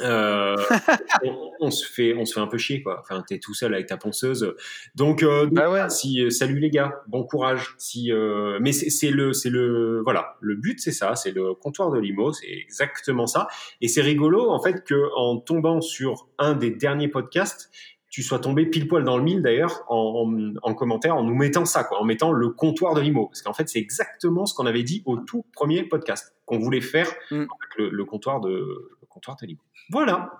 euh, 0.00 0.56
on, 1.60 1.70
se 1.70 1.86
fait, 1.86 2.14
on 2.14 2.24
se 2.24 2.34
fait 2.34 2.40
un 2.40 2.46
peu 2.46 2.58
chier, 2.58 2.82
quoi. 2.82 3.00
Enfin, 3.00 3.22
t'es 3.26 3.38
tout 3.38 3.54
seul 3.54 3.74
avec 3.74 3.86
ta 3.86 3.96
ponceuse. 3.96 4.54
Donc, 4.94 5.22
euh, 5.22 5.48
bah 5.50 5.88
si, 5.88 6.22
euh, 6.22 6.30
salut 6.30 6.58
les 6.58 6.70
gars, 6.70 7.02
bon 7.06 7.24
courage. 7.24 7.74
Si, 7.78 8.12
euh, 8.12 8.58
mais 8.60 8.72
c'est 8.72 9.10
le, 9.10 9.32
c'est 9.32 9.50
le, 9.50 10.00
voilà, 10.02 10.36
le 10.40 10.54
but 10.54 10.80
c'est 10.80 10.92
ça, 10.92 11.14
c'est 11.16 11.32
le 11.32 11.54
comptoir 11.54 11.90
de 11.90 11.98
limo, 11.98 12.32
c'est 12.32 12.50
exactement 12.50 13.26
ça. 13.26 13.48
Et 13.80 13.88
c'est 13.88 14.02
rigolo 14.02 14.50
en 14.50 14.60
fait 14.60 14.84
que 14.84 15.10
en 15.16 15.38
tombant 15.38 15.80
sur 15.80 16.28
un 16.38 16.54
des 16.54 16.70
derniers 16.70 17.08
podcasts, 17.08 17.70
tu 18.14 18.22
sois 18.22 18.38
tombé 18.38 18.64
pile 18.66 18.86
poil 18.86 19.02
dans 19.02 19.16
le 19.16 19.24
mille 19.24 19.42
d'ailleurs 19.42 19.82
en, 19.88 20.32
en, 20.62 20.74
commentaire 20.74 21.16
en 21.16 21.24
nous 21.24 21.34
mettant 21.34 21.64
ça, 21.64 21.82
quoi, 21.82 21.98
en 22.00 22.04
mettant 22.04 22.30
le 22.30 22.50
comptoir 22.50 22.94
de 22.94 23.00
limo, 23.00 23.26
parce 23.26 23.42
qu'en 23.42 23.52
fait 23.52 23.68
c'est 23.68 23.80
exactement 23.80 24.46
ce 24.46 24.54
qu'on 24.54 24.66
avait 24.66 24.84
dit 24.84 25.02
au 25.04 25.16
tout 25.16 25.44
premier 25.52 25.82
podcast 25.82 26.32
qu'on 26.44 26.60
voulait 26.60 26.80
faire 26.80 27.12
mm. 27.32 27.46
le, 27.76 27.90
le, 27.90 28.04
comptoir 28.04 28.40
de 28.40 28.50
le 28.50 29.06
comptoir 29.08 29.36
de 29.42 29.46
limo. 29.48 29.60
Voilà. 29.90 30.38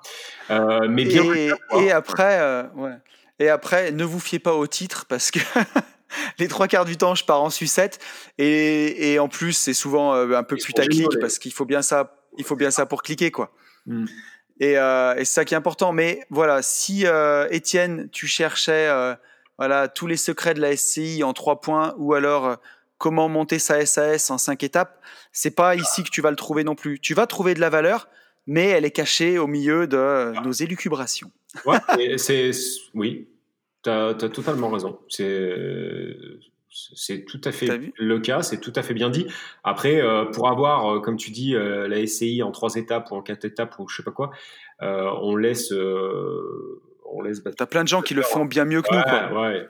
Euh, 0.50 0.86
mais 0.88 1.04
bien. 1.04 1.24
Et, 1.34 1.90
après, 1.90 2.38
euh, 2.40 2.62
ouais. 2.76 2.94
Et 3.40 3.48
après, 3.48 3.90
ne 3.90 4.04
vous 4.04 4.20
fiez 4.20 4.38
pas 4.38 4.54
au 4.54 4.68
titre 4.68 5.06
parce 5.08 5.32
que 5.32 5.40
les 6.38 6.46
trois 6.46 6.68
quarts 6.68 6.84
du 6.84 6.96
temps, 6.96 7.16
je 7.16 7.24
pars 7.24 7.42
en 7.42 7.50
sucette. 7.50 7.98
Et, 8.38 9.14
et 9.14 9.18
en 9.18 9.26
plus, 9.26 9.52
c'est 9.52 9.74
souvent 9.74 10.14
euh, 10.14 10.36
un 10.36 10.44
peu 10.44 10.54
putaclic 10.54 11.08
parce 11.20 11.40
qu'il 11.40 11.52
faut 11.52 11.64
bien 11.64 11.82
ça. 11.82 12.20
Il 12.38 12.44
faut 12.44 12.56
bien 12.56 12.70
ça 12.70 12.86
pour 12.86 13.02
cliquer, 13.02 13.32
quoi. 13.32 13.52
Hmm. 13.86 14.06
Et, 14.60 14.72
et 14.72 15.18
c'est 15.18 15.24
ça 15.24 15.44
qui 15.44 15.54
est 15.54 15.56
important. 15.56 15.92
Mais 15.92 16.24
voilà, 16.30 16.62
si 16.62 17.04
Étienne, 17.50 18.08
tu 18.10 18.26
cherchais 18.26 18.88
voilà 19.58 19.88
tous 19.88 20.06
les 20.06 20.16
secrets 20.16 20.54
de 20.54 20.60
la 20.60 20.76
SCI 20.76 21.22
en 21.22 21.32
trois 21.32 21.60
points, 21.60 21.94
ou 21.98 22.14
alors 22.14 22.58
comment 22.98 23.28
monter 23.28 23.58
sa 23.58 23.84
SAS 23.84 24.30
en 24.30 24.38
cinq 24.38 24.62
étapes, 24.62 25.00
c'est 25.32 25.54
pas 25.54 25.74
ici 25.74 26.02
que 26.02 26.10
tu 26.10 26.20
vas 26.22 26.30
le 26.30 26.36
trouver 26.36 26.64
non 26.64 26.74
plus. 26.74 26.98
Tu 27.00 27.14
vas 27.14 27.26
trouver 27.26 27.54
de 27.54 27.60
la 27.60 27.70
valeur, 27.70 28.08
mais 28.46 28.68
elle 28.68 28.84
est 28.84 28.90
cachée 28.90 29.38
au 29.38 29.46
milieu 29.46 29.86
de 29.86 30.32
ah. 30.36 30.40
nos 30.42 30.52
élucubrations. 30.52 31.30
Ouais, 31.66 31.78
c'est, 32.16 32.50
oui, 32.94 33.28
tu 33.82 33.90
as, 33.90 34.14
totalement 34.14 34.70
raison. 34.70 34.98
C'est, 35.08 36.16
c'est 36.94 37.24
tout 37.24 37.40
à 37.44 37.52
fait 37.52 37.92
le 37.96 38.18
cas, 38.18 38.42
c'est 38.42 38.58
tout 38.58 38.72
à 38.74 38.82
fait 38.82 38.94
bien 38.94 39.08
dit. 39.08 39.26
Après, 39.62 40.00
euh, 40.00 40.24
pour 40.24 40.48
avoir, 40.48 40.92
euh, 40.94 41.00
comme 41.00 41.16
tu 41.16 41.30
dis, 41.30 41.54
euh, 41.54 41.86
la 41.86 42.04
SCI 42.04 42.42
en 42.42 42.50
trois 42.50 42.74
étapes 42.74 43.10
ou 43.12 43.14
en 43.14 43.22
quatre 43.22 43.44
étapes 43.44 43.78
ou 43.78 43.88
je 43.88 43.96
sais 43.96 44.02
pas 44.02 44.10
quoi, 44.10 44.30
on 44.80 45.36
laisse. 45.36 45.72
on 45.72 47.22
laisse 47.22 47.42
T'as 47.56 47.66
plein 47.66 47.84
de 47.84 47.88
gens 47.88 48.02
qui 48.02 48.14
le 48.14 48.22
font 48.22 48.44
bien 48.44 48.64
mieux 48.64 48.82
que 48.82 48.94
nous. 48.94 49.02
Quoi. 49.02 49.42
Ouais. 49.42 49.68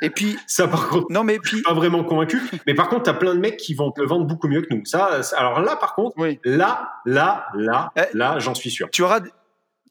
Et 0.00 0.10
puis 0.10 0.36
ça 0.46 0.66
par 0.66 0.88
contre, 0.88 1.06
non 1.10 1.22
mais 1.22 1.38
puis 1.38 1.62
pas 1.62 1.74
vraiment 1.74 2.02
convaincu. 2.02 2.40
mais 2.66 2.74
par 2.74 2.88
contre, 2.88 3.04
t'as 3.04 3.14
plein 3.14 3.34
de 3.34 3.40
mecs 3.40 3.56
qui 3.56 3.72
vont 3.72 3.92
te 3.92 4.00
le 4.00 4.06
vendre 4.06 4.26
beaucoup 4.26 4.48
mieux 4.48 4.62
que 4.62 4.74
nous. 4.74 4.84
Ça, 4.84 5.20
alors 5.36 5.60
là 5.60 5.76
par 5.76 5.94
contre, 5.94 6.16
là, 6.44 6.92
là, 7.04 7.46
là, 7.54 7.92
eh, 7.96 8.16
là, 8.16 8.38
j'en 8.38 8.54
suis 8.54 8.70
sûr. 8.70 8.90
Tu 8.90 9.02
auras 9.02 9.20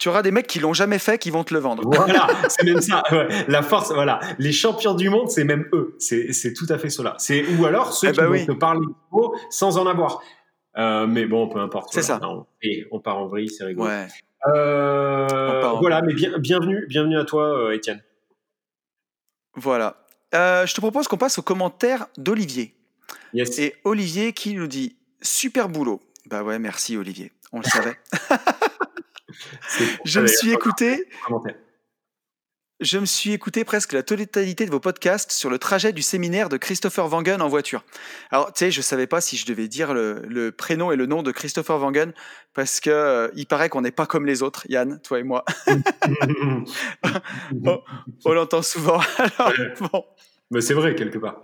tu 0.02 0.10
auras 0.10 0.24
des 0.24 0.32
mecs 0.32 0.48
qui 0.48 0.58
l'ont 0.58 0.74
jamais 0.74 0.98
fait 0.98 1.20
qui 1.20 1.30
vont 1.30 1.44
te 1.44 1.54
le 1.54 1.60
vendre. 1.60 1.84
Voilà, 1.86 2.28
c'est 2.50 2.64
même 2.64 2.82
ça. 2.82 3.04
La 3.48 3.62
force, 3.62 3.94
voilà. 3.94 4.20
Les 4.40 4.52
champions 4.52 4.96
du 4.96 5.10
monde, 5.10 5.30
c'est 5.30 5.44
même 5.44 5.68
eux. 5.74 5.96
C'est 6.00 6.54
tout 6.56 6.66
à 6.70 6.80
fait 6.80 6.90
cela. 6.90 7.14
C'est 7.20 7.46
ou 7.56 7.66
alors 7.68 7.94
ceux 7.94 8.08
eh 8.08 8.12
qui 8.12 8.18
bah 8.18 8.26
vont 8.26 8.46
te 8.46 8.52
parler 8.52 8.88
sans 9.52 9.78
en 9.78 9.86
avoir. 9.86 10.24
Euh, 10.76 11.06
mais 11.06 11.28
bon, 11.28 11.48
peu 11.50 11.60
importe. 11.60 11.94
C'est 11.94 12.02
ça. 12.02 12.20
et 12.64 12.88
on 12.90 13.00
part 13.00 13.20
en 13.20 13.28
vrille, 13.28 13.50
c'est 13.50 13.64
rigolo. 13.64 13.92
Euh, 14.48 15.72
voilà, 15.80 16.02
mais 16.02 16.16
bienvenue, 16.40 16.88
bienvenue 16.90 17.20
à 17.20 17.24
toi, 17.24 17.44
euh, 17.44 17.76
Étienne. 17.76 18.02
Voilà. 19.54 19.98
je 20.34 20.74
te 20.74 20.82
propose 20.82 21.08
qu'on 21.08 21.18
passe 21.18 21.38
aux 21.38 21.44
commentaires 21.44 22.08
d'Olivier. 22.18 22.74
Yes. 23.36 23.60
Et 23.60 23.76
Olivier 23.84 24.34
qui 24.34 24.56
nous 24.56 24.66
dit 24.66 24.96
super 25.22 25.70
boulot. 25.70 26.02
Bah 26.26 26.42
ouais, 26.42 26.58
merci 26.58 26.98
Olivier. 26.98 27.32
On 27.52 27.60
le 27.60 27.66
savait. 27.66 28.00
je 30.06 30.20
me 30.20 30.28
suis 30.28 30.52
écouté. 30.52 31.08
Je 32.82 32.98
me 32.98 33.06
suis 33.06 33.32
écouté 33.32 33.64
presque 33.64 33.94
la 33.94 34.02
totalité 34.02 34.66
de 34.66 34.72
vos 34.72 34.80
podcasts 34.80 35.32
sur 35.32 35.52
le 35.52 35.60
trajet 35.60 35.94
du 35.94 36.02
séminaire 36.02 36.50
de 36.50 36.58
Christopher 36.58 37.14
Wangen 37.14 37.40
en 37.40 37.48
voiture. 37.48 37.84
Alors, 38.32 38.52
tu 38.52 38.58
sais, 38.58 38.72
je 38.72 38.82
savais 38.82 39.06
pas 39.06 39.22
si 39.22 39.38
je 39.38 39.46
devais 39.46 39.68
dire 39.68 39.94
le, 39.94 40.50
prénom 40.50 40.92
et 40.92 40.96
le 40.96 41.06
nom 41.06 41.22
de 41.22 41.32
Christopher 41.32 41.80
Wangen 41.80 42.12
parce 42.56 42.80
que 42.80 42.90
euh, 42.90 43.28
il 43.36 43.46
paraît 43.46 43.70
qu'on 43.70 43.82
n'est 43.82 43.92
pas 43.92 44.08
comme 44.08 44.26
les 44.26 44.42
autres, 44.42 44.66
Yann, 44.68 45.00
toi 45.02 45.20
et 45.20 45.24
moi. 45.24 45.46
on, 48.26 48.34
l'entend 48.34 48.64
souvent. 48.64 49.00
Mais 50.50 50.62
c'est 50.62 50.74
vrai 50.74 50.96
quelque 50.96 51.20
part 51.20 51.44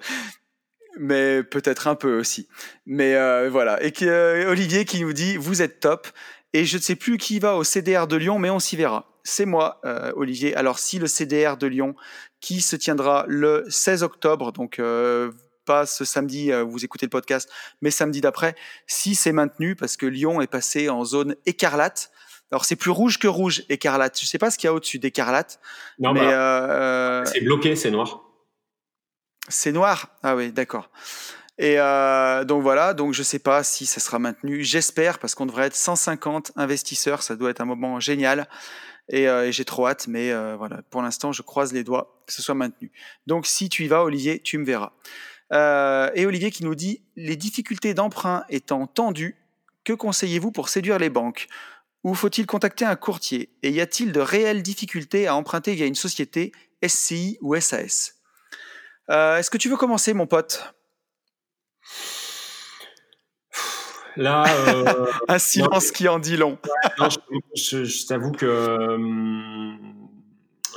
mais 0.99 1.43
peut-être 1.43 1.87
un 1.87 1.95
peu 1.95 2.17
aussi. 2.17 2.47
Mais 2.85 3.15
euh, 3.15 3.49
voilà. 3.49 3.81
Et 3.83 3.93
euh, 4.03 4.49
Olivier 4.49 4.85
qui 4.85 5.01
nous 5.01 5.13
dit 5.13 5.37
Vous 5.37 5.61
êtes 5.61 5.79
top. 5.79 6.07
Et 6.53 6.65
je 6.65 6.77
ne 6.77 6.81
sais 6.81 6.95
plus 6.95 7.17
qui 7.17 7.39
va 7.39 7.55
au 7.55 7.63
CDR 7.63 8.07
de 8.07 8.15
Lyon, 8.15 8.39
mais 8.39 8.49
on 8.49 8.59
s'y 8.59 8.75
verra. 8.75 9.11
C'est 9.23 9.45
moi, 9.45 9.81
euh, 9.85 10.11
Olivier. 10.15 10.55
Alors, 10.55 10.79
si 10.79 10.99
le 10.99 11.07
CDR 11.07 11.57
de 11.57 11.67
Lyon, 11.67 11.95
qui 12.39 12.61
se 12.61 12.75
tiendra 12.75 13.25
le 13.27 13.65
16 13.67 14.03
octobre, 14.03 14.53
donc 14.53 14.79
euh, 14.79 15.31
pas 15.65 15.85
ce 15.85 16.05
samedi, 16.05 16.51
euh, 16.51 16.63
vous 16.63 16.85
écoutez 16.85 17.05
le 17.05 17.09
podcast, 17.09 17.49
mais 17.81 17.91
samedi 17.91 18.21
d'après, 18.21 18.55
si 18.85 19.15
c'est 19.15 19.33
maintenu, 19.33 19.75
parce 19.75 19.97
que 19.97 20.05
Lyon 20.05 20.39
est 20.39 20.47
passé 20.47 20.89
en 20.89 21.03
zone 21.03 21.35
écarlate. 21.45 22.11
Alors, 22.51 22.63
c'est 22.63 22.77
plus 22.77 22.91
rouge 22.91 23.19
que 23.19 23.27
rouge, 23.27 23.63
écarlate. 23.67 24.17
Je 24.17 24.23
ne 24.23 24.27
sais 24.27 24.37
pas 24.37 24.49
ce 24.49 24.57
qu'il 24.57 24.67
y 24.67 24.69
a 24.69 24.73
au-dessus 24.73 24.99
d'écarlate. 24.99 25.59
Non, 25.99 26.13
mais. 26.13 26.25
Bah, 26.25 27.23
c'est 27.25 27.41
bloqué, 27.41 27.75
c'est 27.75 27.91
noir. 27.91 28.21
C'est 29.49 29.71
noir 29.71 30.09
Ah 30.23 30.35
oui, 30.35 30.51
d'accord. 30.51 30.89
Et 31.59 31.79
euh, 31.79 32.43
donc 32.43 32.61
voilà, 32.61 32.93
donc 32.93 33.13
je 33.13 33.23
sais 33.23 33.39
pas 33.39 33.63
si 33.63 33.85
ça 33.85 33.99
sera 33.99 34.19
maintenu. 34.19 34.63
J'espère 34.63 35.17
parce 35.17 35.33
qu'on 35.33 35.47
devrait 35.47 35.67
être 35.67 35.75
150 35.75 36.51
investisseurs, 36.55 37.23
ça 37.23 37.35
doit 37.35 37.49
être 37.49 37.61
un 37.61 37.65
moment 37.65 37.99
génial. 37.99 38.47
Et, 39.09 39.27
euh, 39.27 39.51
j'ai 39.51 39.65
trop 39.65 39.87
hâte, 39.87 40.07
mais 40.07 40.31
euh, 40.31 40.55
voilà, 40.57 40.81
pour 40.89 41.01
l'instant, 41.01 41.31
je 41.31 41.41
croise 41.41 41.73
les 41.73 41.83
doigts 41.83 42.21
que 42.27 42.33
ce 42.33 42.41
soit 42.41 42.55
maintenu. 42.55 42.91
Donc 43.25 43.47
si 43.47 43.69
tu 43.69 43.85
y 43.85 43.87
vas, 43.87 44.03
Olivier, 44.03 44.39
tu 44.39 44.57
me 44.57 44.65
verras. 44.65 44.91
et 46.13 46.25
Olivier 46.25 46.51
qui 46.51 46.63
nous 46.63 46.75
dit 46.75 47.01
les 47.15 47.35
difficultés 47.35 47.93
d'emprunt 47.93 48.43
étant 48.49 48.85
tendues, 48.85 49.35
que 49.83 49.93
conseillez-vous 49.93 50.51
pour 50.51 50.69
séduire 50.69 50.99
les 50.99 51.09
banques? 51.09 51.47
Ou 52.03 52.13
faut-il 52.13 52.45
contacter 52.45 52.85
un 52.85 52.95
courtier? 52.95 53.49
Et 53.63 53.71
y 53.71 53.81
a-t-il 53.81 54.11
de 54.11 54.19
réelles 54.19 54.61
difficultés 54.61 55.27
à 55.27 55.35
emprunter 55.35 55.73
via 55.73 55.87
une 55.87 55.95
société 55.95 56.51
SCI 56.85 57.37
ou 57.41 57.59
SAS 57.59 58.15
Est-ce 59.09 59.49
que 59.49 59.57
tu 59.57 59.69
veux 59.69 59.77
commencer, 59.77 60.13
mon 60.13 60.27
pote? 60.27 60.76
Là, 64.15 64.45
euh, 64.47 65.05
un 65.27 65.37
silence 65.39 65.91
qui 65.91 66.07
en 66.07 66.19
dit 66.19 66.37
long. 66.37 66.57
je, 67.55 68.07
t'avoue 68.07 68.31
que 68.31 68.95
hum, 68.95 70.09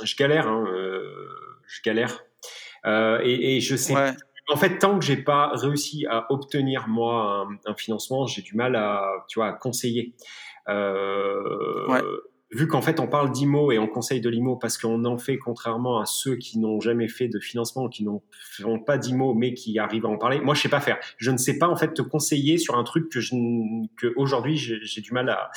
je 0.03 0.15
galère, 0.15 0.47
hein, 0.47 0.63
euh, 0.67 1.27
je 1.67 1.81
galère, 1.81 2.23
euh, 2.85 3.19
et, 3.23 3.59
je 3.59 3.75
sais. 3.75 3.95
En 4.49 4.57
fait, 4.57 4.79
tant 4.79 4.99
que 4.99 5.05
j'ai 5.05 5.17
pas 5.17 5.51
réussi 5.53 6.05
à 6.07 6.31
obtenir 6.31 6.87
moi 6.87 7.47
un, 7.65 7.75
financement, 7.75 8.27
j'ai 8.27 8.41
du 8.41 8.55
mal 8.55 8.75
à, 8.75 9.01
tu 9.29 9.39
vois, 9.39 9.47
à 9.47 9.53
conseiller. 9.53 10.13
Ouais 10.67 12.01
vu 12.51 12.67
qu'en 12.67 12.81
fait 12.81 12.99
on 12.99 13.07
parle 13.07 13.31
d'IMO 13.31 13.71
et 13.71 13.79
on 13.79 13.87
conseille 13.87 14.21
de 14.21 14.29
l'IMO 14.29 14.55
parce 14.57 14.77
qu'on 14.77 15.05
en 15.05 15.17
fait 15.17 15.37
contrairement 15.37 15.99
à 15.99 16.05
ceux 16.05 16.35
qui 16.35 16.59
n'ont 16.59 16.79
jamais 16.79 17.07
fait 17.07 17.27
de 17.27 17.39
financement, 17.39 17.87
qui 17.87 18.03
n'ont 18.03 18.21
pas 18.85 18.97
d'IMO 18.97 19.33
mais 19.33 19.53
qui 19.53 19.79
arrivent 19.79 20.05
à 20.05 20.09
en 20.09 20.17
parler, 20.17 20.41
moi 20.41 20.53
je 20.53 20.61
sais 20.61 20.69
pas 20.69 20.81
faire. 20.81 20.97
Je 21.17 21.31
ne 21.31 21.37
sais 21.37 21.57
pas 21.57 21.67
en 21.67 21.75
fait 21.75 21.93
te 21.93 22.01
conseiller 22.01 22.57
sur 22.57 22.77
un 22.77 22.83
truc 22.83 23.09
que 23.09 23.19
je 23.19 23.35
que 23.97 24.13
aujourd'hui 24.15 24.57
j'ai 24.57 25.01
du 25.01 25.11
mal 25.11 25.29
à, 25.29 25.51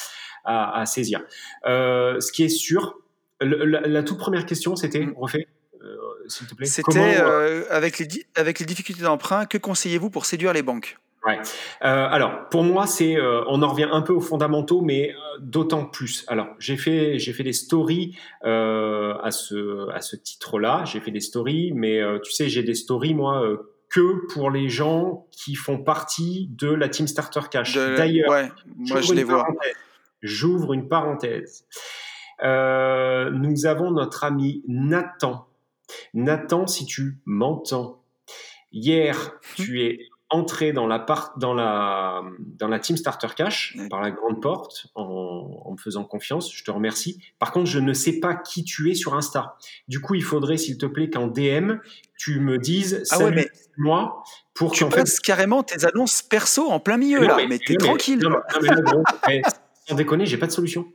à, 0.44 0.80
à 0.80 0.86
saisir. 0.86 1.22
Euh, 1.66 2.20
ce 2.20 2.30
qui 2.30 2.44
est 2.44 2.48
sûr, 2.48 2.98
la, 3.40 4.02
toute 4.02 4.18
première 4.18 4.46
question 4.46 4.76
c'était 4.76 5.06
mmh. 5.06 5.14
refait. 5.16 5.48
Euh, 5.82 5.96
s'il 6.28 6.46
te 6.46 6.54
plaît. 6.54 6.66
C'était 6.66 7.20
euh, 7.20 7.64
avec 7.70 7.98
les 7.98 8.08
avec 8.36 8.58
les 8.58 8.66
difficultés 8.66 9.02
d'emprunt, 9.02 9.46
que 9.46 9.58
conseillez-vous 9.58 10.10
pour 10.10 10.26
séduire 10.26 10.52
les 10.52 10.62
banques? 10.62 10.96
Ouais. 11.24 11.38
Euh, 11.82 12.06
alors 12.10 12.50
pour 12.50 12.64
moi 12.64 12.86
c'est 12.86 13.16
euh, 13.16 13.42
on 13.48 13.62
en 13.62 13.68
revient 13.68 13.88
un 13.90 14.02
peu 14.02 14.12
aux 14.12 14.20
fondamentaux 14.20 14.82
mais 14.82 15.10
euh, 15.10 15.38
d'autant 15.40 15.86
plus. 15.86 16.24
Alors 16.28 16.48
j'ai 16.58 16.76
fait 16.76 17.18
j'ai 17.18 17.32
fait 17.32 17.42
des 17.42 17.54
stories 17.54 18.16
euh, 18.44 19.14
à 19.22 19.30
ce 19.30 19.88
à 19.90 20.00
ce 20.00 20.16
titre-là. 20.16 20.84
J'ai 20.84 21.00
fait 21.00 21.10
des 21.10 21.20
stories 21.20 21.72
mais 21.72 22.00
euh, 22.00 22.18
tu 22.22 22.30
sais 22.30 22.48
j'ai 22.50 22.62
des 22.62 22.74
stories 22.74 23.14
moi 23.14 23.42
que 23.88 24.26
pour 24.34 24.50
les 24.50 24.68
gens 24.68 25.26
qui 25.30 25.54
font 25.54 25.78
partie 25.78 26.50
de 26.52 26.68
la 26.68 26.88
team 26.88 27.06
Starter 27.06 27.48
Cash. 27.50 27.74
D'ailleurs, 27.74 28.30
ouais, 28.30 28.50
moi 28.76 29.00
je 29.00 29.14
les 29.14 29.24
vois. 29.24 29.46
J'ouvre 30.20 30.74
une 30.74 30.88
parenthèse. 30.88 31.64
nous 32.42 33.66
avons 33.66 33.92
notre 33.92 34.24
ami 34.24 34.62
Nathan. 34.68 35.46
Nathan, 36.12 36.66
si 36.66 36.86
tu 36.86 37.18
m'entends, 37.24 38.02
hier 38.72 39.38
tu 39.54 39.82
es 39.82 40.08
entrer 40.30 40.72
dans 40.72 40.86
la, 40.86 40.98
part, 40.98 41.34
dans 41.38 41.54
la, 41.54 42.22
dans 42.38 42.68
la 42.68 42.78
Team 42.78 42.96
Starter 42.96 43.28
Cash 43.36 43.76
par 43.90 44.00
la 44.00 44.10
grande 44.10 44.40
porte 44.40 44.86
en, 44.94 45.70
me 45.70 45.76
faisant 45.76 46.04
confiance. 46.04 46.54
Je 46.54 46.64
te 46.64 46.70
remercie. 46.70 47.22
Par 47.38 47.52
contre, 47.52 47.66
je 47.66 47.78
ne 47.78 47.92
sais 47.92 48.20
pas 48.20 48.34
qui 48.34 48.64
tu 48.64 48.90
es 48.90 48.94
sur 48.94 49.14
Insta. 49.14 49.56
Du 49.88 50.00
coup, 50.00 50.14
il 50.14 50.24
faudrait, 50.24 50.56
s'il 50.56 50.78
te 50.78 50.86
plaît, 50.86 51.10
qu'en 51.10 51.26
DM, 51.26 51.74
tu 52.16 52.40
me 52.40 52.58
dises 52.58 53.04
ah 53.10 53.18
ouais, 53.18 53.30
mais 53.30 53.48
moi 53.76 54.22
pour 54.54 54.70
tu 54.70 54.88
passes 54.88 55.18
carrément 55.18 55.64
tes 55.64 55.84
annonces 55.84 56.22
perso 56.22 56.70
en 56.70 56.78
plein 56.78 56.96
milieu 56.96 57.26
là, 57.26 57.36
mais, 57.48 57.58
t'es 57.58 57.74
tranquille. 57.74 58.20
Non, 58.20 58.36
mais, 59.26 59.42
sans 59.86 59.96
déconner, 59.96 60.26
j'ai 60.26 60.38
pas 60.38 60.46
de 60.46 60.52
solution. 60.52 60.86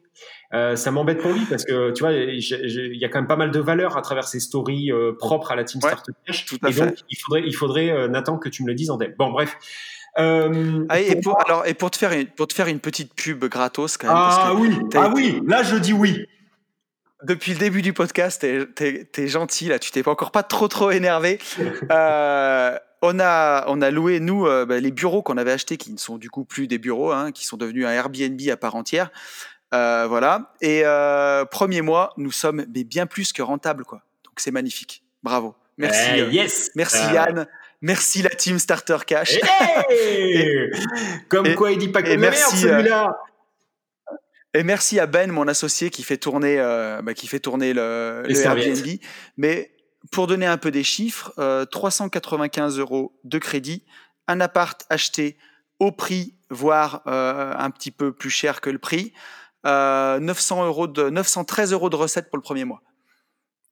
Euh, 0.52 0.76
ça 0.76 0.90
m'embête 0.90 1.22
pour 1.22 1.32
lui 1.32 1.46
parce 1.46 1.64
que 1.64 1.92
tu 1.92 2.02
vois, 2.02 2.12
il 2.12 2.98
y 2.98 3.06
a 3.06 3.10
quand 3.10 3.20
même 3.20 3.28
pas 3.28 3.36
mal 3.36 3.52
de 3.52 3.60
valeur 3.60 3.98
à 3.98 4.02
travers 4.02 4.28
ces 4.28 4.40
stories 4.40 4.92
euh, 4.92 5.14
propres 5.14 5.52
à 5.52 5.56
la 5.56 5.64
Team 5.64 5.80
Startup 5.80 6.16
Cash. 6.26 6.46
et 6.52 6.74
donc, 6.74 6.96
il 7.10 7.18
faudrait, 7.18 7.44
il 7.46 7.56
faudrait 7.56 7.90
euh, 7.92 8.08
Nathan, 8.08 8.38
que 8.38 8.50
tu 8.50 8.64
me 8.64 8.68
le 8.68 8.74
dises 8.74 8.90
en 8.90 8.98
dev. 8.98 9.12
Bon, 9.18 9.32
bref. 9.32 9.58
Ah, 10.18 11.00
et, 11.00 11.22
pour, 11.22 11.40
alors, 11.46 11.66
et 11.68 11.74
pour 11.74 11.92
te 11.92 11.98
faire 11.98 12.12
une, 12.12 12.26
pour 12.26 12.48
te 12.48 12.54
faire 12.54 12.68
une 12.68 12.80
petite 12.80 13.14
pub 13.14 13.46
gratos 13.46 13.96
quand 13.96 14.08
même. 14.08 14.16
Ah 14.18 14.54
oui, 14.56 14.78
ah 14.96 15.12
oui, 15.16 15.40
là 15.48 15.64
je 15.64 15.76
dis 15.76 15.94
oui. 15.94 16.26
Depuis 17.24 17.54
le 17.54 17.60
début 17.60 17.82
du 17.82 17.94
podcast, 17.94 18.42
t'es 18.42 19.08
es, 19.16 19.28
gentil 19.28 19.68
là, 19.68 19.78
tu 19.78 19.92
t'es 19.92 20.04
pas 20.04 20.12
encore 20.12 20.32
pas 20.32 20.44
trop 20.44 20.68
trop 20.68 20.90
énervé. 20.92 21.38
on 21.90 23.20
a, 23.20 23.66
on 23.68 23.82
a 23.82 23.92
loué, 23.92 24.20
nous, 24.20 24.44
bah, 24.44 24.80
les 24.80 24.92
bureaux 24.92 25.22
qu'on 25.22 25.38
avait 25.38 25.52
achetés, 25.52 25.78
qui 25.78 25.94
ne 25.94 25.98
sont 25.98 26.18
du 26.18 26.30
coup 26.30 26.44
plus 26.44 26.68
des 26.68 26.80
bureaux, 26.80 27.12
hein, 27.12 27.32
qui 27.32 27.46
sont 27.46 27.56
devenus 27.56 27.86
un 27.86 27.92
Airbnb 27.92 28.42
à 28.50 28.58
part 28.58 28.76
entière. 28.76 29.12
Euh, 29.74 30.08
voilà. 30.08 30.54
Et 30.62 30.82
euh, 30.84 31.46
premier 31.46 31.82
mois, 31.82 32.14
nous 32.18 32.32
sommes 32.32 32.66
mais 32.74 32.84
bien 32.84 33.06
plus 33.06 33.34
que 33.34 33.42
rentables, 33.42 33.86
quoi. 33.86 34.02
Donc 34.24 34.34
c'est 34.38 34.52
magnifique. 34.52 35.04
Bravo. 35.24 35.56
Merci. 35.78 36.10
Eh, 36.16 36.22
euh, 36.22 36.32
yes. 36.32 36.72
Merci 36.76 36.98
Yann. 37.14 37.48
Merci 37.82 38.22
la 38.22 38.30
team 38.30 38.60
Starter 38.60 38.98
Cash. 39.06 39.40
Comme 41.30 41.56
quoi, 41.56 41.72
il 41.72 41.78
dit 41.78 41.88
pas 41.88 42.02
que 42.02 42.14
merci 42.16 42.58
celui-là. 42.58 43.18
Et 44.54 44.64
merci 44.64 45.00
à 45.00 45.06
Ben, 45.06 45.32
mon 45.32 45.48
associé, 45.48 45.90
qui 45.90 46.04
fait 46.04 46.18
tourner, 46.18 46.58
bah, 47.04 47.14
qui 47.14 47.28
fait 47.28 47.40
tourner 47.40 47.74
le, 47.74 48.24
le 48.28 48.38
Airbnb. 48.38 48.86
Mais 49.38 49.72
pour 50.12 50.28
donner 50.28 50.48
un 50.48 50.58
peu 50.58 50.72
des 50.72 50.84
chiffres, 50.84 51.32
395 51.72 52.80
euros 52.80 53.18
de 53.24 53.38
crédit, 53.38 53.86
un 54.28 54.42
appart 54.42 54.86
acheté 54.90 55.38
au 55.80 55.94
prix, 55.94 56.36
voire 56.50 57.04
un 57.06 57.70
petit 57.70 57.92
peu 57.92 58.12
plus 58.12 58.32
cher 58.32 58.60
que 58.60 58.70
le 58.70 58.80
prix. 58.80 59.14
900 59.64 60.62
euh, 60.64 60.68
euros 60.68 60.88
de 60.88 61.10
913 61.10 61.74
euros 61.74 61.90
de 61.90 61.96
recettes 61.96 62.30
pour 62.30 62.38
le 62.38 62.44
premier 62.44 62.66
mois. 62.66 62.82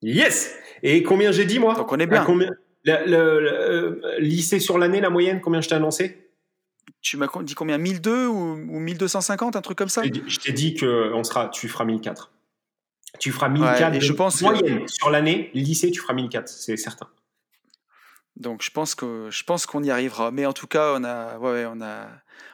Yes. 0.01 0.55
Et 0.83 1.03
combien 1.03 1.31
j'ai 1.31 1.45
dit 1.45 1.59
moi? 1.59 1.75
Donc 1.75 1.91
on 1.91 1.99
est 1.99 2.07
bien. 2.07 2.23
Combien, 2.23 2.51
le, 2.83 3.15
euh, 3.15 4.19
lycée 4.19 4.59
sur 4.59 4.77
l'année, 4.77 5.01
la 5.01 5.09
moyenne, 5.09 5.41
combien 5.41 5.61
je 5.61 5.69
t'ai 5.69 5.75
annoncé? 5.75 6.31
Tu 7.01 7.17
m'as 7.17 7.27
dit 7.41 7.55
combien? 7.55 7.77
1002 7.77 8.27
ou, 8.27 8.53
ou 8.53 8.79
1250, 8.79 9.55
un 9.55 9.61
truc 9.61 9.77
comme 9.77 9.89
ça? 9.89 10.03
Je 10.03 10.37
t'ai 10.37 10.51
dit 10.51 10.73
que 10.73 11.11
on 11.13 11.23
sera, 11.23 11.49
tu 11.49 11.67
feras 11.67 11.85
1004. 11.85 12.31
Tu 13.19 13.31
feras 13.31 13.49
1004 13.49 13.99
je 13.99 14.13
pense 14.13 14.41
moyenne 14.41 14.87
sur 14.87 15.09
l'année, 15.09 15.49
lycée, 15.53 15.91
tu 15.91 16.01
feras 16.01 16.13
1004, 16.13 16.47
c'est 16.47 16.77
certain. 16.77 17.07
Donc 18.39 18.61
je 18.61 18.71
pense 18.71 18.95
que 18.95 19.29
je 19.31 19.43
pense 19.43 19.65
qu'on 19.65 19.83
y 19.83 19.91
arrivera. 19.91 20.31
Mais 20.31 20.45
en 20.45 20.53
tout 20.53 20.67
cas, 20.67 20.93
on 20.95 21.03
a, 21.03 21.37
ouais, 21.37 21.65
on 21.65 21.81
a, 21.81 22.07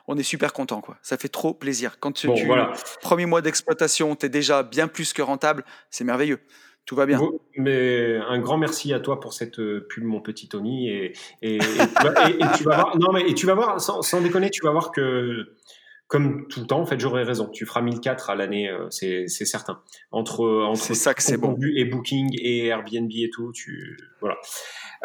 on 0.07 0.17
est 0.17 0.23
super 0.23 0.53
content 0.53 0.81
quoi. 0.81 0.97
Ça 1.01 1.17
fait 1.17 1.27
trop 1.27 1.53
plaisir. 1.53 1.99
Quand 1.99 2.11
tu, 2.11 2.29
premier 3.01 3.25
mois 3.25 3.41
d'exploitation, 3.41 4.15
tu 4.15 4.25
es 4.25 4.29
déjà 4.29 4.63
bien 4.63 4.87
plus 4.87 5.13
que 5.13 5.21
rentable, 5.21 5.65
c'est 5.89 6.03
merveilleux. 6.03 6.39
Tout 6.85 6.97
va 6.97 7.05
bien. 7.05 7.21
mais 7.55 8.17
un 8.27 8.39
grand 8.39 8.57
merci 8.57 8.93
à 8.93 8.99
toi 8.99 9.21
pour 9.21 9.31
cette 9.31 9.59
euh, 9.59 9.87
pub, 9.89 10.03
mon 10.03 10.19
petit 10.19 10.49
Tony. 10.49 10.89
Et, 10.89 11.13
et, 11.41 11.59
tu, 11.59 12.63
vas, 12.65 12.75
voir, 12.75 12.97
non 12.97 13.13
mais 13.13 13.29
et 13.29 13.33
tu 13.33 13.45
vas 13.45 13.53
voir, 13.53 13.79
sans, 13.79 14.01
sans, 14.01 14.19
déconner, 14.19 14.49
tu 14.49 14.61
vas 14.63 14.71
voir 14.71 14.91
que 14.91 15.53
comme 16.13 16.45
tout 16.47 16.59
le 16.59 16.67
temps, 16.67 16.79
en 16.79 16.85
fait, 16.85 16.99
j'aurais 16.99 17.23
raison. 17.23 17.49
Tu 17.51 17.65
feras 17.65 17.81
1004 17.81 18.29
à 18.29 18.35
l'année, 18.35 18.69
euh, 18.69 18.85
c'est 18.91 19.27
certain. 19.27 19.81
Entre 20.11 20.45
entre 20.45 20.93
ça 20.93 21.15
que 21.15 21.23
c'est 21.23 21.37
bon. 21.37 21.57
et 21.75 21.85
Booking 21.85 22.29
et 22.39 22.67
Airbnb 22.67 23.09
et 23.15 23.31
tout, 23.31 23.51
tu 23.51 23.97
voilà. 24.21 24.37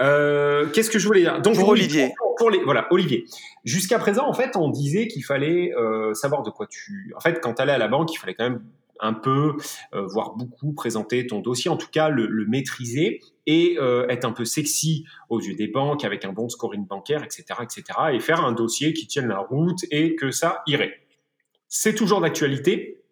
Euh, 0.01 0.67
Qu'est-ce 0.67 0.91
que 0.91 0.99
je 0.99 1.07
voulais 1.07 1.23
dire? 1.23 1.41
Donc 1.41 1.55
pour 1.55 1.71
Olivier. 1.71 2.13
Pour, 2.37 2.51
les 2.51 2.63
voilà, 2.63 2.89
Olivier. 2.91 3.25
Jusqu'à 3.65 3.99
présent, 3.99 4.29
en 4.29 4.35
fait, 4.35 4.55
on 4.55 4.69
disait 4.69 5.09
qu'il 5.09 5.25
fallait 5.25 5.73
euh, 5.79 6.13
savoir 6.13 6.43
de 6.43 6.51
quoi 6.51 6.67
tu. 6.67 7.11
En 7.17 7.21
fait, 7.21 7.41
quand 7.41 7.55
tu 7.55 7.63
allais 7.63 7.73
à 7.73 7.79
la 7.79 7.89
banque, 7.89 8.13
il 8.13 8.19
fallait 8.19 8.35
quand 8.35 8.45
même 8.45 8.63
un 9.01 9.15
peu, 9.15 9.55
euh, 9.95 10.07
voire 10.07 10.35
beaucoup, 10.37 10.73
présenter 10.73 11.27
ton 11.27 11.41
dossier, 11.41 11.71
en 11.71 11.77
tout 11.77 11.89
cas 11.91 12.09
le, 12.09 12.27
le 12.27 12.47
maîtriser 12.47 13.21
et 13.47 13.77
euh, 13.79 14.07
être 14.09 14.25
un 14.25 14.33
peu 14.33 14.45
sexy 14.45 15.07
aux 15.31 15.41
yeux 15.41 15.55
des 15.55 15.69
banques 15.69 16.05
avec 16.05 16.25
un 16.25 16.33
bon 16.33 16.49
scoring 16.49 16.87
bancaire, 16.87 17.25
etc., 17.25 17.45
etc., 17.63 17.83
et 18.13 18.21
faire 18.21 18.45
un 18.45 18.53
dossier 18.53 18.93
qui 18.93 19.07
tienne 19.07 19.29
la 19.29 19.39
route 19.39 19.85
et 19.91 20.15
que 20.17 20.31
ça 20.31 20.63
irait. 20.67 21.01
C'est 21.69 21.95
toujours 21.95 22.21
d'actualité, 22.21 23.03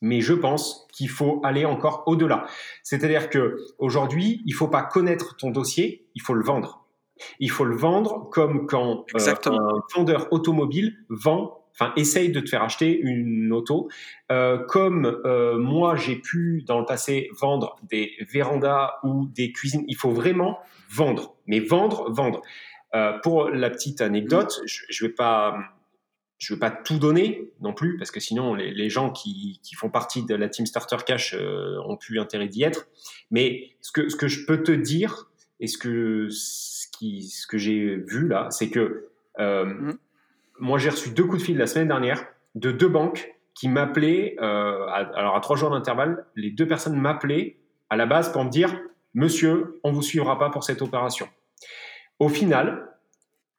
mais 0.00 0.20
je 0.20 0.34
pense 0.34 0.86
qu'il 0.92 1.08
faut 1.08 1.40
aller 1.44 1.64
encore 1.64 2.04
au-delà. 2.06 2.46
C'est-à-dire 2.82 3.30
que 3.30 3.56
aujourd'hui, 3.78 4.42
il 4.46 4.52
faut 4.52 4.68
pas 4.68 4.82
connaître 4.82 5.36
ton 5.36 5.50
dossier, 5.50 6.08
il 6.14 6.22
faut 6.22 6.34
le 6.34 6.44
vendre. 6.44 6.84
Il 7.40 7.50
faut 7.50 7.64
le 7.64 7.76
vendre 7.76 8.28
comme 8.30 8.66
quand 8.66 9.04
euh, 9.14 9.34
un 9.46 9.82
vendeur 9.94 10.32
automobile 10.32 10.96
vend 11.08 11.57
enfin 11.78 11.92
essaye 11.96 12.30
de 12.30 12.40
te 12.40 12.48
faire 12.48 12.62
acheter 12.62 12.98
une 12.98 13.52
auto. 13.52 13.88
Euh, 14.32 14.58
comme 14.58 15.20
euh, 15.24 15.58
moi 15.58 15.96
j'ai 15.96 16.16
pu 16.16 16.62
dans 16.66 16.78
le 16.80 16.84
passé 16.84 17.30
vendre 17.38 17.76
des 17.82 18.12
vérandas 18.32 18.94
ou 19.04 19.26
des 19.26 19.52
cuisines, 19.52 19.84
il 19.88 19.96
faut 19.96 20.10
vraiment 20.10 20.58
vendre, 20.90 21.36
mais 21.46 21.60
vendre, 21.60 22.10
vendre. 22.10 22.42
Euh, 22.94 23.18
pour 23.22 23.50
la 23.50 23.68
petite 23.68 24.00
anecdote, 24.00 24.60
je, 24.64 24.80
je 24.88 25.06
vais 25.06 25.12
pas 25.12 25.58
je 26.38 26.54
veux 26.54 26.58
pas 26.58 26.70
tout 26.70 26.98
donner 26.98 27.50
non 27.60 27.74
plus 27.74 27.96
parce 27.96 28.10
que 28.10 28.20
sinon 28.20 28.54
les, 28.54 28.72
les 28.72 28.88
gens 28.88 29.10
qui, 29.10 29.60
qui, 29.62 29.74
font 29.74 29.90
partie 29.90 30.24
de 30.24 30.34
la 30.34 30.48
team 30.48 30.66
starter 30.66 30.98
cash 31.04 31.34
euh, 31.34 31.78
ont 31.84 31.96
plus 31.96 32.20
intérêt 32.20 32.46
d'y 32.46 32.62
être 32.62 32.86
mais 33.30 33.76
ce 33.80 33.90
que 33.92 34.08
ce 34.08 34.16
que 34.16 34.28
je 34.28 34.46
peux 34.46 34.62
te 34.62 34.72
dire 34.72 35.28
et 35.58 35.66
ce 35.66 35.76
que 35.76 36.28
ce 36.30 36.86
qui 36.96 37.24
ce 37.24 37.46
que 37.46 37.58
j'ai 37.58 37.96
vu 37.96 38.28
là 38.28 38.48
c'est 38.50 38.70
que 38.70 39.08
euh, 39.40 39.64
mmh 39.64 39.98
moi, 40.60 40.78
j'ai 40.78 40.90
reçu 40.90 41.10
deux 41.10 41.24
coups 41.24 41.38
de 41.38 41.44
fil 41.44 41.56
la 41.56 41.66
semaine 41.66 41.88
dernière 41.88 42.26
de 42.54 42.70
deux 42.70 42.88
banques 42.88 43.34
qui 43.54 43.68
m'appelaient, 43.68 44.36
euh, 44.40 44.86
alors 44.86 45.36
à 45.36 45.40
trois 45.40 45.56
jours 45.56 45.70
d'intervalle, 45.70 46.26
les 46.36 46.50
deux 46.50 46.66
personnes 46.66 46.98
m'appelaient 46.98 47.58
à 47.90 47.96
la 47.96 48.06
base 48.06 48.32
pour 48.32 48.44
me 48.44 48.50
dire 48.50 48.78
Monsieur, 49.14 49.80
on 49.84 49.92
vous 49.92 50.02
suivra 50.02 50.38
pas 50.38 50.50
pour 50.50 50.64
cette 50.64 50.82
opération. 50.82 51.28
Au 52.18 52.28
final, 52.28 52.88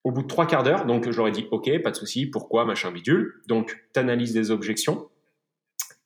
au 0.04 0.12
bout 0.12 0.22
de 0.22 0.28
trois 0.28 0.46
quarts 0.46 0.64
d'heure, 0.64 0.86
donc 0.86 1.10
j'aurais 1.10 1.32
dit 1.32 1.48
OK, 1.52 1.70
pas 1.82 1.92
de 1.92 1.96
souci, 1.96 2.28
pourquoi, 2.28 2.66
machin 2.66 2.92
bidule. 2.92 3.42
Donc, 3.48 3.78
tu 3.94 4.00
analyses 4.00 4.34
des 4.34 4.52
objections, 4.52 5.10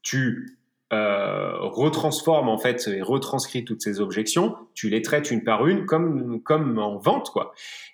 tu 0.01 0.57
euh, 0.93 1.57
retransformes 1.61 2.49
en 2.49 2.57
fait 2.57 2.87
et 2.87 3.01
retranscris 3.01 3.65
toutes 3.65 3.81
ces 3.81 3.99
objections, 3.99 4.55
tu 4.75 4.89
les 4.89 5.01
traites 5.01 5.31
une 5.31 5.43
par 5.43 5.65
une 5.67 5.85
comme, 5.85 6.41
comme 6.43 6.77
en 6.77 6.97
vente, 6.97 7.29
quoi. 7.31 7.53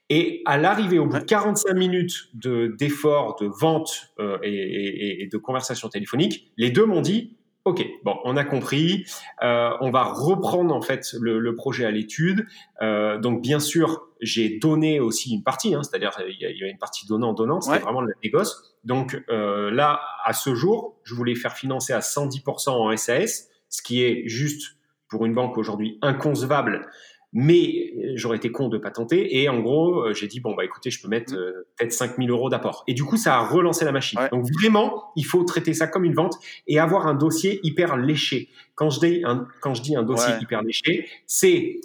Et 0.10 0.42
à 0.46 0.58
l'arrivée, 0.58 1.00
au 1.00 1.06
bout 1.06 1.20
de 1.20 1.24
45 1.24 1.74
minutes 1.74 2.30
de 2.34 2.76
d'efforts, 2.78 3.38
de 3.40 3.48
vente 3.48 4.12
euh, 4.20 4.38
et, 4.44 5.24
et, 5.24 5.28
de 5.28 5.38
conversation 5.38 5.88
téléphonique, 5.88 6.52
les 6.58 6.72
deux 6.72 6.86
m'ont 6.86 7.02
dit 7.02 7.38
Ok, 7.70 7.86
bon, 8.04 8.18
on 8.24 8.36
a 8.36 8.44
compris. 8.44 9.06
Euh, 9.44 9.70
on 9.80 9.92
va 9.92 10.02
reprendre 10.02 10.74
en 10.74 10.82
fait 10.82 11.14
le, 11.22 11.38
le 11.38 11.54
projet 11.54 11.86
à 11.86 11.92
l'étude. 11.92 12.48
Euh, 12.82 13.20
donc 13.20 13.44
bien 13.44 13.60
sûr, 13.60 14.08
j'ai 14.22 14.58
donné 14.58 15.00
aussi 15.00 15.36
une 15.36 15.44
partie, 15.44 15.76
hein, 15.76 15.84
c'est-à-dire 15.84 16.20
il 16.28 16.42
y, 16.42 16.64
a 16.64 16.68
une 16.68 16.80
partie 16.80 17.06
donnant 17.06 17.34
donnant, 17.34 17.62
c'était 17.62 17.78
vraiment 17.78 18.02
le 18.02 18.12
négoce. 18.24 18.76
Donc 18.86 19.22
euh, 19.30 19.70
là, 19.70 20.02
à 20.26 20.34
ce 20.34 20.56
jour, 20.56 20.98
je 21.04 21.14
voulais 21.14 21.36
faire 21.36 21.54
financer 21.54 21.94
à 21.94 22.00
110% 22.00 22.70
en 22.72 22.98
SAS, 22.98 23.50
ce 23.70 23.84
qui 23.84 24.02
est 24.02 24.28
juste 24.28 24.78
pour 25.08 25.28
une 25.28 25.36
banque 25.36 25.56
aujourd'hui 25.60 26.00
inconcevable 26.02 26.88
mais 27.32 27.94
euh, 27.96 28.14
j'aurais 28.16 28.38
été 28.38 28.52
con 28.52 28.70
de 28.70 28.78
pas 28.78 28.92
tenter. 28.92 29.40
Et 29.40 29.50
en 29.50 29.60
gros, 29.60 30.02
euh, 30.02 30.14
j'ai 30.14 30.28
dit 30.28 30.40
bon 30.40 30.56
bah 30.56 30.66
écoutez, 30.66 30.90
je 30.90 31.02
peux 31.02 31.08
mettre 31.08 31.34
mmh. 31.34 31.38
euh, 31.38 31.68
peut-être 31.78 31.94
5000 31.94 32.30
euros 32.30 32.50
d'apport. 32.50 32.84
Et 32.88 32.94
du 32.94 33.04
coup, 33.04 33.18
ça 33.18 33.36
a 33.36 33.46
relancé 33.46 33.86
la 33.86 33.92
machine. 33.92 34.20
Donc 34.32 34.46
vraiment, 34.52 35.12
il 35.16 35.26
faut 35.26 35.44
traiter 35.44 35.74
ça 35.74 35.88
comme 35.88 36.06
une 36.06 36.16
vente 36.16 36.38
et 36.68 36.80
avoir 36.80 37.08
un 37.08 37.14
dossier 37.14 37.60
hyper 37.64 37.98
léché. 37.98 38.50
Quand 38.76 38.90
je 38.90 39.00
dis 39.00 39.22
un, 39.26 39.48
quand 39.62 39.74
je 39.74 39.82
dis 39.82 39.96
un 39.96 40.04
dossier 40.04 40.34
hyper 40.42 40.64
léché, 40.64 41.08
c'est 41.28 41.82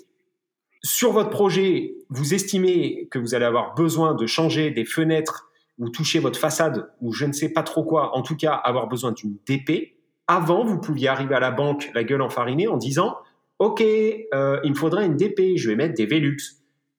sur 0.82 1.12
votre 1.12 1.30
projet, 1.30 1.95
vous 2.11 2.34
estimez 2.34 3.09
que 3.11 3.18
vous 3.18 3.34
allez 3.34 3.47
avoir 3.47 3.74
besoin 3.74 4.14
de 4.14 4.26
changer 4.26 4.70
des 4.70 4.84
fenêtres 4.84 5.49
ou 5.78 5.88
toucher 5.88 6.18
votre 6.20 6.38
façade 6.38 6.90
ou 7.01 7.12
je 7.12 7.24
ne 7.24 7.32
sais 7.32 7.49
pas 7.49 7.62
trop 7.62 7.84
quoi, 7.84 8.16
en 8.16 8.22
tout 8.22 8.36
cas 8.36 8.53
avoir 8.53 8.86
besoin 8.86 9.12
d'une 9.12 9.36
DP. 9.47 9.95
Avant, 10.26 10.64
vous 10.64 10.78
pouviez 10.78 11.09
arriver 11.09 11.34
à 11.34 11.40
la 11.40 11.51
banque 11.51 11.90
la 11.95 12.05
gueule 12.05 12.22
enfarinée 12.22 12.68
en 12.68 12.76
disant 12.76 13.16
OK, 13.59 13.82
euh, 13.82 14.61
il 14.64 14.70
me 14.70 14.76
faudrait 14.76 15.07
une 15.07 15.16
DP, 15.16 15.57
je 15.57 15.70
vais 15.70 15.76
mettre 15.76 15.94
des 15.94 16.07
Velux. 16.07 16.36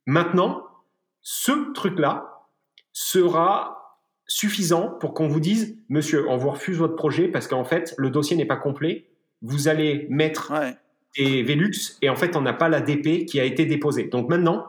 Maintenant, 0.06 0.64
ce 1.22 1.74
truc-là 1.74 2.47
sera 2.93 4.01
suffisant 4.28 4.89
pour 4.99 5.14
qu'on 5.14 5.28
vous 5.28 5.39
dise, 5.39 5.78
monsieur, 5.89 6.28
on 6.30 6.38
vous 6.38 6.49
refuse 6.49 6.78
votre 6.78 6.95
projet 6.95 7.28
parce 7.28 7.47
qu'en 7.47 7.64
fait, 7.64 7.93
le 7.97 8.10
dossier 8.10 8.38
n'est 8.38 8.45
pas 8.45 8.56
complet. 8.56 9.08
Vous 9.41 9.68
allez 9.68 10.08
mettre 10.10 10.53
des 11.18 11.43
Velux 11.43 11.97
et 12.01 12.10
en 12.10 12.16
fait, 12.16 12.36
on 12.36 12.41
n'a 12.41 12.53
pas 12.53 12.70
la 12.70 12.82
DP 12.82 13.26
qui 13.26 13.39
a 13.39 13.43
été 13.43 13.66
déposée. 13.66 14.06
Donc 14.06 14.30
maintenant, 14.30 14.68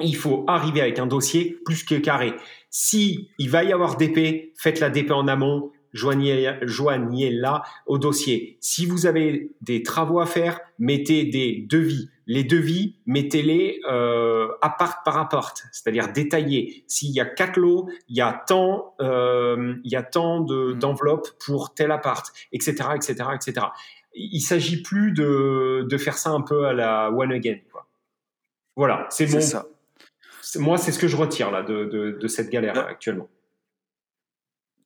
il 0.00 0.16
faut 0.16 0.44
arriver 0.48 0.80
avec 0.80 0.98
un 0.98 1.06
dossier 1.06 1.58
plus 1.64 1.84
que 1.84 1.94
carré. 1.94 2.34
Si 2.70 3.30
il 3.38 3.50
va 3.50 3.64
y 3.64 3.72
avoir 3.72 3.96
DP, 3.96 4.52
faites 4.56 4.80
la 4.80 4.90
DP 4.90 5.12
en 5.12 5.28
amont, 5.28 5.70
joignez-la 5.92 7.62
au 7.86 7.98
dossier. 7.98 8.56
Si 8.60 8.86
vous 8.86 9.06
avez 9.06 9.50
des 9.60 9.82
travaux 9.82 10.20
à 10.20 10.26
faire, 10.26 10.60
mettez 10.78 11.24
des 11.24 11.66
devis. 11.68 12.10
Les 12.26 12.44
devis, 12.44 12.96
mettez-les 13.06 13.80
euh, 13.90 14.48
appart 14.60 15.04
par 15.04 15.18
appart, 15.18 15.60
c'est-à-dire 15.72 16.12
détaillés. 16.12 16.84
S'il 16.86 17.10
y 17.10 17.20
a 17.20 17.24
quatre 17.24 17.58
lots, 17.58 17.88
il 18.08 18.16
y 18.16 18.20
a 18.20 18.32
tant, 18.46 18.94
euh, 19.00 19.74
il 19.84 19.90
y 19.90 19.96
a 19.96 20.02
tant 20.02 20.40
de, 20.40 20.72
mmh. 20.72 20.78
d'enveloppes 20.78 21.28
pour 21.44 21.74
tel 21.74 21.90
appart, 21.90 22.24
etc., 22.52 22.90
etc., 22.94 23.24
etc. 23.34 23.66
Il 24.14 24.40
s'agit 24.40 24.82
plus 24.82 25.12
de, 25.12 25.86
de 25.88 25.96
faire 25.98 26.16
ça 26.16 26.30
un 26.30 26.42
peu 26.42 26.66
à 26.66 26.72
la 26.72 27.10
one 27.10 27.32
again. 27.32 27.58
Quoi. 27.72 27.86
Voilà, 28.76 29.06
c'est 29.10 29.26
bon. 29.26 29.40
Ça. 29.40 29.66
Moi, 30.56 30.78
c'est 30.78 30.92
ce 30.92 30.98
que 30.98 31.08
je 31.08 31.16
retire 31.16 31.50
là 31.50 31.62
de, 31.62 31.86
de, 31.86 32.12
de 32.12 32.28
cette 32.28 32.50
galère 32.50 32.78
actuellement. 32.78 33.28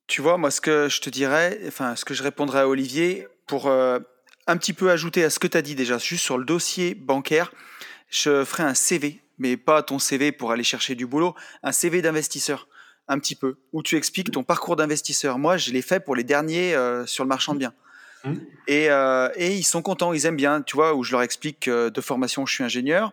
Tu 0.07 0.21
vois, 0.21 0.37
moi, 0.37 0.51
ce 0.51 0.61
que 0.61 0.87
je 0.89 1.01
te 1.01 1.09
dirais, 1.09 1.59
enfin, 1.67 1.95
ce 1.97 2.05
que 2.05 2.13
je 2.13 2.23
répondrais 2.23 2.61
à 2.61 2.67
Olivier, 2.67 3.27
pour 3.45 3.67
euh, 3.67 3.99
un 4.47 4.57
petit 4.57 4.73
peu 4.73 4.89
ajouter 4.89 5.23
à 5.23 5.29
ce 5.29 5.37
que 5.37 5.47
tu 5.47 5.57
as 5.57 5.61
dit 5.61 5.75
déjà, 5.75 5.97
juste 5.97 6.23
sur 6.23 6.37
le 6.37 6.45
dossier 6.45 6.95
bancaire, 6.95 7.51
je 8.09 8.45
ferai 8.45 8.63
un 8.63 8.73
CV, 8.73 9.21
mais 9.37 9.57
pas 9.57 9.83
ton 9.83 9.99
CV 9.99 10.31
pour 10.31 10.51
aller 10.51 10.63
chercher 10.63 10.95
du 10.95 11.05
boulot, 11.05 11.35
un 11.61 11.73
CV 11.73 12.01
d'investisseur, 12.01 12.69
un 13.09 13.19
petit 13.19 13.35
peu, 13.35 13.57
où 13.73 13.83
tu 13.83 13.97
expliques 13.97 14.31
ton 14.31 14.43
parcours 14.43 14.77
d'investisseur. 14.77 15.37
Moi, 15.37 15.57
je 15.57 15.71
l'ai 15.71 15.81
fait 15.81 15.99
pour 15.99 16.15
les 16.15 16.23
derniers 16.23 16.73
euh, 16.73 17.05
sur 17.05 17.25
le 17.25 17.29
marchand 17.29 17.53
de 17.53 17.59
biens. 17.59 17.73
Mmh. 18.23 18.33
Et, 18.67 18.89
euh, 18.89 19.29
et, 19.35 19.55
ils 19.55 19.63
sont 19.63 19.81
contents, 19.81 20.13
ils 20.13 20.25
aiment 20.25 20.37
bien, 20.37 20.61
tu 20.61 20.77
vois, 20.77 20.95
où 20.95 21.03
je 21.03 21.11
leur 21.11 21.21
explique 21.21 21.61
que 21.61 21.89
de 21.89 22.01
formation, 22.01 22.45
je 22.45 22.53
suis 22.53 22.63
ingénieur, 22.63 23.11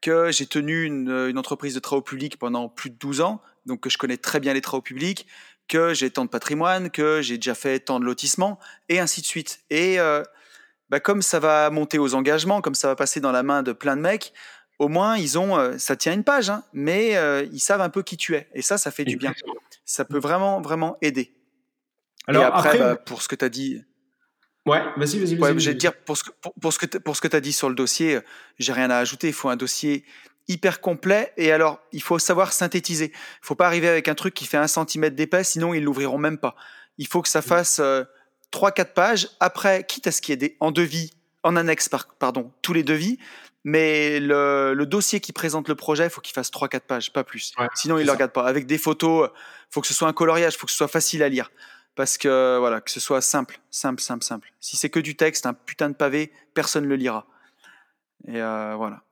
que 0.00 0.30
j'ai 0.30 0.46
tenu 0.46 0.84
une, 0.84 1.10
une, 1.10 1.38
entreprise 1.38 1.74
de 1.74 1.80
travaux 1.80 2.02
publics 2.02 2.38
pendant 2.38 2.68
plus 2.68 2.90
de 2.90 2.96
12 2.96 3.20
ans, 3.22 3.42
donc 3.66 3.80
que 3.80 3.90
je 3.90 3.98
connais 3.98 4.16
très 4.16 4.38
bien 4.38 4.54
les 4.54 4.60
travaux 4.60 4.82
publics, 4.82 5.26
que 5.68 5.94
j'ai 5.94 6.10
tant 6.10 6.24
de 6.24 6.30
patrimoine, 6.30 6.90
que 6.90 7.22
j'ai 7.22 7.36
déjà 7.36 7.54
fait 7.54 7.78
tant 7.78 8.00
de 8.00 8.04
lotissements, 8.04 8.58
et 8.88 8.98
ainsi 8.98 9.20
de 9.20 9.26
suite. 9.26 9.60
Et 9.70 10.00
euh, 10.00 10.22
bah, 10.90 11.00
comme 11.00 11.22
ça 11.22 11.38
va 11.38 11.70
monter 11.70 11.98
aux 11.98 12.14
engagements, 12.14 12.60
comme 12.60 12.74
ça 12.74 12.88
va 12.88 12.96
passer 12.96 13.20
dans 13.20 13.32
la 13.32 13.42
main 13.42 13.62
de 13.62 13.72
plein 13.72 13.96
de 13.96 14.00
mecs, 14.00 14.32
au 14.78 14.88
moins 14.88 15.16
ils 15.16 15.38
ont, 15.38 15.58
euh, 15.58 15.76
ça 15.78 15.96
tient 15.96 16.12
une 16.12 16.24
page, 16.24 16.50
hein, 16.50 16.64
mais 16.72 17.16
euh, 17.16 17.46
ils 17.52 17.60
savent 17.60 17.80
un 17.80 17.90
peu 17.90 18.02
qui 18.02 18.16
tu 18.16 18.34
es. 18.34 18.48
Et 18.54 18.62
ça, 18.62 18.78
ça 18.78 18.90
fait 18.90 19.04
du 19.04 19.16
bien. 19.16 19.34
Ça 19.84 20.04
peut 20.04 20.18
vraiment, 20.18 20.60
vraiment 20.60 20.96
aider. 21.02 21.34
Alors, 22.26 22.42
et 22.42 22.46
après, 22.46 22.78
bah, 22.78 22.96
pour 22.96 23.22
ce 23.22 23.28
que 23.28 23.36
tu 23.36 23.44
as 23.44 23.48
dit. 23.48 23.82
Ouais, 24.66 24.82
vas-y, 24.96 25.18
vas-y. 25.18 25.38
Ouais, 25.38 25.58
je 25.58 25.70
vais 25.70 25.74
dire, 25.74 25.94
pour 25.94 26.16
ce, 26.16 26.24
pour, 26.60 26.72
ce 26.72 26.78
que, 26.78 26.98
pour 26.98 27.16
ce 27.16 27.22
que 27.22 27.28
tu 27.28 27.36
as 27.36 27.40
dit 27.40 27.52
sur 27.52 27.68
le 27.68 27.74
dossier, 27.74 28.20
j'ai 28.58 28.72
rien 28.72 28.90
à 28.90 28.98
ajouter. 28.98 29.28
Il 29.28 29.32
faut 29.32 29.48
un 29.48 29.56
dossier 29.56 30.04
hyper 30.48 30.80
complet. 30.80 31.32
Et 31.36 31.52
alors, 31.52 31.80
il 31.92 32.02
faut 32.02 32.18
savoir 32.18 32.52
synthétiser. 32.52 33.12
Il 33.14 33.46
faut 33.46 33.54
pas 33.54 33.66
arriver 33.66 33.88
avec 33.88 34.08
un 34.08 34.14
truc 34.14 34.34
qui 34.34 34.46
fait 34.46 34.56
un 34.56 34.66
centimètre 34.66 35.14
d'épais, 35.14 35.44
sinon 35.44 35.74
ils 35.74 35.84
l'ouvriront 35.84 36.18
même 36.18 36.38
pas. 36.38 36.56
Il 36.96 37.06
faut 37.06 37.22
que 37.22 37.28
ça 37.28 37.42
fasse 37.42 37.78
euh, 37.78 38.04
trois, 38.50 38.72
4 38.72 38.94
pages. 38.94 39.28
Après, 39.40 39.84
quitte 39.84 40.06
à 40.06 40.12
ce 40.12 40.20
qu'il 40.20 40.32
y 40.32 40.34
ait 40.34 40.36
des 40.36 40.56
en 40.60 40.72
devis, 40.72 41.12
en 41.42 41.54
annexe, 41.56 41.88
pardon, 42.18 42.52
tous 42.62 42.72
les 42.72 42.82
devis, 42.82 43.18
mais 43.64 44.20
le, 44.20 44.84
dossier 44.84 45.20
qui 45.20 45.32
présente 45.32 45.68
le 45.68 45.74
projet, 45.74 46.04
il 46.04 46.10
faut 46.10 46.20
qu'il 46.20 46.34
fasse 46.34 46.50
3-4 46.50 46.80
pages, 46.80 47.12
pas 47.12 47.24
plus. 47.24 47.52
Sinon, 47.74 47.98
il 47.98 48.02
ne 48.02 48.06
le 48.06 48.12
regarde 48.12 48.32
pas. 48.32 48.46
Avec 48.46 48.66
des 48.66 48.78
photos, 48.78 49.28
il 49.32 49.72
faut 49.74 49.80
que 49.80 49.86
ce 49.86 49.94
soit 49.94 50.08
un 50.08 50.12
coloriage, 50.12 50.54
il 50.54 50.58
faut 50.58 50.66
que 50.66 50.72
ce 50.72 50.78
soit 50.78 50.88
facile 50.88 51.22
à 51.22 51.28
lire. 51.28 51.50
Parce 51.94 52.16
que, 52.16 52.58
voilà, 52.58 52.80
que 52.80 52.90
ce 52.90 53.00
soit 53.00 53.20
simple, 53.20 53.60
simple, 53.70 54.00
simple, 54.00 54.24
simple. 54.24 54.52
Si 54.60 54.76
c'est 54.76 54.88
que 54.88 55.00
du 55.00 55.16
texte, 55.16 55.46
un 55.46 55.54
putain 55.54 55.90
de 55.90 55.94
pavé, 55.94 56.32
personne 56.54 56.84
ne 56.84 56.88
le 56.88 56.96
lira. 56.96 57.26
Et 58.26 58.40
euh, 58.40 58.74
voilà. 58.76 59.02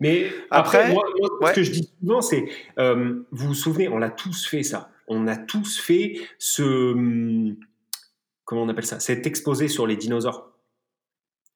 Mais 0.00 0.30
après, 0.50 0.92
moi, 0.92 1.04
ce 1.48 1.52
que 1.52 1.62
je 1.62 1.70
dis 1.70 1.92
souvent, 2.00 2.20
c'est, 2.20 2.44
euh, 2.78 3.26
vous 3.30 3.48
vous 3.48 3.54
souvenez, 3.54 3.88
on 3.88 3.98
l'a 3.98 4.10
tous 4.10 4.46
fait 4.46 4.62
ça. 4.62 4.90
On 5.08 5.26
a 5.26 5.36
tous 5.36 5.80
fait 5.80 6.20
ce, 6.38 6.92
hum, 6.92 7.56
comment 8.44 8.62
on 8.62 8.68
appelle 8.68 8.86
ça, 8.86 9.00
cet 9.00 9.26
exposé 9.26 9.68
sur 9.68 9.86
les 9.86 9.96
dinosaures 9.96 10.52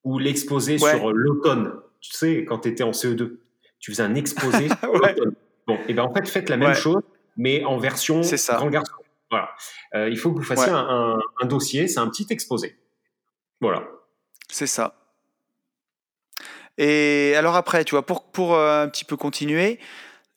ou 0.04 0.18
l'exposé 0.18 0.78
sur 0.78 1.12
l'automne. 1.12 1.72
Tu 2.00 2.12
sais, 2.12 2.44
quand 2.44 2.60
tu 2.60 2.68
étais 2.68 2.82
en 2.82 2.90
CE2, 2.90 3.38
tu 3.78 3.90
faisais 3.90 4.02
un 4.02 4.14
exposé 4.14 4.68
Bon, 5.66 5.78
et 5.88 5.94
ben 5.94 6.02
en 6.02 6.12
fait, 6.12 6.28
faites 6.28 6.50
la 6.50 6.58
même 6.58 6.74
chose, 6.74 7.02
mais 7.36 7.64
en 7.64 7.78
version 7.78 8.20
grand 8.20 8.68
garçon. 8.68 8.92
Voilà. 9.30 9.50
Euh, 9.94 10.10
il 10.10 10.18
faut 10.18 10.30
que 10.32 10.38
vous 10.38 10.44
fassiez 10.44 10.70
un, 10.72 11.18
dossier, 11.44 11.88
c'est 11.88 12.00
un 12.00 12.08
petit 12.08 12.26
exposé. 12.30 12.76
Voilà. 13.60 13.88
C'est 14.50 14.66
ça. 14.66 14.94
Et 16.78 17.34
alors 17.36 17.56
après, 17.56 17.84
tu 17.84 17.92
vois, 17.92 18.04
pour, 18.04 18.30
pour 18.30 18.54
euh, 18.54 18.84
un 18.84 18.88
petit 18.88 19.04
peu 19.04 19.16
continuer, 19.16 19.78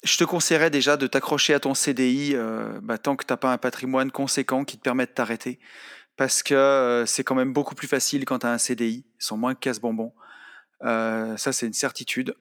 je 0.03 0.17
te 0.17 0.23
conseillerais 0.23 0.69
déjà 0.69 0.97
de 0.97 1.07
t'accrocher 1.07 1.53
à 1.53 1.59
ton 1.59 1.73
CDI 1.73 2.33
euh, 2.35 2.79
bah, 2.81 2.97
tant 2.97 3.15
que 3.15 3.25
tu 3.25 3.33
n'as 3.33 3.37
pas 3.37 3.51
un 3.51 3.57
patrimoine 3.57 4.11
conséquent 4.11 4.63
qui 4.63 4.77
te 4.77 4.83
permet 4.83 5.05
de 5.05 5.11
t'arrêter. 5.11 5.59
Parce 6.15 6.41
que 6.41 7.03
c'est 7.05 7.23
quand 7.23 7.35
même 7.35 7.53
beaucoup 7.53 7.75
plus 7.75 7.87
facile 7.87 8.25
quand 8.25 8.39
tu 8.39 8.47
as 8.47 8.51
un 8.51 8.57
CDI. 8.57 9.05
Ils 9.05 9.23
sont 9.23 9.37
moins 9.37 9.53
casse-bonbons. 9.53 10.13
ça, 10.81 11.35
c'est 11.37 11.67
une 11.67 11.73
certitude. 11.73 12.35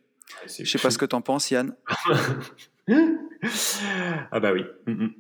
Je 0.47 0.65
sais 0.65 0.79
pas 0.79 0.91
ce 0.91 0.99
que 0.99 1.05
tu 1.05 1.15
en 1.15 1.21
penses, 1.21 1.51
Yann. 1.51 1.75
ah 4.31 4.41
bah 4.41 4.53
oui. 4.53 4.65
Mm, 4.87 4.93
mm. 4.93 5.15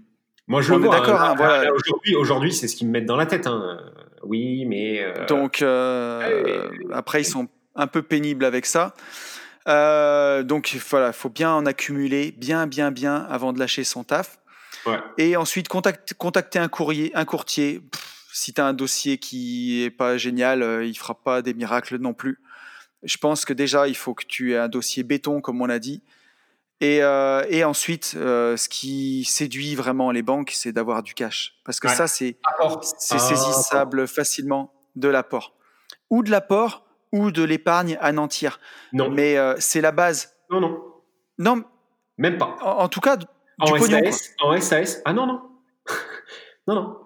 Moi, 0.48 0.62
je 0.62 0.72
le 0.72 0.78
vois. 0.78 0.98
D'accord. 0.98 1.20
Hein, 1.20 1.34
voilà. 1.36 1.70
Aujourd'hui, 2.18 2.52
c'est 2.52 2.68
ce 2.68 2.76
qu'ils 2.76 2.86
me 2.86 2.92
mettent 2.92 3.06
dans 3.06 3.16
la 3.16 3.26
tête. 3.26 3.46
Hein. 3.46 3.78
Oui, 4.22 4.64
mais. 4.66 5.02
Euh, 5.02 5.26
Donc 5.26 5.62
euh, 5.62 6.68
après, 6.92 7.22
ils 7.22 7.26
sont 7.26 7.48
un 7.76 7.86
peu 7.86 8.02
pénibles 8.02 8.44
avec 8.44 8.66
ça. 8.66 8.94
Euh, 9.68 10.42
donc 10.42 10.76
voilà, 10.90 11.12
faut 11.12 11.28
bien 11.28 11.52
en 11.52 11.66
accumuler, 11.66 12.32
bien, 12.32 12.66
bien, 12.66 12.90
bien, 12.90 13.26
avant 13.28 13.52
de 13.52 13.58
lâcher 13.58 13.84
son 13.84 14.04
taf. 14.04 14.38
Ouais. 14.86 14.98
Et 15.18 15.36
ensuite, 15.36 15.68
contacter 15.68 16.58
un 16.58 16.68
courrier, 16.68 17.10
un 17.14 17.24
courtier. 17.24 17.80
si 18.32 18.52
tu 18.52 18.60
as 18.60 18.66
un 18.66 18.74
dossier 18.74 19.18
qui 19.18 19.82
est 19.82 19.90
pas 19.90 20.16
génial, 20.16 20.84
il 20.84 20.94
fera 20.94 21.14
pas 21.14 21.42
des 21.42 21.54
miracles 21.54 21.96
non 21.96 22.14
plus. 22.14 22.38
Je 23.02 23.16
pense 23.18 23.44
que 23.44 23.52
déjà, 23.52 23.88
il 23.88 23.96
faut 23.96 24.14
que 24.14 24.24
tu 24.24 24.52
aies 24.52 24.58
un 24.58 24.68
dossier 24.68 25.02
béton, 25.02 25.40
comme 25.40 25.60
on 25.60 25.66
l'a 25.66 25.78
dit. 25.78 26.02
Et, 26.80 27.02
euh, 27.02 27.44
et 27.48 27.64
ensuite, 27.64 28.14
euh, 28.16 28.56
ce 28.56 28.68
qui 28.68 29.24
séduit 29.24 29.74
vraiment 29.74 30.10
les 30.10 30.22
banques, 30.22 30.52
c'est 30.54 30.72
d'avoir 30.72 31.02
du 31.02 31.14
cash. 31.14 31.54
Parce 31.64 31.80
que 31.80 31.88
ça, 31.88 32.06
c'est 32.06 32.36
c'est 32.98 33.18
saisissable 33.18 34.06
facilement 34.06 34.72
de 34.94 35.08
l'apport. 35.08 35.54
Ou 36.10 36.22
de 36.22 36.30
l'apport, 36.30 36.85
ou 37.16 37.30
de 37.30 37.42
l'épargne 37.42 37.96
à 38.00 38.12
nantir. 38.12 38.60
Non. 38.92 39.10
Mais 39.10 39.36
euh, 39.36 39.54
c'est 39.58 39.80
la 39.80 39.92
base. 39.92 40.34
Non, 40.50 40.60
non. 40.60 40.82
Non. 41.38 41.64
Même 42.18 42.38
pas. 42.38 42.56
En, 42.62 42.88
tout 42.88 43.00
cas, 43.00 43.16
du 43.16 43.26
en 43.58 43.66
pognon. 43.66 44.00
SAS, 44.10 44.34
en 44.40 44.60
SAS. 44.60 45.02
Ah 45.04 45.12
non, 45.12 45.26
non. 45.26 45.42
non, 46.66 46.74
non. 46.74 46.96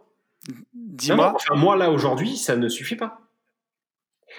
Dis-moi. 0.72 1.32
Enfin, 1.34 1.54
moi, 1.54 1.76
là, 1.76 1.90
aujourd'hui, 1.90 2.36
ça 2.36 2.56
ne 2.56 2.68
suffit 2.68 2.96
pas. 2.96 3.20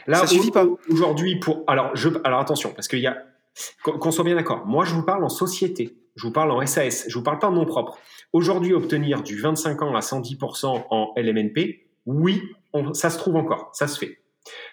Là, 0.07 0.17
ça 0.19 0.28
suffit 0.28 0.51
pas. 0.51 0.65
Aujourd'hui, 0.89 1.39
pour. 1.39 1.63
Alors, 1.67 1.95
je... 1.95 2.09
Alors 2.24 2.39
attention, 2.39 2.74
parce 2.74 2.88
qu'il 2.88 2.99
y 2.99 3.07
a 3.07 3.17
qu'on 3.84 4.11
soit 4.11 4.24
bien 4.24 4.36
d'accord. 4.36 4.65
Moi, 4.65 4.86
je 4.86 4.93
vous 4.93 5.03
parle 5.03 5.24
en 5.24 5.30
société. 5.30 5.97
Je 6.15 6.26
vous 6.26 6.32
parle 6.32 6.51
en 6.51 6.65
SAS. 6.65 7.05
Je 7.07 7.17
vous 7.17 7.24
parle 7.24 7.39
pas 7.39 7.47
en 7.47 7.51
nom 7.51 7.65
propre. 7.65 7.99
Aujourd'hui, 8.34 8.74
obtenir 8.74 9.24
du 9.24 9.39
25 9.39 9.82
ans 9.82 9.95
à 9.95 9.99
110% 9.99 10.86
en 10.89 11.13
LMNP, 11.17 11.88
oui, 12.05 12.41
ça 12.93 13.09
se 13.09 13.17
trouve 13.17 13.36
encore. 13.36 13.72
Ça 13.74 13.88
se 13.88 13.97
fait. 13.99 14.20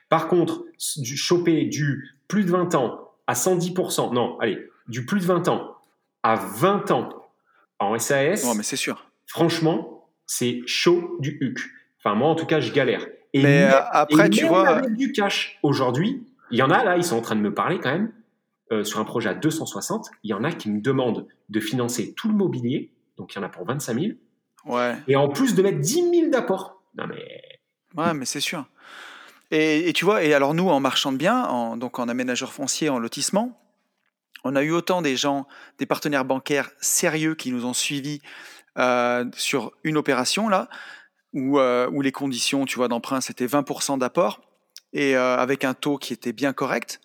Par 0.08 0.28
contre, 0.28 0.64
du, 0.96 1.16
choper 1.16 1.64
du 1.64 2.14
plus 2.28 2.44
de 2.44 2.50
20 2.50 2.74
ans 2.74 3.10
à 3.26 3.34
110%, 3.34 4.12
non, 4.14 4.38
allez, 4.40 4.58
du 4.88 5.04
plus 5.04 5.20
de 5.20 5.26
20 5.26 5.48
ans 5.48 5.76
à 6.22 6.36
20 6.36 6.90
ans 6.90 7.30
en 7.78 7.98
SAS. 7.98 8.44
Non, 8.44 8.54
mais 8.54 8.62
c'est 8.62 8.76
sûr. 8.76 9.10
Franchement, 9.26 10.08
c'est 10.26 10.62
chaud 10.66 11.16
du 11.20 11.38
huc. 11.40 11.58
Enfin, 11.98 12.14
moi, 12.14 12.28
en 12.28 12.34
tout 12.34 12.46
cas, 12.46 12.60
je 12.60 12.72
galère. 12.72 13.06
Et 13.32 13.42
mais 13.42 13.64
euh, 13.64 13.80
après, 13.90 14.30
tu 14.30 14.46
vois. 14.46 14.68
Avec 14.68 14.94
du 14.94 15.12
cash, 15.12 15.58
aujourd'hui, 15.62 16.22
il 16.50 16.58
y 16.58 16.62
en 16.62 16.70
a 16.70 16.82
là, 16.82 16.96
ils 16.96 17.04
sont 17.04 17.16
en 17.16 17.20
train 17.20 17.36
de 17.36 17.40
me 17.40 17.52
parler 17.52 17.78
quand 17.78 17.90
même. 17.90 18.12
Euh, 18.70 18.84
sur 18.84 19.00
un 19.00 19.04
projet 19.04 19.30
à 19.30 19.34
260, 19.34 20.10
il 20.24 20.30
y 20.30 20.34
en 20.34 20.44
a 20.44 20.52
qui 20.52 20.70
me 20.70 20.82
demandent 20.82 21.26
de 21.48 21.58
financer 21.58 22.12
tout 22.14 22.28
le 22.28 22.34
mobilier, 22.34 22.90
donc 23.16 23.32
il 23.32 23.38
y 23.38 23.40
en 23.40 23.42
a 23.42 23.48
pour 23.48 23.64
25 23.64 23.98
000. 23.98 24.12
Ouais. 24.66 24.94
Et 25.06 25.16
en 25.16 25.28
plus 25.28 25.54
de 25.54 25.62
mettre 25.62 25.78
10 25.78 26.10
000 26.10 26.30
d'apport. 26.30 26.82
Non 26.96 27.06
mais. 27.06 27.42
Ouais, 27.96 28.12
mais 28.12 28.26
c'est 28.26 28.40
sûr. 28.40 28.66
Et, 29.50 29.92
tu 29.94 30.04
vois, 30.04 30.22
et 30.22 30.34
alors 30.34 30.52
nous, 30.52 30.68
en 30.68 30.78
marchand 30.78 31.10
de 31.10 31.16
biens, 31.16 31.44
en, 31.44 31.76
donc 31.76 31.98
en 31.98 32.08
aménageur 32.08 32.52
foncier, 32.52 32.90
en 32.90 32.98
lotissement, 32.98 33.58
on 34.44 34.54
a 34.56 34.62
eu 34.62 34.72
autant 34.72 35.00
des 35.00 35.16
gens, 35.16 35.48
des 35.78 35.86
partenaires 35.86 36.24
bancaires 36.24 36.70
sérieux 36.80 37.34
qui 37.34 37.50
nous 37.50 37.64
ont 37.64 37.72
suivis 37.72 38.20
euh, 38.78 39.24
sur 39.34 39.72
une 39.84 39.96
opération 39.96 40.48
là, 40.48 40.68
où, 41.32 41.58
euh, 41.58 41.88
où 41.90 42.02
les 42.02 42.12
conditions, 42.12 42.66
tu 42.66 42.76
vois, 42.76 42.88
d'emprunt 42.88 43.20
c'était 43.20 43.46
20% 43.46 43.98
d'apport 43.98 44.42
et 44.92 45.16
avec 45.16 45.64
un 45.64 45.74
taux 45.74 45.98
qui 45.98 46.14
était 46.14 46.32
bien 46.32 46.54
correct 46.54 47.00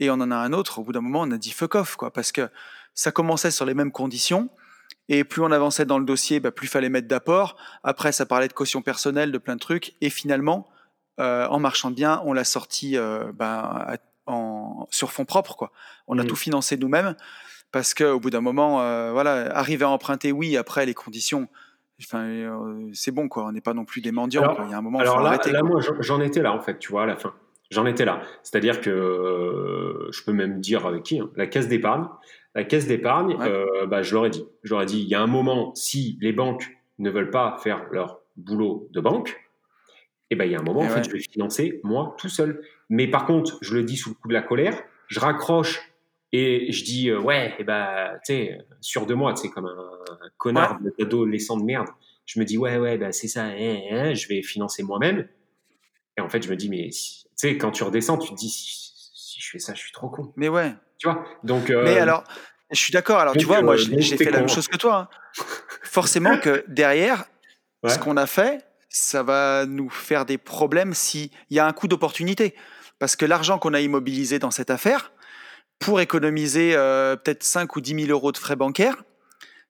et 0.00 0.10
on 0.10 0.14
en 0.14 0.30
a 0.30 0.36
un 0.36 0.52
autre, 0.52 0.78
au 0.80 0.82
bout 0.82 0.92
d'un 0.92 1.02
moment, 1.02 1.20
on 1.20 1.30
a 1.30 1.38
dit 1.38 1.52
fuck 1.52 1.74
off, 1.74 1.96
quoi, 1.96 2.10
parce 2.10 2.32
que 2.32 2.48
ça 2.94 3.12
commençait 3.12 3.50
sur 3.50 3.66
les 3.66 3.74
mêmes 3.74 3.92
conditions, 3.92 4.48
et 5.08 5.24
plus 5.24 5.42
on 5.42 5.52
avançait 5.52 5.84
dans 5.84 5.98
le 5.98 6.04
dossier, 6.04 6.40
bah, 6.40 6.50
plus 6.50 6.66
fallait 6.66 6.88
mettre 6.88 7.06
d'apport. 7.06 7.56
Après, 7.84 8.10
ça 8.10 8.26
parlait 8.26 8.48
de 8.48 8.52
caution 8.52 8.82
personnelle, 8.82 9.30
de 9.30 9.38
plein 9.38 9.54
de 9.54 9.60
trucs, 9.60 9.94
et 10.00 10.10
finalement, 10.10 10.68
euh, 11.20 11.46
en 11.48 11.58
marchant 11.58 11.90
bien, 11.90 12.22
on 12.24 12.32
l'a 12.32 12.44
sorti 12.44 12.96
euh, 12.96 13.30
bah, 13.32 13.98
en, 14.26 14.86
sur 14.90 15.12
fonds 15.12 15.24
propres, 15.24 15.54
quoi. 15.54 15.70
On 16.06 16.18
a 16.18 16.24
mmh. 16.24 16.26
tout 16.26 16.36
financé 16.36 16.76
nous-mêmes, 16.76 17.14
parce 17.72 17.94
qu'au 17.94 18.18
bout 18.18 18.30
d'un 18.30 18.40
moment, 18.40 18.80
euh, 18.80 19.12
voilà, 19.12 19.54
arriver 19.56 19.84
à 19.84 19.90
emprunter, 19.90 20.32
oui, 20.32 20.56
après 20.56 20.86
les 20.86 20.94
conditions. 20.94 21.48
Enfin, 22.02 22.26
c'est 22.94 23.10
bon, 23.10 23.28
quoi. 23.28 23.44
On 23.44 23.52
n'est 23.52 23.60
pas 23.60 23.74
non 23.74 23.84
plus 23.84 24.00
des 24.00 24.12
mendiants. 24.12 24.56
Il 24.64 24.70
y 24.70 24.74
a 24.74 24.78
un 24.78 24.80
moment. 24.80 25.00
Alors 25.00 25.18
faut 25.18 25.22
là, 25.22 25.28
arrêter, 25.28 25.52
là 25.52 25.62
moi, 25.62 25.80
j'en 26.00 26.20
étais 26.20 26.40
là, 26.40 26.54
en 26.54 26.60
fait, 26.60 26.78
tu 26.78 26.90
vois, 26.90 27.02
à 27.02 27.06
la 27.06 27.16
fin. 27.16 27.34
J'en 27.70 27.84
étais 27.84 28.06
là. 28.06 28.22
C'est-à-dire 28.42 28.80
que 28.80 28.90
euh, 28.90 30.10
je 30.10 30.24
peux 30.24 30.32
même 30.32 30.60
dire 30.60 30.86
avec 30.86 31.02
qui, 31.02 31.20
hein, 31.20 31.28
la 31.36 31.46
caisse 31.46 31.68
d'épargne. 31.68 32.06
La 32.54 32.64
caisse 32.64 32.86
d'épargne, 32.86 33.36
bah, 33.86 34.02
je 34.02 34.14
leur 34.14 34.26
ai 34.26 34.30
dit. 34.30 34.44
Je 34.64 34.72
leur 34.72 34.82
ai 34.82 34.86
dit, 34.86 35.02
il 35.02 35.08
y 35.08 35.14
a 35.14 35.20
un 35.20 35.28
moment, 35.28 35.72
si 35.74 36.18
les 36.20 36.32
banques 36.32 36.78
ne 36.98 37.10
veulent 37.10 37.30
pas 37.30 37.58
faire 37.62 37.84
leur 37.92 38.20
boulot 38.36 38.88
de 38.92 39.00
banque, 39.00 39.38
eh 40.30 40.36
ben, 40.36 40.44
il 40.44 40.52
y 40.52 40.54
a 40.54 40.60
un 40.60 40.62
moment, 40.62 40.80
en 40.80 40.88
fait, 40.88 41.04
je 41.04 41.10
vais 41.10 41.18
financer 41.18 41.80
moi 41.82 42.14
tout 42.18 42.28
seul. 42.28 42.62
Mais 42.88 43.08
par 43.08 43.26
contre, 43.26 43.58
je 43.60 43.74
le 43.74 43.82
dis 43.82 43.96
sous 43.96 44.10
le 44.10 44.14
coup 44.14 44.28
de 44.28 44.32
la 44.32 44.42
colère, 44.42 44.80
je 45.08 45.18
raccroche 45.18 45.80
et 46.32 46.70
je 46.70 46.84
dis, 46.84 47.10
euh, 47.10 47.20
ouais, 47.20 47.54
eh 47.58 47.64
ben, 47.64 48.12
tu 48.24 48.34
sais, 48.34 48.58
sûr 48.80 49.06
de 49.06 49.14
moi, 49.14 49.34
tu 49.34 49.42
sais, 49.42 49.48
comme 49.48 49.66
un, 49.66 50.28
connard 50.38 50.78
d'adolescent 50.98 51.56
de 51.56 51.64
merde. 51.64 51.88
Je 52.26 52.38
me 52.38 52.44
dis, 52.44 52.56
ouais, 52.56 52.78
ouais, 52.78 52.96
ben, 52.96 53.10
c'est 53.10 53.26
ça, 53.26 53.44
hein, 53.44 53.80
hein, 53.90 54.14
je 54.14 54.28
vais 54.28 54.42
financer 54.42 54.84
moi-même. 54.84 55.26
Et 56.16 56.20
en 56.20 56.28
fait, 56.28 56.42
je 56.42 56.50
me 56.50 56.56
dis, 56.56 56.68
mais 56.68 56.88
tu 56.90 57.26
sais, 57.34 57.56
quand 57.56 57.72
tu 57.72 57.82
redescends, 57.82 58.18
tu 58.18 58.30
te 58.30 58.36
dis 58.36 58.48
si, 58.48 59.40
je 59.40 59.50
fais 59.50 59.58
ça, 59.58 59.74
je 59.74 59.80
suis 59.80 59.92
trop 59.92 60.08
con. 60.08 60.32
Mais 60.36 60.48
ouais. 60.48 60.72
Tu 60.98 61.08
vois? 61.08 61.24
Donc. 61.42 61.70
Euh, 61.70 61.82
mais 61.82 61.98
alors, 61.98 62.22
je 62.70 62.78
suis 62.78 62.92
d'accord. 62.92 63.18
Alors, 63.18 63.36
tu 63.36 63.46
vois, 63.46 63.62
moi, 63.62 63.74
euh, 63.74 63.96
j'ai 63.98 64.16
fait 64.16 64.30
la 64.30 64.38
même 64.38 64.48
chose 64.48 64.68
que 64.68 64.76
toi. 64.76 65.08
Hein. 65.10 65.44
Forcément 65.82 66.38
que 66.38 66.64
derrière, 66.68 67.24
ce 67.84 67.98
qu'on 67.98 68.16
a 68.16 68.26
fait, 68.26 68.64
ça 68.90 69.22
va 69.22 69.64
nous 69.64 69.88
faire 69.88 70.26
des 70.26 70.36
problèmes 70.36 70.92
s'il 70.92 71.30
y 71.48 71.58
a 71.58 71.66
un 71.66 71.72
coût 71.72 71.88
d'opportunité. 71.88 72.54
Parce 72.98 73.16
que 73.16 73.24
l'argent 73.24 73.58
qu'on 73.58 73.72
a 73.72 73.80
immobilisé 73.80 74.38
dans 74.38 74.50
cette 74.50 74.68
affaire, 74.68 75.12
pour 75.78 76.02
économiser 76.02 76.74
euh, 76.74 77.16
peut-être 77.16 77.42
5 77.42 77.74
ou 77.76 77.80
10 77.80 78.06
000 78.06 78.10
euros 78.10 78.32
de 78.32 78.36
frais 78.36 78.56
bancaires, 78.56 79.02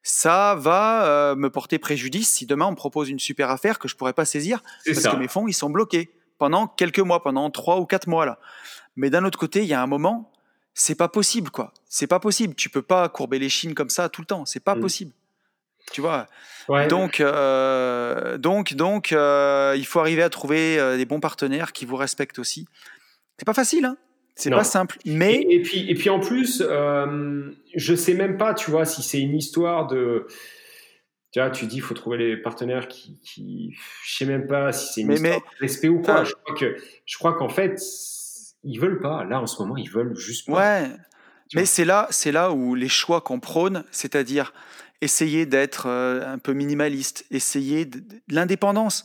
ça 0.03 0.57
va 0.57 1.35
me 1.37 1.51
porter 1.51 1.79
préjudice 1.79 2.29
si 2.29 2.47
demain 2.47 2.67
on 2.67 2.71
me 2.71 2.77
propose 2.77 3.11
une 3.11 3.19
super 3.19 3.51
affaire 3.51 3.79
que 3.79 3.87
je 3.87 3.95
pourrais 3.95 4.15
pas 4.15 4.25
saisir 4.25 4.63
parce 4.87 5.03
que 5.03 5.17
mes 5.17 5.29
fonds 5.29 5.47
ils 5.47 5.53
sont 5.53 5.69
bloqués 5.69 6.11
pendant 6.41 6.67
quelques 6.67 7.01
mois, 7.01 7.23
pendant 7.23 7.51
trois 7.51 7.79
ou 7.79 7.87
quatre 7.87 8.09
mois 8.09 8.27
là. 8.27 8.41
Mais 8.97 9.11
d'un 9.11 9.25
autre 9.25 9.39
côté, 9.39 9.61
il 9.61 9.67
y 9.67 9.75
a 9.75 9.83
un 9.83 9.87
moment, 9.87 10.33
c'est 10.75 10.95
pas 10.95 11.09
possible 11.09 11.51
quoi. 11.51 11.73
C'est 11.87 12.07
pas 12.07 12.19
possible. 12.19 12.55
Tu 12.55 12.71
peux 12.71 12.83
pas 12.83 13.09
courber 13.09 13.39
les 13.39 13.51
chines 13.51 13.75
comme 13.75 13.91
ça 13.91 14.09
tout 14.09 14.23
le 14.23 14.27
temps. 14.27 14.47
C'est 14.47 14.65
pas 14.65 14.75
mm. 14.75 14.81
possible. 14.81 15.13
Tu 15.93 16.01
vois? 16.01 16.27
Donc, 16.89 17.21
euh, 17.21 18.39
donc, 18.39 18.75
donc, 18.75 19.13
euh, 19.13 19.75
il 19.77 19.85
faut 19.87 19.99
arriver 20.01 20.23
à 20.23 20.31
trouver 20.31 20.79
euh, 20.79 20.97
des 20.97 21.05
bons 21.05 21.21
partenaires 21.21 21.73
qui 21.73 21.85
vous 21.85 21.97
respectent 21.97 22.39
aussi. 22.39 22.67
C'est 23.39 23.45
pas 23.45 23.55
facile, 23.55 23.85
hein. 23.85 23.97
C'est 24.37 24.51
pas 24.51 24.65
simple. 24.65 24.97
Mais 25.05 25.45
et, 25.51 25.61
puis, 25.61 25.91
et 25.91 25.95
puis 25.95 26.09
en 26.09 26.19
plus, 26.19 26.63
je 26.63 27.95
sais 27.95 28.15
même 28.15 28.39
pas, 28.39 28.55
tu 28.55 28.71
vois, 28.71 28.87
si 28.87 29.03
c'est 29.03 29.21
une 29.21 29.37
histoire 29.37 29.87
de 29.87 30.27
tu 31.33 31.39
vois, 31.39 31.51
tu 31.51 31.67
dis, 31.67 31.77
il 31.77 31.83
faut 31.83 31.95
trouver 31.95 32.17
les 32.17 32.37
partenaires 32.37 32.89
qui, 32.89 33.21
qui, 33.23 33.77
je 34.05 34.17
sais 34.17 34.25
même 34.25 34.49
pas 34.49 34.73
si 34.73 34.93
c'est 34.93 35.01
une 35.03 35.13
histoire 35.13 35.39
de 35.39 35.61
respect 35.61 35.89
ou 35.89 36.01
quoi. 36.01 36.25
Je 36.25 36.33
crois 36.33 36.57
que, 36.57 36.77
je 37.05 37.19
crois 37.19 37.35
qu'en 37.35 37.49
fait, 37.49 37.81
ils 38.65 38.79
veulent 38.81 39.01
pas. 39.01 39.25
Là, 39.25 39.41
en 39.41 39.47
ce 39.47 39.63
moment, 39.63 39.77
ils 39.77 39.91
veulent 39.91 40.17
juste 40.17 40.47
pas. 40.47 40.81
Ouais. 40.81 40.91
Mais 41.55 41.67
c'est 41.67 41.85
là, 41.85 42.09
c'est 42.11 42.33
là 42.33 42.53
où 42.53 42.75
les 42.75 42.89
choix 42.89 43.21
qu'on 43.21 43.41
prône, 43.41 43.85
c'est-à-dire 43.91 44.53
essayer 45.01 45.47
d'être 45.47 45.87
euh, 45.87 46.27
un 46.27 46.39
peu 46.39 46.53
minimaliste, 46.53 47.25
essayer 47.31 47.85
de, 47.85 48.01
l'indépendance. 48.29 49.05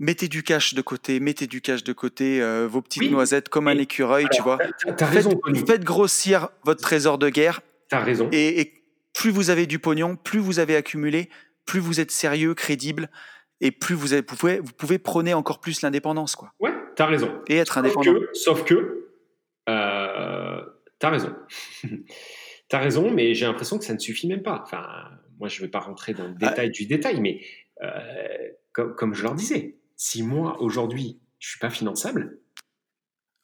Mettez 0.00 0.28
du 0.28 0.44
cash 0.44 0.74
de 0.74 0.82
côté, 0.82 1.18
mettez 1.18 1.46
du 1.46 1.60
cash 1.60 1.82
de 1.82 1.92
côté, 1.92 2.40
euh, 2.40 2.68
vos 2.70 2.80
petites 2.80 3.10
noisettes 3.10 3.48
comme 3.48 3.66
un 3.66 3.76
écureuil, 3.76 4.26
tu 4.32 4.42
vois. 4.42 4.58
As 4.86 5.06
raison, 5.06 5.30
faites, 5.44 5.66
faites, 5.66 5.84
grossir 5.84 6.50
votre 6.64 6.80
trésor 6.80 7.18
de 7.18 7.28
guerre. 7.28 7.62
T'as 7.88 7.98
raison. 7.98 8.28
Et, 8.30 8.60
et, 8.60 8.74
plus 9.12 9.30
vous 9.30 9.50
avez 9.50 9.66
du 9.66 9.80
pognon, 9.80 10.14
plus 10.14 10.38
vous 10.38 10.60
avez 10.60 10.76
accumulé, 10.76 11.28
plus 11.66 11.80
vous 11.80 11.98
êtes 11.98 12.12
sérieux, 12.12 12.54
crédible, 12.54 13.10
et 13.60 13.72
plus 13.72 13.96
vous, 13.96 14.12
avez, 14.12 14.22
vous, 14.22 14.36
pouvez, 14.36 14.60
vous 14.60 14.72
pouvez 14.72 14.98
prôner 14.98 15.34
encore 15.34 15.60
plus 15.60 15.82
l'indépendance, 15.82 16.36
quoi. 16.36 16.52
Ouais, 16.60 16.72
t'as 16.94 17.06
raison. 17.06 17.42
Et 17.48 17.56
être 17.56 17.78
indépendant. 17.78 18.14
sauf 18.32 18.64
que, 18.64 19.08
euh, 19.68 20.60
t'as 20.98 21.10
raison. 21.10 21.34
t'as 22.68 22.78
raison, 22.78 23.10
mais 23.10 23.34
j'ai 23.34 23.46
l'impression 23.46 23.78
que 23.78 23.84
ça 23.84 23.94
ne 23.94 23.98
suffit 23.98 24.28
même 24.28 24.42
pas. 24.42 24.62
Enfin, 24.62 25.10
moi, 25.38 25.48
je 25.48 25.60
ne 25.60 25.66
vais 25.66 25.70
pas 25.70 25.80
rentrer 25.80 26.14
dans 26.14 26.26
le 26.26 26.34
ah. 26.42 26.48
détail 26.48 26.70
du 26.70 26.86
détail, 26.86 27.20
mais 27.20 27.40
euh, 27.82 27.88
comme, 28.72 28.94
comme, 28.94 29.14
je 29.14 29.22
leur 29.22 29.34
disais, 29.34 29.76
si 29.96 30.22
moi, 30.22 30.60
aujourd'hui, 30.60 31.20
je 31.38 31.46
ne 31.46 31.50
suis 31.50 31.58
pas 31.58 31.70
finançable, 31.70 32.38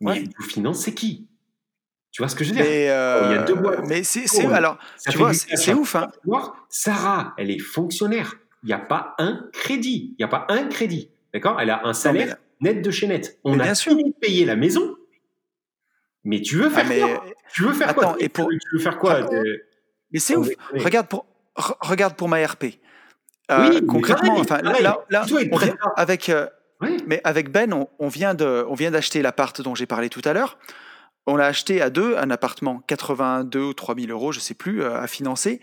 mais 0.01 0.24
vous 0.36 0.45
financez 0.45 0.95
qui? 0.95 1.28
Tu 2.11 2.22
vois 2.22 2.28
ce 2.28 2.36
que 2.36 2.45
je 2.45 2.51
veux 2.51 2.57
dire? 2.57 2.64
Euh, 2.66 3.22
Il 3.26 3.34
y 3.34 3.38
a 3.38 3.42
deux 3.42 3.55
boîtes. 3.55 3.84
Mais 3.86 4.05
c'est, 4.05 4.26
oh, 4.45 4.51
alors, 4.51 4.78
tu 5.09 5.18
vois, 5.18 5.32
c'est 5.34 5.74
ouf. 5.74 5.97
Hein. 5.97 6.12
Sarah, 6.68 7.34
elle 7.38 7.51
est 7.51 7.59
fonctionnaire. 7.59 8.36
Il 8.62 8.68
n'y 8.68 8.72
a 8.72 8.78
pas 8.78 9.14
un 9.18 9.49
crédit. 9.53 10.14
Il 10.18 10.22
n'y 10.22 10.24
a 10.24 10.28
pas 10.28 10.47
un 10.49 10.68
crédit. 10.68 11.11
D'accord? 11.32 11.61
Elle 11.61 11.70
a 11.70 11.86
un 11.86 11.92
salaire 11.92 12.36
net 12.61 12.82
de 12.82 12.90
chez 12.90 13.09
net. 13.09 13.40
On 13.42 13.59
a 13.59 13.74
fini 13.74 14.05
de 14.05 14.14
payer 14.14 14.45
la 14.45 14.57
maison. 14.57 14.97
Mais 16.22 16.40
tu 16.40 16.57
veux 16.57 16.70
faire 16.70 16.86
ah, 16.88 17.16
quoi? 17.16 17.24
Tu 17.53 17.64
veux 17.64 17.72
faire 17.72 17.95
quoi? 17.95 18.16
et 18.18 18.28
pour... 18.28 18.49
Tu 18.49 18.59
veux 18.72 18.78
faire 18.78 18.99
quoi 18.99 19.28
Mais 20.12 20.18
c'est 20.20 20.36
ouf. 20.36 20.49
Regarde 20.72 21.09
pour, 21.09 21.26
regarde 21.57 22.14
pour 22.16 22.28
ma 22.28 22.44
RP. 22.44 22.80
Euh, 23.50 23.70
oui, 23.70 23.86
concrètement, 23.86 24.38
enfin, 24.38 24.59
là, 24.62 25.05
là 25.11 25.26
on 25.52 25.57
vient 25.57 25.76
avec, 25.96 26.28
euh, 26.28 26.46
mais 27.07 27.20
avec 27.24 27.50
Ben, 27.50 27.72
on, 27.72 27.88
on 27.98 28.09
vient 28.09 28.34
de, 28.34 28.64
on 28.68 28.74
vient 28.74 28.90
d'acheter 28.90 29.20
l'appart 29.20 29.61
dont 29.61 29.74
j'ai 29.74 29.86
parlé 29.86 30.09
tout 30.09 30.22
à 30.24 30.32
l'heure. 30.32 30.59
On 31.26 31.36
l'a 31.36 31.46
acheté 31.46 31.80
à 31.80 31.90
deux, 31.90 32.16
un 32.16 32.30
appartement 32.30 32.82
82 32.86 33.61
ou 33.61 33.74
3000 33.74 34.11
euros, 34.11 34.32
je 34.32 34.40
sais 34.40 34.55
plus, 34.55 34.82
euh, 34.82 34.98
à 34.98 35.07
financer, 35.07 35.61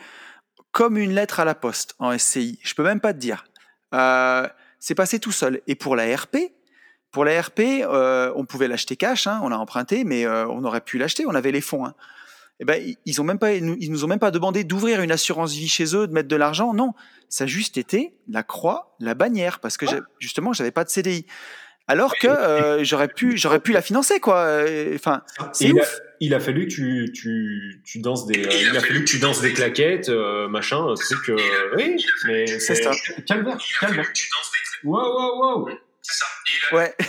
comme 0.71 0.97
une 0.97 1.13
lettre 1.13 1.39
à 1.39 1.45
la 1.45 1.55
poste 1.55 1.95
en 1.99 2.17
SCI. 2.17 2.59
Je 2.63 2.73
peux 2.75 2.83
même 2.83 2.99
pas 2.99 3.13
te 3.13 3.19
dire. 3.19 3.45
C'est 4.79 4.95
passé 4.95 5.19
tout 5.19 5.31
seul. 5.31 5.61
Et 5.67 5.75
pour 5.75 5.95
la 5.95 6.15
RP, 6.15 6.37
pour 7.11 7.25
la 7.25 7.39
RP, 7.39 7.83
on 8.35 8.45
pouvait 8.45 8.67
l'acheter 8.67 8.95
cash, 8.95 9.27
hein, 9.27 9.39
on 9.43 9.51
a 9.51 9.55
emprunté, 9.55 10.03
mais 10.03 10.25
on 10.25 10.63
aurait 10.63 10.81
pu 10.81 10.97
l'acheter, 10.97 11.25
on 11.27 11.35
avait 11.35 11.51
les 11.51 11.61
fonds. 11.61 11.85
Hein. 11.85 11.93
Eh 12.61 12.65
ben, 12.65 12.95
ils 13.07 13.19
ont 13.19 13.23
même 13.23 13.39
pas, 13.39 13.53
ils 13.53 13.91
nous 13.91 14.05
ont 14.05 14.07
même 14.07 14.19
pas 14.19 14.29
demandé 14.29 14.63
d'ouvrir 14.63 15.01
une 15.01 15.11
assurance 15.11 15.51
vie 15.53 15.67
chez 15.67 15.95
eux, 15.95 16.05
de 16.05 16.13
mettre 16.13 16.27
de 16.27 16.35
l'argent. 16.35 16.75
Non, 16.75 16.93
ça 17.27 17.45
a 17.45 17.47
juste 17.47 17.77
été 17.77 18.13
la 18.29 18.43
croix, 18.43 18.95
la 18.99 19.15
bannière, 19.15 19.59
parce 19.59 19.77
que 19.77 19.87
justement, 20.19 20.53
j'avais 20.53 20.69
pas 20.71 20.83
de 20.83 20.89
CDI 20.89 21.25
alors 21.87 22.13
que 22.15 22.27
euh, 22.27 22.83
j'aurais 22.83 23.07
pu 23.07 23.37
j'aurais 23.37 23.59
pu 23.59 23.71
la 23.73 23.81
financer 23.81 24.19
quoi. 24.19 24.37
Euh, 24.37 24.95
enfin 24.95 25.23
c'est 25.51 25.65
il, 25.65 25.81
il, 26.19 26.33
a 26.33 26.39
fallu 26.39 26.67
que 26.67 26.73
tu, 26.73 27.11
tu, 27.13 27.81
tu 27.83 27.99
danses 27.99 28.27
des 28.27 28.45
euh, 28.45 28.49
il 28.49 28.77
a 28.77 28.79
fallu 28.79 28.99
que 29.03 29.09
tu 29.09 29.19
danses 29.19 29.41
des 29.41 29.51
claquettes 29.51 30.09
machin 30.49 30.93
c'est 30.95 31.19
que 31.21 31.35
oui 31.75 31.97
mais 32.27 32.45
c'est 32.47 32.75
ça. 32.75 32.91
calvaire 33.25 33.57
calvaire. 33.79 34.07
wow 34.83 35.01
wow 35.01 35.41
wow 35.41 35.69
c'est 36.01 36.15
ça. 36.15 36.25
Ouais. 36.71 36.95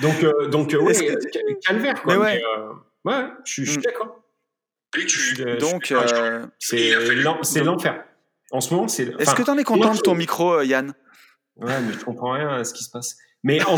Donc 0.00 0.24
donc 0.50 0.72
ouais 0.80 1.18
calvaire 1.66 2.00
quoi. 2.02 2.16
Ouais. 2.18 2.40
Ouais 3.06 3.28
je, 3.44 3.64
suis 3.64 3.78
mm. 3.78 3.82
d'accord 3.82 4.22
donc 5.58 5.94
c'est 6.58 7.62
l'enfer 7.62 8.04
en 8.50 8.60
ce 8.60 8.74
moment 8.74 8.88
c'est 8.88 9.14
est-ce 9.18 9.34
que 9.34 9.42
tu 9.42 9.50
en 9.50 9.58
es 9.58 9.64
content 9.64 9.94
de 9.94 10.00
ton 10.00 10.14
micro 10.14 10.60
Yann? 10.60 10.94
Ouais, 11.56 11.80
mais 11.80 11.92
je 11.92 12.04
comprends 12.04 12.32
rien 12.32 12.48
à 12.48 12.64
ce 12.64 12.74
qui 12.74 12.84
se 12.84 12.90
passe. 12.90 13.16
Mais 13.42 13.62
en, 13.64 13.76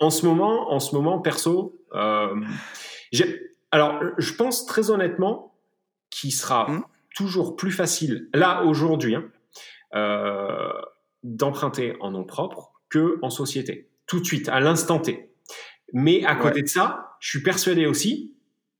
en, 0.00 0.10
ce 0.10 0.26
moment, 0.26 0.72
en 0.72 0.80
ce 0.80 0.94
moment, 0.94 1.18
perso, 1.20 1.78
euh, 1.94 2.34
alors 3.70 4.00
je 4.18 4.32
pense 4.34 4.66
très 4.66 4.90
honnêtement 4.90 5.54
qu'il 6.10 6.32
sera 6.32 6.70
hmm. 6.70 6.84
toujours 7.14 7.56
plus 7.56 7.72
facile, 7.72 8.28
là 8.32 8.62
aujourd'hui, 8.62 9.14
hein, 9.14 9.24
euh, 9.94 10.72
d'emprunter 11.22 11.96
en 12.00 12.12
nom 12.12 12.24
propre 12.24 12.72
que 12.88 13.18
en 13.22 13.30
société, 13.30 13.90
tout 14.06 14.20
de 14.20 14.24
suite, 14.24 14.48
à 14.48 14.60
l'instant 14.60 14.98
T. 14.98 15.33
Mais 15.94 16.24
à 16.24 16.34
côté 16.34 16.60
de 16.60 16.68
ça, 16.68 17.16
je 17.20 17.30
suis 17.30 17.42
persuadé 17.42 17.86
aussi 17.86 18.34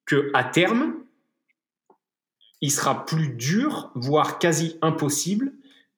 que 0.05 0.31
à 0.35 0.45
terme, 0.45 0.97
il 2.61 2.71
sera 2.71 3.07
plus 3.07 3.29
dur, 3.29 3.93
voire 3.95 4.39
quasi 4.39 4.77
impossible, 4.83 5.53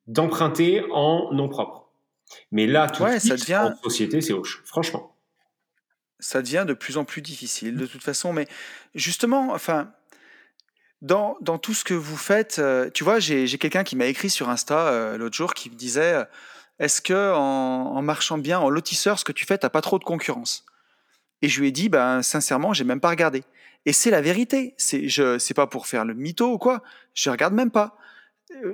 d'emprunter 0.07 0.85
en 0.93 1.33
nom 1.33 1.49
propre. 1.49 1.91
Mais 2.53 2.67
là, 2.67 2.89
tout 2.89 3.03
de 3.05 3.19
suite, 3.19 3.51
en 3.51 3.75
société, 3.83 4.21
c'est 4.21 4.35
hoche, 4.35 4.63
franchement. 4.67 5.17
Ça 6.21 6.43
devient 6.43 6.65
de 6.67 6.75
plus 6.75 6.99
en 6.99 7.05
plus 7.05 7.23
difficile, 7.23 7.77
de 7.77 7.87
toute 7.87 8.03
façon. 8.03 8.33
Mais 8.33 8.47
justement, 8.95 9.53
enfin, 9.53 9.91
dans, 11.01 11.39
dans 11.41 11.59
tout 11.59 11.73
ce 11.73 11.85
que 11.85 11.95
vous 11.95 12.17
faites, 12.17 12.59
euh, 12.59 12.91
tu 12.93 13.05
vois, 13.05 13.21
j'ai 13.21 13.47
quelqu'un 13.59 13.85
qui 13.85 13.97
m'a 13.97 14.07
écrit 14.07 14.29
sur 14.29 14.51
Insta 14.51 14.89
euh, 14.89 15.17
l'autre 15.17 15.37
jour 15.37 15.55
qui 15.55 15.71
me 15.71 15.77
disait 15.77 16.15
euh, 16.15 16.25
Est-ce 16.79 17.01
que 17.01 17.33
en, 17.35 18.03
marchant 18.03 18.37
bien, 18.37 18.59
en 18.59 18.69
lotisseur, 18.69 19.19
ce 19.19 19.25
que 19.25 19.33
tu 19.33 19.47
fais, 19.47 19.57
t'as 19.57 19.71
pas 19.71 19.81
trop 19.81 19.99
de 19.99 20.05
concurrence? 20.05 20.67
Et 21.43 21.49
je 21.49 21.61
lui 21.61 21.69
ai 21.69 21.73
dit 21.73 21.89
Ben, 21.89 22.23
sincèrement, 22.23 22.73
j'ai 22.73 22.85
même 22.85 23.01
pas 23.01 23.11
regardé. 23.11 23.45
Et 23.85 23.93
c'est 23.93 24.11
la 24.11 24.21
vérité. 24.21 24.75
C'est 24.77 25.09
je 25.09 25.39
c'est 25.39 25.55
pas 25.55 25.67
pour 25.67 25.87
faire 25.87 26.05
le 26.05 26.15
mytho 26.15 26.53
ou 26.53 26.59
quoi. 26.59 26.83
Je 27.15 27.31
regarde 27.31 27.55
même 27.55 27.71
pas. 27.71 27.97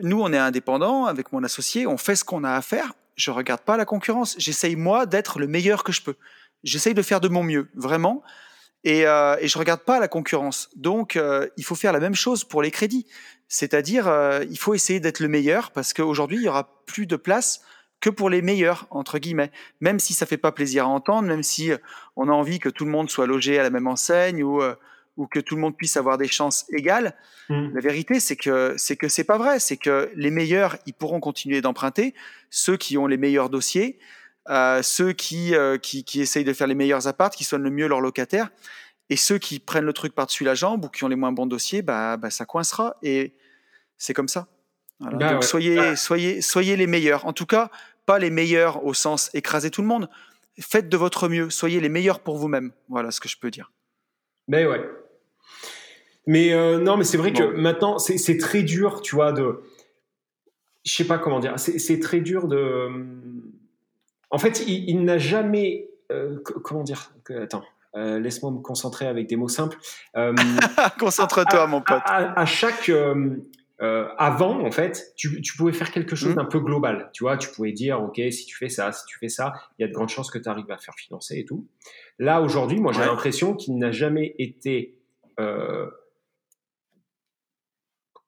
Nous, 0.03 0.21
on 0.21 0.33
est 0.33 0.39
indépendants 0.39 1.07
avec 1.07 1.33
mon 1.33 1.43
associé, 1.45 1.87
on 1.87 1.97
fait 1.97 2.17
ce 2.17 2.25
qu'on 2.25 2.45
a 2.45 2.53
à 2.53 2.63
faire. 2.63 2.93
Je 3.17 3.31
regarde 3.31 3.63
pas 3.63 3.77
la 3.77 3.85
concurrence. 3.85 4.37
J'essaye 4.39 4.77
moi 4.77 5.07
d'être 5.07 5.39
le 5.39 5.47
meilleur 5.47 5.85
que 5.85 5.93
je 5.93 6.03
peux. 6.03 6.17
J'essaye 6.63 6.95
de 6.95 7.03
faire 7.03 7.21
de 7.21 7.29
mon 7.29 7.43
mieux, 7.43 7.69
vraiment. 7.75 8.23
Et, 8.85 9.07
euh, 9.07 9.37
et 9.41 9.49
je 9.49 9.59
regarde 9.59 9.83
pas 9.83 10.01
la 10.01 10.09
concurrence. 10.09 10.71
Donc, 10.77 11.17
euh, 11.17 11.49
il 11.57 11.65
faut 11.65 11.75
faire 11.75 11.93
la 11.93 12.01
même 12.01 12.15
chose 12.15 12.45
pour 12.45 12.63
les 12.63 12.71
crédits. 12.71 13.07
C'est-à-dire, 13.49 14.09
euh, 14.09 14.45
il 14.51 14.59
faut 14.59 14.75
essayer 14.75 15.01
d'être 15.01 15.21
le 15.21 15.29
meilleur 15.29 15.71
parce 15.71 15.93
qu'aujourd'hui, 15.93 16.39
il 16.39 16.45
y 16.45 16.49
aura 16.49 16.83
plus 16.87 17.07
de 17.07 17.17
place 17.17 17.61
que 18.03 18.11
pour 18.11 18.29
les 18.29 18.43
meilleurs 18.43 18.87
entre 18.91 19.19
guillemets. 19.19 19.51
Même 19.81 19.99
si 19.99 20.13
ça 20.13 20.27
fait 20.27 20.37
pas 20.37 20.53
plaisir 20.53 20.85
à 20.85 20.89
entendre, 20.89 21.27
même 21.29 21.43
si 21.43 21.71
on 22.17 22.29
a 22.29 22.33
envie 22.33 22.59
que 22.59 22.69
tout 22.69 22.85
le 22.85 22.91
monde 22.91 23.09
soit 23.09 23.27
logé 23.27 23.59
à 23.59 23.63
la 23.63 23.71
même 23.71 23.87
enseigne 23.87 24.43
ou 24.43 24.61
euh, 24.61 24.75
ou 25.17 25.27
que 25.27 25.41
tout 25.41 25.55
le 25.55 25.61
monde 25.61 25.77
puisse 25.77 25.97
avoir 25.97 26.19
des 26.19 26.29
chances 26.29 26.65
égales. 26.71 27.15
Hmm. 27.49 27.75
La 27.75 27.81
vérité, 27.81 28.19
c'est 28.19 28.37
que 28.37 28.75
c'est 28.77 28.97
que 28.97 29.09
c'est 29.09 29.25
pas 29.25 29.39
vrai. 29.39 29.61
C'est 29.61 29.77
que 29.77 30.11
les 30.15 30.31
meilleurs, 30.31 30.77
ils 30.87 30.95
pourront 30.95 31.21
continuer 31.21 31.61
d'emprunter. 31.61 32.15
Ceux 32.51 32.77
qui 32.77 32.99
ont 32.99 33.07
les 33.07 33.19
meilleurs 33.19 33.51
dossiers, 33.51 33.99
euh, 34.49 34.83
ceux 34.83 35.13
qui, 35.13 35.55
euh, 35.55 35.79
qui, 35.79 36.05
qui 36.05 36.21
essayent 36.21 36.45
de 36.45 36.53
faire 36.53 36.67
les 36.67 36.75
meilleurs 36.75 37.07
apparts, 37.07 37.31
qui 37.31 37.45
soignent 37.45 37.63
le 37.63 37.71
mieux 37.71 37.87
leurs 37.87 38.01
locataires, 38.01 38.51
et 39.11 39.17
ceux 39.17 39.39
qui 39.39 39.59
prennent 39.59 39.85
le 39.85 39.93
truc 39.93 40.15
par-dessus 40.15 40.45
la 40.45 40.55
jambe 40.55 40.87
ou 40.87 40.89
qui 40.89 41.05
ont 41.05 41.09
les 41.09 41.17
moins 41.17 41.33
bons 41.33 41.47
dossiers, 41.47 41.83
bah, 41.83 42.17
bah 42.17 42.31
ça 42.31 42.47
coincera. 42.47 42.97
Et 43.03 43.35
c'est 43.99 44.15
comme 44.15 44.29
ça. 44.29 44.49
Bah 45.01 45.33
Donc 45.33 45.45
soyez, 45.45 45.77
bah 45.77 45.97
soyez, 45.97 46.41
soyez 46.41 46.77
les 46.77 46.87
meilleurs. 46.87 47.27
En 47.27 47.33
tout 47.33 47.47
cas, 47.47 47.71
pas 48.07 48.19
les 48.19 48.31
meilleurs 48.31 48.85
au 48.85 48.95
sens 48.95 49.31
écraser 49.35 49.71
tout 49.71 49.83
le 49.83 49.89
monde. 49.89 50.09
Faites 50.61 50.89
de 50.89 50.97
votre 50.97 51.29
mieux. 51.29 51.51
Soyez 51.51 51.81
les 51.81 51.89
meilleurs 51.89 52.21
pour 52.21 52.37
vous-même. 52.37 52.73
Voilà 52.89 53.11
ce 53.11 53.21
que 53.21 53.29
je 53.29 53.39
peux 53.39 53.51
dire. 53.51 53.73
Mais 54.49 54.67
ouais, 54.67 54.81
mais 56.27 56.53
euh, 56.53 56.79
non, 56.79 56.97
mais 56.97 57.05
c'est 57.05 57.17
vrai 57.17 57.33
que 57.33 57.43
maintenant, 57.43 57.99
c'est 57.99 58.39
très 58.39 58.63
dur, 58.63 59.01
tu 59.03 59.15
vois, 59.15 59.33
de. 59.33 59.61
Je 60.85 60.93
sais 60.93 61.07
pas 61.07 61.19
comment 61.19 61.41
dire. 61.41 61.55
C'est 61.57 62.01
très 62.01 62.21
dur 62.21 62.49
de. 62.49 62.89
En 64.31 64.39
fait, 64.39 64.65
il, 64.67 65.05
n'a 65.05 65.19
jamais. 65.19 65.91
Euh, 66.11 66.39
comment 66.43 66.83
dire 66.83 67.13
Attends. 67.31 67.65
Euh, 67.95 68.19
laisse-moi 68.19 68.51
me 68.51 68.61
concentrer 68.61 69.07
avec 69.07 69.27
des 69.27 69.37
mots 69.37 69.49
simples. 69.49 69.77
Concentre-toi, 70.99 71.67
mon 71.67 71.83
pote. 71.83 72.03
À, 72.07 72.47
chaque, 72.47 72.91
avant, 74.19 74.65
en 74.65 74.71
fait, 74.71 75.13
tu, 75.17 75.41
tu, 75.43 75.57
pouvais 75.57 75.73
faire 75.73 75.91
quelque 75.91 76.15
chose 76.15 76.31
mmh. 76.31 76.37
d'un 76.37 76.45
peu 76.45 76.61
global. 76.61 77.11
Tu 77.13 77.25
vois, 77.25 77.37
tu 77.37 77.49
pouvais 77.51 77.73
dire, 77.73 78.01
OK, 78.03 78.21
si 78.31 78.47
tu 78.47 78.57
fais 78.57 78.69
ça, 78.69 78.93
si 78.93 79.05
tu 79.07 79.19
fais 79.19 79.29
ça, 79.29 79.53
il 79.79 79.83
y 79.83 79.85
a 79.85 79.89
de 79.89 79.93
grandes 79.93 80.09
chances 80.09 80.31
que 80.31 80.39
tu 80.39 80.49
arrives 80.49 80.71
à 80.71 80.79
faire 80.79 80.95
financer 80.95 81.39
et 81.39 81.45
tout. 81.45 81.67
Là, 82.19 82.41
aujourd'hui, 82.43 82.79
moi, 82.79 82.93
j'ai 82.93 83.01
l'impression 83.01 83.55
qu'il 83.55 83.77
n'a 83.79 83.91
jamais 83.91 84.35
été 84.39 84.95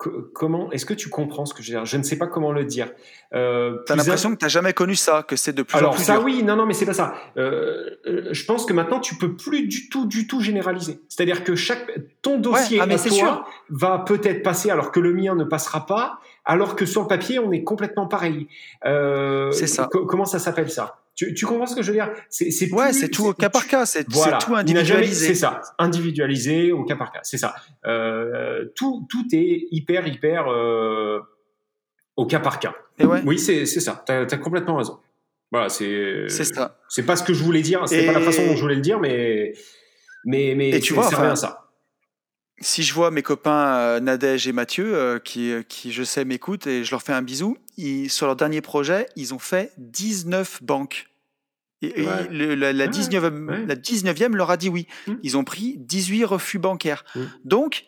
comment 0.09 0.71
est-ce 0.73 0.87
que 0.87 0.95
tu 0.95 1.09
comprends 1.09 1.47
ce 1.47 1.55
que 1.55 1.63
je 1.63 1.73
veux 1.73 1.79
dire? 1.79 1.85
Je 1.85 1.97
ne 1.97 2.03
sais 2.03 2.17
pas 2.17 2.27
comment 2.27 2.53
le 2.53 2.65
dire. 2.65 2.89
Euh, 3.35 3.79
as 3.89 3.97
l'impression 3.97 4.33
que 4.33 4.37
tu 4.37 4.45
n'as 4.45 4.49
jamais 4.49 4.73
connu 4.73 4.95
ça, 4.95 5.23
que 5.23 5.37
c'est 5.37 5.53
de 5.53 5.63
plus 5.63 5.77
Alors, 5.77 5.93
en 5.93 5.95
plus 5.95 6.05
ça 6.05 6.21
oui, 6.21 6.43
non, 6.43 6.57
non, 6.57 6.67
mais 6.67 6.75
c'est 6.75 6.87
pas 6.87 6.95
ça. 6.95 7.15
Euh, 7.37 7.91
euh, 8.07 8.29
je 8.31 8.45
pense 8.45 8.67
que 8.67 8.73
maintenant 8.73 9.01
tu 9.01 9.17
peux 9.17 9.35
plus 9.35 9.67
du 9.67 9.89
tout, 9.89 10.07
du 10.07 10.27
tout 10.27 10.41
généraliser. 10.41 11.01
C'est-à-dire 11.09 11.45
que 11.45 11.55
chaque 11.55 11.91
ton 12.23 12.39
dossier 12.39 12.81
ah, 12.81 12.87
toi, 12.87 13.45
va 13.71 13.99
peut-être 13.99 14.43
passer 14.43 14.71
alors 14.71 14.91
que 14.93 15.01
le 15.01 15.13
mien 15.13 15.35
ne 15.35 15.45
passera 15.45 15.87
pas, 15.87 16.19
alors 16.45 16.77
que 16.77 16.87
sur 16.87 17.03
le 17.03 17.09
papier 17.09 17.39
on 17.39 17.53
est 17.53 17.65
complètement 17.65 18.07
pareil. 18.07 18.49
c'est 18.83 19.67
ça. 19.67 19.89
comment 19.91 20.25
ça 20.25 20.39
s'appelle 20.39 20.71
ça? 20.71 21.04
Tu, 21.17 21.47
comprends 21.47 21.67
ce 21.67 21.77
que 21.77 21.83
je 21.83 21.93
veux 21.93 21.97
dire? 21.97 22.11
C'est 22.29 22.73
ouais, 22.73 22.93
c'est 22.93 23.09
tout 23.09 23.27
au 23.27 23.35
cas 23.35 23.49
par 23.49 23.67
cas, 23.69 23.87
c'est 23.87 24.05
tout 24.05 24.55
individualisé. 24.55 25.29
C'est 25.29 25.35
ça, 25.35 25.61
individualisé 25.79 26.73
au 26.73 26.85
cas 26.85 26.97
par 26.97 27.13
cas, 27.13 27.21
c'est 27.23 27.39
ça. 27.39 27.55
Euh, 27.87 28.67
tout, 28.75 29.07
tout 29.09 29.25
est 29.33 29.69
hyper, 29.71 30.09
hyper 30.09 30.49
euh, 30.49 31.21
au 32.17 32.27
cas 32.27 32.41
par 32.41 32.59
cas. 32.59 32.75
Et 32.99 33.07
ouais. 33.07 33.21
Oui, 33.25 33.39
c'est 33.39 33.67
ça. 33.67 34.03
Tu 34.07 34.13
as, 34.13 34.39
complètement 34.39 34.77
raison. 34.77 34.99
Voilà, 35.53 35.69
c'est. 35.69 36.25
C'est 36.29 36.45
ça. 36.45 36.79
C'est 36.89 37.07
pas 37.07 37.15
ce 37.15 37.23
que 37.23 37.33
je 37.33 37.45
voulais 37.45 37.63
dire. 37.63 37.87
C'est 37.87 38.07
pas 38.07 38.13
la 38.13 38.21
façon 38.21 38.45
dont 38.47 38.57
je 38.57 38.63
voulais 38.63 38.75
le 38.75 38.81
dire, 38.81 38.99
mais 38.99 39.53
mais 40.25 40.55
mais. 40.57 40.71
Et 40.71 40.81
tu 40.81 40.95
vois, 40.95 41.07
enfin, 41.07 41.37
ça 41.37 41.64
si 42.61 42.83
je 42.83 42.95
vois 42.95 43.11
mes 43.11 43.23
copains 43.23 43.77
euh, 43.77 44.01
Nadège 44.01 44.47
et 44.47 44.53
Mathieu, 44.53 44.95
euh, 44.95 45.19
qui, 45.19 45.53
euh, 45.53 45.63
qui 45.63 45.93
je 45.93 46.03
sais 46.03 46.25
m'écoutent 46.25 46.67
et 46.67 46.85
je 46.85 46.91
leur 46.91 47.03
fais 47.03 47.13
un 47.13 47.23
bisou, 47.23 47.59
ils, 47.77 48.11
sur 48.11 48.27
leur 48.27 48.37
dernier 48.37 48.61
projet, 48.61 49.09
ils 49.17 49.35
ont 49.35 49.39
fait 49.39 49.73
19 49.79 50.63
banques. 50.63 51.09
Et, 51.83 52.05
la, 52.31 52.73
la, 52.73 52.87
19e, 52.87 53.67
la 53.67 53.75
19e 53.75 54.35
leur 54.35 54.51
a 54.51 54.57
dit 54.57 54.71
oui. 54.71 54.87
Mmh. 55.07 55.13
Ils 55.23 55.37
ont 55.37 55.45
pris 55.45 55.77
18 55.79 56.25
refus 56.25 56.59
bancaires. 56.59 57.05
Mmh. 57.15 57.21
Donc, 57.45 57.85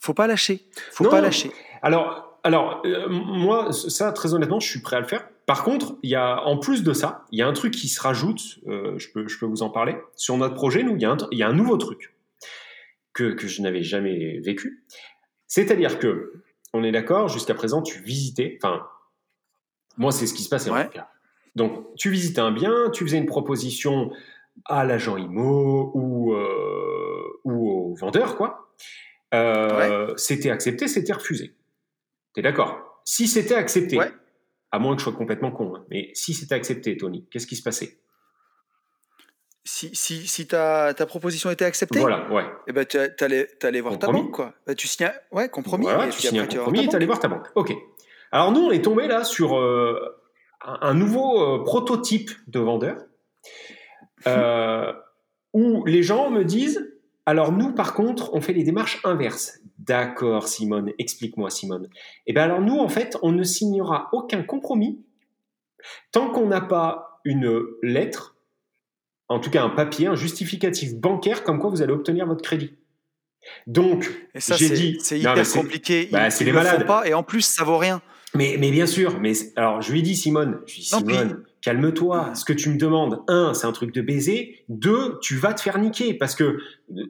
faut 0.00 0.14
pas 0.14 0.26
lâcher. 0.26 0.68
Faut 0.90 1.08
pas 1.08 1.20
lâcher. 1.20 1.52
Alors, 1.82 2.40
alors 2.42 2.82
moi, 3.08 3.72
ça, 3.72 4.10
très 4.10 4.34
honnêtement, 4.34 4.58
je 4.58 4.68
suis 4.68 4.80
prêt 4.80 4.96
à 4.96 5.00
le 5.00 5.06
faire. 5.06 5.28
Par 5.46 5.62
contre, 5.62 5.94
il 6.02 6.10
y 6.10 6.16
a, 6.16 6.42
en 6.42 6.58
plus 6.58 6.82
de 6.82 6.92
ça, 6.92 7.26
il 7.30 7.38
y 7.38 7.42
a 7.42 7.46
un 7.46 7.52
truc 7.52 7.72
qui 7.72 7.88
se 7.88 8.00
rajoute, 8.00 8.58
je, 8.66 9.06
peux, 9.12 9.28
je 9.28 9.38
peux 9.38 9.46
vous 9.46 9.62
en 9.62 9.70
parler. 9.70 9.96
Sur 10.16 10.36
notre 10.36 10.54
projet, 10.54 10.82
nous, 10.82 10.96
il 10.96 11.02
y 11.02 11.04
a 11.04 11.12
un, 11.12 11.16
il 11.30 11.38
y 11.38 11.42
a 11.44 11.48
un 11.48 11.54
nouveau 11.54 11.76
truc 11.76 12.12
que, 13.36 13.46
je 13.46 13.62
n'avais 13.62 13.82
jamais 13.82 14.38
vécu. 14.38 14.84
C'est-à-dire 15.46 15.98
que, 15.98 16.42
on 16.72 16.84
est 16.84 16.92
d'accord, 16.92 17.28
jusqu'à 17.28 17.54
présent, 17.54 17.82
tu 17.82 18.00
visitais, 18.00 18.58
enfin, 18.62 18.86
moi, 19.96 20.12
c'est 20.12 20.26
ce 20.26 20.34
qui 20.34 20.42
se 20.42 20.48
passait 20.48 20.70
en 20.70 20.84
tout 20.84 20.90
cas. 20.90 21.08
Donc, 21.56 21.94
tu 21.96 22.10
visitais 22.10 22.40
un 22.40 22.52
bien, 22.52 22.90
tu 22.92 23.04
faisais 23.04 23.18
une 23.18 23.26
proposition 23.26 24.12
à 24.64 24.84
l'agent 24.84 25.16
IMO 25.16 25.90
ou, 25.94 26.34
euh, 26.34 27.40
ou 27.44 27.70
au 27.70 27.94
vendeur, 27.94 28.36
quoi. 28.36 28.70
Euh, 29.34 30.14
c'était 30.16 30.50
accepté, 30.50 30.88
c'était 30.88 31.12
refusé. 31.12 31.54
T'es 32.34 32.42
d'accord? 32.42 33.02
Si 33.04 33.26
c'était 33.26 33.54
accepté, 33.54 33.98
à 34.70 34.78
moins 34.78 34.94
que 34.94 35.00
je 35.00 35.04
sois 35.04 35.12
complètement 35.12 35.50
con, 35.50 35.74
hein, 35.74 35.84
mais 35.90 36.10
si 36.14 36.34
c'était 36.34 36.54
accepté, 36.54 36.96
Tony, 36.96 37.26
qu'est-ce 37.30 37.46
qui 37.46 37.56
se 37.56 37.62
passait? 37.62 37.98
Si, 39.68 39.90
si, 39.92 40.26
si 40.26 40.46
ta, 40.46 40.94
ta, 40.94 41.04
proposition 41.04 41.50
était 41.50 41.66
acceptée, 41.66 42.00
voilà, 42.00 42.26
ouais. 42.32 42.42
Et 42.42 42.46
eh 42.68 42.72
ben, 42.72 42.86
tu 42.86 42.96
allais, 42.96 43.80
voir 43.82 43.98
ta 43.98 44.10
banque, 44.10 44.30
quoi. 44.30 44.54
Bah, 44.66 44.74
tu 44.74 44.88
signes, 44.88 45.12
ouais, 45.30 45.50
compromis. 45.50 45.86
et 45.86 46.08
tu 46.08 46.22
signes 46.22 46.40
un 46.40 46.46
compromis 46.46 46.84
et 46.84 46.88
tu 46.88 46.96
allais 46.96 47.04
voir 47.04 47.20
ta 47.20 47.28
banque. 47.28 47.48
Ok. 47.54 47.74
Alors 48.32 48.50
nous, 48.50 48.60
on 48.60 48.70
est 48.70 48.80
tombé 48.82 49.06
là 49.06 49.24
sur 49.24 49.58
euh, 49.58 50.16
un, 50.62 50.94
nouveau 50.94 51.42
euh, 51.42 51.64
prototype 51.64 52.30
de 52.46 52.60
vendeur 52.60 52.96
euh, 54.26 54.90
où 55.52 55.84
les 55.84 56.02
gens 56.02 56.30
me 56.30 56.44
disent, 56.44 56.90
alors 57.26 57.52
nous, 57.52 57.74
par 57.74 57.92
contre, 57.92 58.32
on 58.32 58.40
fait 58.40 58.54
les 58.54 58.64
démarches 58.64 59.00
inverses. 59.04 59.60
D'accord, 59.78 60.48
Simone, 60.48 60.92
explique-moi, 60.98 61.50
Simone. 61.50 61.84
Et 61.84 62.30
eh 62.30 62.32
bien 62.32 62.44
alors 62.44 62.62
nous, 62.62 62.78
en 62.78 62.88
fait, 62.88 63.18
on 63.20 63.32
ne 63.32 63.44
signera 63.44 64.08
aucun 64.12 64.42
compromis 64.42 65.04
tant 66.10 66.30
qu'on 66.30 66.46
n'a 66.46 66.62
pas 66.62 67.20
une 67.24 67.62
lettre 67.82 68.37
en 69.28 69.38
tout 69.38 69.50
cas 69.50 69.62
un 69.62 69.70
papier, 69.70 70.06
un 70.06 70.14
justificatif 70.16 70.94
bancaire 70.94 71.44
comme 71.44 71.58
quoi 71.58 71.70
vous 71.70 71.82
allez 71.82 71.92
obtenir 71.92 72.26
votre 72.26 72.42
crédit. 72.42 72.74
Donc, 73.66 74.10
j'ai 74.34 74.70
dit, 74.70 74.98
c'est 75.00 75.18
hyper 75.18 75.48
compliqué. 75.50 76.08
Bah, 76.10 76.30
c'est 76.30 76.44
les 76.44 76.52
malades. 76.52 76.86
Pas, 76.86 77.06
et 77.06 77.14
en 77.14 77.22
plus, 77.22 77.42
ça 77.42 77.64
vaut 77.64 77.78
rien. 77.78 78.02
Mais, 78.34 78.56
mais 78.58 78.70
bien 78.70 78.86
sûr. 78.86 79.18
Mais 79.20 79.32
alors, 79.56 79.80
je 79.80 79.92
lui 79.92 80.02
dit, 80.02 80.14
Simone, 80.14 80.58
je 80.66 80.74
lui 80.74 80.80
dit, 80.80 80.88
Simone, 80.88 81.42
calme-toi. 81.62 82.34
Ce 82.34 82.44
que 82.44 82.52
tu 82.52 82.68
me 82.68 82.76
demandes, 82.76 83.22
un, 83.28 83.54
c'est 83.54 83.66
un 83.66 83.72
truc 83.72 83.94
de 83.94 84.00
baiser. 84.00 84.64
Deux, 84.68 85.18
tu 85.20 85.36
vas 85.36 85.54
te 85.54 85.60
faire 85.60 85.78
niquer 85.78 86.14
parce 86.14 86.34
que 86.34 86.44
euh, 86.44 86.58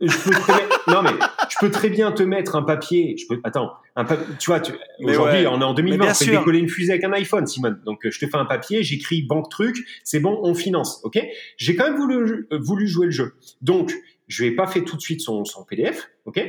je 0.01 0.17
peux 0.19 0.31
très 0.31 0.55
bien, 0.55 0.95
non 0.95 1.03
mais 1.03 1.11
je 1.49 1.57
peux 1.61 1.71
très 1.71 1.91
bien 1.91 2.13
te 2.13 2.23
mettre 2.23 2.57
un 2.57 2.63
papier. 2.63 3.17
Je 3.17 3.27
peux, 3.27 3.41
attends, 3.45 3.73
un 3.97 4.05
tu 4.39 4.51
vois, 4.51 4.63
aujourd'hui, 5.03 5.47
on 5.49 5.61
est 5.61 5.65
en 5.65 5.75
2020, 5.75 6.11
on 6.11 6.15
fait 6.15 6.31
décoller 6.31 6.61
une 6.61 6.69
fusée 6.69 6.93
avec 6.93 7.05
un 7.05 7.13
iPhone, 7.13 7.47
Simone. 7.47 7.81
Donc, 7.85 8.07
euh, 8.07 8.11
je 8.11 8.19
te 8.21 8.27
fais 8.27 8.37
un 8.37 8.45
papier, 8.45 8.83
j'écris 8.83 9.23
banque 9.23 9.51
truc, 9.51 9.77
c'est 10.05 10.21
bon, 10.21 10.39
on 10.43 10.55
finance, 10.55 11.01
ok? 11.05 11.21
J'ai 11.57 11.75
quand 11.75 11.85
même 11.85 11.97
voulu, 11.97 12.47
euh, 12.53 12.59
voulu 12.61 12.87
jouer 12.87 13.07
le 13.07 13.13
jeu. 13.13 13.35
Donc, 13.61 13.93
je 14.29 14.43
lui 14.43 14.51
ai 14.51 14.55
pas 14.55 14.67
fait 14.67 14.83
tout 14.83 14.97
de 14.97 15.01
suite 15.01 15.21
son, 15.21 15.45
son 15.45 15.65
PDF, 15.65 16.11
ok? 16.27 16.41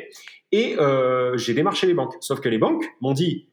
Et 0.52 0.76
euh, 0.80 1.38
j'ai 1.38 1.54
démarché 1.54 1.88
les 1.88 1.94
banques. 1.94 2.16
Sauf 2.22 2.40
que 2.40 2.50
les 2.50 2.58
banques 2.58 2.86
m'ont 3.02 3.14
dit, 3.14 3.48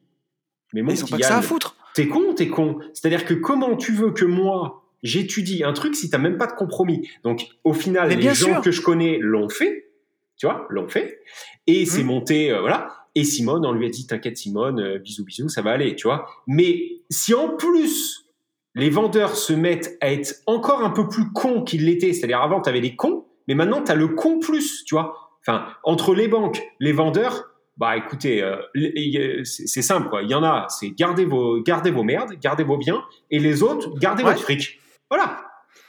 mais 0.76 0.82
mon 0.82 0.92
ils 0.92 1.04
ont 1.04 1.06
pas 1.06 1.16
que 1.16 1.24
ça 1.24 1.38
à 1.38 1.42
foutre. 1.42 1.74
T'es 1.94 2.08
con, 2.08 2.34
t'es 2.34 2.48
con? 2.48 2.78
C'est-à-dire 2.92 3.24
que 3.24 3.32
comment 3.32 3.76
tu 3.76 3.92
veux 3.92 4.10
que 4.10 4.26
moi, 4.26 4.84
j'étudie 5.02 5.64
un 5.64 5.72
truc 5.72 5.94
si 5.94 6.10
t'as 6.10 6.18
même 6.18 6.36
pas 6.36 6.46
de 6.46 6.52
compromis? 6.52 7.08
Donc, 7.24 7.48
au 7.64 7.72
final, 7.72 8.10
les 8.10 8.34
gens 8.34 8.60
que 8.60 8.70
je 8.70 8.82
connais 8.82 9.18
l'ont 9.18 9.48
fait, 9.48 9.90
tu 10.36 10.46
vois, 10.46 10.66
l'ont 10.68 10.88
fait, 10.88 11.20
et 11.66 11.86
c'est 11.86 12.02
mmh. 12.02 12.06
monté, 12.06 12.52
euh, 12.52 12.60
voilà. 12.60 12.88
Et 13.14 13.24
Simone, 13.24 13.64
on 13.64 13.72
lui 13.72 13.86
a 13.86 13.88
dit, 13.88 14.06
t'inquiète 14.06 14.36
Simone, 14.36 14.78
euh, 14.78 14.98
bisous 14.98 15.24
bisous, 15.24 15.48
ça 15.48 15.62
va 15.62 15.70
aller, 15.70 15.96
tu 15.96 16.06
vois. 16.06 16.26
Mais 16.46 17.00
si 17.08 17.32
en 17.32 17.56
plus 17.56 18.26
les 18.74 18.90
vendeurs 18.90 19.36
se 19.36 19.54
mettent 19.54 19.96
à 20.02 20.12
être 20.12 20.42
encore 20.46 20.84
un 20.84 20.90
peu 20.90 21.08
plus 21.08 21.32
cons 21.32 21.64
qu'ils 21.64 21.86
l'étaient, 21.86 22.12
c'est-à-dire 22.12 22.42
avant 22.42 22.60
tu 22.60 22.68
avais 22.68 22.82
les 22.82 22.94
cons, 22.94 23.24
mais 23.48 23.54
maintenant 23.54 23.82
tu 23.82 23.90
as 23.90 23.94
le 23.94 24.08
con 24.08 24.38
plus, 24.38 24.84
tu 24.84 24.94
vois. 24.94 25.14
Enfin, 25.40 25.66
entre 25.82 26.14
les 26.14 26.28
banques, 26.28 26.62
les 26.78 26.92
vendeurs, 26.92 27.48
bah 27.76 27.96
écoutez, 27.96 28.42
euh, 28.42 29.42
c'est 29.44 29.82
simple 29.82 30.08
quoi. 30.08 30.22
Il 30.22 30.30
y 30.30 30.34
en 30.34 30.42
a, 30.42 30.66
c'est 30.68 30.90
gardez 30.90 31.24
vos, 31.24 31.60
gardez 31.62 31.90
vos 31.90 32.04
merdes, 32.04 32.32
gardez 32.40 32.64
vos 32.64 32.78
biens, 32.78 33.02
et 33.30 33.38
les 33.38 33.62
autres, 33.62 33.98
gardez 33.98 34.22
votre 34.22 34.42
fric. 34.42 34.80
Voilà. 35.10 35.42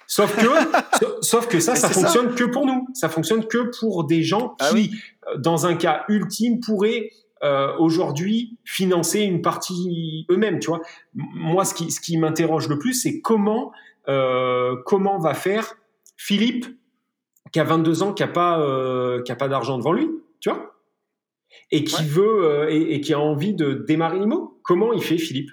Sauf 0.05 0.35
que, 0.35 0.47
sauf 1.21 1.47
que 1.47 1.59
ça, 1.59 1.75
ça 1.75 1.89
fonctionne 1.89 2.33
que 2.33 2.45
pour 2.45 2.65
nous. 2.65 2.87
Ça 2.93 3.09
fonctionne 3.09 3.45
que 3.45 3.71
pour 3.79 4.05
des 4.05 4.23
gens 4.23 4.55
ah 4.59 4.69
qui, 4.71 4.91
euh, 5.27 5.37
dans 5.37 5.65
un 5.65 5.75
cas 5.75 6.05
ultime, 6.07 6.59
pourraient 6.59 7.11
euh, 7.43 7.75
aujourd'hui 7.77 8.57
financer 8.63 9.19
une 9.21 9.41
partie 9.41 10.25
eux-mêmes. 10.31 10.59
Tu 10.59 10.67
vois. 10.67 10.81
Moi, 11.13 11.65
ce 11.65 11.73
qui, 11.73 11.91
ce 11.91 11.99
qui 11.99 12.17
m'interroge 12.17 12.67
le 12.67 12.79
plus, 12.79 12.93
c'est 12.93 13.21
comment, 13.21 13.71
euh, 14.07 14.75
comment 14.85 15.19
va 15.19 15.33
faire 15.35 15.75
Philippe, 16.15 16.65
qui 17.51 17.59
a 17.59 17.63
22 17.63 18.01
ans, 18.01 18.13
qui 18.13 18.23
a 18.23 18.27
pas, 18.27 18.59
euh, 18.59 19.21
qui 19.21 19.31
a 19.31 19.35
pas 19.35 19.47
d'argent 19.47 19.77
devant 19.77 19.93
lui, 19.93 20.09
tu 20.39 20.49
vois 20.49 20.76
et 21.71 21.83
qui 21.83 22.03
veut 22.05 22.45
euh, 22.45 22.69
et, 22.69 23.01
qui 23.01 23.13
a 23.13 23.19
envie 23.19 23.53
de 23.53 23.73
démarrer 23.87 24.19
l'IMO. 24.19 24.59
Comment 24.63 24.93
il 24.93 25.03
fait, 25.03 25.17
Philippe? 25.17 25.49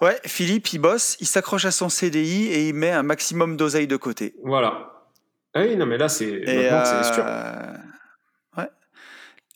Ouais, 0.00 0.18
Philippe, 0.26 0.72
il 0.72 0.78
bosse, 0.78 1.16
il 1.20 1.26
s'accroche 1.26 1.64
à 1.64 1.70
son 1.70 1.88
CDI 1.88 2.48
et 2.48 2.68
il 2.68 2.74
met 2.74 2.90
un 2.90 3.02
maximum 3.02 3.56
d'oseille 3.56 3.86
de 3.86 3.96
côté. 3.96 4.34
Voilà. 4.42 4.92
Ah 5.54 5.62
oui, 5.62 5.76
non, 5.76 5.86
mais 5.86 5.96
là, 5.96 6.08
c'est 6.08 6.46
euh... 6.46 7.02
sûr. 7.02 7.24
Ouais. 8.58 8.68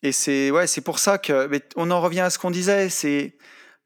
Et 0.02 0.12
c'est 0.12 0.50
ouais, 0.50 0.64
pour 0.82 0.98
ça 0.98 1.18
que 1.18 1.46
mais 1.48 1.60
on 1.76 1.90
en 1.90 2.00
revient 2.00 2.20
à 2.20 2.30
ce 2.30 2.38
qu'on 2.38 2.50
disait. 2.50 2.88
C'est 2.88 3.36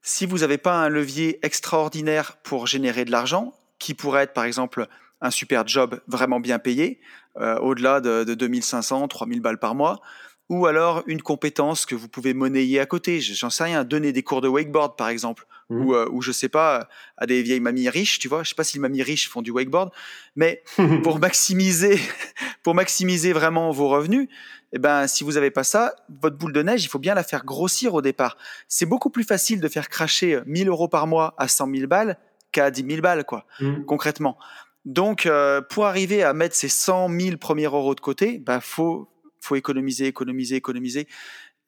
si 0.00 0.26
vous 0.26 0.38
n'avez 0.38 0.58
pas 0.58 0.74
un 0.74 0.88
levier 0.88 1.44
extraordinaire 1.44 2.36
pour 2.44 2.68
générer 2.68 3.04
de 3.04 3.10
l'argent, 3.10 3.52
qui 3.80 3.94
pourrait 3.94 4.22
être 4.24 4.32
par 4.32 4.44
exemple 4.44 4.86
un 5.20 5.30
super 5.30 5.66
job 5.66 6.00
vraiment 6.06 6.40
bien 6.40 6.58
payé, 6.58 7.00
euh, 7.40 7.58
au-delà 7.58 8.00
de, 8.00 8.24
de 8.24 8.34
2500, 8.34 9.08
3000 9.08 9.40
balles 9.40 9.58
par 9.58 9.74
mois, 9.74 10.00
ou 10.48 10.66
alors 10.66 11.02
une 11.06 11.22
compétence 11.22 11.86
que 11.86 11.94
vous 11.94 12.08
pouvez 12.08 12.34
monnayer 12.34 12.78
à 12.80 12.86
côté. 12.86 13.20
J'en 13.20 13.50
sais 13.50 13.64
rien, 13.64 13.84
donner 13.84 14.12
des 14.12 14.22
cours 14.22 14.40
de 14.40 14.48
wakeboard 14.48 14.96
par 14.96 15.08
exemple, 15.08 15.46
mmh. 15.70 15.80
ou, 15.80 15.94
euh, 15.94 16.08
ou 16.12 16.20
je 16.20 16.32
sais 16.32 16.48
pas, 16.48 16.88
à 17.16 17.26
des 17.26 17.42
vieilles 17.42 17.60
mamies 17.60 17.88
riches, 17.88 18.18
tu 18.18 18.28
vois. 18.28 18.42
Je 18.42 18.50
sais 18.50 18.54
pas 18.54 18.64
si 18.64 18.76
les 18.76 18.80
mamies 18.80 19.02
riches 19.02 19.28
font 19.28 19.42
du 19.42 19.50
wakeboard, 19.50 19.90
mais 20.36 20.62
pour 21.02 21.18
maximiser, 21.18 21.98
pour 22.62 22.74
maximiser 22.74 23.32
vraiment 23.32 23.70
vos 23.70 23.88
revenus, 23.88 24.28
eh 24.72 24.78
ben, 24.78 25.06
si 25.06 25.24
vous 25.24 25.32
n'avez 25.32 25.50
pas 25.50 25.64
ça, 25.64 25.94
votre 26.20 26.36
boule 26.36 26.52
de 26.52 26.62
neige, 26.62 26.84
il 26.84 26.88
faut 26.88 26.98
bien 26.98 27.14
la 27.14 27.22
faire 27.22 27.44
grossir 27.44 27.94
au 27.94 28.02
départ. 28.02 28.36
C'est 28.68 28.86
beaucoup 28.86 29.08
plus 29.08 29.24
facile 29.24 29.60
de 29.60 29.68
faire 29.68 29.88
cracher 29.88 30.40
1000 30.46 30.68
euros 30.68 30.88
par 30.88 31.06
mois 31.06 31.34
à 31.38 31.48
100 31.48 31.70
000 31.74 31.86
balles 31.86 32.18
qu'à 32.52 32.70
10 32.70 32.84
000 32.88 33.00
balles, 33.00 33.24
quoi, 33.24 33.46
mmh. 33.60 33.84
concrètement. 33.84 34.36
Donc, 34.84 35.26
euh, 35.26 35.60
pour 35.62 35.86
arriver 35.86 36.22
à 36.22 36.32
mettre 36.34 36.54
ces 36.54 36.68
100 36.68 37.08
000 37.18 37.36
premiers 37.38 37.64
euros 37.64 37.94
de 37.94 38.00
côté, 38.00 38.38
bah, 38.38 38.60
faut, 38.60 39.08
faut 39.40 39.56
économiser, 39.56 40.06
économiser, 40.06 40.56
économiser. 40.56 41.08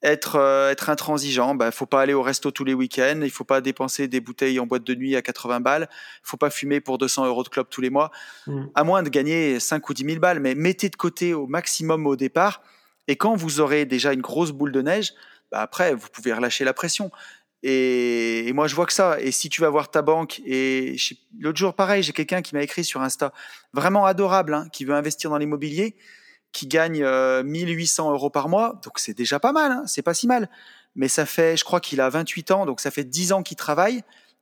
Être, 0.03 0.35
euh, 0.35 0.69
être 0.69 0.91
intransigeant, 0.91 1.55
bah, 1.55 1.71
faut 1.71 1.87
pas 1.87 2.01
aller 2.01 2.13
au 2.13 2.21
resto 2.21 2.51
tous 2.51 2.63
les 2.63 2.75
week-ends, 2.75 3.21
il 3.23 3.31
faut 3.31 3.43
pas 3.43 3.61
dépenser 3.61 4.07
des 4.07 4.19
bouteilles 4.19 4.59
en 4.59 4.67
boîte 4.67 4.83
de 4.83 4.93
nuit 4.93 5.15
à 5.15 5.23
80 5.23 5.59
balles, 5.59 5.89
faut 6.21 6.37
pas 6.37 6.51
fumer 6.51 6.81
pour 6.81 6.99
200 6.99 7.25
euros 7.25 7.41
de 7.41 7.49
clope 7.49 7.71
tous 7.71 7.81
les 7.81 7.89
mois, 7.89 8.11
mmh. 8.45 8.65
à 8.75 8.83
moins 8.83 9.01
de 9.01 9.09
gagner 9.09 9.59
5 9.59 9.89
ou 9.89 9.95
10 9.95 10.05
000 10.05 10.19
balles, 10.19 10.39
mais 10.39 10.53
mettez 10.53 10.89
de 10.89 10.95
côté 10.95 11.33
au 11.33 11.47
maximum 11.47 12.05
au 12.05 12.15
départ, 12.15 12.61
et 13.07 13.15
quand 13.15 13.35
vous 13.35 13.59
aurez 13.59 13.85
déjà 13.85 14.13
une 14.13 14.21
grosse 14.21 14.51
boule 14.51 14.71
de 14.71 14.83
neige, 14.83 15.13
bah 15.51 15.61
après, 15.61 15.95
vous 15.95 16.09
pouvez 16.11 16.33
relâcher 16.33 16.63
la 16.65 16.73
pression. 16.73 17.11
Et, 17.63 18.51
moi, 18.53 18.67
je 18.67 18.75
vois 18.75 18.85
que 18.85 18.93
ça. 18.93 19.19
Et 19.19 19.31
si 19.31 19.49
tu 19.49 19.61
vas 19.61 19.69
voir 19.69 19.89
ta 19.89 20.01
banque, 20.01 20.41
et 20.45 20.95
l'autre 21.39 21.57
jour, 21.57 21.73
pareil, 21.73 22.03
j'ai 22.03 22.13
quelqu'un 22.13 22.41
qui 22.41 22.55
m'a 22.55 22.61
écrit 22.61 22.83
sur 22.83 23.01
Insta, 23.01 23.33
vraiment 23.73 24.05
adorable, 24.05 24.53
hein, 24.53 24.67
qui 24.71 24.85
veut 24.85 24.93
investir 24.93 25.29
dans 25.29 25.37
l'immobilier, 25.37 25.95
qui 26.51 26.67
gagne 26.67 27.05
1800 27.43 28.09
euh, 28.09 28.13
euros 28.13 28.29
par 28.29 28.49
mois. 28.49 28.79
Donc 28.83 28.99
c'est 28.99 29.15
déjà 29.15 29.39
pas 29.39 29.51
mal, 29.51 29.71
hein, 29.71 29.83
c'est 29.85 30.01
pas 30.01 30.13
si 30.13 30.27
mal. 30.27 30.49
Mais 30.95 31.07
ça 31.07 31.25
fait, 31.25 31.57
je 31.57 31.63
crois 31.63 31.79
qu'il 31.79 32.01
a 32.01 32.09
28 32.09 32.51
ans, 32.51 32.65
donc 32.65 32.79
ça 32.79 32.89
fait 32.89 33.03
10 33.03 33.33
ans 33.33 33.43
qu'il 33.43 33.57
travaille 33.57 34.01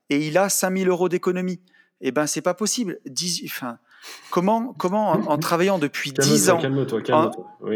et 0.10 0.26
il 0.28 0.38
a 0.38 0.50
5000 0.50 0.88
euros 0.88 1.10
d'économie. 1.10 1.60
Eh 2.02 2.12
ben, 2.12 2.28
c'est 2.28 2.42
pas 2.42 2.54
possible. 2.54 3.00
enfin, 3.46 3.78
comment, 4.30 4.74
comment 4.78 5.12
en, 5.12 5.38
travaillant 5.38 5.80
depuis 5.80 6.12
10 6.12 6.50
ans, 6.52 6.62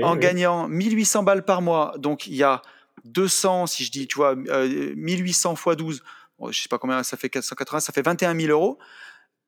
en, 0.04 0.16
gagnant 0.16 0.68
1800 0.68 1.24
balles 1.24 1.44
par 1.44 1.62
mois, 1.62 1.94
donc 1.98 2.28
il 2.28 2.36
y 2.36 2.44
a 2.44 2.62
200, 3.06 3.68
si 3.68 3.84
je 3.84 3.92
dis, 3.92 4.08
tu 4.08 4.16
vois, 4.16 4.36
1800 4.36 5.54
x 5.54 5.78
12, 5.78 6.04
je 6.50 6.62
sais 6.62 6.70
pas 6.70 6.78
combien 6.78 7.04
ça 7.04 7.18
fait 7.18 7.30
480, 7.30 7.80
ça 7.80 7.94
fait 7.94 8.02
21 8.02 8.40
000 8.40 8.52
euros. 8.52 8.78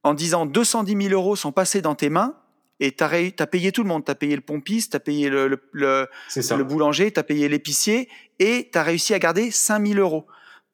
En 0.04 0.14
disant 0.16 0.46
210 0.48 1.10
000 1.10 1.14
euros 1.14 1.36
sont 1.36 1.52
passés 1.52 1.82
dans 1.82 1.94
tes 1.94 2.10
mains, 2.10 2.36
et 2.82 2.92
tu 2.92 3.04
as, 3.04 3.48
payé 3.48 3.72
tout 3.72 3.84
le 3.84 3.88
monde. 3.88 4.04
Tu 4.04 4.12
as 4.12 4.16
payé 4.16 4.36
le 4.36 4.42
pompiste, 4.42 4.92
tu 4.92 4.98
as 4.98 5.00
payé 5.00 5.30
le, 5.30 5.48
le, 5.48 5.60
le, 5.72 6.64
boulanger, 6.64 7.12
tu 7.12 7.20
as 7.20 7.24
payé 7.24 7.48
l'épicier 7.48 8.10
et 8.40 8.70
tu 8.74 8.78
as 8.78 8.82
réussi 8.82 9.14
à 9.14 9.20
garder 9.20 9.52
5000 9.52 10.00
euros. 10.00 10.26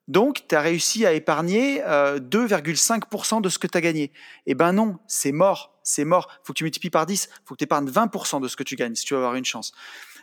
Donc, 0.07 0.47
tu 0.47 0.55
as 0.55 0.61
réussi 0.61 1.05
à 1.05 1.11
épargner 1.11 1.81
2,5% 1.81 3.37
euh, 3.37 3.41
de 3.41 3.49
ce 3.49 3.59
que 3.59 3.67
tu 3.67 3.77
as 3.77 3.81
gagné. 3.81 4.13
Eh 4.45 4.55
ben 4.55 4.71
non, 4.71 4.99
c'est 5.05 5.33
mort. 5.33 5.77
C'est 5.83 6.05
mort. 6.05 6.29
faut 6.45 6.53
que 6.53 6.57
tu 6.57 6.63
multiplies 6.63 6.89
par 6.89 7.05
10. 7.05 7.29
faut 7.43 7.55
que 7.55 7.59
tu 7.59 7.65
épargnes 7.65 7.89
20% 7.89 8.41
de 8.41 8.47
ce 8.47 8.55
que 8.55 8.63
tu 8.63 8.77
gagnes 8.77 8.95
si 8.95 9.03
tu 9.03 9.13
veux 9.13 9.19
avoir 9.19 9.35
une 9.35 9.45
chance. 9.45 9.73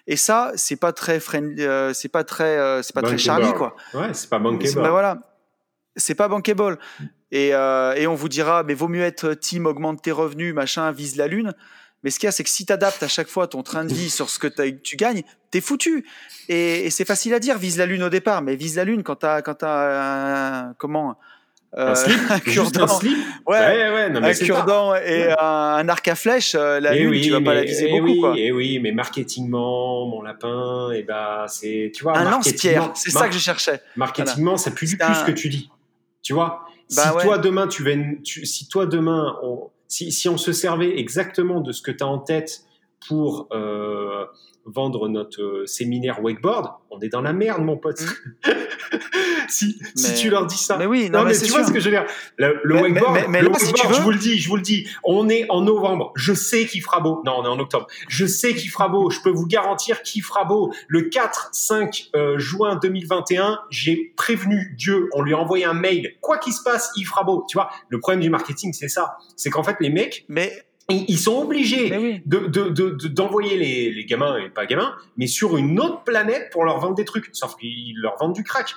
Et 0.07 0.17
ça, 0.17 0.53
c'est 0.57 0.77
pas 0.77 0.93
très 0.93 1.19
euh, 1.61 1.95
c'est 1.95 2.09
pas 2.09 2.25
très, 2.25 2.59
euh, 2.59 2.83
c'est 2.83 2.95
pas 2.95 3.03
très 3.03 3.19
Charlie, 3.19 3.53
quoi. 3.55 3.75
Ouais, 3.95 4.13
c'est 4.13 4.29
pas 4.29 4.39
bankable. 4.39 4.75
Ben 4.75 4.91
voilà. 4.91 5.19
C'est 5.97 6.15
pas 6.15 6.29
bankable. 6.29 6.79
Euh, 7.33 7.95
et, 7.95 8.07
on 8.07 8.15
vous 8.15 8.29
dira, 8.29 8.63
mais 8.63 8.75
vaut 8.75 8.89
mieux 8.89 9.03
être 9.03 9.35
team, 9.35 9.67
augmente 9.67 10.03
tes 10.03 10.13
revenus, 10.13 10.55
machin, 10.55 10.91
vise 10.93 11.17
la 11.17 11.27
lune. 11.27 11.55
Mais 12.03 12.11
ce 12.11 12.19
qu'il 12.19 12.27
y 12.27 12.29
a, 12.29 12.33
c'est 12.33 12.45
que 12.45 12.51
si 12.51 12.67
tu 12.67 12.73
adaptes 12.73 13.03
à 13.03 13.09
chaque 13.09 13.29
fois 13.29 13.49
ton 13.49 13.63
train 13.63 13.85
de 13.85 13.93
vie 13.93 14.11
sur 14.11 14.29
ce 14.29 14.39
que 14.39 14.47
tu 14.73 14.97
gagnes, 14.97 15.23
t'es 15.51 15.63
foutu. 15.63 16.07
Et, 16.49 16.91
c'est 16.91 17.07
facile 17.07 17.33
à 17.33 17.39
dire, 17.39 17.57
vise 17.57 17.79
la 17.79 17.87
lune 17.87 18.03
au 18.03 18.11
départ, 18.11 18.43
mais 18.43 18.57
vise 18.57 18.77
la 18.77 18.85
lune 18.85 19.03
quand 19.03 19.17
t'as, 19.17 19.41
quand 19.41 19.63
as 19.63 20.67
un, 20.69 20.75
comment, 20.75 21.17
un 21.77 21.89
euh, 21.89 21.95
slip, 21.95 22.21
un 22.31 22.39
cure-dent, 22.39 22.99
ouais, 23.47 23.59
ouais, 23.59 24.11
non, 24.11 24.21
mais 24.21 24.29
un 24.29 24.45
cure-dent 24.45 24.95
et 24.95 25.33
un, 25.39 25.89
arc 25.89 26.07
à 26.07 26.15
flèche, 26.15 26.55
euh, 26.55 26.79
la 26.79 26.95
lune, 26.95 27.21
tu 27.21 27.31
vas 27.31 27.41
pas 27.41 27.55
la 27.55 27.65
viser 27.65 27.91
beaucoup, 27.91 28.05
oui, 28.05 28.21
quoi. 28.21 28.35
Et 28.37 28.53
oui, 28.53 28.79
mais 28.81 28.93
marketingment, 28.93 30.07
mon 30.07 30.23
lapin, 30.23 30.93
et 30.93 31.03
bah, 31.03 31.47
c'est, 31.49 31.91
tu 31.95 32.05
vois, 32.05 32.17
un 32.17 32.31
lance-pierre, 32.31 32.93
c'est 32.95 33.11
ça 33.11 33.29
que 33.29 33.35
je 33.35 33.41
cherchais. 33.41 33.81
Marketingment, 33.97 34.57
ça 34.57 34.71
pue 34.71 34.87
du 34.87 34.97
plus 34.97 35.15
ce 35.15 35.25
que 35.25 35.33
tu 35.33 35.49
dis. 35.49 35.71
Tu 36.23 36.33
vois, 36.33 36.65
bah 36.97 37.15
si 37.19 37.27
toi 37.27 37.39
demain 37.39 37.67
tu 37.67 38.47
si 38.47 38.69
toi 38.69 38.87
demain, 38.87 39.37
on, 39.43 39.69
si, 39.89 40.11
si, 40.13 40.29
on 40.29 40.39
se 40.39 40.53
servait 40.53 40.99
exactement 40.99 41.61
de 41.61 41.73
ce 41.73 41.83
que 41.83 41.91
tu 41.91 42.03
as 42.03 42.07
en 42.07 42.19
tête 42.19 42.63
pour 43.07 43.49
euh, 43.53 44.25
vendre 44.67 45.09
notre 45.09 45.43
euh, 45.43 45.67
séminaire 45.67 46.23
wakeboard, 46.23 46.75
on 46.91 47.01
est 47.01 47.09
dans 47.09 47.21
la 47.21 47.33
merde, 47.33 47.63
mon 47.63 47.77
pote. 47.77 48.01
Mmh. 48.01 48.51
si, 49.49 49.79
si 49.95 50.15
tu 50.15 50.31
leur 50.31 50.47
dis 50.47 50.57
ça. 50.57 50.77
Mais 50.77 50.87
oui, 50.87 51.11
non, 51.11 51.25
mais, 51.25 51.37
tu 51.37 51.51
vois 51.51 51.65
ce 51.65 51.73
que 51.73 51.81
je 51.81 51.87
veux 51.87 51.91
dire. 51.91 52.07
Le, 52.37 52.75
wakeboard, 52.75 53.17
le 53.29 53.49
wakeboard 53.49 53.95
je 53.95 54.01
vous 54.01 54.11
le 54.11 54.19
dis, 54.19 54.39
je 54.39 54.49
vous 54.49 54.57
le 54.57 54.63
dis, 54.63 54.89
on 55.03 55.29
est 55.29 55.47
en 55.51 55.63
novembre. 55.63 56.13
Je 56.17 56.33
sais 56.33 56.67
qu'il 56.67 56.83
fera 56.83 57.01
beau. 57.01 57.23
Non, 57.25 57.35
on 57.39 57.45
est 57.45 57.49
en 57.49 57.59
octobre. 57.59 57.87
Je 58.09 58.27
sais 58.27 58.55
qu'il 58.55 58.71
fera 58.71 58.89
beau. 58.89 59.11
Je 59.11 59.21
peux 59.23 59.31
vous 59.31 59.47
garantir 59.47 60.03
qu'il 60.03 60.23
fera 60.23 60.45
beau. 60.45 60.73
Le 60.89 61.03
4, 61.03 61.51
5 61.53 62.11
euh, 62.17 62.39
juin 62.39 62.77
2021, 62.77 63.61
j'ai 63.71 64.13
prévenu 64.17 64.75
Dieu. 64.77 65.09
On 65.13 65.23
lui 65.23 65.35
a 65.35 65.39
envoyé 65.39 65.65
un 65.65 65.75
mail. 65.75 66.15
Quoi 66.21 66.39
qu'il 66.39 66.53
se 66.53 66.63
passe, 66.63 66.91
il 66.97 67.05
fera 67.05 67.25
beau. 67.25 67.45
Tu 67.49 67.57
vois, 67.57 67.71
le 67.89 67.99
problème 67.99 68.21
du 68.21 68.31
marketing, 68.31 68.73
c'est 68.73 68.89
ça. 68.89 69.17
C'est 69.37 69.51
qu'en 69.51 69.63
fait, 69.63 69.77
les 69.81 69.91
mecs. 69.91 70.25
Mais 70.29 70.65
ils 70.91 71.19
sont 71.19 71.39
obligés 71.39 72.21
de, 72.27 73.09
d'envoyer 73.09 73.57
les, 73.57 73.91
les, 73.91 74.05
gamins 74.05 74.37
et 74.39 74.51
pas 74.51 74.67
gamins, 74.67 74.95
mais 75.17 75.27
sur 75.27 75.57
une 75.57 75.81
autre 75.81 76.05
planète 76.05 76.51
pour 76.53 76.65
leur 76.65 76.79
vendre 76.79 76.95
des 76.95 77.05
trucs. 77.05 77.31
Sauf 77.33 77.57
qu'ils 77.57 77.97
leur 77.99 78.17
vendent 78.19 78.35
du 78.35 78.45
crack. 78.45 78.75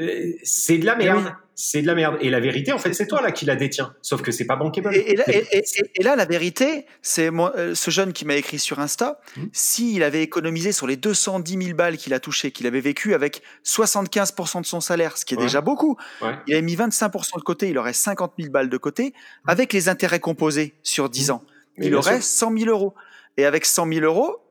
Euh, 0.00 0.32
c'est 0.42 0.78
de 0.78 0.86
la 0.86 0.96
merde. 0.96 1.34
C'est 1.54 1.82
de 1.82 1.86
la 1.86 1.94
merde. 1.94 2.16
Et 2.20 2.30
la 2.30 2.40
vérité, 2.40 2.72
en 2.72 2.78
fait, 2.78 2.94
c'est 2.94 3.06
toi 3.06 3.20
là 3.20 3.30
qui 3.30 3.44
la 3.44 3.56
détiens. 3.56 3.94
Sauf 4.00 4.22
que 4.22 4.32
c'est 4.32 4.46
pas 4.46 4.56
bankable. 4.56 4.94
Et, 4.94 5.14
et, 5.14 6.02
là, 6.02 6.16
la 6.16 6.24
vérité, 6.24 6.86
c'est 7.02 7.30
euh, 7.30 7.74
ce 7.74 7.90
jeune 7.90 8.14
qui 8.14 8.24
m'a 8.24 8.36
écrit 8.36 8.58
sur 8.58 8.80
Insta. 8.80 9.20
Mmh. 9.36 9.42
S'il 9.52 10.02
avait 10.02 10.22
économisé 10.22 10.72
sur 10.72 10.86
les 10.86 10.96
210 10.96 11.62
000 11.62 11.76
balles 11.76 11.98
qu'il 11.98 12.14
a 12.14 12.20
touché, 12.20 12.52
qu'il 12.52 12.66
avait 12.66 12.80
vécu 12.80 13.12
avec 13.12 13.42
75% 13.66 14.62
de 14.62 14.66
son 14.66 14.80
salaire, 14.80 15.18
ce 15.18 15.26
qui 15.26 15.34
est 15.34 15.38
déjà 15.38 15.60
beaucoup, 15.60 15.98
il 16.46 16.54
avait 16.54 16.62
mis 16.62 16.74
25% 16.74 17.36
de 17.36 17.42
côté, 17.42 17.68
il 17.68 17.76
aurait 17.76 17.92
50 17.92 18.32
000 18.38 18.50
balles 18.50 18.70
de 18.70 18.78
côté, 18.78 19.10
mmh. 19.44 19.50
avec 19.50 19.72
les 19.74 19.88
intérêts 19.90 20.20
composés 20.20 20.74
sur 20.82 21.10
10 21.10 21.28
mmh. 21.28 21.32
ans. 21.32 21.44
il 21.76 21.94
aurait 21.94 22.22
100 22.22 22.56
000 22.56 22.70
euros. 22.70 22.94
Et 23.36 23.44
avec 23.44 23.64
100 23.64 23.92
000 23.92 24.04
euros, 24.04 24.41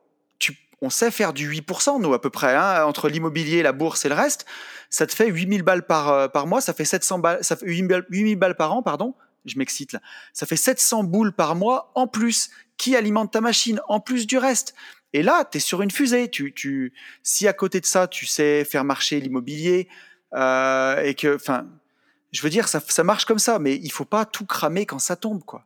on 0.82 0.90
sait 0.90 1.12
faire 1.12 1.34
du 1.34 1.50
8%, 1.50 2.02
nous, 2.02 2.14
à 2.14 2.22
peu 2.22 2.30
près, 2.30 2.56
hein, 2.56 2.86
entre 2.86 3.08
l'immobilier, 3.08 3.62
la 3.62 3.72
bourse 3.72 4.06
et 4.06 4.10
le 4.10 4.16
reste. 4.16 4.46
Ça 4.90 5.06
te 5.06 5.14
fait 5.14 5.28
8000 5.28 5.64
balles 5.64 5.86
par, 5.86 6.10
euh, 6.10 6.28
par 6.28 6.48
mois, 6.48 6.62
ça 6.62 6.74
fait 6.74 6.86
700 6.86 7.20
balles, 7.20 7.44
ça 7.44 7.56
fait 7.56 7.66
8000 7.68 8.36
balles 8.36 8.56
par 8.56 8.74
an, 8.74 8.82
pardon. 8.82 9.14
Je 9.46 9.58
m'excite 9.58 9.94
là. 9.94 10.02
Ça 10.34 10.46
fait 10.46 10.56
700 10.56 11.04
boules 11.04 11.34
par 11.34 11.56
mois 11.56 11.92
en 11.96 12.08
plus 12.08 12.52
qui 12.78 12.96
alimente 12.96 13.32
ta 13.32 13.42
machine, 13.42 13.80
en 13.88 14.00
plus 14.00 14.28
du 14.28 14.38
reste? 14.38 14.74
Et 15.14 15.24
là, 15.24 15.46
tu 15.50 15.58
es 15.58 15.60
sur 15.60 15.82
une 15.82 15.92
fusée. 15.92 16.30
Tu, 16.30 16.54
tu, 16.54 16.94
si 17.24 17.48
à 17.48 17.54
côté 17.54 17.80
de 17.80 17.86
ça, 17.86 18.08
tu 18.08 18.26
sais 18.26 18.66
faire 18.66 18.84
marcher 18.84 19.20
l'immobilier, 19.20 19.88
euh, 20.34 21.02
et 21.04 21.16
que, 21.16 21.36
enfin, 21.36 21.68
je 22.32 22.42
veux 22.42 22.50
dire, 22.50 22.68
ça, 22.68 22.80
ça 22.88 23.04
marche 23.04 23.26
comme 23.26 23.40
ça, 23.40 23.60
mais 23.60 23.76
il 23.76 23.92
faut 23.92 24.06
pas 24.06 24.26
tout 24.26 24.46
cramer 24.46 24.86
quand 24.86 25.00
ça 25.00 25.16
tombe, 25.16 25.44
quoi. 25.44 25.66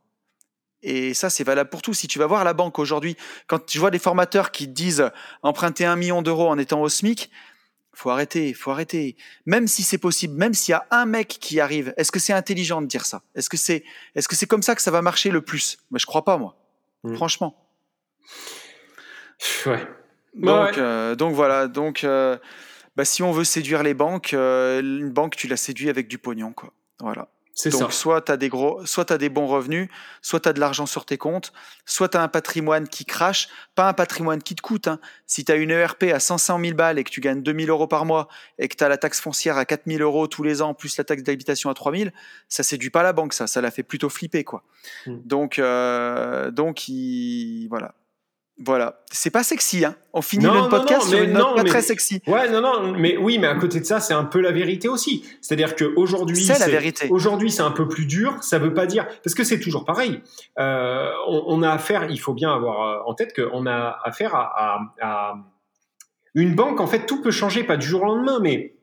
Et 0.87 1.15
ça, 1.15 1.31
c'est 1.31 1.43
valable 1.43 1.71
pour 1.71 1.81
tout. 1.81 1.95
Si 1.95 2.07
tu 2.07 2.19
vas 2.19 2.27
voir 2.27 2.43
la 2.43 2.53
banque 2.53 2.77
aujourd'hui, 2.77 3.17
quand 3.47 3.65
tu 3.65 3.79
vois 3.79 3.89
des 3.89 3.99
formateurs 3.99 4.51
qui 4.51 4.67
disent 4.67 5.09
emprunter 5.41 5.83
un 5.83 5.95
million 5.95 6.21
d'euros 6.21 6.47
en 6.47 6.59
étant 6.59 6.81
au 6.81 6.89
SMIC, 6.89 7.31
faut 7.91 8.11
arrêter, 8.11 8.53
faut 8.53 8.69
arrêter. 8.69 9.15
Même 9.47 9.67
si 9.67 9.81
c'est 9.81 9.97
possible, 9.97 10.35
même 10.35 10.53
s'il 10.53 10.73
y 10.73 10.75
a 10.75 10.85
un 10.91 11.05
mec 11.05 11.27
qui 11.27 11.59
arrive, 11.59 11.93
est-ce 11.97 12.11
que 12.11 12.19
c'est 12.19 12.33
intelligent 12.33 12.81
de 12.83 12.87
dire 12.87 13.03
ça? 13.05 13.23
Est-ce 13.33 13.49
que 13.49 13.57
c'est, 13.57 13.83
est-ce 14.13 14.27
que 14.27 14.35
c'est 14.35 14.45
comme 14.45 14.61
ça 14.61 14.75
que 14.75 14.81
ça 14.81 14.91
va 14.91 15.01
marcher 15.01 15.31
le 15.31 15.41
plus? 15.41 15.79
Mais 15.89 15.97
je 15.97 16.05
crois 16.05 16.23
pas, 16.23 16.37
moi. 16.37 16.55
Mm. 17.03 17.15
Franchement. 17.15 17.67
Ouais. 19.65 19.87
Donc, 20.35 20.77
euh, 20.77 21.15
donc 21.15 21.33
voilà. 21.33 21.67
Donc, 21.67 22.03
euh, 22.03 22.37
bah, 22.95 23.05
si 23.05 23.23
on 23.23 23.31
veut 23.31 23.43
séduire 23.43 23.81
les 23.81 23.95
banques, 23.95 24.33
euh, 24.33 24.81
une 24.81 25.09
banque, 25.09 25.35
tu 25.35 25.47
la 25.47 25.57
séduis 25.57 25.89
avec 25.89 26.07
du 26.07 26.19
pognon, 26.19 26.53
quoi. 26.53 26.73
Voilà. 26.99 27.29
Donc, 27.71 27.93
soit 27.93 28.21
tu 28.21 28.31
as 28.31 28.37
des 28.37 28.49
gros, 28.49 28.85
soit 28.85 29.11
as 29.11 29.17
des 29.17 29.29
bons 29.29 29.47
revenus, 29.47 29.87
soit 30.21 30.41
tu 30.41 30.49
as 30.49 30.53
de 30.53 30.59
l'argent 30.59 30.85
sur 30.85 31.05
tes 31.05 31.17
comptes, 31.17 31.53
soit 31.85 32.09
tu 32.09 32.17
as 32.17 32.21
un 32.21 32.27
patrimoine 32.27 32.87
qui 32.87 33.05
crache, 33.05 33.47
pas 33.75 33.87
un 33.87 33.93
patrimoine 33.93 34.43
qui 34.43 34.55
te 34.55 34.61
coûte. 34.61 34.87
Hein. 34.89 34.99
Si 35.25 35.45
tu 35.45 35.51
as 35.53 35.55
une 35.55 35.71
ERP 35.71 36.03
à 36.13 36.19
500 36.19 36.59
000 36.59 36.75
balles 36.75 36.99
et 36.99 37.03
que 37.05 37.09
tu 37.09 37.21
gagnes 37.21 37.41
2000 37.41 37.69
euros 37.69 37.87
par 37.87 38.05
mois 38.05 38.27
et 38.59 38.67
que 38.67 38.75
tu 38.75 38.83
as 38.83 38.89
la 38.89 38.97
taxe 38.97 39.21
foncière 39.21 39.57
à 39.57 39.63
4000 39.63 40.01
euros 40.01 40.27
tous 40.27 40.43
les 40.43 40.61
ans, 40.61 40.73
plus 40.73 40.97
la 40.97 41.05
taxe 41.05 41.23
d'habitation 41.23 41.69
à 41.69 41.73
3000, 41.73 42.11
ça 42.49 42.63
séduit 42.63 42.89
pas 42.89 43.03
la 43.03 43.13
banque, 43.13 43.33
ça. 43.33 43.47
Ça 43.47 43.61
la 43.61 43.71
fait 43.71 43.83
plutôt 43.83 44.09
flipper, 44.09 44.43
quoi. 44.43 44.63
Hmm. 45.05 45.19
Donc, 45.23 45.57
euh, 45.57 46.51
donc 46.51 46.89
il, 46.89 47.67
voilà. 47.69 47.95
Voilà, 48.63 49.01
c'est 49.11 49.31
pas 49.31 49.43
sexy, 49.43 49.83
hein. 49.83 49.95
On 50.13 50.21
finit 50.21 50.45
le 50.45 50.69
podcast 50.69 51.09
sur 51.09 51.21
une 51.21 51.33
note 51.33 51.57
pas 51.57 51.63
très 51.65 51.81
sexy. 51.81 52.21
Ouais, 52.25 52.49
non, 52.49 52.61
non, 52.61 52.93
mais 52.97 53.17
oui, 53.17 53.37
mais 53.37 53.47
à 53.47 53.55
côté 53.55 53.81
de 53.81 53.85
ça, 53.85 53.99
c'est 53.99 54.13
un 54.13 54.23
peu 54.23 54.39
la 54.39 54.53
vérité 54.53 54.87
aussi. 54.87 55.25
C'est-à-dire 55.41 55.75
qu'aujourd'hui, 55.75 56.45
c'est 56.45 56.59
la 56.59 56.69
vérité. 56.69 57.09
Aujourd'hui, 57.09 57.51
c'est 57.51 57.63
un 57.63 57.71
peu 57.71 57.85
plus 57.85 58.05
dur. 58.05 58.41
Ça 58.41 58.57
veut 58.57 58.73
pas 58.73 58.85
dire 58.85 59.07
parce 59.23 59.35
que 59.35 59.43
c'est 59.43 59.59
toujours 59.59 59.83
pareil. 59.83 60.21
Euh, 60.57 61.11
on, 61.27 61.63
a 61.63 61.71
affaire, 61.71 62.09
il 62.09 62.17
faut 62.17 62.33
bien 62.33 62.53
avoir 62.53 62.81
euh, 62.81 63.11
en 63.11 63.13
tête 63.13 63.35
qu'on 63.35 63.67
a 63.67 63.97
affaire 64.05 64.33
à, 64.35 64.79
à, 65.01 65.35
une 66.33 66.55
banque. 66.55 66.79
En 66.79 66.87
fait, 66.87 67.05
tout 67.05 67.21
peut 67.21 67.31
changer, 67.31 67.65
pas 67.65 67.75
du 67.75 67.85
jour 67.85 68.03
au 68.03 68.05
lendemain, 68.05 68.39
mais 68.41 68.74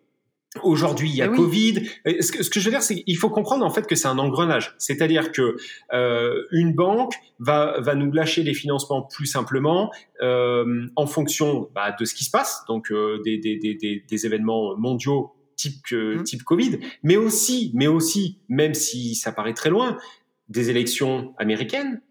Aujourd'hui, 0.63 1.09
il 1.09 1.17
y 1.17 1.23
a 1.23 1.31
eh 1.33 1.35
Covid. 1.35 1.87
Ce 2.21 2.31
que, 2.31 2.43
ce 2.43 2.51
que, 2.51 2.61
je 2.61 2.67
veux 2.67 2.71
dire, 2.71 2.83
c'est 2.83 3.03
qu'il 3.03 3.17
faut 3.17 3.31
comprendre 3.31 3.65
en 3.65 3.71
fait 3.71 3.87
que 3.87 3.95
c'est 3.95 4.09
un 4.09 4.19
engrenage. 4.19 4.75
C'est-à-dire 4.77 5.33
que 5.33 5.57
euh, 5.95 6.45
une 6.51 6.75
banque 6.75 7.15
va, 7.39 7.81
va 7.81 7.95
nous 7.95 8.13
lâcher 8.13 8.43
des 8.45 8.53
financements 8.53 9.03
plus 9.03 9.27
simplement 9.27 9.91
euh, 10.21 10.87
en 10.95 11.07
fonction 11.07 11.71
bah, 11.75 11.97
de 11.99 12.05
ce 12.05 12.15
qui 12.15 12.25
se 12.25 12.31
passe, 12.31 12.65
donc 12.69 12.93
euh, 12.93 13.23
des, 13.25 13.39
des, 13.39 13.57
des, 13.57 14.05
des, 14.07 14.27
événements 14.27 14.77
mondiaux 14.77 15.33
type 15.57 15.91
mmh. 15.91 16.23
type 16.25 16.43
Covid, 16.43 16.81
mais 17.03 17.17
aussi, 17.17 17.71
mais 17.75 17.87
aussi, 17.87 18.39
même 18.49 18.75
si 18.75 19.15
ça 19.15 19.33
paraît 19.33 19.55
très 19.55 19.71
loin, 19.71 19.97
des 20.51 20.69
élections 20.69 21.35
américaines, 21.39 22.03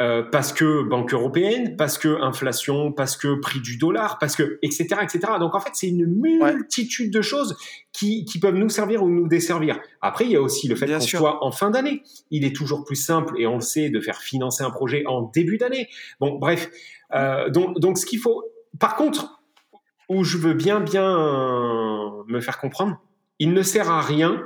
euh, 0.00 0.24
parce 0.24 0.52
que 0.52 0.82
banque 0.82 1.14
européenne, 1.14 1.76
parce 1.76 1.98
que 1.98 2.20
inflation, 2.20 2.90
parce 2.90 3.16
que 3.16 3.38
prix 3.38 3.60
du 3.60 3.76
dollar, 3.76 4.18
parce 4.18 4.34
que 4.34 4.58
etc 4.62 4.96
etc. 5.02 5.34
Donc 5.38 5.54
en 5.54 5.60
fait 5.60 5.70
c'est 5.74 5.86
une 5.86 6.06
multitude 6.06 7.12
de 7.12 7.22
choses 7.22 7.56
qui, 7.92 8.24
qui 8.24 8.40
peuvent 8.40 8.56
nous 8.56 8.68
servir 8.68 9.04
ou 9.04 9.08
nous 9.08 9.28
desservir. 9.28 9.78
Après 10.00 10.24
il 10.24 10.32
y 10.32 10.36
a 10.36 10.42
aussi 10.42 10.66
le 10.66 10.74
fait 10.74 10.86
qu'on 10.86 10.98
soit 10.98 11.44
en 11.44 11.52
fin 11.52 11.70
d'année. 11.70 12.02
Il 12.32 12.44
est 12.44 12.54
toujours 12.54 12.84
plus 12.84 12.96
simple 12.96 13.34
et 13.38 13.46
on 13.46 13.54
le 13.54 13.60
sait 13.60 13.88
de 13.88 14.00
faire 14.00 14.18
financer 14.20 14.64
un 14.64 14.70
projet 14.70 15.04
en 15.06 15.30
début 15.32 15.58
d'année. 15.58 15.88
Bon 16.18 16.38
bref, 16.38 16.70
euh, 17.14 17.48
donc 17.50 17.78
donc 17.78 17.96
ce 17.96 18.04
qu'il 18.04 18.18
faut. 18.18 18.42
Par 18.80 18.96
contre, 18.96 19.42
où 20.08 20.24
je 20.24 20.38
veux 20.38 20.54
bien 20.54 20.80
bien 20.80 21.16
me 22.26 22.40
faire 22.40 22.58
comprendre, 22.58 23.00
il 23.38 23.52
ne 23.52 23.62
sert 23.62 23.88
à 23.90 24.02
rien 24.02 24.44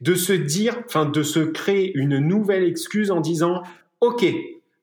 de 0.00 0.14
se 0.14 0.32
dire, 0.32 0.82
enfin 0.86 1.06
de 1.06 1.22
se 1.22 1.40
créer 1.40 1.92
une 1.96 2.18
nouvelle 2.18 2.64
excuse 2.64 3.10
en 3.10 3.20
disant 3.20 3.62
OK, 4.04 4.24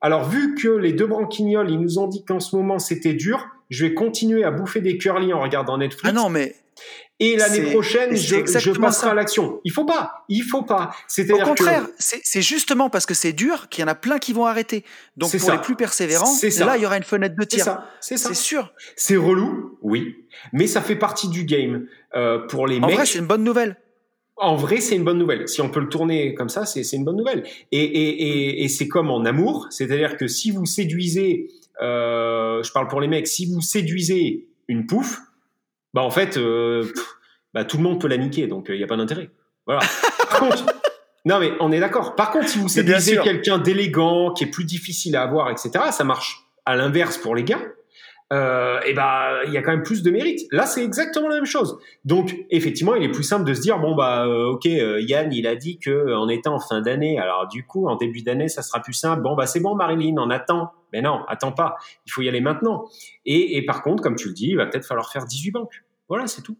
alors 0.00 0.28
vu 0.28 0.54
que 0.54 0.68
les 0.68 0.92
deux 0.92 1.06
branquignoles, 1.06 1.70
ils 1.70 1.80
nous 1.80 1.98
ont 1.98 2.08
dit 2.08 2.24
qu'en 2.24 2.40
ce 2.40 2.56
moment 2.56 2.78
c'était 2.78 3.14
dur, 3.14 3.46
je 3.70 3.86
vais 3.86 3.94
continuer 3.94 4.44
à 4.44 4.50
bouffer 4.50 4.80
des 4.80 4.98
curly 4.98 5.32
en 5.32 5.40
regardant 5.40 5.78
Netflix. 5.78 6.04
Ah 6.06 6.12
non, 6.12 6.28
mais 6.28 6.56
et 7.22 7.36
l'année 7.36 7.70
prochaine, 7.70 8.16
je, 8.16 8.44
je 8.46 8.70
passerai 8.72 9.10
à 9.10 9.14
l'action. 9.14 9.60
Il 9.64 9.70
faut 9.70 9.84
pas, 9.84 10.24
il 10.28 10.42
faut 10.42 10.62
pas. 10.62 10.90
Au 11.18 11.38
contraire, 11.38 11.86
c'est 11.98 12.42
justement 12.42 12.90
parce 12.90 13.06
que 13.06 13.14
c'est 13.14 13.32
dur 13.32 13.68
qu'il 13.68 13.82
y 13.82 13.84
en 13.84 13.88
a 13.88 13.94
plein 13.94 14.18
qui 14.18 14.32
vont 14.32 14.44
arrêter. 14.44 14.84
Donc 15.16 15.36
pour 15.36 15.52
les 15.52 15.58
plus 15.58 15.76
persévérants, 15.76 16.34
là, 16.58 16.76
il 16.76 16.82
y 16.82 16.86
aura 16.86 16.96
une 16.96 17.04
fenêtre 17.04 17.36
de 17.36 17.44
tir. 17.44 17.64
C'est 18.00 18.16
ça, 18.16 18.28
c'est 18.28 18.34
sûr. 18.34 18.72
C'est 18.96 19.16
relou, 19.16 19.78
oui, 19.82 20.16
mais 20.52 20.66
ça 20.66 20.80
fait 20.80 20.96
partie 20.96 21.28
du 21.28 21.44
game. 21.44 21.86
Euh, 22.16 22.40
pour 22.48 22.66
les 22.66 22.78
en 22.80 22.88
vrai, 22.88 23.06
c'est 23.06 23.20
une 23.20 23.26
bonne 23.26 23.44
nouvelle. 23.44 23.76
En 24.36 24.56
vrai, 24.56 24.80
c'est 24.80 24.96
une 24.96 25.04
bonne 25.04 25.18
nouvelle. 25.18 25.46
Si 25.46 25.60
on 25.60 25.68
peut 25.68 25.80
le 25.80 25.88
tourner 25.88 26.34
comme 26.34 26.48
ça, 26.48 26.64
c'est 26.64 26.90
une 26.92 27.04
bonne 27.04 27.16
nouvelle. 27.16 27.44
Et, 27.70 27.82
et, 27.82 28.22
et, 28.22 28.64
et 28.64 28.68
c'est 28.68 28.88
comme 28.88 29.10
en 29.10 29.24
amour, 29.24 29.66
c'est-à-dire 29.70 30.16
que 30.16 30.26
si 30.26 30.50
vous 30.50 30.66
séduisez, 30.66 31.48
euh, 31.80 32.62
je 32.62 32.72
parle 32.72 32.88
pour 32.88 33.00
les 33.00 33.08
mecs, 33.08 33.26
si 33.26 33.46
vous 33.46 33.60
séduisez 33.60 34.48
une 34.68 34.86
pouffe, 34.86 35.18
bah 35.94 36.02
en 36.02 36.10
fait, 36.10 36.36
euh, 36.36 36.84
bah, 37.54 37.64
tout 37.64 37.76
le 37.76 37.82
monde 37.82 38.00
peut 38.00 38.08
la 38.08 38.16
niquer, 38.16 38.46
donc 38.46 38.66
il 38.68 38.74
euh, 38.74 38.78
n'y 38.78 38.84
a 38.84 38.86
pas 38.86 38.96
d'intérêt. 38.96 39.30
Voilà. 39.66 39.82
Par 40.18 40.40
contre, 40.40 40.66
non 41.24 41.38
mais 41.38 41.52
on 41.60 41.70
est 41.70 41.80
d'accord. 41.80 42.14
Par 42.14 42.30
contre, 42.30 42.48
si 42.48 42.58
vous 42.58 42.68
séduisez 42.68 43.18
quelqu'un 43.18 43.58
d'élégant, 43.58 44.32
qui 44.32 44.44
est 44.44 44.50
plus 44.50 44.64
difficile 44.64 45.16
à 45.16 45.22
avoir, 45.22 45.50
etc., 45.50 45.70
ça 45.90 46.04
marche 46.04 46.44
à 46.64 46.76
l'inverse 46.76 47.18
pour 47.18 47.34
les 47.34 47.44
gars. 47.44 47.60
Euh, 48.32 48.80
et 48.86 48.94
bah 48.94 49.44
il 49.46 49.52
y 49.52 49.58
a 49.58 49.62
quand 49.62 49.72
même 49.72 49.82
plus 49.82 50.02
de 50.02 50.10
mérite. 50.10 50.46
Là, 50.50 50.64
c'est 50.64 50.82
exactement 50.82 51.28
la 51.28 51.34
même 51.36 51.44
chose. 51.44 51.78
Donc 52.04 52.34
effectivement, 52.50 52.94
il 52.94 53.02
est 53.02 53.10
plus 53.10 53.24
simple 53.24 53.44
de 53.44 53.52
se 53.52 53.60
dire 53.60 53.78
bon 53.78 53.94
bah 53.94 54.26
euh, 54.26 54.52
ok, 54.52 54.64
euh, 54.66 55.00
Yann, 55.02 55.32
il 55.32 55.46
a 55.46 55.54
dit 55.54 55.78
que 55.78 56.14
en 56.14 56.28
étant 56.28 56.54
en 56.54 56.58
fin 56.58 56.80
d'année, 56.80 57.18
alors 57.18 57.46
du 57.46 57.66
coup 57.66 57.86
en 57.88 57.96
début 57.96 58.22
d'année, 58.22 58.48
ça 58.48 58.62
sera 58.62 58.80
plus 58.80 58.94
simple. 58.94 59.22
Bon 59.22 59.34
bah 59.34 59.46
c'est 59.46 59.60
bon, 59.60 59.74
Marilyn, 59.74 60.14
on 60.18 60.30
attend. 60.30 60.72
Mais 60.92 61.02
non, 61.02 61.24
attends 61.28 61.52
pas. 61.52 61.76
Il 62.06 62.12
faut 62.12 62.22
y 62.22 62.28
aller 62.28 62.40
maintenant. 62.40 62.86
Et, 63.26 63.56
et 63.56 63.64
par 63.66 63.82
contre, 63.82 64.02
comme 64.02 64.16
tu 64.16 64.28
le 64.28 64.34
dis, 64.34 64.48
il 64.48 64.56
va 64.56 64.66
peut-être 64.66 64.86
falloir 64.86 65.10
faire 65.10 65.24
18 65.24 65.50
banques. 65.50 65.84
Voilà, 66.08 66.26
c'est 66.26 66.42
tout. 66.42 66.56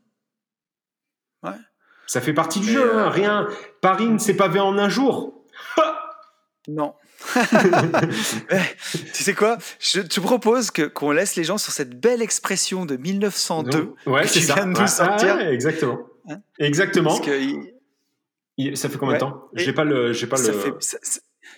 Ouais. 1.43 1.51
Ça 2.07 2.21
fait 2.21 2.33
partie 2.35 2.61
du 2.61 2.71
jeu. 2.71 2.99
Hein. 2.99 3.09
Rien. 3.09 3.49
Paris 3.81 4.09
ne 4.09 4.19
s'est 4.19 4.37
pas 4.37 4.49
vu 4.49 4.61
en 4.61 4.77
un 4.79 4.89
jour. 4.89 5.45
non. 6.69 6.95
tu 9.15 9.23
sais 9.23 9.35
quoi? 9.35 9.59
Je 9.79 10.01
te 10.01 10.21
propose 10.21 10.71
que 10.71 10.83
qu'on 10.83 11.11
laisse 11.11 11.37
les 11.37 11.45
gens 11.45 11.59
sur 11.59 11.73
cette 11.73 11.99
belle 11.99 12.23
expression 12.23 12.87
de 12.87 12.97
1902 12.97 13.95
ouais, 14.07 14.23
que 14.23 14.29
tu 14.29 14.41
viens 14.41 14.67
de 14.67 14.79
nous 14.79 14.87
sortir. 14.87 15.39
exactement. 15.41 16.01
Hein? 16.29 16.37
Exactement. 16.59 17.15
ça 17.15 18.89
fait 18.89 18.99
combien 18.99 19.15
de 19.15 19.21
temps? 19.21 19.49
J'ai 19.55 19.73
pas 19.73 19.85
le, 19.85 20.13
j'ai 20.13 20.27
pas 20.27 20.37
ça 20.37 20.53
le. 20.53 20.59
Fait, 20.59 20.75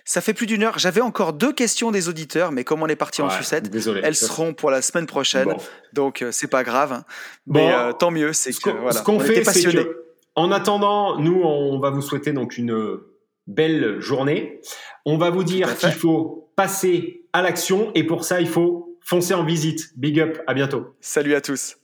ça, 0.04 0.20
fait 0.20 0.34
plus 0.34 0.46
d'une 0.46 0.62
heure. 0.62 0.78
J'avais 0.78 1.00
encore 1.00 1.32
deux 1.32 1.52
questions 1.52 1.90
des 1.90 2.08
auditeurs, 2.08 2.52
mais 2.52 2.64
comme 2.64 2.82
on 2.82 2.86
est 2.86 2.96
parti 2.96 3.22
en 3.22 3.30
sucette, 3.30 3.70
elles 4.02 4.16
seront 4.16 4.54
pour 4.54 4.70
la 4.70 4.82
semaine 4.82 5.06
prochaine. 5.06 5.54
Donc 5.92 6.22
euh, 6.22 6.30
c'est 6.32 6.48
pas 6.48 6.64
grave. 6.64 6.92
Hein. 6.92 7.04
Mais 7.46 7.72
euh, 7.72 7.92
tant 7.92 8.10
mieux, 8.10 8.32
c'est 8.32 8.52
voilà, 8.64 8.92
ce 8.92 9.02
qu'on 9.02 9.20
fait, 9.20 9.44
c'est 9.44 9.72
que 9.72 10.04
en 10.36 10.50
attendant, 10.50 11.18
nous 11.18 11.42
on 11.42 11.78
va 11.78 11.90
vous 11.90 12.02
souhaiter 12.02 12.32
donc 12.32 12.58
une 12.58 12.98
belle 13.46 14.00
journée. 14.00 14.60
On 15.04 15.16
va 15.16 15.30
vous 15.30 15.44
dire 15.44 15.76
qu'il 15.76 15.92
faut 15.92 16.50
passer 16.56 17.22
à 17.32 17.42
l'action 17.42 17.90
et 17.94 18.04
pour 18.04 18.24
ça, 18.24 18.40
il 18.40 18.48
faut 18.48 18.96
foncer 19.00 19.34
en 19.34 19.44
visite. 19.44 19.90
Big 19.96 20.20
up, 20.20 20.38
à 20.46 20.54
bientôt. 20.54 20.96
Salut 21.00 21.34
à 21.34 21.40
tous. 21.40 21.76